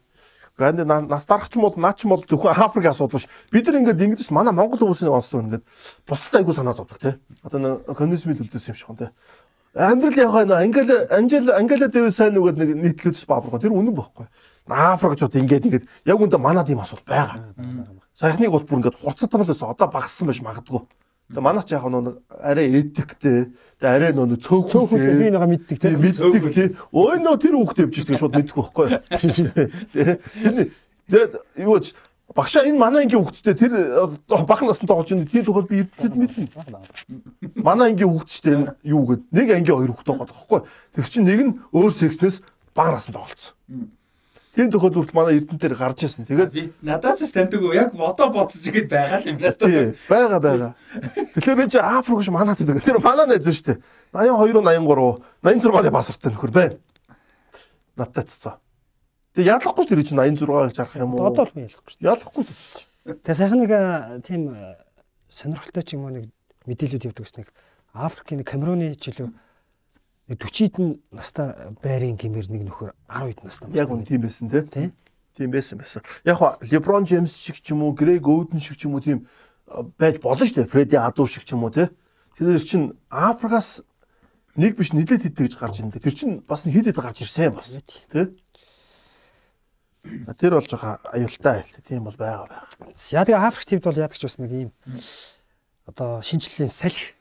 [0.52, 3.28] Гэнэ нас дарах ч юм бол наа ч юм бол зөвхөн Африкийн асуудал биш.
[3.48, 5.64] Бид нар ингээд ингэж манай Монгол хүмүүсийн онцлог ингээд
[6.04, 7.14] бусдад айгу санаа зовдөг тий.
[7.40, 9.10] Одоо нэг коммунизмын төлдөөс юм шиг гоо тий.
[9.73, 13.62] Амьдрал яваа нөө Ангела Анжела Ангела Дэвис сайн нүгэд нэг нийтлүүлж баабрах.
[13.62, 14.28] Тэр үнэн бохгүй.
[14.69, 17.40] Африкчууд ингээд ингээд яг үндэ манад ийм асуудал байгаа.
[18.12, 20.85] Саяхныг бол бүр ингээд хурцтамлаас одоо багассан байж магадгүй.
[21.32, 23.57] Тэгээ манайх яг нэг арай эдиктэй.
[23.81, 26.05] Тэгээ арай нөө цөөхөн би нэгэ мэддэг Тийм тийм.
[26.05, 26.69] мэддэг тий.
[26.93, 28.89] Өө нөө тэр хүүхдээ явж байгаа шууд мэдэх байхгүй.
[29.97, 30.69] Тий.
[31.09, 31.32] Тэгээд
[31.65, 31.97] юу ч
[32.34, 36.16] багшаа энэ манай ангийн хүүхдтэй тэр э, бага насанд тоглож байгаа тийм тохиол би эрдэнэд
[36.16, 36.48] мэднэ.
[37.60, 40.60] Манай ангийн хүүхдтэй юу гээд нэг ангийн хоёр хүүхдээ байгаа байхгүй.
[40.96, 42.36] Тэг чинь нэг нь өөр секснээс
[42.74, 43.54] бага насанд тоглолцсон.
[44.52, 46.28] Тийм тохиол үрт манай эрдэнтээр гарч ирсэн.
[46.28, 49.64] Тэгээд надад ч уу яг бодо бодсож игээд байгаа юм надад.
[49.64, 50.72] тий байгаа байгаа.
[51.40, 52.84] Тэгэхээр энэ чи Африк ш манаа гэдэг.
[52.84, 53.80] Тэр манаа найз шүү дээ.
[54.12, 56.76] 82 83 86-ны паспорттай нөхөр байна.
[57.96, 58.56] Надтай цэцээ.
[59.32, 61.24] Тэг яалахгүй ш тэр чинь 86-ыг жарах юм уу?
[61.24, 62.10] Одоо л би ялахгүй шүү дээ.
[62.12, 62.44] яалахгүй.
[63.24, 63.72] Тэгээ сайхан нэг
[64.28, 64.42] тийм
[65.32, 66.28] сонирхолтой ч юм уу нэг
[66.68, 67.48] мэдээлэлүүд явдаг гэсэн нэг
[67.96, 71.48] Африкийн Камеруны жилүү нэг 40 хэдэн настай
[71.80, 73.72] байрын гимээр нэг нөхөр 10 хэдэн настай.
[73.72, 74.62] Яг үн тийм байсан тий.
[74.68, 74.86] тий.
[75.32, 76.04] Тийм байсан байсан.
[76.28, 79.24] Яг хоо Леброн Джеймс шиг ч юм уу, Грег Оуден шиг ч юм уу тийм
[79.96, 80.68] байж болно шүү дээ.
[80.68, 81.88] Фредди Адур шиг ч юм уу тий.
[82.36, 83.80] Тэр чинь Африкаас
[84.56, 85.96] нэг биш нилээд хэдэ гэж гарч ирнэ.
[85.96, 87.72] Тэр чинь бас хэд хэд гарч ирсэн бас.
[88.12, 88.28] Тий.
[90.02, 91.78] Тэр бол жоохон аюултай айлт.
[91.86, 92.90] Тийм бол байгаа байгаа.
[92.94, 94.70] За тэгээ Африк тивд бол яадаг ч бас нэг ийм
[95.86, 97.14] одоо шинжлэлийн салхи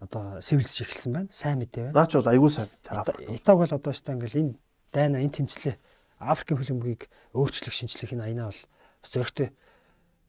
[0.00, 1.28] одоо сэвэлж эхэлсэн байна.
[1.32, 1.96] Сайн мэдээ байна.
[1.96, 2.68] Наач бол аюул сайн.
[3.32, 4.54] Итог бол одоо өстой ингээл энэ
[4.92, 5.76] дайна энэ тэмцлээ
[6.20, 8.60] Африкийн хөлбөмбөгийг өөрчлөх шинжлэх энэ аянаа бол
[9.00, 9.48] зөрөгтэй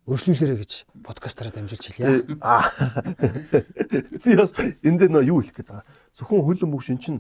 [0.07, 0.72] өргөжлүүлээрэ гэж
[1.03, 2.23] подкастаараа дамжуулж хэлье.
[4.23, 5.84] Би бас энэ дээр нөө юу хэлэх гээд байгаа.
[6.15, 7.19] Зөвхөн хөлөн бүгш эн чинь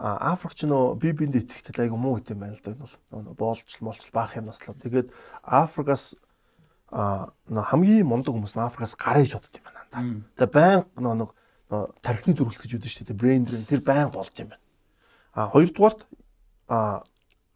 [0.00, 2.96] а, Африк ч нөө би биэнд итгэхтэй айгу муу хэдэм байна л да энэ бол
[3.12, 4.72] нөө боолч молч баах юм наслаа.
[4.80, 5.12] Тэгээд
[5.44, 6.16] Африкаас
[6.88, 9.84] а хамгийн мундаг хүмүүс нь Африкаас гараа иж бодд юм байна.
[9.92, 10.48] да.
[10.48, 11.30] Тэгээд байн нөө нэг
[11.68, 13.20] нөө тархины дөрвөлт гэж үүдэн шүү дээ.
[13.20, 14.64] Брейн дрейн тэр байн болд юм байна.
[15.36, 16.08] А хоёрдугаарт
[16.72, 17.04] а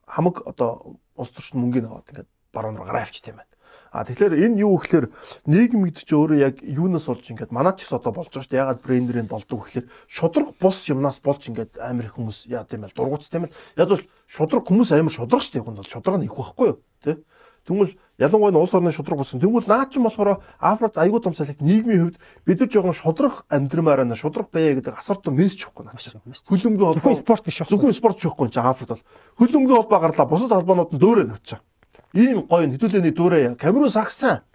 [0.04, 3.53] хамаг одоо улс төрчид мөнгөний аваад ингээд баруун руу гараа авчт юм байна.
[3.94, 5.06] А тэгэхээр энэ юу гэхээр
[5.46, 8.50] нийгэм гэдэг чинь өөрөө яг юунаас болж ингээд манад ч гэсэн одоо болж байгаа шүү
[8.50, 8.62] дээ.
[8.66, 12.98] Ягаад брендерийн болдог гэхээр шудраг бус юмнаас болж ингээд амар их хүмүүс яа гэм бэл
[12.98, 13.54] дургуц тийм ээ.
[13.78, 15.62] Яг бол шудраг хүмүүс амар шудраг шүү дээ.
[15.62, 16.78] Хүн бол шудраг нь их байхгүй юу?
[17.06, 17.22] Тэ?
[17.64, 19.38] Тэгвэл ялангуяа нь улс орны шудраг болсон.
[19.38, 23.46] Тэгвэл наа ч юм болохоор Африкт аюул том салхи нийгмийн хувьд бид нар жоохон шудраг
[23.46, 24.18] амьдрмаар байна.
[24.18, 25.96] Шудраг байя гэдэг асар том мессеж өгөхгүй наа.
[25.96, 27.64] Хөлөмгийн Зөвхөн спорт биш.
[27.64, 29.06] Зөвхөн спорт ч байхгүй чинь Африкт бол
[29.40, 30.28] хөлөмгийн холбоо гарлаа.
[30.28, 31.64] Бусад холбоонууд нь дөөрөө навчаа.
[32.14, 34.46] Ийм гоё хэдүүлээний дөөрөө Камерун сагсан.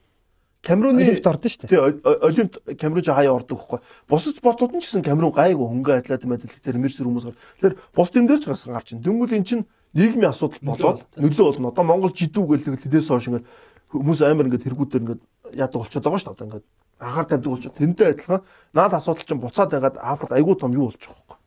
[0.64, 1.72] Камеруны Олимпиад ордон шүү дээ.
[1.72, 3.80] тий Олимпиад Камерун жаа хаяа ордог байхгүй.
[4.08, 7.38] Бусад спортууд нь ч гэсэн Камерун гайгүй хөнгө атлет медаль дээр мэрсэр хүмүүс гар.
[7.60, 9.04] Тэгэхээр бус тим дээр ч гарсан гарч ин.
[9.04, 9.64] Дөнгөж эн чинь
[9.96, 11.72] нийгмийн асуудал болоод нөлөө болно.
[11.72, 13.48] Одоо Монгол жидүү гэлдэг тэдээс хойш ингээд
[13.92, 15.22] хүмүүс амар ингээд тэргүүдээр ингээд
[15.56, 16.36] яадаг болчиход байгаа шүү дээ.
[16.36, 16.66] Одоо ингээд
[17.00, 18.42] анхаар тавьдаг болчиход тэнтэй адилхан
[18.76, 21.39] наад асуудал чинь буцаад байгаад Африкт айгүй том юу болж байгаа байхгүй.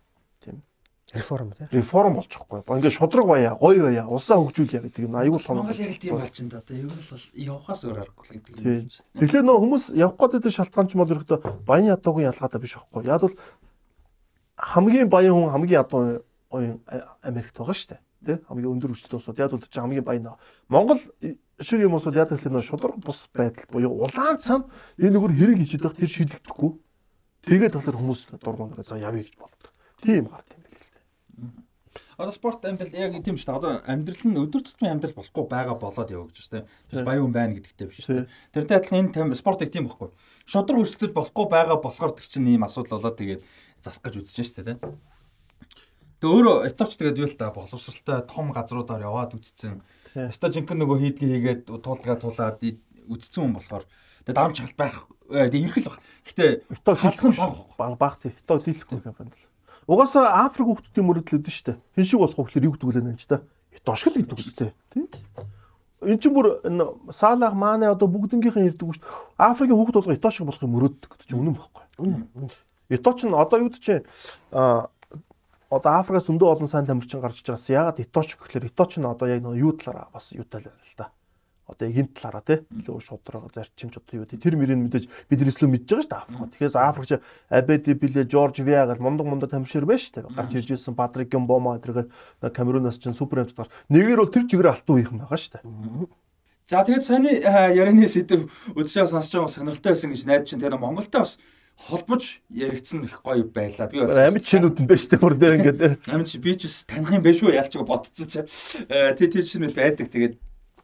[1.13, 1.67] Реформ тий.
[1.73, 2.77] Реформ болж байгаа байхгүй.
[2.81, 5.61] Ингээд шудраг баяа, гоё баяа, улсаа хөгжүүлье гэдэг юм айгүй том.
[5.61, 6.59] Монгол яг л тийм болж байна да.
[6.65, 8.89] Одоо ер нь бол явахаас өөр аргагүй л гэдэг юм.
[9.21, 13.05] Тэгэхээр нөө хүмүүс явах гэдэг шалтгаан ч мод ерөөхдөө баян ядуугийн ялгаатай биш байхгүй.
[13.05, 13.37] Яг бол
[14.57, 16.81] хамгийн баян хүн хамгийн ядуу оюун
[17.21, 18.01] Америкт байгаа шүү дээ.
[18.23, 20.41] Тэ хамгийн өндөр хүчтэй улсууд яг бол хамгийн баян.
[20.69, 21.01] Монгол
[21.61, 25.59] шиг юм уусууд яг л нөө шудраг бус байдал буюу улаан цам энэ нүгөр хэрэг
[25.61, 26.71] хийчихэд байх тэр шийдэгдэхгүй.
[27.43, 29.71] Тэгээд болохоор хүмүүс дургуун за явъя гэж болдог.
[30.03, 31.03] Тийм гарт юм байл л дээ.
[32.17, 33.59] Одоо спорт амьдрал яг тийм шүү дээ.
[33.59, 36.69] Одоо амьдрал нь өдөр тутмын амьдрал болохгүй байгаа болоод гэж байна.
[36.89, 38.29] Тийм баян хүн байна гэдэгтэй биш шүү дээ.
[38.53, 40.09] Тэрнтэй адилхан энэ спортыг тийм байхгүй.
[40.49, 43.43] Шудраг өрсөлдөж болохгүй байгаа болохоор тэр чинь ийм асуудал болоод тэгээд
[43.85, 44.79] засах гэж үзэж шүү дээ.
[46.23, 49.83] Тэгээ өөрөө этовч тэгээд юу л та боловсралтай том газруудаар яваад үзсэн.
[50.15, 53.85] Өстой жинхэнэ нөгөө хийдгээ хийгээд туулгаа тулаад үзсэн хүн болохоор
[54.23, 55.11] тэгээд дарамт шалт байх.
[55.27, 55.99] Тэгээд ирэх л баг.
[56.23, 56.47] Гэтэ
[56.95, 57.99] халах баг.
[57.99, 58.31] баг тий.
[58.39, 59.35] Ито хийхгүй юм байна.
[59.87, 61.79] Угаасаа Африк хүмүүсийн мөрөдлөд нь штэ.
[61.99, 63.43] Хэн шиг болох гэхээр юу гэдэг вэ нэ ч та.
[63.75, 64.71] Итош л гэдэг үстэй.
[64.95, 65.09] Тий.
[66.03, 69.43] Энд чинь бүр энэ Салах Мане одоо бүгднгийнхэн ирдэг шүү дээ.
[69.43, 71.85] Африкийн хүүхд болго итош шиг болохыг мөрөддөг гэдэг чинь үнэн бохгүй.
[71.99, 72.51] Үнэн.
[72.91, 74.07] Ито ч нь одоо юу гэж чинь
[74.51, 74.91] а
[75.71, 79.07] одоо Африкаас зөндөө олон сайн тамирчин гарч иж байгаас ягаад иточ гэхэлэр ито ч нь
[79.07, 81.09] одоо яг нэг юу талаараа бас юу талаар л да.
[81.69, 85.71] Одоо энэ талаараа тий илүү шудраг зарчимч одоо юу тий тэр мөрийн мэдээж биднээс л
[85.71, 86.51] мэдж байгаа шүү дээ Африк.
[86.59, 87.17] Тэгэхээр Африк чи
[87.49, 90.35] Абеди Биле Жорж Виа гэл мундаг мундаг тамирчир байж шүү дээ.
[90.35, 92.11] Гарч ирж ирсэн Патрик Гомбома тэргээд
[92.51, 93.71] Камерунаас чинь супер амт гар.
[93.95, 96.11] Нэгээр бол тэр чигээр алтан үеийнхэн байгаа шүү дээ.
[96.67, 100.79] За тэгээд саяны а, ярианы сэдв үдшээ сонсож байгаа сонирхолтой байсан гэж найдаж чинь тэр
[100.79, 101.39] Монголтой бас
[101.77, 103.91] холбож яригдсан их гоё байлаа.
[103.91, 106.87] Би бас Амьд чинүүд нь байж дээ бүр дээр ингээд Амин чи би ч бас
[106.87, 108.41] таних юм биш үү ялч бодцсон чи.
[108.89, 110.07] Э тий тий шинүүд байдаг.
[110.09, 110.35] Тэгээд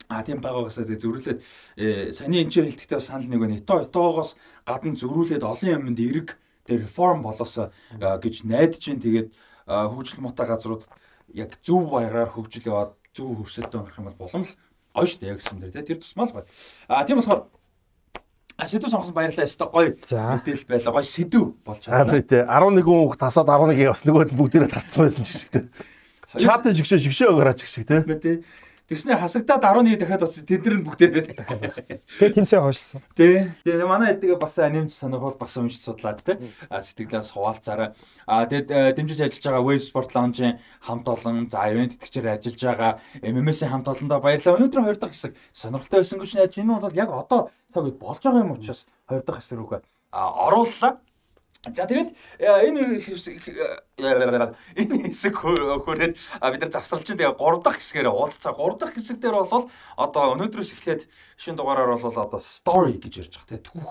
[0.07, 1.39] а тийм байгаагаас тэгээд зөрүүлээд
[1.77, 3.59] э, саяны энэ хэлдэхдээ санал нэг байна.
[3.59, 6.39] Ито итоогоос гадна зөрүүлээд олон юмд эрг
[6.69, 9.35] дээр реформ болоосоо а, гэж найдаж чинь тэгээд
[9.67, 10.85] а, хөгжил муутай газрууд
[11.35, 14.53] яг зөв баяраар хөгжил яваад зөв хөрсөлтөд орох юм бол болон л
[14.93, 16.45] гоё шүү дээ яг гэсэн дээр тий тэр тусмал гоё.
[16.89, 17.49] А тийм болохоор
[18.59, 22.03] А сэдв сонгосон баярлалаа өстой гоё мэдээлэл байлаа гоё сэдв болж чадлаа.
[22.03, 25.65] Африк тий 11 хүн тасаад 11 явс нөгөөд бүгдээрээ тарцсан байсан ч шиг тий.
[26.43, 28.03] Чад жигшээ жигшээ өгөрөөч гэх шиг тий.
[28.03, 28.37] Мэ тий.
[28.89, 31.29] Тэгснэ хасагдаад 11 дахиад очиж тэд нар нь бүгдээрээ
[32.09, 33.05] Тэгээд тэмцээн хойшлсон.
[33.13, 33.53] тий.
[33.61, 36.41] Тэгээ манай эдгээ бас нэмж санаахол бас уншиж судлаад тий.
[36.73, 37.93] А сэтгэлээс хуваалцаараа.
[38.25, 42.63] А тэгэд э, дэмжиж ажиллаж байгаа Wave Sport Lounge-ийн хамт олон за ивент итгэгчээр ажиллаж
[42.65, 44.57] байгаа MMS-ийн хамт олондоо баярлалаа.
[44.57, 48.25] Өнөөдөр хоёр дахь хэсэг сонирхолтой байсан гэж найж энэ бол яг одоо цаг үед болж
[48.25, 49.81] байгаа юм учраас хоёр дахь хэсэг рүүгээ
[50.17, 50.97] орууллаа.
[51.67, 53.03] За тэгээд э, энэ э,
[54.79, 58.55] энэ хэсэг хөрөөд бид нар чинь тэгээ 3 дахь хэсгээр уулзцаа.
[58.55, 59.67] 3 дахь хэсэг дээр бол
[59.99, 63.59] одоо өнөөдрөөс эхлээд шинэ дугаараар бол одоо story гэж ярьж байгаа.
[63.59, 63.91] Тэгээ түүх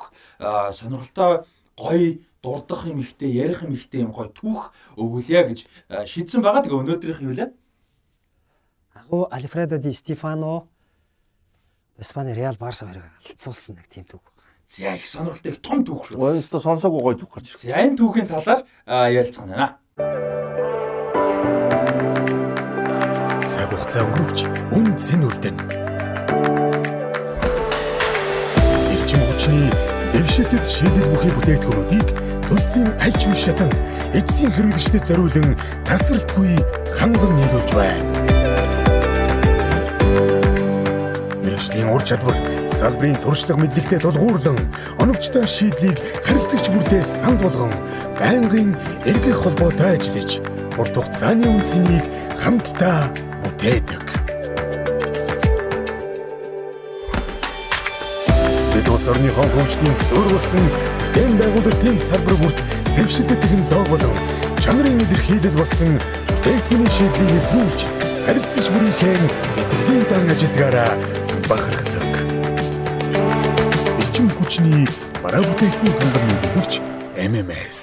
[0.80, 1.44] сонирхолтой
[1.76, 5.60] гоё дурдах юм ихтэй ярих юм ихтэй юм гоё түүх өгүүлье гэж
[6.08, 6.64] шийдсэн байгаа.
[6.64, 7.52] Тэгээ өнөөдрийнх юу лээ?
[8.96, 10.72] Агуу Альфредо ди Стефано
[12.00, 14.37] Испани Реал Барса хоёрыг алдсуулсан нэг тийм түүх.
[14.70, 16.18] За их сонирхолтой их том түүх шүү.
[16.20, 17.72] Воинста сонсоогүй гоё түүх гарч ирсэн.
[17.72, 18.68] За энэ түүхийн талаар
[19.16, 19.80] ярилцсан байна.
[23.48, 24.44] Цаг хугацаа өнгөрөвч
[24.76, 25.56] үн цэн үлдэн.
[28.92, 29.72] Эрчим хүчний
[30.12, 32.08] дэвшилтэд шийдэл бүхий бүтээгдэхүүнүүдийг
[32.52, 33.72] төслийн аль ч үе шатанд
[34.12, 35.56] эцсийн хэрэглэгчдэд зориулан
[35.88, 36.60] тасралтгүй
[36.92, 38.04] ханган нийлүүлж байна.
[41.40, 44.58] Мэргэжлийн ур чадвар салбарын туршлага мэдлэгтэй тулгуурлан
[45.02, 47.74] оновчтой шийдлийг харилцагч бүртээ санал болгон
[48.20, 48.78] байнгын
[49.10, 50.38] эргэх холбоотой ажиллаж
[50.78, 52.06] урт хугацааны үнцнийг
[52.38, 53.10] хамтдаа
[53.42, 54.06] бүтээдэг.
[58.74, 60.66] Бид улс орныхон хөгжлийн суурь болсон
[61.18, 62.62] дэм байгуулалтын салбар бүрт
[62.94, 64.14] дэвшилтэй технологи болон
[64.62, 65.98] чанарын илэрхийлэл болсон
[66.30, 67.82] бүтээгдэхүүний шийдлийг эрхүүлж
[68.30, 70.92] харилцагч бүрийнхээ мэдрэлийн дан ажилдгаараа
[71.50, 71.87] бахархдаг.
[74.18, 74.86] Эрчим хүчний
[75.22, 76.74] бараа бүтээгдэхүүн хангам нийлүүлэгч
[77.22, 77.82] MMS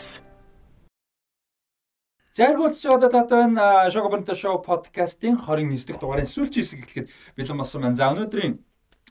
[2.35, 3.87] Заргуулж байгаа дата байна.
[3.87, 7.07] Шого бонто шоу подкастын 29 дахь дугаарын сүүлчийн хэсэг эхлэхэд
[7.39, 7.95] бэлэн болсон байна.
[7.95, 8.59] За өнөөдрийн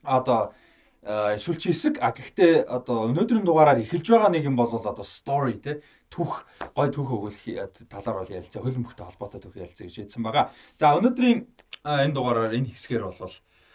[0.03, 0.51] одоо
[1.39, 5.79] сүүлчийн хэсэг а гэхдээ одоо өнөөдрийн дугаараар эхэлж байгаа нэг юм бол одоо story те
[6.11, 6.43] түүх
[6.75, 7.07] гой түүх
[7.47, 10.51] э, талаар бол ярилцаа хөлбөмбөгтэй холбоотой түүх ярилцаа гэж хэлсэн байгаа.
[10.75, 11.47] За өнөөдрийн
[11.87, 13.15] энэ дугаараар энэ хэсгээр бол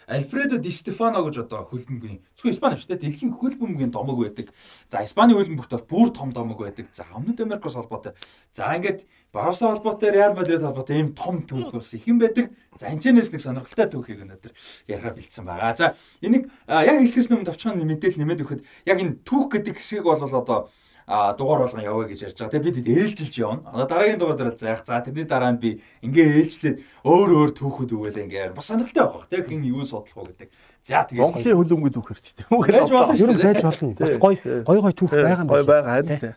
[0.09, 3.05] Альфредо Ди Стефано гэж одоо хөлбөмбөгийн зөвхөн Испани шүү дээ.
[3.05, 4.49] Дэлхийн хөлбөмбөгийн домог байдаг.
[4.89, 6.89] За Испани хөлбөмбөгт бол бүр том домог байдаг.
[6.89, 8.17] За Өмнөд Америкос холбоотой.
[8.49, 12.49] За ингээд Барса холбоотой, Реал Мадрид холбоотой ийм том түүх бас их юм байдаг.
[12.73, 14.53] За энэчнээс нэг сонирхолтой түүхийг өнөөдөр
[14.89, 15.77] ярихаар бэлдсэн байгаа.
[15.77, 15.93] За
[16.25, 20.73] энийг яг хэлэхээс өмнө товчхон мэдээлэл нэмээд өгөхөд яг энэ түүх гэдэг хэсгийг бол одоо
[21.09, 22.53] дугаар болгон яваа гэж ярьж байгаа.
[22.53, 23.65] Тэгээ бид ээлжилж явна.
[23.73, 24.85] Одоо дараагийн дугаар дээр заах.
[24.85, 25.69] За тэрний дараа нь би
[26.05, 29.25] ингээ ээлжлээд өөр өөр түүхүүд өгөөлээ ингээ бас сонирхолтой байх.
[29.25, 30.49] Тэг хин юу судлах уу гэдэг.
[30.85, 32.45] За тэгээ Монголын хөлбөмбөг түүх хэрчтэй.
[32.45, 33.47] Байж болно Ер шүү нь дээ.
[33.49, 33.89] байж болно.
[33.97, 34.35] Бас гой
[34.69, 35.73] гой гой түүх байгаа юм Гой байна.
[35.73, 36.35] байгаа харин.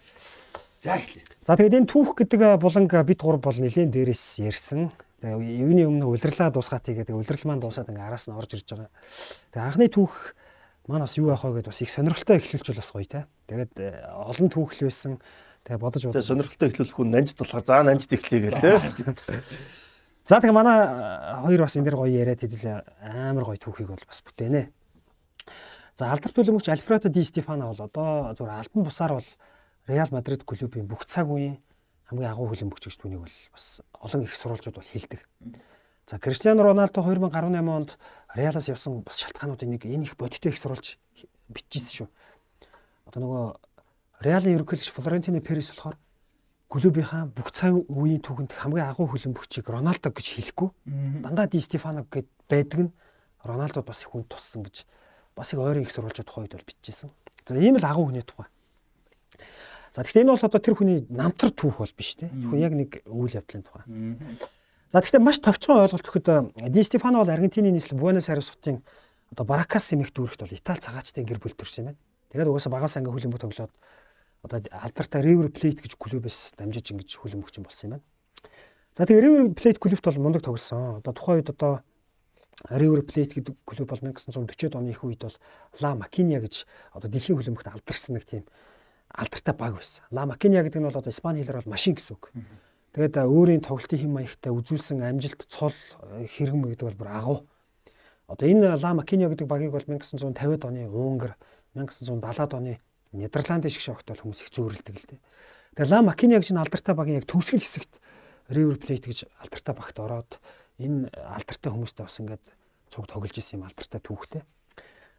[0.81, 1.25] За эхлэе.
[1.45, 4.89] За тэгээд энэ түүх гэдэг буланг бид гур бол нэлээд дээрээс ярьсан.
[5.21, 8.91] Тэгээ юуны өмнө улирлаа дуусгаатыг гэдэг улирал маань дуусаад ингээ араас нь орж ирж байгаа.
[9.55, 10.35] Тэгээ анхны түүх
[10.89, 13.27] маань бас юу яах вэ гэдээ бас их сонирхолтой эхлүүлж бас гоё те.
[13.47, 15.19] Тэгээд э, олон түүх л байсан.
[15.63, 16.27] Тэгээ бодож Тэгээ бодож.
[16.27, 18.71] сонирхолтой эхлүүлэх хүн нанжд болохоор за нанжд эхлэе гээл те.
[20.27, 22.77] За тэгээ манай э, хоёр бас энэ дэр гоё яриад хэдүүлээ
[23.27, 24.71] амар гоё түүхийг бол бас бүтээнэ.
[25.99, 29.29] За алдарт төлөмөгч Альфредо Ди Стефано бол одоо зүгээр альбан бусаар бол
[29.91, 31.59] Реал Мадрид клубын бүх цаг үеийн
[32.07, 35.21] хамгийн агуу хөлбөмбөгч гэж түүнийг бол бас олон их сурвалжууд бол хэлдэг.
[36.07, 37.99] За Криштиану Роналдо 2018 онд
[38.35, 40.99] Реалаас явсан бас шалтгаануудын нэг энэ их бодиттой их сурвалж
[41.49, 42.09] бичижсэн шүү.
[43.07, 43.45] Одоо нөгөө
[44.25, 45.97] Реалын ерөнхийлөгч Флорентино Перес болохоор
[46.73, 50.69] клубийнхаа бүх цаг үеийн түүхэнд хамгийн агуу хөлбөмбөгчийг Роналдо гэж хэлэхгүй
[51.21, 52.93] дандаа Ди Стефано гэд байдаг нь
[53.45, 54.87] Роналдод бас их хүн туссан гэж
[55.37, 57.11] бас их ойрын их сурвалжууд тухайд бол бичижсэн.
[57.45, 58.49] За ийм л агуу хүний тухай.
[59.93, 62.33] За тэгэхээр энэ бол одоо тэр хүний намтар түүх бол биш те.
[62.33, 63.85] Зөвхөн яг нэг үйл явдлын тухай.
[64.93, 68.85] За тэгэхээр маш товчхон ойлголт өгөхөд Ди Стефано бол Аргентины нийслэл Буэнос Айрес хотын
[69.33, 72.01] одоо Баракас эмэгт дүүрэгт бол Итали цагаачдын гэр бүл төрсэн юм байна.
[72.29, 73.73] Тэгээд угаасаа багаас анги хөлбөмбөг тоглоод
[74.45, 78.05] одоо алдартай River Plate гэж клубээс дамжиж ингэж хөлбөмбөгч болсон юм байна.
[78.93, 81.01] За тэгээ River Plate клубт бол мундаг тоглосон.
[81.01, 81.81] Одоо тухайн үед одоо
[82.69, 85.37] River Plate гэдэг клуб бол 1940-од оны их үед бол
[85.81, 88.45] La Maquina гэж одоо дэлхийн хөлбөмбөгт алдарсан нэг тийм
[89.09, 90.05] алдартай баг байсан.
[90.13, 92.29] La Maquina гэдэг нь бол одоо испани хэлээр бол машин гэсэн үг.
[92.93, 97.39] Тэгээд өөрийн тоглолтын хэм маягтай үзүүлсэн амжилт цол э, хэрэгм гэдэг бол бүр агуу.
[98.29, 101.41] Одоо энэ La Maquina гэдэг багийг бол 1950-ад оны Унгар,
[101.73, 102.85] 1970-ад оны
[103.17, 105.21] Нидерландын шиг шогт бол хүмүүс их зөөрлөдөг л дээ.
[105.73, 107.97] Тэгээд La Maquina гэж энэ алдартай багийн яг төгсгөл хэсэгт
[108.53, 110.33] River Plate гэж алдартай багт ороод
[110.77, 112.45] энэ алдартай хүмүүстэй бас ингээд
[112.93, 114.45] цуг тоглож исэн юм алдартай түүхтэй.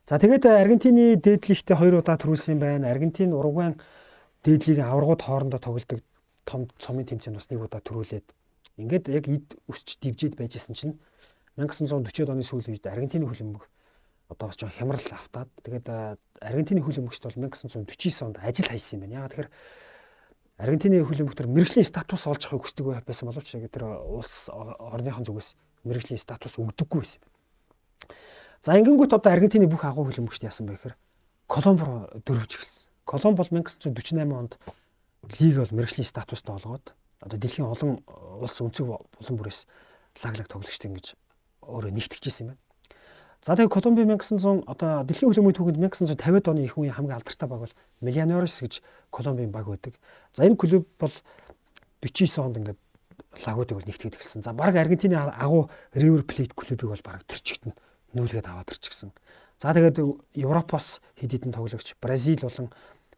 [0.06, 2.94] За тэгээд Аргентины дээдлигтэй хоёр удаа төрүүлсэн байна.
[2.94, 3.82] Аргентин Уругвайн
[4.45, 6.06] дээдлигийн аваргууд хоорондоо тоглодог
[6.45, 8.28] том цомын тэмцээнд бас нэг удаа төрүүлээд
[8.78, 10.95] ингээд яг эд өсч дивжээд байжсэн чинь
[11.57, 13.64] 1940-од оны сүүлийн үед Аргентины хөлбөмбөг
[14.34, 15.88] одоо бас жоон хямрал автаад тэгээд
[16.41, 19.30] Аргентины хөлбөмбөгчд бол 1949 онд ажил хайсан юм байна.
[19.30, 19.49] Яг тэгэхээр
[20.57, 25.53] Аргентины хөлбөмбөгтөр мэрэгжлийн статус олж авахыг хүсдэг байсан боловч яг тэр улс орныхон зүгээс
[25.86, 27.22] мэрэгжлийн статус өгдөггүй байсан.
[28.65, 30.95] За ингэнгүүт одоо Аргентины бүх агуу хөлбөмбөгчд яасан бэ гэхээр
[31.48, 32.90] Коломбо руу дөрвж эхэлсэн.
[33.06, 34.57] Коломбо бол 1948 онд
[35.40, 36.94] лиг бол мэрэгжлийн статустай олгоод
[37.24, 38.04] одоо дэлхийн олон
[38.44, 39.68] улс өнцөг булан бүрээс
[40.24, 41.16] лаглаг тоглогчтой ингэж
[41.64, 42.62] өөрөө нэгтгэжсэн юм байна.
[43.44, 47.60] За тэгээ Колумби 1900 одоо дэлхийн хөлбөмбөгийн түүхэнд 1950-ад оны их үеийн хамгийн алдартай баг
[47.68, 48.80] бол Millionaires гэж
[49.12, 50.00] Колумбийн баг байдаг.
[50.32, 51.16] За энэ клуб бол
[52.04, 52.80] 49 онд ингээд
[53.44, 54.48] лагуудыг бол нэгтгэж эхэлсэн.
[54.48, 57.76] За баг Аргентины агуу River Plate клубыг бол баг нь
[58.16, 59.12] нүүлгээд аваад ирчихсэн.
[59.60, 60.00] За тэгээд
[60.40, 62.72] Европоос хэд хэдэн тоглогч Бразил болон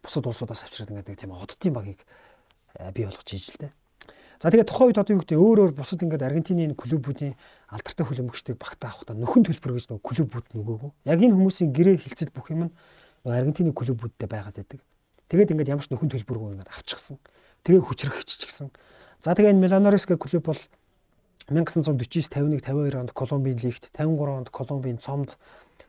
[0.06, 1.99] бусад улсуудаас авчираад ингээд нэг тийм оддын багийг
[2.77, 3.73] э, бий болгож ийж л дээ.
[4.40, 7.34] За тэгээд тухайн үед одоо юу гэдэг өөр өөр бусад ингээд Аргентины энэ клубүүдийн
[7.72, 10.91] алдартай хөлбөмбөгчдийг багтаа авахдаа нөхөн төлбөр гэж нөгөө клубүүд нөгөөгөө.
[11.10, 12.72] Яг энэ хүмүүсийн гэрээ хилцэл бүх юм нь
[13.26, 14.84] Аргентины клубүүдтэй байгаад байдаг.
[15.32, 17.18] Тэгээд ингээд ямар ч нөхөн төлбөргүй ингээд авчихсан.
[17.65, 18.69] Тэгээ хүчрэх хиччихсэн.
[19.23, 20.61] За тэгээ энэ Миланорес гэх клуб бол
[21.49, 25.38] 1949 51 52 онд Колумбийн лигт 53 онд Колумбийн цомд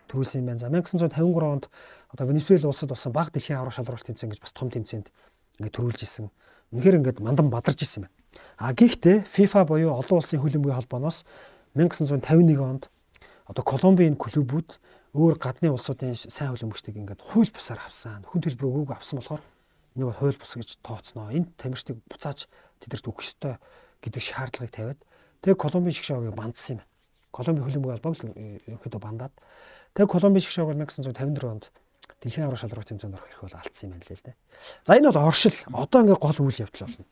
[0.08, 0.60] төрүүлсэн байна.
[0.62, 1.68] За 1953 онд
[2.10, 5.10] одоо Венесуэл улсад болсон баг дэлхийн аврах шалралт тэмцээн гэж бас том тэмцээнд
[5.58, 6.30] ингээд төрүүлж исэн.
[6.72, 8.14] Үнэхээр ингээд мандан бадарч исэн байна.
[8.58, 11.24] А гэхдээ FIFA буюу олон улсын хөлбөмбөгийн холбооноос
[11.74, 12.88] 1951 онд
[13.46, 14.80] одоо Колумбийн клубүүд
[15.16, 18.24] өөр гадны улсуудын сайн хөлбөмбөгчдийг ингээд хууль бусаар авсан.
[18.28, 19.42] Хүн төлбөр өгөөгүй авсан болохоор
[19.96, 21.32] нэг бол хууль бус гэж тооцноо.
[21.32, 22.48] Энд тамирчдыг буцааж
[22.84, 23.56] тэдэрт өгөх ёстой
[24.04, 25.00] гэдэг шаардлагыг тавиад
[25.40, 26.92] тэгээ Колумбийн шгшөөгийг бандсан юм байна.
[27.32, 28.28] Колумбийн хөлбөмбөгийн холбоог л
[28.76, 29.34] ерөөхдөө бандаад
[29.96, 31.64] тэгээ Колумбийн шгшөөг 1954 онд
[32.20, 34.36] дэлхийн аврах шалралт тэмцээнд орох хэрэг бол алдсан юм байна лээ л дээ.
[34.84, 35.58] За энэ бол оршил.
[35.72, 37.04] Одоо ингээд гол үйл явдал болно.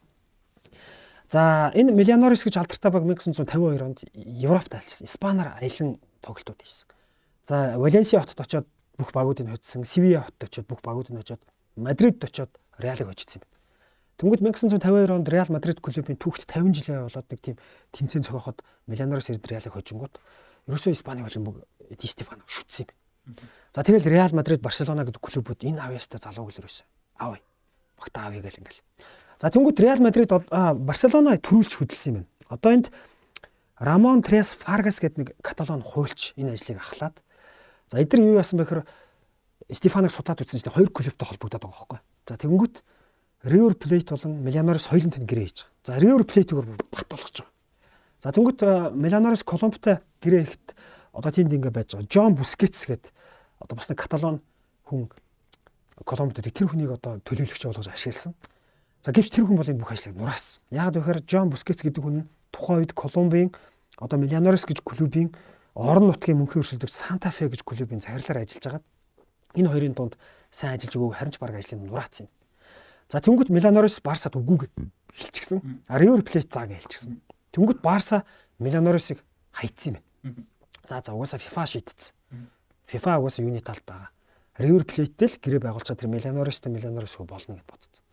[1.29, 1.41] За
[1.75, 5.05] энэ Millionaires гэж алдартай баг 1952 онд Европт альчсан.
[5.09, 6.89] Испанаар аялан тоглолтууд хийсэн.
[7.45, 8.67] За Валенсиа хотод очоод
[8.99, 9.85] бүх багуудыг хоцсон.
[9.85, 11.43] Севиа хотод очоод бүх багуудыг очоод
[11.77, 13.49] Мадридд очоод Реалыг хожицсан юм.
[14.15, 17.57] Тэнгүүд 1952 онд Реал Мадрид клубын түүхт 50 жилийн болоод нэг тийм
[17.91, 20.15] тэмцээн цогоход Millionaires ирд Реалыг хожингууд
[20.71, 21.67] ерөөсөө Испани хөлбөмбөг
[21.99, 22.95] Ди Стефаног шүтсэн юм.
[23.75, 26.87] За тэгэл Реал Мадрид, Барселона гэдэг клубүүд энэ авьяастай залууг л ерөөсөө
[27.19, 27.43] авъя.
[27.99, 28.83] Багтаа авъя гэл ингээл.
[29.41, 32.31] За тэнгуут Реал Мадрид Барселона төрүүлж хөдөлсөн юм байна.
[32.49, 32.87] Одоо энд
[33.79, 37.19] Рамон Трес Фаргас гэдэг нэг каталон хуульч энэ ажлыг ахлаад
[37.91, 38.87] за эдгээр юу яасан бэхээр
[39.73, 42.01] Стефаныг судлаад үзсэн чинь хоёр клубтай холбогдоод байгаа байхгүй.
[42.29, 42.85] За тэнгуут
[43.43, 45.83] River Plate болон Milionaris хоёулын тань гэрээ хийж байгаа.
[45.83, 47.53] За River Plate-ийг бат болгож байгаа.
[48.21, 48.61] За тэнгуут
[48.97, 50.67] Milionaris Колумбтай гэрээ ихэд
[51.15, 52.11] одоо тиймд ингэ байж байгаа.
[52.11, 53.15] Джон Бускетс гэдэг
[53.63, 54.43] одоо бас нэг каталон
[54.91, 55.09] хүн
[56.05, 58.35] Колумбд тэр хүнийг одоо төлөөлөгч болгож ашигласан.
[58.99, 60.59] За гэвч тэр хүн бол энэ бүх ажлыг нураас.
[60.75, 63.55] Яг гэхээр Джон Бускетс гэдэг хүн тухайн үед Колумбийн
[64.03, 65.31] одоо Миллионерс гэж клубийн
[65.79, 68.85] орон нутгийн мөнхийн өрсөлдөгч Санта Фе гэж клубийн захирлаар ажиллаж хагаад
[69.55, 70.19] энэ хоёрын дунд
[70.51, 72.33] сайн ажиллаж өгөөг харин ч баг ажлыг нураацсан юм.
[73.07, 74.67] За тэнгуут Миллионерс Барсад үгүйг
[75.15, 75.63] хэлчихсэн.
[75.87, 77.23] А Ривер Плейт зааг хэлчихсэн.
[77.55, 78.25] Тэнгуут Барса
[78.59, 79.23] Миллионерсыг
[79.55, 80.47] хайцсан юм байна.
[80.89, 82.13] За за угаасаа FIFA шийдтсэн.
[82.85, 84.11] FIFA угаасаа юуны талд байгаа.
[84.61, 88.05] River Plate-тэй л гэрээ байгуулчаад тэр Миллионерс хөө болно гэж бодсон.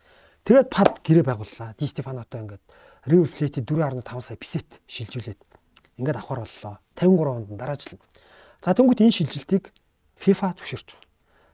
[0.42, 1.76] Тэгээд пад гэрээ байгууллаа.
[1.78, 2.64] Ди Стефанотой ингээд
[3.06, 5.40] River Plate 4.5 сая писет шилжүүлээд
[6.02, 6.74] ингээд авахар боллоо.
[6.98, 8.00] 53 онд дараачлан.
[8.58, 9.70] За тэнгуут энэ шилжилтийг
[10.18, 11.10] FIFA зөвшөөрч байгаа.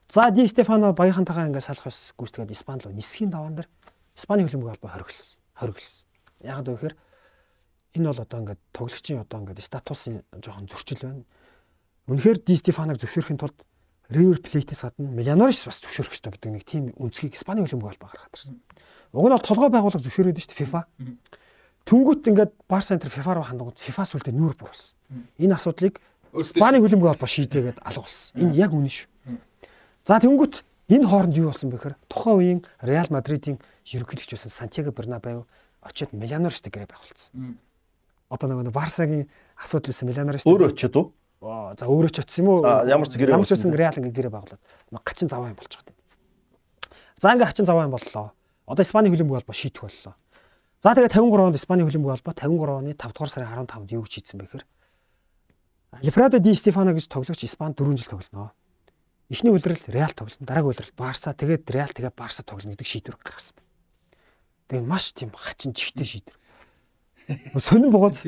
[0.09, 3.69] За Ди Стефано багийнхантайгаа ингээд салах ус гүйцэтгээд Испани руу нисхийн даваан дээр
[4.17, 5.37] Испани хөлбөмбөг холбоо хоригдсан.
[5.53, 6.09] Хоригдсан.
[6.41, 6.97] Яг гэвэл
[7.97, 11.25] энэ бол одоо ингээд тоглогчийн одоо ингээд статусын жоохон зөрчил байна
[12.09, 13.57] Үнэхээр Ди Стефаныг зөвшөөрөхийн тулд
[14.09, 18.33] River Plate-с гадна Миллионерс бас зөвшөөрөх ёстой гэдэг нэг тийм үнцгийг Испани хөлбөмбөг албаа гаргаад
[18.33, 18.57] ирсэн.
[19.13, 20.81] Уг нь бол толгой байгууллага зөвшөөрөөд шүү дээ FIFA.
[21.85, 24.97] Түнгүүт ингээд Барса Интер FIFA руу хандгууд FIFA сүлдээ нүүр буурсан.
[25.37, 26.01] Энэ асуудлыг
[26.33, 28.41] Испани хөлбөмбөг албаа шийдээгээд алгуулсан.
[28.41, 29.09] Энэ яг үнэн шүү.
[30.09, 34.97] За тэнгүүт энэ хооронд юу болсон бэ гэхээр тухайн үеийн Реал Мадридын ерөнхийлөгч байсан Сантьяго
[34.97, 35.45] Бернабеу
[35.85, 37.61] очиод Миллионерстэй гэрээ байгуулсан.
[38.29, 40.53] Одоо нэг Барсагийн асуудал байсан Миллионерстэй.
[40.53, 41.07] Өөрөө очиод уу?
[41.41, 42.61] За өөрөө ч очсон юм уу?
[42.67, 44.61] Ямар ч гэрээ ямар ч байсан Реал ингээ гэрээ байгуулад
[45.07, 45.97] хачин заваа юм юм.
[47.17, 48.35] За ингээ хачин заваа юм боллоо.
[48.67, 50.15] Одоо Испани хөлбөмбөг холбоо шийдэх боллоо.
[50.83, 54.13] За тэгээ 53 онд Испани хөлбөмбөг холбоо 53 оны 5 дугаар сарын 15-нд юу гэж
[54.19, 54.65] хийсэн бэ гэхээр
[55.89, 58.53] Альфредо ди Стефано гэж тоглогч Испанд 4 жил тоглоно.
[59.31, 60.45] Эхний үлрэл Реал тоглоно.
[60.45, 63.57] Дараагийн үлрэл Барса тэгээд Реал тэгээд Барса тоглоно гэдэг шийдвэр гаргасан.
[64.69, 66.37] Тэгээ маш тийм хачин жигтэй шийдвэр.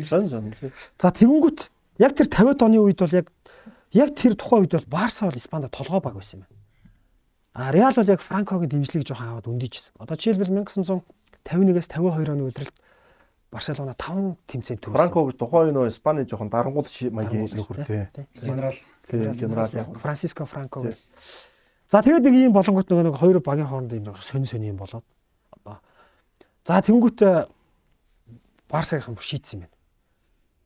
[0.07, 0.55] Сонин сонин.
[0.99, 1.71] За тэгэнгүүт
[2.01, 3.29] Яг тэр 50-аад оны үед бол яг
[3.93, 6.57] яг тэр тухайн үед бол Барса бол Испанд толгой баг байсан юм байна.
[7.53, 10.01] А Реал бол яг Франкогийн дэмжлэгийг жоохон аваад өндийжсэн.
[10.01, 12.73] Одоо жишээлбэл 1951-ээс 52 оны үеэрл
[13.53, 14.97] Барселона 5 тэмцээнд төгссөн.
[14.97, 18.09] Франко гэж тухайн нөө Испани жоохон дарангуул маягийн нөхөртэй.
[18.33, 18.79] Генерал.
[19.13, 19.93] Генерал яг.
[20.01, 20.89] Франциско Франко.
[21.85, 25.05] За тэгээд нэг ийм болонгот нэг хоёр багийн хооронд ийм сонь сонь юм болоод
[25.53, 25.85] одоо
[26.65, 27.21] за тэнгуут
[28.71, 29.81] Барсагийн шийдсэн юм байна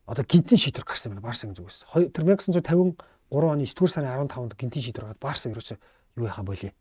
[0.05, 1.89] одоо гинтийн шийдвэр гарсан байна Барсагийн зүгээс.
[2.13, 2.93] Тэр 1953
[3.33, 5.77] оны 9 дугаар сарын 15-нд гинтийн шийдвэр гаргаад Барса ерөөсөө
[6.21, 6.71] юу яхаа болий.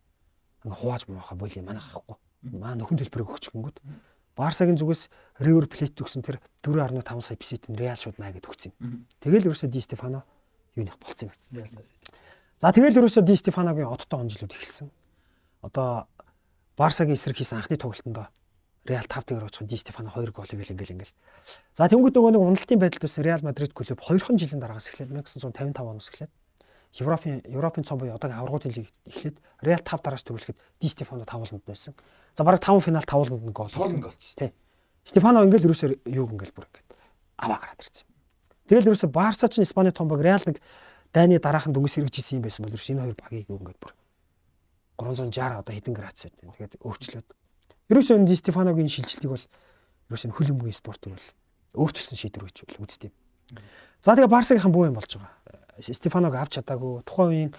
[0.65, 2.17] Ингээ хувааж муухай болий манайх ахгүй.
[2.53, 3.81] Маа нөхөн төлбөрийг өгч гингүүд.
[4.37, 5.09] Барсагийн зүгээс
[5.41, 9.09] River Plate өгсөн тэр 4.5 сая песет нь Реал шууд маяг өгсөн юм.
[9.25, 10.29] Тэгэл ерөөсөө Ди Стефано
[10.77, 11.65] юуних болцсон юм.
[12.61, 14.91] За тэгэл ерөөсөө Ди Стефаногийн одтой онжлууд эхэлсэн.
[15.63, 16.11] Одоо
[16.77, 18.29] Барсагийн эсрэг хийсэн анхны тоглолтонд
[18.85, 21.17] Реал 5 тэгэр очих Ди Стефано 2 голыг л ингээл ингээл.
[21.73, 25.81] За тэнгууд нөгөө нэг уналтын байдалд бас Реал Мадрид клуб 2хан жилийн дараагаас эхлээд 1955
[25.81, 26.33] оноос эхлээд
[27.01, 31.65] Европын Европын цом буюу одоогийн аврагын лиг эхлээд Реал 5 дарааш төвлөхөд Ди Стефано тавууланд
[31.65, 31.97] байсан.
[32.37, 33.73] За бараг 5 финал тавууланд нь гол.
[33.73, 34.15] Тавууланд гол.
[34.37, 34.53] Тий.
[35.05, 36.89] Стефано ингээл ерөөсөө юуг ингээл бүр ингээд
[37.41, 38.07] аваа гараад ирсэн.
[38.69, 40.61] Тэгэл ерөөсөө Барса ч Испани том баг Реал нэг
[41.13, 43.93] дайны дараахан дүнс хэрэгж исэн юм байсан бол ерөөс энэ хоёр багийг юу ингээд бүр
[44.97, 46.39] 360 одоо хэдэн градус байт.
[46.39, 47.27] Тэгээд өөрчлөөд
[47.93, 49.45] Ерөөсөө энэ Стефаногийн шилжилтийг бол
[50.09, 51.29] ерөөсөө хөлбөмбөгийн спортыг бол
[51.85, 53.13] өөрчилсөн шийдвэр гэж бол үздэг.
[54.01, 55.37] За тэгээ Барсагийнхан буу юм болж байгаа.
[55.81, 57.53] Стефаног авч чадаагүй тухайн үеийн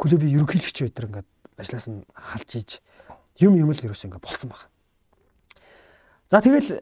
[0.00, 1.28] клубын ерөнхийлөгч өдр ингээд
[1.60, 2.70] ажлаас нь халж иж
[3.36, 4.64] юм юм л ерөөсөө ингээд болсон баг.
[6.32, 6.80] За тэгэл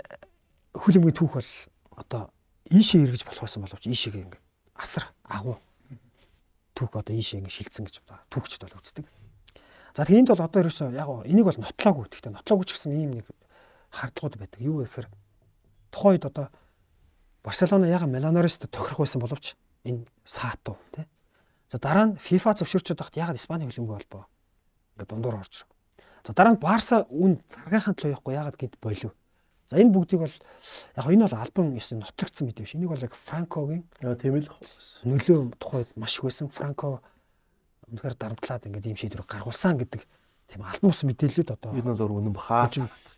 [0.78, 1.50] хөлбөмбөгийн түүх бол
[1.98, 2.30] одоо
[2.70, 4.44] ийшээ эргэж болох байсан боловч ийшээгээ ингээд
[4.78, 5.58] асар агуу
[6.78, 7.96] түүх одоо ийшээ ингээд шилцсэн гэж
[8.30, 9.06] түүхчд бол үздэг.
[9.98, 12.06] За тэгээ энд бол одоо ерөөсөө яг энийг бол нотлоогүй.
[12.06, 13.26] Гэхдээ нотлоогүй ч гэсэн ийм нэг
[13.90, 14.62] хардлагууд байдаг.
[14.62, 15.10] Юу гэхээр
[15.90, 16.54] тухайн үед одоо
[17.42, 21.02] Барселона яг Меланорист тохирох байсан боловч энэ саатуу тий.
[21.66, 24.24] За дараа нь FIFA зөвшөөрчөд байхад яг Испани хөлбөмбөг холбоо
[24.94, 25.70] ингээд дундуур орж ирв.
[26.22, 29.18] За дараа нь Барса үн заргийнхаа төлөө явахгүй ягаад гэд болов.
[29.66, 30.36] За энэ бүгдийг бол
[30.94, 32.78] яг энэ бол альбом ёс нотлогдсон мэт биш.
[32.78, 34.46] Энийг бол яг Франкогийн тийм л
[35.10, 36.46] нөлөө тухайд маш их байсан.
[36.46, 37.02] Франко
[37.92, 40.02] үнэхээр дарамтлаад ингээд ийм шийдвэр гаргуулсан гэдэг
[40.48, 42.68] тийм алтан ус мэдээлэлүүд одоо энэ бол үнэн баха.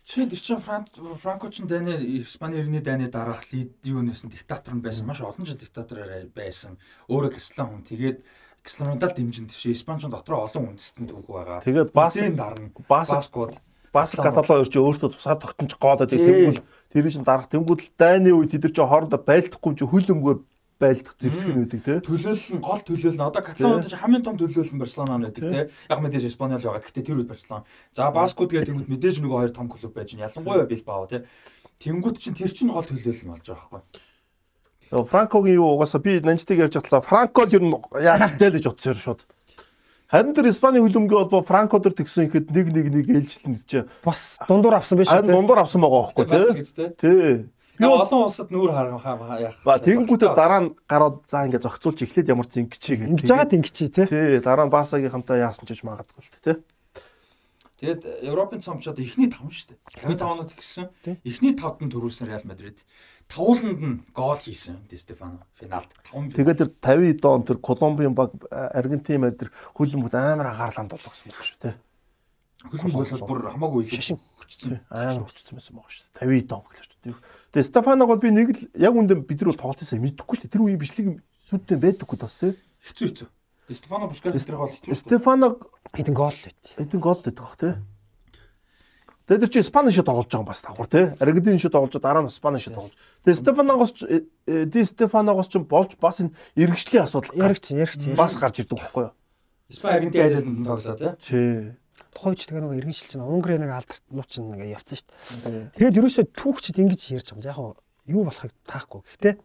[0.01, 0.89] Чи тэр чинь Франк
[1.21, 5.05] Франко ч дайны Испани иргэний дайны дараах лид юу нэсэн диктатор нь байсан.
[5.05, 6.81] Маш олон жил диктатороор байсан.
[7.07, 7.85] Өөрөө Кислан хүн.
[7.85, 8.17] Тэгээд
[8.65, 11.61] Кисланудаар дэмжин тийш Испанч дотроо олон үндэстэн түүх байгаа.
[11.61, 12.17] Тэгээд бас
[12.89, 13.61] бас Баскууд
[13.93, 18.63] бас каталог ирж өөртөө тусаар тогтнож гоодод тэгвэл тэр чинь дарах тэнгууд дайны үед тэд
[18.63, 20.37] нар чинь хоорондоо байлдахгүй чи хөл өмгөөр
[20.81, 22.01] байлдах зэвсэг нь үүдик те.
[22.01, 25.43] төлөөлөл нь гол төлөөлөл нь одоо Каталонууд чинь хамгийн том төлөөлөл нь Барселона нь байдаг
[25.45, 25.61] те.
[25.93, 26.81] Яг мэдээж Испанил байгаа.
[26.81, 27.65] Гэхдээ тэр үед Барселона.
[27.93, 30.25] За Баскууд гэдэг тэнгууд мэдээж нөгөө хоёр том клуб байж байна.
[30.25, 31.29] Ялангуяа Билбао те.
[31.79, 34.09] Тэнгууд чинь тэр чинь гол төлөөлөл нь болж байгаа байхгүй.
[34.91, 36.99] Франкогийн юу угаасаа би нанжтыг ярьж батлаа.
[36.99, 37.71] Франко л ер нь
[38.01, 39.21] яаж тэл гэж бодсон шууд.
[40.11, 43.71] Харин тэр Испани хөлбөмбөгийн холбоо Франко дээр тэгсэн ихэд нэг нэг нэг ээлжилтэн гэж.
[44.03, 45.35] Бас дундуур авсан биш Харин үү?
[45.39, 46.67] дундуур авсан байгаа байхгүй тий.
[46.75, 46.85] те.
[46.99, 47.47] Тий.
[47.89, 49.57] Олон улсад нүүр хараа яах.
[49.65, 52.99] ба тэгэнгүүтээ дараа нь гараад за ингэ зохицуулж эхлээд ямар ч ингэч чиг.
[53.01, 53.89] Ингэж байгаа тэнгич тий.
[53.89, 56.57] Тий, дараа нь Басагийнхантай яасан ч гэж магадгүй л тий.
[57.81, 60.05] Тэгээд Европын цомчод эхний 5 шүү дээ.
[60.05, 60.93] 55 оноод гисэн.
[61.25, 62.85] Эхний 5-д нь төрүүлсэн Реал Мадрид.
[63.25, 68.37] Тавууланд нь гол хийсэн Ди Стефано финалд 5 Тэгээд тэр 50 он тэр Колумбийн баг
[68.53, 71.73] Аргентин мэр тэр хөлбөмбөд амар анхаарланд болгосон байх шүү тий.
[72.69, 74.21] хөлбөмбөг бол бүр хамаагүй илүү Шашин.
[74.37, 74.77] хүчсэн.
[74.93, 76.45] Амар хүчсэн байсан байгаа шүү дээ.
[76.45, 77.40] 50 он гэлж шүү дээ.
[77.51, 80.53] Тэгээ Стефаног бол би нэг л яг үндэ бид нар бол тоглолтосаа мэдэхгүй шүү дээ.
[80.55, 81.07] Тэр үеийн бичлэг
[81.51, 82.55] сүдтэй байдаггүй бас тий.
[82.79, 83.27] Хэцүү хэцүү.
[83.67, 84.95] Ди Стефано Бускас тэр гол хэцүү.
[84.95, 86.63] Стефаног Хэдэн гол л байт.
[86.79, 87.75] эдэн гол дэдэг бах тий.
[89.27, 91.05] Тэгээд чи Спаниш тоглож байгаа юм бас давхар тий.
[91.19, 92.95] Аргентин шиг тоглож дараа нь Спаниш тоглож.
[93.27, 98.15] Тэгээд Стефаногоос ч э, э, Ди Стефаногоос ч болж бас энэ эргэжлийн асуудал Яригцсан, яригцсан.
[98.15, 99.15] бас гарч ирдэг байхгүй юу?
[99.71, 101.11] Испани Аргентин айланд тоглоо тий.
[101.27, 101.80] Тий.
[102.11, 105.09] Тухайн үед тэгээ нөгөө иргэншил чинь Унгарын нэг алдарт нууц чинь ингээ явцсан шүү
[105.47, 105.71] дээ.
[105.79, 107.75] Тэгээд ерөөсөө түүхчид ингэж ярьж байгаа юм.
[107.75, 109.01] Яг нь юу болохыг таахгүй.
[109.01, 109.35] Гэхдээ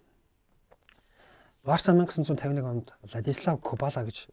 [1.62, 4.26] Барса 1951 онд Владислав Кобала гэж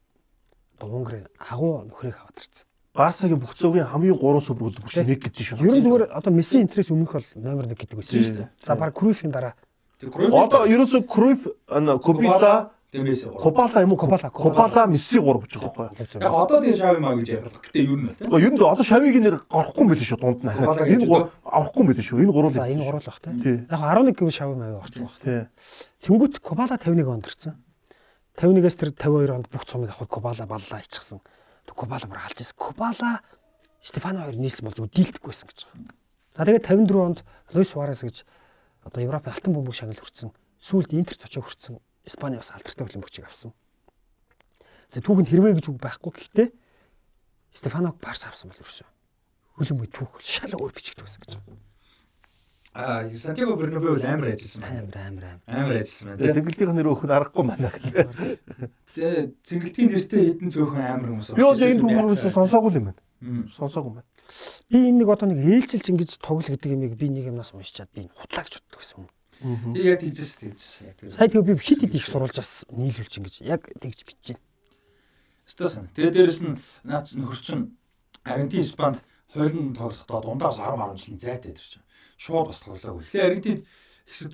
[0.81, 2.65] Унгарын агуу нөхрийг авадарсан.
[2.93, 5.65] Барсагийн бүх цөгийн хамгийн гурван хөлбөр чинь нэг гэдэг шүү.
[5.65, 8.49] Ер нь зүгээр одоо Месси интерес өмнөх бол номер 1 гэдэг байсан шүү дээ.
[8.61, 9.57] За баг Круифийн дараа
[10.03, 11.47] Одоо ерөөсө Круйф
[12.03, 12.71] Кобила
[13.41, 13.97] Кобала юм уу?
[13.97, 16.21] Кобала, Кобала Месси 3 гэж байгаа байхгүй юу?
[16.21, 17.57] яг одоо тийм шав юм а гэж ярих.
[17.57, 18.27] Гэтэ ер нь л тий.
[18.29, 20.49] Ер нь одоо шавийг нэр гарахгүй юм байл шүү дунд нь.
[20.53, 22.21] Энэ гур авахгүй юм байл шүү.
[22.21, 22.53] Энэ гурван.
[22.53, 23.31] За энэ гурал баг те.
[23.41, 23.57] Тий.
[23.65, 25.09] Яг 11 гэвэл шав маяг орчих.
[25.25, 25.41] Тий.
[26.05, 27.57] Тэнгүүт Кобала 51 онд ирсэн.
[28.37, 31.21] 51-ээс тэр 52 онд бүх цомыг авахд Кобала баллаа ичсэн.
[31.65, 32.57] Тэг Кобала бүр алж ирсэн.
[32.57, 33.21] Кобала
[33.83, 35.93] Стефано хоёр нийлсэн бол зүгээр дийлдэхгүйсэн гэж байгаа.
[36.33, 37.19] За тэгээд 54 онд
[37.53, 38.23] Луис Суарес гэж
[38.87, 40.31] одоо Европын алтан бөмбөг шагнал хүртсэн.
[40.57, 41.77] Сүүлд Интерт очиж хүртсэн.
[42.03, 43.53] Испани бас алдартай хөлбөмбөгчийг авсан.
[44.91, 46.11] За түүхэнд хэрвээ гэж үг байхгүй.
[46.11, 46.49] Гэхдээ
[47.53, 48.89] Стефаног Барса авсан бол ерөөсөө
[49.57, 51.57] хөлбөмбөг түүх бол шал өөр бичигдэх байсан гэж байгаа.
[52.73, 54.81] Аа Сантьяго Бернабеу амар ажилласан байна.
[54.81, 55.41] Амар амар амар.
[55.45, 56.17] Амар ажилласан байна.
[56.17, 56.37] Тэгээ тий.
[56.41, 57.69] сэнгэлтийн нэр өөхөнд аргагүй байна.
[58.97, 63.01] Тэгээ цэнгэлтийн нэртэй хэдэн цөөхөн амар хүмүүс Би бол энэ түүхээс сонсоогүй юм байна.
[63.53, 64.09] Сонсоогүй байна.
[64.73, 68.09] Би энэ нэг одоо нэг ээлжилж ингэж тоглол гэдэг юмыг би нэг юмнаас уншичаад би
[68.09, 69.09] энэ худлаа гэж боддог гэсэн юм.
[69.43, 70.59] Би яг тийжээс тийж.
[70.87, 71.11] Яг тийм.
[71.11, 74.47] Сая тэгээ би хит хит их сурвалжаас нийлүүлж ингэж яг тэгж бичиж байна.
[75.43, 75.91] Стасан.
[75.91, 76.55] Тэгээ дээрэс нь
[76.87, 77.75] наач нөхөрчин
[78.23, 81.83] Аргентин Испанд хойлон тоглохдоо дундаас 10 10 жилийн зайтай тэр чинь.
[82.15, 83.03] Шууд бас тоглоагүй.
[83.03, 83.61] Эхлээд Аргентинд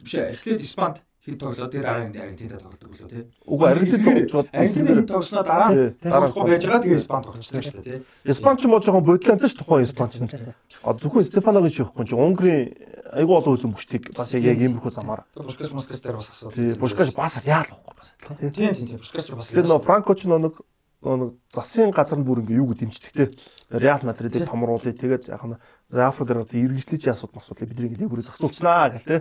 [0.05, 0.29] биш ээ.
[0.37, 3.23] Эхлээд Испанд хэд тоглоо тэгээ дараа нь Аргентинтэй тоглодог лөө тий.
[3.43, 5.89] Уг Аргентин тоглож Аргентинд хэд тоглосноо дараа Тий.
[5.99, 7.99] тоглохгүй байж байгаа тэгээ Испанд тоглолцдог шүү дээ тий.
[8.23, 10.31] Испанч мод жоохон бодлонтой ш тухайн Испанч нь.
[10.79, 12.71] А зөвхөн Стефаногийн шихгүй чи Унгарын
[13.19, 15.27] айгүй олон хөлбөмбөгчдийг бас яг яг иймэрхүү замаар.
[15.35, 16.55] Бушкас Москас дээр бас асуудал.
[16.55, 18.15] Тий, Бушкаш бас яалахгүй бас.
[18.39, 18.49] Тий.
[18.55, 19.51] Тийм тийм тийм Бушкас бас.
[19.51, 20.55] Тэр нөө Франко ч нэг
[21.03, 23.25] нэг засын газар нь бүр ингээ юу гэж дэмждэг те.
[23.71, 24.91] Реал Мадридыг томруулъя.
[24.95, 25.59] Тэгээд яг нь
[25.89, 29.17] Зафр дээр иргэжлэж асуудал асуудал бидний ингээ бүрээ зохицуулснаа гэх те.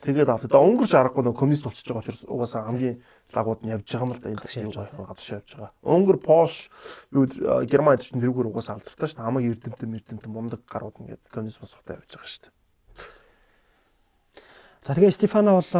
[0.00, 0.48] Тэгээд авт.
[0.48, 3.04] Одоо өнгөрч аргагүй нөө коммунист болчихж байгаа учраас угаасаа хамгийн
[3.36, 5.72] лагууд нь явж байгаа юм л да энэ явж юу гадагш явж байгаа.
[5.84, 6.72] Өнгөр Пош
[7.12, 7.28] юу
[7.68, 9.28] Германд ч тэрүүгээр угаасаа алдартай шүү дээ.
[9.28, 12.54] Хамаг эрдэмтэн эрдэмтэн мундаг гарууд ингээд коммунизм сухтай явж байгаа шүү дээ.
[14.80, 15.72] За тэгээ Стефано бол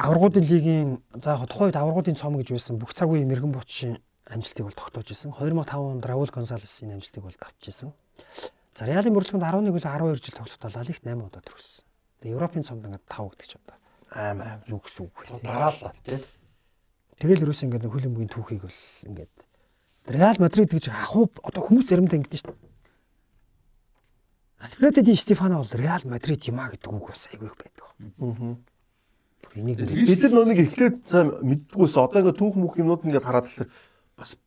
[0.00, 4.00] аваргуудын лигийн за яг тухайн үед аваргуудын цом гэж байсан бүх цаг үеийн мэрэгэн буучийн
[4.24, 5.36] амжилтыг бол тогтоож исэн.
[5.36, 7.92] 2005 онд Раул Гонсалесийн амжилтыг бол давж исэн.
[8.72, 11.83] За Реалын мөрөлдөнд 11 үл 12 жил тоглохдоо Ла Лигт 8 удаа төрүүлсэн.
[12.24, 13.76] Тэгээ Европын цомд ингээд 5 гэдэг ч одоо
[14.16, 14.64] Аймаа.
[14.64, 15.44] юу гэсэн үг вэ?
[15.44, 16.24] дараалал тий.
[17.20, 18.80] Тэгэл ерөөс ингээд нэг хөлбөмбөгийн түүхийг бол
[19.12, 19.32] ингээд
[20.08, 22.72] Реал Мадрид гэж ахуу одоо хүмүүс заримдаа ингэдэж шүү дээ.
[24.64, 27.84] Альфредо ди Стефано бол Реал Мадрид юм а гэдэг үг бас айгүй их байдаг.
[27.92, 28.56] Аа.
[29.52, 33.52] Энийг ингээд Бид нар нэг эхлээд цаа мэддгүйс одоо ингээ түүх мөх юмнууд ингээд хараад
[33.52, 33.68] л
[34.16, 34.40] бас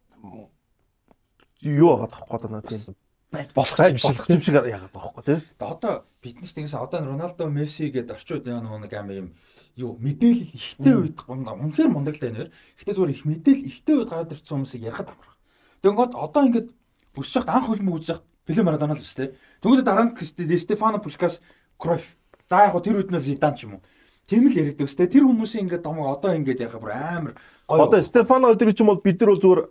[1.61, 6.75] юу наа тийм байж болох юм шиг юм шиг яагаад байгаа тий Одоо биднээс тэгээс
[6.79, 9.29] одоо Роналдо, Месси гэдэг орчууд яа нэг амар юм
[9.75, 12.49] юу мэдээлэл ихтэй үед үнэхээр мундагтай нэр.
[12.79, 15.37] Гэтэ зүгээр их мэдээлэл ихтэй үед гараад ирсэн хүмүүсийг ярахад амарх.
[15.85, 16.69] Тэгэнгүүт одоо ингээд
[17.13, 19.35] өсөж хахад анх хөлмөг үзэж хахад Пеле Марадона л те.
[19.61, 21.41] Тэгвэл дараа нь Стефано Пушкас
[21.77, 22.15] Кройф.
[22.49, 23.85] За яг гоо тэр үед нь Зидан ч юм уу.
[24.25, 25.05] Тийм л яригдав те.
[25.05, 27.33] Тэр хүмүүсийн ингээд домог одоо ингээд яхаа бүр амар
[27.67, 27.85] гоё.
[27.85, 29.61] Одоо Стефано өдөр ч юм бол бид нар бол зүгээр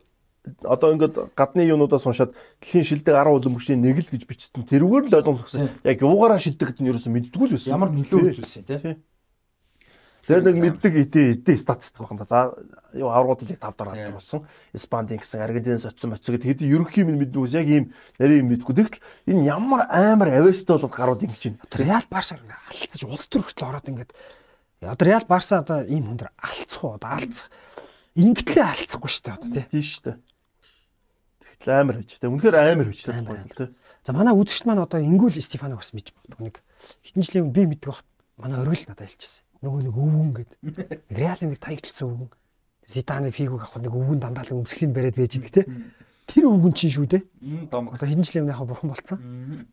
[0.62, 4.66] одоо ингээд гадны юунуудаас уншаад дэлхийн шилдэг 10 улам мөчний нэг л гэж бичсэн.
[4.66, 5.70] Тэрүүгээр л ойлгомжтой.
[5.82, 7.74] Яг юугаараа шилдэг гэдэг нь ерөөсөө мэддэггүй л байсан.
[7.74, 8.98] ямар нөлөө үзүүлсэн те.
[10.26, 12.26] Тэр нэг мэддэг итэ итэ статистик байна.
[12.26, 12.50] За
[12.90, 14.42] юу аврагуудыг 5 дараа гаргасан.
[14.74, 18.74] Испандийн гэсэн Аргентинаас очсон моцсон гэдэг хэд ерөнхий минь мэддэг ус яг ийм нарийн мэдгүй.
[18.74, 21.62] Тэгтэл энэ ямар амар авестай болоод гарууд ингэж байна.
[21.78, 24.10] Реал Барса ингээ алцаж улс төр хүртэл ороод ингээд
[24.82, 27.46] одоо Реал Барса одоо ийм хүндэр алцах уу одоо алцах
[28.18, 29.64] ингээдлээ алцахгүй шүү дээ одоо тий.
[29.70, 30.16] Тийм шүү дээ.
[31.56, 32.30] Тэгтэл амар байж тээ.
[32.30, 33.68] Үнэхээр амар байж тээ гоё тээ.
[34.04, 36.56] За манай үзэгчд маань одоо ингүүл Стефаног бас мэдж магадгүй нэг
[37.02, 38.04] хитэн жилийн өмнө би мэддэг баг.
[38.36, 39.42] Манай оргил надад хэлчихсэн.
[39.64, 40.50] Нөгөө нэг өвгөн гэд.
[41.10, 42.30] Реалын нэг таягдлсан өвгөн.
[42.86, 45.64] Зиданы фигуг авах нэг өвгөн дандаа л өмсгөлийн бариад байж идэг те.
[46.28, 47.22] Тэр өвгөн чинь шүү дээ.
[47.72, 49.18] Одоо хитэн жилийн өмнө яг бурхан болцсон.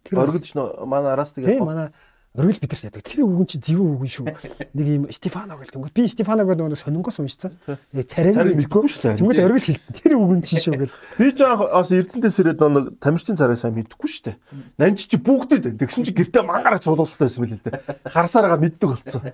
[0.08, 1.92] Тэр Оргилж нөө манай араас тэгээд тийм манай
[2.36, 3.04] оргил бид нар яадаг.
[3.06, 4.26] Тэр өвгөн чи зэвэн өвгөн шүү.
[4.74, 7.54] Нэг юм Стефано гэл тэнгууд би Стефаног нөгөө сонингоос уншсан.
[7.94, 9.18] Царайг Царайг мэдгүй шүү дээ.
[9.22, 9.94] Тэнгууд оргил хэлтэн.
[10.02, 10.94] Тэр өвгөн чи шүү гэл.
[11.22, 14.34] би ч бас Эрдэнэс ирээд нэг тамирчин царай сайн мэдгүй шүү.
[14.82, 18.10] Нанч чи бүгдээ тэгсэн чи гэртээ мангаараа цуглуулсан юм л л дээ.
[18.10, 19.30] Харсараа мэддэг болсон.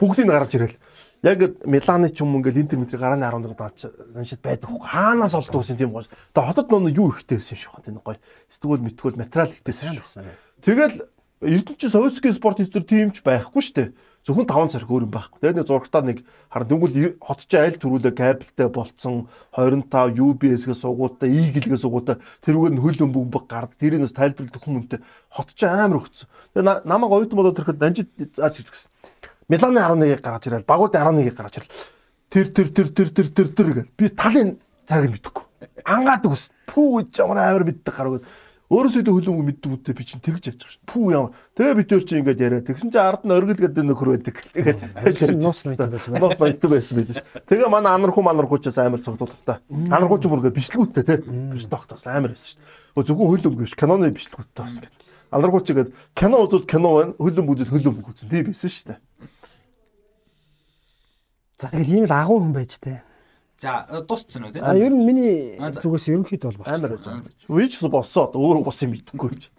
[0.00, 0.76] Бүгдийг нь гаргаж ирэл.
[1.26, 4.70] Яг Миланы ч юм ингээл Интер метрийн гарааны 11 даач наншид байдаг.
[4.70, 6.06] Хаанаас олддог гэсэн тийм гоё.
[6.32, 8.00] Тэгээ хотод нөө юу ихтэй байсан юм шиг байна.
[8.06, 8.22] гоё.
[8.46, 10.30] Сэтгүүл мэтгүүл материал ихтэй Сайн байсан.
[10.62, 11.02] Тэгэл
[11.38, 13.88] Эрдэнэч советский спортистэр тийм ч байхгүй шүү дээ.
[14.26, 15.38] Зөвхөн 5 царх өөр юм байхгүй.
[15.38, 21.30] Тэгээд нэг зургатаа нэг хар дүнгэл хот чи айл төрүүлээ кабелтэй болцсон 25 UBS-гээ сугуудаа
[21.30, 24.98] Eagle-гээ сугуудаа тэрүүгээр нь хөл өмбөг гард тэрийнээс тайлбарлах хүмүүнтэй
[25.30, 26.26] хот чи амар өгцсөн.
[26.58, 28.90] Тэгээд намайг оюутан болоод ирэхэд данжид зааж ирж гисэн.
[29.46, 31.72] Миланы 11-ийг гаргаж ирэл, багуудын 11-ийг гаргаж ирэл.
[32.28, 33.90] Тэр тэр тэр тэр тэр тэр тэр гэл.
[33.96, 35.44] Би талын царгийг мэдэхгүй.
[35.86, 36.50] Ангаадаг ус.
[36.68, 38.26] Пүү ямар амар мэддэг гараад
[38.68, 40.84] Өөрөөсөө дэ хөлөмг мэддэг үедээ би чинь тэгж байгаа шүү.
[40.84, 41.32] Пүү ямар.
[41.56, 42.60] Тэгээ бид төр чинь ингэж яриа.
[42.60, 44.36] Тэгсэн чинь ард нь оргил гэдэг нөхөр байдаг.
[44.52, 46.20] Тэгээд Нуус ноёд байсан байх.
[46.20, 47.24] Нуус ноёд байсан байдаг ш.
[47.48, 49.64] Тэгээ манай анархуу манархуучаас амар цогдуулах та.
[49.72, 51.16] Анархуу ч бүргээ бичлгүүттэй те.
[51.24, 52.68] Биш тогтоос амар байсан ш.
[52.92, 55.00] Зөвхөн хөлөмг биш киноны бичлгүүттэй бас гэдэг.
[55.32, 57.16] Анархуу ч игээд кино үзвэл кино байна.
[57.16, 58.28] Хөлөмг үзвэл хөлөмг үзэн.
[58.28, 59.00] Тийм байсан ш.
[61.56, 63.07] За тэгэл ийм л агуу хүн байж тээ.
[63.58, 64.60] За дууссан уу те?
[64.62, 67.26] А ер нь миний зүгээс ерөнхийдөө бол Амар болчихсон.
[67.26, 67.34] байсан.
[67.50, 68.30] Үеч болсон.
[68.38, 69.50] Өөр бос юм мэдгүй ч.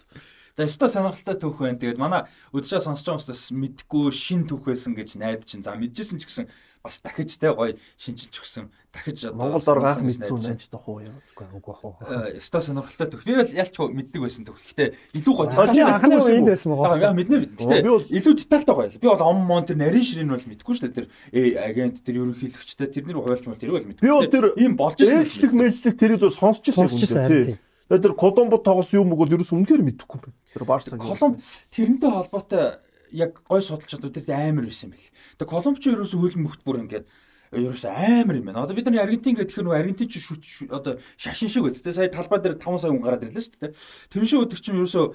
[0.60, 1.80] За өстой сонирхолтой түүх байна.
[1.80, 5.64] Тэгээд манай өдөжөө сонсож байгаа хүмүүс бас мэдгүй шин түүх байсан гэж найдаж чинь.
[5.64, 6.52] За мэдчихсэн ч гэсэн
[6.84, 8.68] бас дахиж те гоё шинжилж өгсөн.
[8.91, 11.15] Дахиж одоо Монгол ор гах сонирхсан гэж мэдсэн байж тохоо юм.
[11.56, 11.95] Үгүй хоо.
[12.03, 13.23] Э, Өстой сонирхолтой түүх.
[13.23, 14.60] Би бол ялчгүй мэддэг байсан түүх.
[14.60, 16.99] Гэхдээ илүү гоё чи анхны үеинд байсан байгаа.
[16.99, 17.80] Яг мэднэ бол- Гэтэ
[18.19, 18.99] илүү детальтай гоё.
[18.99, 20.95] Би бол ом мон тэр нарийн ширээ нь бол мэдгүй шүү дээ.
[20.99, 21.07] Тэр
[21.56, 24.03] агент тэр ерөнхийлөгчтэй тэрний хуульч мал тэрийг бол мэдгүй.
[24.03, 25.23] Би бол тэр ийм болж ирсэн.
[25.23, 26.88] ээлжлэх мэйлжлэх тэрийг зөв сонсч ирсэн.
[26.88, 27.31] Сонсч ирсэн, юм.
[27.31, 30.38] Тэгээ тэр Коломбо тоглос юм бол ерөөс үнэхээр мэдэхгүй юм байна.
[30.53, 31.02] Тэр Барсаг.
[31.02, 31.41] Колумб
[31.74, 32.78] тэрнтэй холбоотой
[33.11, 35.10] яг гой судалчдууд тэр амар байсан юм бэл.
[35.41, 37.06] Тэгээ Колумб ч ерөөсөө хөл мөхт бүр ингээд
[37.49, 38.61] ерөөсөө амар юм байна.
[38.70, 41.82] Одоо бид нар Аргентин гэдэг нөх Аргентин ч шүт шү- одоо шашин шиг байдаг.
[41.82, 43.74] Тэгээ сая талбай дээр 5 сая хүн гараад ирлээ шүү дээ.
[44.14, 45.06] Тэр шиг өдөр чинь ерөөсөө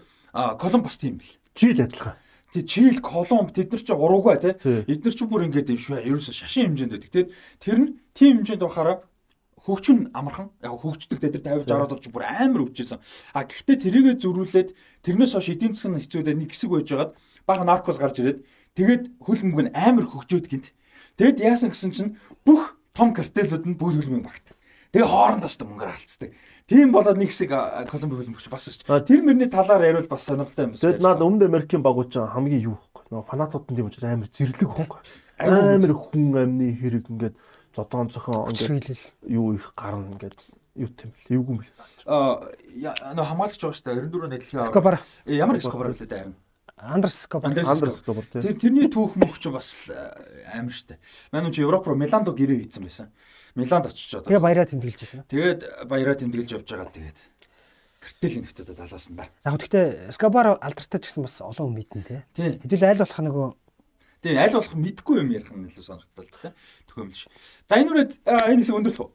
[0.59, 1.39] Колумб бас тийм бэл.
[1.55, 2.19] Чил адилхан.
[2.51, 4.55] Тэгээ Чил, Колумб тэд нар чи уруугаа тий.
[4.59, 4.83] Тий.
[4.99, 7.11] Эдгээр чи бүр ингээд шүү ерөөсөө шашин хэмжээнд байдаг.
[7.15, 7.31] Тэгээд
[7.63, 8.67] тэр нь тийм хэмжээнд
[9.65, 13.01] бахаараа хөгжин амархан яг хөгждөг дээр 50 60 орж бүр амар хөгжижсэн.
[13.33, 14.71] А гэхдээ тэрийгэ зөрүүлээд
[15.03, 17.13] тэрнээс хойш эдийн засгийн хэцүүдээ нэг хэсэг байж байгаад
[17.49, 18.45] бага наркос гарч ирээд
[18.77, 20.77] тэгээд хөлбөмбөг нь амар хөгжөөд гинт.
[21.17, 24.53] Тэгэд яасан гэсэн чинь бүх том картелүүд нь бүгд хөлбөмбөг багт.
[24.93, 26.31] Тэгээ хоорондоо ч мөнгөөр алдцдаг.
[26.71, 27.51] Тийм болоод нэг хэсэг
[27.91, 28.87] Колумби хөлбөмбөгч бас өсч.
[28.87, 30.85] Тэр мөрний талаар яриул бас сонирхолтой юм байна.
[30.87, 33.11] Тэгэд наад Өмнөд Америкийн багууч хамгийн юу вэ?
[33.11, 34.71] Нөгөө фанатууд нь тийм учраас амар зэрлэг.
[35.35, 37.35] Айгуу Амар хүн амны хэрэг ингээд
[37.75, 38.89] зодоон цохон ингээд
[39.29, 40.39] юу их гарна ингээд
[40.79, 41.35] юу тийм бэл.
[41.35, 41.73] Эвгүй мэл.
[42.07, 42.47] А
[43.15, 44.71] нөө хамгаалагч байгаа шүү дээ 94 нэдлэгээ.
[44.71, 44.97] Скобар.
[45.27, 46.33] Ямар Скобар вэ дээ.
[46.77, 47.51] Андрес Скобар.
[47.55, 48.43] Андерс тийм.
[48.43, 49.95] Тэр тэрний түүх мөх ч бас э,
[50.51, 50.99] амар штэ.
[51.31, 53.09] Манай чи Европ руу Миланд руу гэрээ хийсэн байсан.
[53.55, 54.43] Миланд очиж Тэгээ одоо.
[54.43, 55.23] баяраа тэмдэглэжсэн.
[55.31, 57.19] Тэгээд баяраа тэмдэглэж явж байгаа тэгээд
[58.03, 59.31] картел нөхдөд талаасан да.
[59.47, 62.27] Яг гэхдээ Скобар алдартай ч гэсэн бас олон хүн мэднэ.
[62.35, 62.59] Тий.
[62.59, 63.47] Хэдүүл айл болох нөгөө
[64.25, 66.51] Тэгээ аль болох мэдгүй юм ярих нь илүү сонирхолтой л да.
[66.89, 67.29] Төхөмлөш.
[67.69, 69.11] За энэ үрээд энэ хэсэг өндөрлөх үү?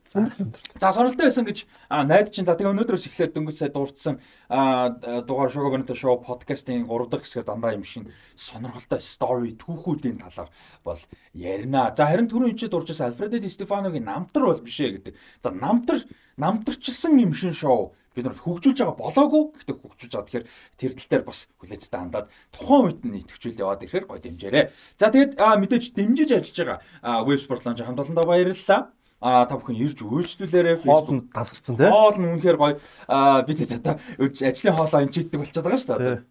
[0.77, 1.59] За сонирхолтой байсан гэж
[2.05, 4.21] найд чинь за тэгээ өнөөдрөөс эхлээд дөнгөж сая дурдсан
[4.53, 4.93] а,
[5.25, 8.05] дугаар шоу бонито шоу подкастын 3 дахь хэсгээр дандаа юм шин
[8.37, 10.53] сонирхолтой story түүхүүдийн талаар
[10.85, 11.01] бол
[11.33, 11.89] ярина.
[11.97, 15.17] За харин түрүүн энэ ч дуржсэн Альфредо Ди Стефаногийн намтар бол биш ээ гэдэг.
[15.41, 16.05] За намтар
[16.37, 20.45] намтарчилсан юм шин шоу бид нар хөгжүүлж байгаа болоогүй гэхдээ хөгжүүлж байгаа тэгэхээр
[20.79, 24.65] тэр тал дээр бас хүлээцтэй хандаад тухайн үед нь итгэвчүүл яваад ирэхээр гой дэмжээрэй.
[24.97, 28.91] За тэгээд мэдээж дэмжиж ажиллаж байгаа веб спорт лонж хамт олондоо баярлалаа.
[29.19, 31.91] А та бүхэн ирж үйлчлүүлээрэй Хоол нь тасарсан тий.
[31.91, 32.79] Хоол нь үнэхээр гоё.
[33.11, 36.23] А бид одоо ажлын хоолоо энэ чийддэг болчиход байгаа шүү дээ.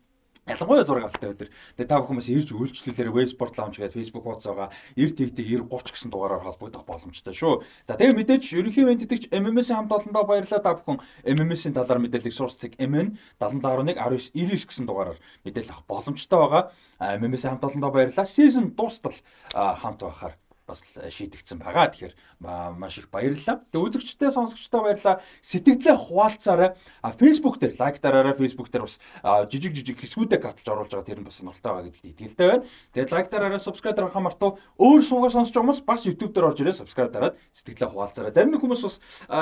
[0.49, 1.49] Ялангуяа зураг авалтай өдөр.
[1.77, 5.68] Тэгээ та бүхэн бас ирж үйлчлүүлээрэй Web Sport Lounge гэдэг Facebook хуудасаа 90 тэгтэг 90
[5.68, 7.60] 30 гэсэн дугаараар холбогдох боломжтой шүү.
[7.85, 11.05] За тэгээ мэдээж ерөнхий ивент итгэж MMS-ийн хамт олондоо баярлалаа та бүхэн
[11.36, 16.62] MMS-ийн талаар мэдээлэл сурцэг MN 77.1 19 99 гэсэн дугаараар мэдээлэл авах боломжтой байгаа.
[16.97, 18.25] MMS-ийн хамт олондоо баярлалаа.
[18.25, 19.20] Season дуустал
[19.52, 21.89] хамт байхаар бас шийдэгдсэн байгаа.
[21.89, 22.15] Тэгэхээр
[22.45, 23.65] ма- маш их баярлалаа.
[23.73, 25.25] Тэгээ үзэгчтэй сонсогчтой баярлалаа.
[25.41, 26.71] Сэтгэлдээ хуваалцаарай.
[27.01, 28.37] А Facebook дээр лайк дараарай.
[28.37, 29.01] Facebook дээр бас
[29.49, 32.65] жижиг жижиг хэсгүүдээ катлж оруулж байгаа тэр нь бас сонирхолтой байгаа гэдэгт итгэлтэй байна.
[32.93, 34.61] Тэгээд лайк дараарай, subscribe дарахаа мартав.
[34.77, 38.33] Өөр суугаа сонсож байгаа хүмүүс бас YouTube дээр орж ирээ subscribe дараад сэтгэлдээ хуваалцаарай.
[38.37, 38.97] Зарим нэг хүмүүс бас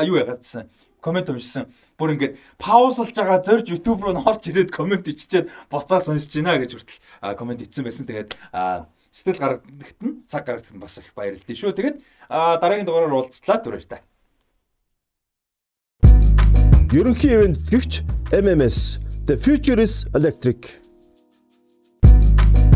[0.07, 0.71] юу ягаадсан
[1.07, 1.71] комент уншсан.
[1.99, 6.59] Бүр ингээд паузлж байгаа зорж YouTube руу н орж ирээд комент иччихэд буцаа сонсож байна
[6.59, 8.11] гэж хүртэл комент итсэн байсан.
[8.11, 8.35] Тэгээд
[9.17, 11.73] а, сэтгэл гаргадагт нь цаг гаргадагт нь бас их баярлалтай шүү.
[11.73, 11.97] Тэгээд
[12.29, 14.01] дараагийн дугаараар уулзлаа түрээртэй.
[16.93, 20.77] Ерөнхий ивент гэгч MMS The Future is Electric.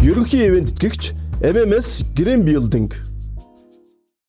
[0.01, 1.13] Ерөнхий ивент гэгч
[1.45, 3.10] MMS Green Building